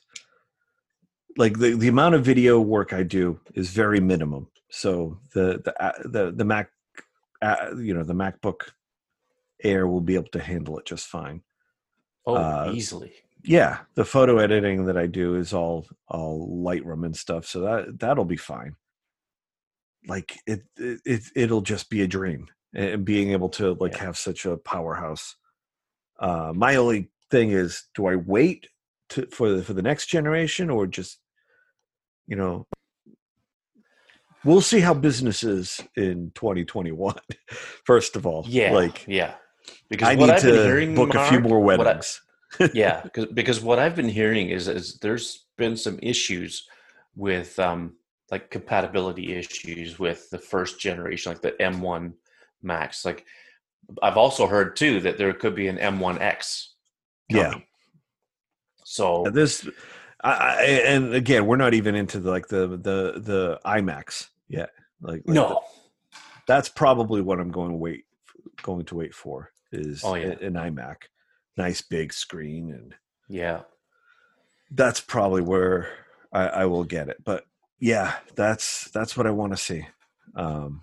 like 1.37 1.57
the, 1.59 1.75
the 1.75 1.87
amount 1.87 2.15
of 2.15 2.25
video 2.25 2.59
work 2.59 2.91
I 2.91 3.03
do 3.03 3.39
is 3.53 3.69
very 3.69 4.01
minimum. 4.01 4.47
So 4.69 5.19
the 5.33 5.61
the 5.63 5.81
uh, 5.83 5.93
the 6.03 6.31
the 6.31 6.43
Mac, 6.43 6.71
uh, 7.41 7.71
you 7.77 7.93
know, 7.93 8.03
the 8.03 8.13
MacBook 8.13 8.71
Air 9.63 9.87
will 9.87 10.01
be 10.01 10.15
able 10.15 10.27
to 10.33 10.41
handle 10.41 10.77
it 10.77 10.85
just 10.85 11.07
fine. 11.07 11.41
Oh, 12.25 12.35
Uh, 12.35 12.71
easily. 12.75 13.13
Yeah, 13.43 13.79
the 13.95 14.03
photo 14.03 14.37
editing 14.39 14.85
that 14.85 14.97
I 14.97 15.07
do 15.07 15.35
is 15.35 15.53
all 15.53 15.87
all 16.09 16.45
Lightroom 16.65 17.05
and 17.05 17.15
stuff, 17.15 17.45
so 17.45 17.61
that 17.61 17.99
that'll 17.99 18.25
be 18.25 18.35
fine. 18.35 18.75
Like 20.07 20.37
it, 20.45 20.63
it, 20.75 20.99
it 21.05 21.21
it'll 21.35 21.61
just 21.61 21.89
be 21.89 22.01
a 22.01 22.07
dream, 22.07 22.47
and 22.73 23.05
being 23.05 23.31
able 23.31 23.49
to 23.49 23.73
like 23.79 23.93
Yeah. 23.93 24.03
have 24.03 24.17
such 24.17 24.45
a 24.45 24.57
powerhouse. 24.57 25.37
Uh, 26.19 26.51
my 26.55 26.75
only 26.75 27.09
thing 27.31 27.51
is, 27.51 27.87
do 27.95 28.05
I 28.07 28.15
wait 28.15 28.67
to 29.09 29.25
for 29.27 29.49
the 29.51 29.63
for 29.63 29.73
the 29.73 29.81
next 29.81 30.07
generation, 30.07 30.69
or 30.69 30.85
just, 30.87 31.19
you 32.27 32.35
know, 32.35 32.67
we'll 34.43 34.61
see 34.61 34.79
how 34.79 34.93
business 34.93 35.43
is 35.43 35.81
in 35.95 36.31
2021. 36.35 37.15
First 37.85 38.15
of 38.15 38.25
all, 38.25 38.45
Yeah. 38.47 38.71
like 38.73 39.05
yeah. 39.07 39.35
Because 39.89 40.09
I 40.09 40.15
what 40.15 40.25
need 40.27 40.35
I've 40.35 40.43
been 40.43 40.53
to 40.55 40.63
hearing, 40.63 40.95
book 40.95 41.13
a 41.15 41.27
few 41.29 41.39
more 41.39 41.59
what 41.59 41.79
I- 41.79 41.83
weddings. 41.83 42.21
yeah, 42.73 43.01
because 43.03 43.27
because 43.27 43.61
what 43.61 43.77
I've 43.77 43.95
been 43.95 44.09
hearing 44.09 44.49
is 44.49 44.67
is 44.67 44.97
there's 44.99 45.45
been 45.57 45.77
some 45.77 45.99
issues 46.01 46.67
with 47.15 47.59
um 47.59 47.95
like 48.31 48.49
compatibility 48.49 49.35
issues 49.35 49.99
with 49.99 50.27
the 50.31 50.39
first 50.39 50.79
generation, 50.79 51.31
like 51.31 51.41
the 51.41 51.51
M1 51.63 52.13
Macs. 52.63 53.05
Like 53.05 53.25
I've 54.01 54.17
also 54.17 54.47
heard 54.47 54.75
too 54.75 54.99
that 55.01 55.17
there 55.17 55.33
could 55.33 55.55
be 55.55 55.67
an 55.67 55.77
M1X. 55.77 56.67
Yeah. 57.29 57.55
So 58.83 59.25
Yeah, 59.25 59.31
this 59.31 59.67
I, 60.21 60.31
I, 60.31 60.63
and 60.85 61.13
again 61.13 61.45
we're 61.45 61.57
not 61.57 61.73
even 61.73 61.95
into 61.95 62.19
the, 62.19 62.29
like 62.31 62.47
the 62.47 62.67
the 62.67 63.19
the 63.19 63.59
iMacs 63.65 64.27
yet 64.47 64.71
like, 65.01 65.21
like 65.25 65.35
no. 65.35 65.61
that's 66.47 66.67
probably 66.69 67.21
what 67.21 67.39
i'm 67.39 67.51
going 67.51 67.69
to 67.69 67.77
wait 67.77 68.05
going 68.63 68.83
to 68.85 68.95
wait 68.95 69.13
for 69.13 69.51
is 69.71 70.01
Oh, 70.03 70.15
yeah. 70.15 70.31
an 70.41 70.53
imac 70.55 71.03
nice 71.55 71.81
big 71.81 72.11
screen 72.11 72.71
and 72.71 72.95
Yeah. 73.29 73.61
that's 74.71 74.99
probably 74.99 75.41
where 75.43 75.89
I, 76.33 76.47
I 76.47 76.65
will 76.65 76.83
get 76.83 77.07
it 77.09 77.23
but 77.23 77.45
yeah 77.79 78.15
that's 78.35 78.89
that's 78.91 79.15
what 79.15 79.27
i 79.27 79.31
want 79.31 79.53
to 79.53 79.57
see 79.57 79.87
um 80.35 80.81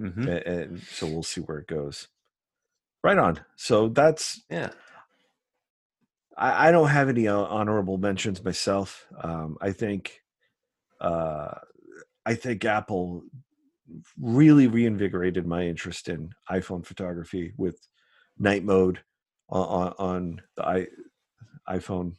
hmm 0.00 0.28
a- 0.28 0.46
and, 0.48 0.80
so 0.82 1.06
we'll 1.06 1.22
see 1.22 1.40
where 1.42 1.58
it 1.58 1.66
goes 1.66 2.08
right 3.04 3.18
on 3.18 3.38
so 3.56 3.88
that's 3.88 4.42
Yeah. 4.50 4.70
I, 6.36 6.68
I 6.68 6.70
don't 6.72 6.88
have 6.88 7.08
any 7.08 7.28
uh, 7.28 7.36
honorable 7.36 7.98
mentions 7.98 8.42
myself. 8.42 9.06
Um, 9.22 9.58
I 9.60 9.72
think, 9.72 10.22
uh, 11.00 11.54
I 12.24 12.34
think 12.34 12.64
Apple 12.64 13.24
really 14.18 14.66
reinvigorated 14.66 15.46
my 15.46 15.64
interest 15.66 16.08
in 16.08 16.32
iPhone 16.50 16.86
photography 16.86 17.52
with 17.58 17.78
night 18.38 18.64
mode 18.64 19.00
on, 19.50 19.66
on, 19.66 19.94
on 19.98 20.42
the 20.56 20.66
I, 20.66 20.86
iPhone 21.68 22.14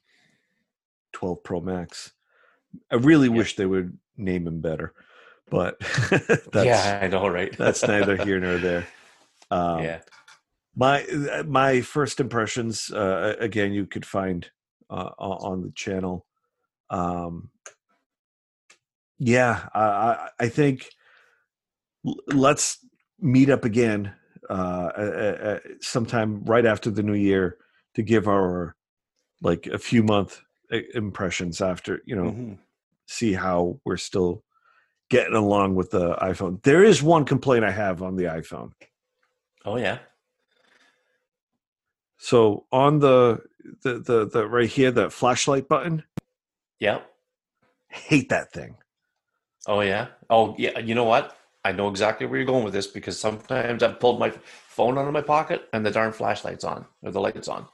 12 1.13 1.43
Pro 1.43 1.61
Max. 1.61 2.11
I 2.91 2.95
really 2.95 3.27
Yeah. 3.29 3.37
wish 3.37 3.55
they 3.55 3.65
would 3.65 3.97
name 4.17 4.45
him 4.47 4.61
better, 4.61 4.93
but 5.51 5.79
that's 6.51 6.65
yeah, 6.65 6.99
I 7.03 7.07
know, 7.07 7.27
right? 7.27 7.55
that's 7.57 7.85
neither 7.87 8.17
here 8.17 8.39
nor 8.39 8.57
there. 8.57 8.87
Um, 9.51 9.83
yeah. 9.83 9.99
my 10.77 11.03
uh, 11.03 11.43
my 11.43 11.81
first 11.81 12.21
impressions 12.21 12.89
uh, 12.91 13.35
again 13.39 13.73
you 13.73 13.85
could 13.85 14.05
find 14.05 14.49
uh, 14.89 15.09
on 15.19 15.61
the 15.63 15.71
channel 15.71 16.25
um 16.89 17.49
yeah 19.19 19.67
i 19.73 19.83
i 19.83 20.29
I 20.39 20.49
think 20.49 20.89
let's 22.27 22.77
meet 23.19 23.49
up 23.49 23.65
again 23.65 24.13
uh, 24.49 24.89
uh, 24.97 25.37
uh, 25.43 25.59
sometime 25.81 26.43
right 26.45 26.65
after 26.65 26.89
the 26.89 27.03
new 27.03 27.13
year 27.13 27.57
to 27.95 28.01
give 28.01 28.27
our 28.27 28.75
like 29.41 29.67
a 29.67 29.77
few 29.77 30.03
month 30.03 30.41
impressions 30.93 31.61
after 31.61 32.01
you 32.05 32.15
know 32.15 32.31
Mhm. 32.31 32.57
see 33.07 33.33
how 33.33 33.79
we're 33.85 33.97
still 33.97 34.43
getting 35.11 35.35
along 35.35 35.75
with 35.75 35.91
the 35.91 36.15
iphone 36.15 36.61
there 36.63 36.83
is 36.83 37.03
one 37.03 37.25
complaint 37.25 37.63
i 37.65 37.69
have 37.71 38.01
on 38.01 38.15
the 38.15 38.23
iphone 38.23 38.71
Oh 39.63 39.77
yeah. 39.77 39.99
So 42.17 42.65
on 42.71 42.99
the 42.99 43.41
the 43.83 43.99
the, 43.99 44.25
the 44.27 44.47
right 44.47 44.69
here, 44.69 44.91
that 44.91 45.13
flashlight 45.13 45.67
button, 45.67 46.03
Yeah. 46.79 47.01
hate 47.89 48.29
that 48.29 48.51
thing. 48.51 48.75
Oh 49.67 49.81
yeah. 49.81 50.07
Oh 50.29 50.55
yeah. 50.57 50.79
You 50.79 50.95
know 50.95 51.03
what? 51.03 51.37
I 51.63 51.71
know 51.71 51.89
exactly 51.89 52.25
where 52.25 52.37
you're 52.39 52.47
going 52.47 52.63
with 52.63 52.73
this 52.73 52.87
because 52.87 53.19
sometimes 53.19 53.83
I've 53.83 53.99
pulled 53.99 54.19
my 54.19 54.31
phone 54.31 54.97
out 54.97 55.05
of 55.07 55.13
my 55.13 55.21
pocket 55.21 55.69
and 55.73 55.85
the 55.85 55.91
darn 55.91 56.11
flashlight's 56.11 56.63
on 56.63 56.85
or 57.03 57.11
the 57.11 57.21
light's 57.21 57.47
on. 57.47 57.67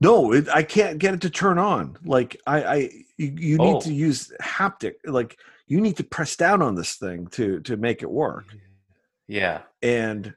No, 0.00 0.32
it, 0.32 0.48
I 0.48 0.62
can't 0.62 0.98
get 0.98 1.12
it 1.14 1.20
to 1.22 1.30
turn 1.30 1.58
on. 1.58 1.98
Like 2.04 2.40
I, 2.46 2.62
I 2.64 2.76
you, 3.18 3.32
you 3.36 3.58
need 3.58 3.76
Oh. 3.76 3.80
to 3.82 3.92
use 3.92 4.32
haptic. 4.40 4.94
Like 5.04 5.38
you 5.66 5.80
need 5.80 5.96
to 5.96 6.04
press 6.04 6.36
down 6.36 6.62
on 6.62 6.74
this 6.74 6.94
thing 6.94 7.26
to 7.28 7.60
to 7.60 7.76
make 7.76 8.02
it 8.02 8.10
work. 8.10 8.46
Yeah. 9.28 9.62
And 9.82 10.34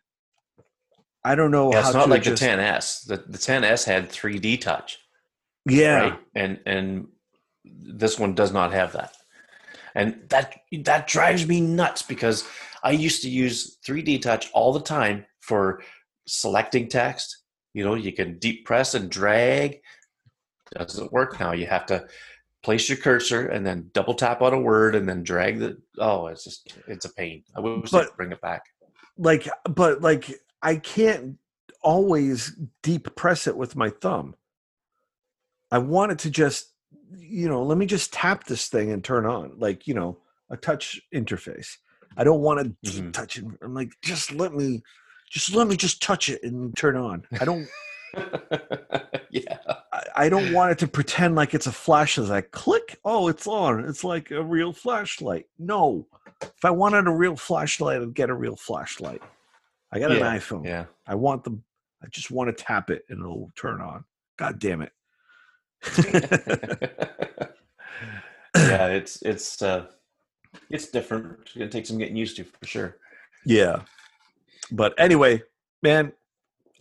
I 1.24 1.36
don't 1.36 1.52
know 1.52 1.72
Yeah, 1.72 1.82
how 1.82 1.88
it's 1.90 1.96
not 1.96 2.10
like 2.10 2.24
just, 2.24 2.42
the 2.42 2.48
10s. 2.48 3.06
The 3.06 3.18
the 3.18 3.38
10s 3.38 3.86
had 3.86 4.10
3D 4.10 4.62
touch, 4.62 5.00
Yeah, 5.66 6.00
right? 6.00 6.20
And 6.36 6.60
and 6.66 7.08
this 7.64 8.18
one 8.18 8.34
does 8.36 8.52
not 8.52 8.72
have 8.74 8.94
that. 8.94 9.14
And 9.96 10.24
that 10.30 10.56
that 10.84 11.08
drives 11.08 11.48
me 11.48 11.62
nuts 11.62 12.02
because 12.02 12.48
I 12.84 12.92
used 12.92 13.22
to 13.24 13.30
use 13.30 13.78
3D 13.86 14.22
touch 14.22 14.50
all 14.54 14.74
the 14.74 14.82
time 14.82 15.26
for 15.42 15.82
selecting 16.28 16.88
text. 16.88 17.44
You 17.74 17.84
know, 17.84 17.96
you 17.96 18.14
can 18.14 18.40
deep 18.40 18.66
press 18.66 18.96
and 18.96 19.10
drag. 19.10 19.82
Doesn't 20.76 21.12
work 21.12 21.40
now. 21.40 21.52
You 21.52 21.66
have 21.66 21.86
to 21.88 22.08
place 22.64 22.90
your 22.90 22.98
cursor 22.98 23.48
and 23.48 23.66
then 23.66 23.90
double 23.94 24.14
tap 24.14 24.42
on 24.42 24.54
a 24.54 24.60
word 24.60 24.96
and 24.96 25.08
then 25.08 25.24
drag 25.24 25.60
the. 25.60 25.78
Oh, 25.98 26.28
it's 26.28 26.44
just 26.44 26.74
it's 26.88 27.06
a 27.06 27.14
pain. 27.14 27.44
I 27.56 27.60
wish 27.62 27.90
But- 27.92 28.16
bring 28.18 28.32
it 28.32 28.42
back. 28.42 28.64
like 29.18 29.48
but 29.64 30.02
like 30.02 30.32
I 30.62 30.76
can't 30.76 31.38
always 31.82 32.58
deep 32.84 33.16
press 33.16 33.48
it 33.48 33.56
with 33.56 33.76
my 33.76 33.90
thumb. 33.90 34.36
I 35.72 35.78
want 35.78 36.12
it 36.12 36.20
to 36.20 36.30
just 36.30 36.74
you 37.18 37.48
know, 37.50 37.64
let 37.64 37.78
me 37.78 37.86
just 37.88 38.14
tap 38.14 38.44
this 38.46 38.68
thing 38.68 38.92
and 38.92 39.04
turn 39.04 39.26
on 39.26 39.54
like, 39.58 39.88
you 39.88 39.96
know, 39.96 40.20
a 40.52 40.58
touch 40.58 41.02
interface. 41.14 41.78
I 42.18 42.24
don't 42.24 42.42
want 42.42 42.60
to 42.84 42.92
deep 42.92 43.06
Mhm. 43.06 43.14
touch 43.14 43.38
it. 43.38 43.46
I'm 43.64 43.74
like 43.74 43.92
just 44.04 44.32
let 44.32 44.54
me 44.54 44.84
just 45.32 45.54
let 45.56 45.68
me 45.68 45.76
just 45.78 46.02
touch 46.02 46.30
it 46.30 46.44
and 46.44 46.76
turn 46.78 46.96
on. 46.98 47.26
I 47.40 47.46
don't 47.46 47.68
yeah. 49.32 49.58
I, 49.94 50.04
I 50.16 50.30
don't 50.30 50.54
want 50.54 50.72
it 50.72 50.80
to 50.80 50.88
pretend 50.88 51.36
like 51.36 51.54
it's 51.54 51.68
a 51.68 51.72
flashlight. 51.72 52.32
I 52.32 52.42
click, 52.42 53.00
oh, 53.06 53.28
it's 53.28 53.48
on. 53.48 53.86
It's 53.86 54.04
like 54.04 54.32
a 54.32 54.44
real 54.44 54.74
flashlight. 54.74 55.46
No. 55.58 56.08
If 56.42 56.64
I 56.64 56.72
wanted 56.72 57.08
a 57.08 57.12
real 57.12 57.36
flashlight, 57.36 58.02
I'd 58.02 58.14
get 58.14 58.30
a 58.30 58.34
real 58.34 58.56
flashlight. 58.56 59.22
I 59.92 60.00
got 60.00 60.12
Yeah, 60.12 60.18
an 60.18 60.40
iPhone. 60.40 60.66
Yeah. 60.66 60.86
I 61.08 61.16
want 61.16 61.44
them. 61.44 61.64
I 62.04 62.08
just 62.08 62.32
want 62.32 62.56
to 62.56 62.64
tap 62.64 62.90
it 62.90 63.04
and 63.10 63.20
it'll 63.20 63.52
turn 63.56 63.82
on. 63.82 64.06
God 64.38 64.60
damn 64.60 64.82
it. 64.82 64.92
yeah, 68.56 68.88
it's 68.88 69.22
it's 69.22 69.62
uh 69.62 69.88
it's 70.70 70.88
different. 70.90 71.40
It's 71.42 71.54
gonna 71.54 71.70
take 71.70 71.86
some 71.86 71.98
getting 71.98 72.16
used 72.16 72.38
to 72.38 72.44
for 72.44 72.66
sure. 72.66 72.98
yeah. 73.46 73.82
But 74.72 74.94
anyway, 75.00 75.42
man, 75.82 76.14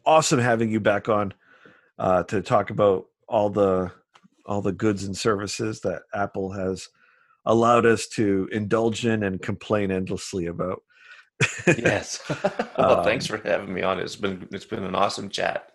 awesome 0.09 0.41
having 0.41 0.71
you 0.71 0.81
back 0.81 1.09
on. 1.09 1.35
uh, 1.99 2.23
to 2.25 2.41
talk 2.41 2.71
about 2.71 3.07
all 3.29 3.51
the 3.51 3.91
all 4.47 4.63
the 4.63 4.73
goods 4.73 5.05
and 5.05 5.17
services 5.17 5.81
that 5.81 6.03
Apple 6.15 6.53
has 6.53 6.89
allowed 7.45 7.85
us 7.85 8.07
to 8.07 8.49
indulge 8.51 9.05
in 9.05 9.23
and 9.23 9.43
complain 9.43 9.91
endlessly 9.91 10.47
about. 10.47 10.83
yes. 11.67 12.21
well, 12.79 12.99
um, 12.99 13.05
thanks 13.05 13.27
for 13.27 13.37
having 13.39 13.73
me 13.73 13.83
on. 13.83 13.99
It's 13.99 14.17
been 14.17 14.49
it's 14.51 14.65
been 14.65 14.85
an 14.85 14.95
awesome 14.95 15.29
chat. 15.29 15.73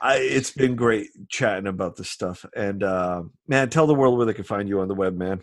I, 0.00 0.18
it's 0.18 0.52
been 0.52 0.76
great 0.76 1.08
chatting 1.28 1.66
about 1.66 1.96
this 1.96 2.08
stuff. 2.08 2.44
And 2.54 2.82
uh, 2.84 3.22
man, 3.48 3.68
tell 3.68 3.86
the 3.86 3.94
world 3.94 4.16
where 4.16 4.26
they 4.26 4.34
can 4.34 4.44
find 4.44 4.68
you 4.68 4.80
on 4.80 4.88
the 4.88 4.94
web, 4.94 5.16
man. 5.16 5.42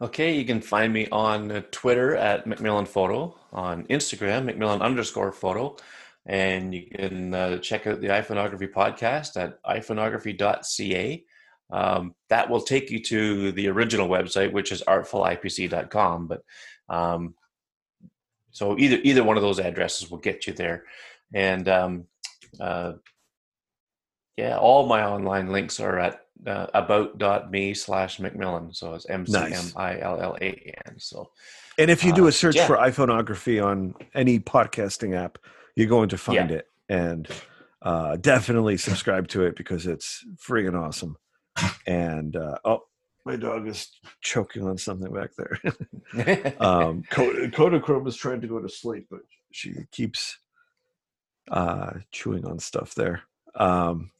Okay, 0.00 0.36
you 0.36 0.44
can 0.44 0.60
find 0.60 0.92
me 0.92 1.06
on 1.12 1.62
Twitter 1.70 2.16
at 2.16 2.44
McMillan 2.46 2.88
Photo, 2.88 3.38
on 3.52 3.84
Instagram, 3.84 4.50
McMillan 4.50 4.80
underscore 4.80 5.30
photo, 5.30 5.76
and 6.26 6.74
you 6.74 6.86
can 6.86 7.34
uh, 7.34 7.58
check 7.58 7.86
out 7.86 8.00
the 8.00 8.08
iPhoneography 8.08 8.72
podcast 8.72 9.36
at 9.36 9.62
iPhoneography.ca. 9.64 11.24
Um, 11.70 12.14
that 12.28 12.50
will 12.50 12.60
take 12.60 12.90
you 12.90 13.02
to 13.04 13.52
the 13.52 13.68
original 13.68 14.08
website, 14.08 14.52
which 14.52 14.72
is 14.72 14.82
artfulipc.com. 14.82 16.28
But 16.28 16.44
um, 16.88 17.34
so 18.50 18.78
either 18.78 18.98
either 19.02 19.24
one 19.24 19.36
of 19.36 19.42
those 19.42 19.58
addresses 19.58 20.10
will 20.10 20.18
get 20.18 20.46
you 20.46 20.52
there. 20.52 20.84
And 21.32 21.68
um, 21.68 22.04
uh, 22.60 22.92
yeah, 24.36 24.58
all 24.58 24.86
my 24.86 25.04
online 25.04 25.48
links 25.50 25.80
are 25.80 25.98
at 25.98 26.20
uh, 26.46 26.66
about.me 26.74 27.74
slash 27.74 28.18
McMillan. 28.18 28.74
So 28.76 28.94
it's 28.94 29.08
M 29.08 29.26
C 29.26 29.38
M 29.38 29.64
I 29.76 29.98
L 30.00 30.20
L 30.20 30.36
A 30.40 30.74
N. 30.86 30.98
So, 30.98 31.30
and 31.78 31.90
if 31.90 32.04
you 32.04 32.12
do 32.12 32.26
a 32.26 32.28
uh, 32.28 32.32
search 32.32 32.56
yeah. 32.56 32.66
for 32.66 32.76
iPhoneography 32.76 33.64
on 33.64 33.94
any 34.14 34.38
podcasting 34.38 35.16
app, 35.16 35.38
you're 35.76 35.88
going 35.88 36.08
to 36.10 36.18
find 36.18 36.50
yeah. 36.50 36.56
it. 36.56 36.66
And 36.88 37.28
uh, 37.82 38.16
definitely 38.16 38.76
subscribe 38.76 39.28
to 39.28 39.44
it 39.44 39.56
because 39.56 39.86
it's 39.86 40.24
friggin' 40.36 40.78
awesome. 40.78 41.16
And 41.86 42.36
uh, 42.36 42.58
oh, 42.64 42.80
my 43.24 43.36
dog 43.36 43.68
is 43.68 43.88
choking 44.20 44.66
on 44.66 44.78
something 44.78 45.12
back 45.12 45.30
there. 45.36 46.54
um, 46.60 47.02
Kodachrome 47.10 48.06
is 48.08 48.16
trying 48.16 48.40
to 48.40 48.48
go 48.48 48.60
to 48.60 48.68
sleep, 48.68 49.06
but 49.10 49.20
she 49.52 49.74
keeps 49.92 50.38
uh, 51.50 51.92
chewing 52.10 52.46
on 52.46 52.58
stuff 52.58 52.94
there. 52.94 53.22
Um, 53.54 54.10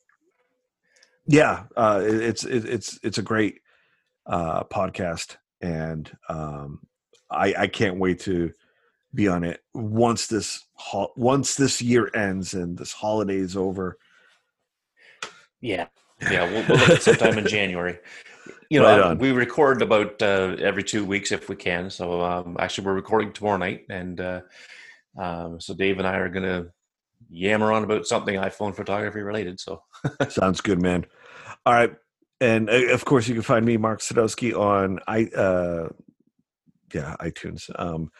yeah, 1.26 1.64
uh, 1.76 2.02
it, 2.04 2.14
it's 2.14 2.44
it, 2.44 2.64
it's 2.64 2.98
it's 3.02 3.18
a 3.18 3.22
great 3.22 3.60
uh, 4.26 4.64
podcast, 4.64 5.36
and 5.60 6.10
um, 6.28 6.80
I, 7.30 7.54
I 7.56 7.66
can't 7.68 7.98
wait 7.98 8.20
to 8.20 8.52
be 9.14 9.28
on 9.28 9.44
it 9.44 9.60
once 9.74 10.26
this 10.26 10.64
ho- 10.74 11.12
once 11.16 11.55
this 11.55 11.82
year 11.82 12.10
ends 12.14 12.55
and 12.55 12.78
this 12.78 12.93
holiday 12.93 13.36
is 13.36 13.56
over. 13.56 13.98
Yeah, 15.60 15.86
yeah, 16.20 16.51
we'll, 16.51 16.66
we'll 16.68 16.78
look 16.78 16.90
at 16.90 17.02
sometime 17.02 17.39
in 17.39 17.47
January. 17.59 17.98
You 18.70 18.80
know, 18.80 19.10
right 19.10 19.18
we 19.18 19.32
record 19.32 19.82
about 19.82 20.20
uh, 20.22 20.56
every 20.59 20.82
two 20.82 21.05
weeks 21.05 21.30
if 21.30 21.48
we 21.48 21.56
can. 21.56 21.90
So 21.90 22.22
um, 22.22 22.56
actually, 22.59 22.86
we're 22.86 22.94
recording 22.94 23.32
tomorrow 23.32 23.59
night, 23.59 23.84
and 23.90 24.20
uh, 24.20 24.40
um, 25.18 25.60
so 25.60 25.74
Dave 25.74 25.98
and 25.98 26.09
I 26.09 26.16
are 26.16 26.30
going 26.30 26.44
to 26.44 26.72
yammer 27.28 27.72
on 27.72 27.84
about 27.84 28.06
something 28.06 28.34
iPhone 28.36 28.74
photography 28.74 29.20
related. 29.20 29.60
So 29.60 29.82
sounds 30.28 30.60
good, 30.60 30.80
man. 30.80 31.05
All 31.66 31.74
right, 31.74 31.94
and 32.40 32.70
uh, 32.70 32.93
of 32.93 33.05
course 33.05 33.28
you 33.28 33.34
can 33.34 33.43
find 33.43 33.64
me, 33.64 33.76
Marc 33.76 34.01
Sadowski, 34.01 34.59
on 34.59 35.01
i 35.06 35.24
uh, 35.36 35.89
yeah 36.94 37.14
iTunes, 37.20 37.70
um, 37.78 38.10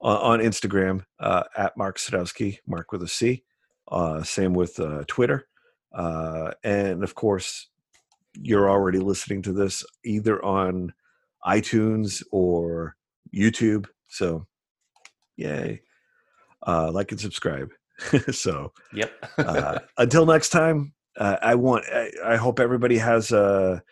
on, 0.00 0.40
on 0.40 0.46
Instagram 0.46 1.04
uh, 1.18 1.44
at 1.56 1.76
Marc 1.76 1.98
Sadowski, 1.98 2.58
Mark 2.66 2.92
with 2.92 3.02
a 3.02 3.08
C. 3.08 3.44
Uh, 3.88 4.22
same 4.22 4.54
with 4.54 4.78
uh, 4.78 5.04
Twitter, 5.08 5.48
uh, 5.92 6.52
and 6.62 7.02
of 7.02 7.14
course 7.14 7.68
you're 8.34 8.70
already 8.70 8.98
listening 8.98 9.42
to 9.42 9.52
this 9.52 9.84
either 10.04 10.44
on 10.44 10.92
iTunes 11.44 12.22
or 12.30 12.94
YouTube. 13.34 13.86
So, 14.08 14.46
yay! 15.36 15.82
Uh, 16.66 16.90
like 16.92 17.10
and 17.10 17.20
subscribe. 17.20 17.70
so, 18.30 18.72
yep. 18.94 19.12
uh, 19.38 19.78
until 19.98 20.26
next 20.26 20.50
time, 20.50 20.92
uh, 21.18 21.36
I 21.42 21.54
want. 21.56 21.84
I, 21.92 22.10
I, 22.24 22.36
hope 22.36 22.60
everybody 22.60 22.98
has 22.98 23.32
a 23.32 23.82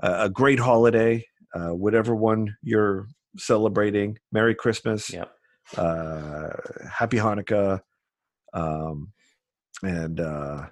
a 0.00 0.28
great 0.30 0.58
holiday, 0.58 1.24
uh, 1.54 1.68
whatever 1.68 2.14
one 2.14 2.56
you're 2.62 3.06
celebrating. 3.36 4.18
Merry 4.32 4.54
Christmas. 4.54 5.12
Yep. 5.12 5.30
Uh, 5.76 6.50
happy 6.90 7.16
Hanukkah. 7.16 7.80
Um, 8.52 9.12
and 9.82 10.20
uh, 10.20 10.66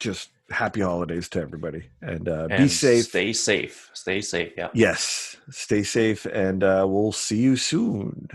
just 0.00 0.30
happy 0.50 0.80
holidays 0.80 1.28
to 1.30 1.40
everybody. 1.40 1.90
And, 2.00 2.28
uh, 2.28 2.48
and 2.50 2.64
be 2.64 2.68
safe. 2.68 3.06
stay 3.06 3.32
safe. 3.32 3.90
Stay 3.92 4.20
safe. 4.20 4.52
Yeah 4.56 4.68
yes. 4.74 5.36
Stay 5.50 5.82
safe 5.82 6.26
and 6.26 6.64
uh, 6.64 6.86
we'll 6.88 7.12
see 7.12 7.38
you 7.38 7.56
soon 7.56 8.28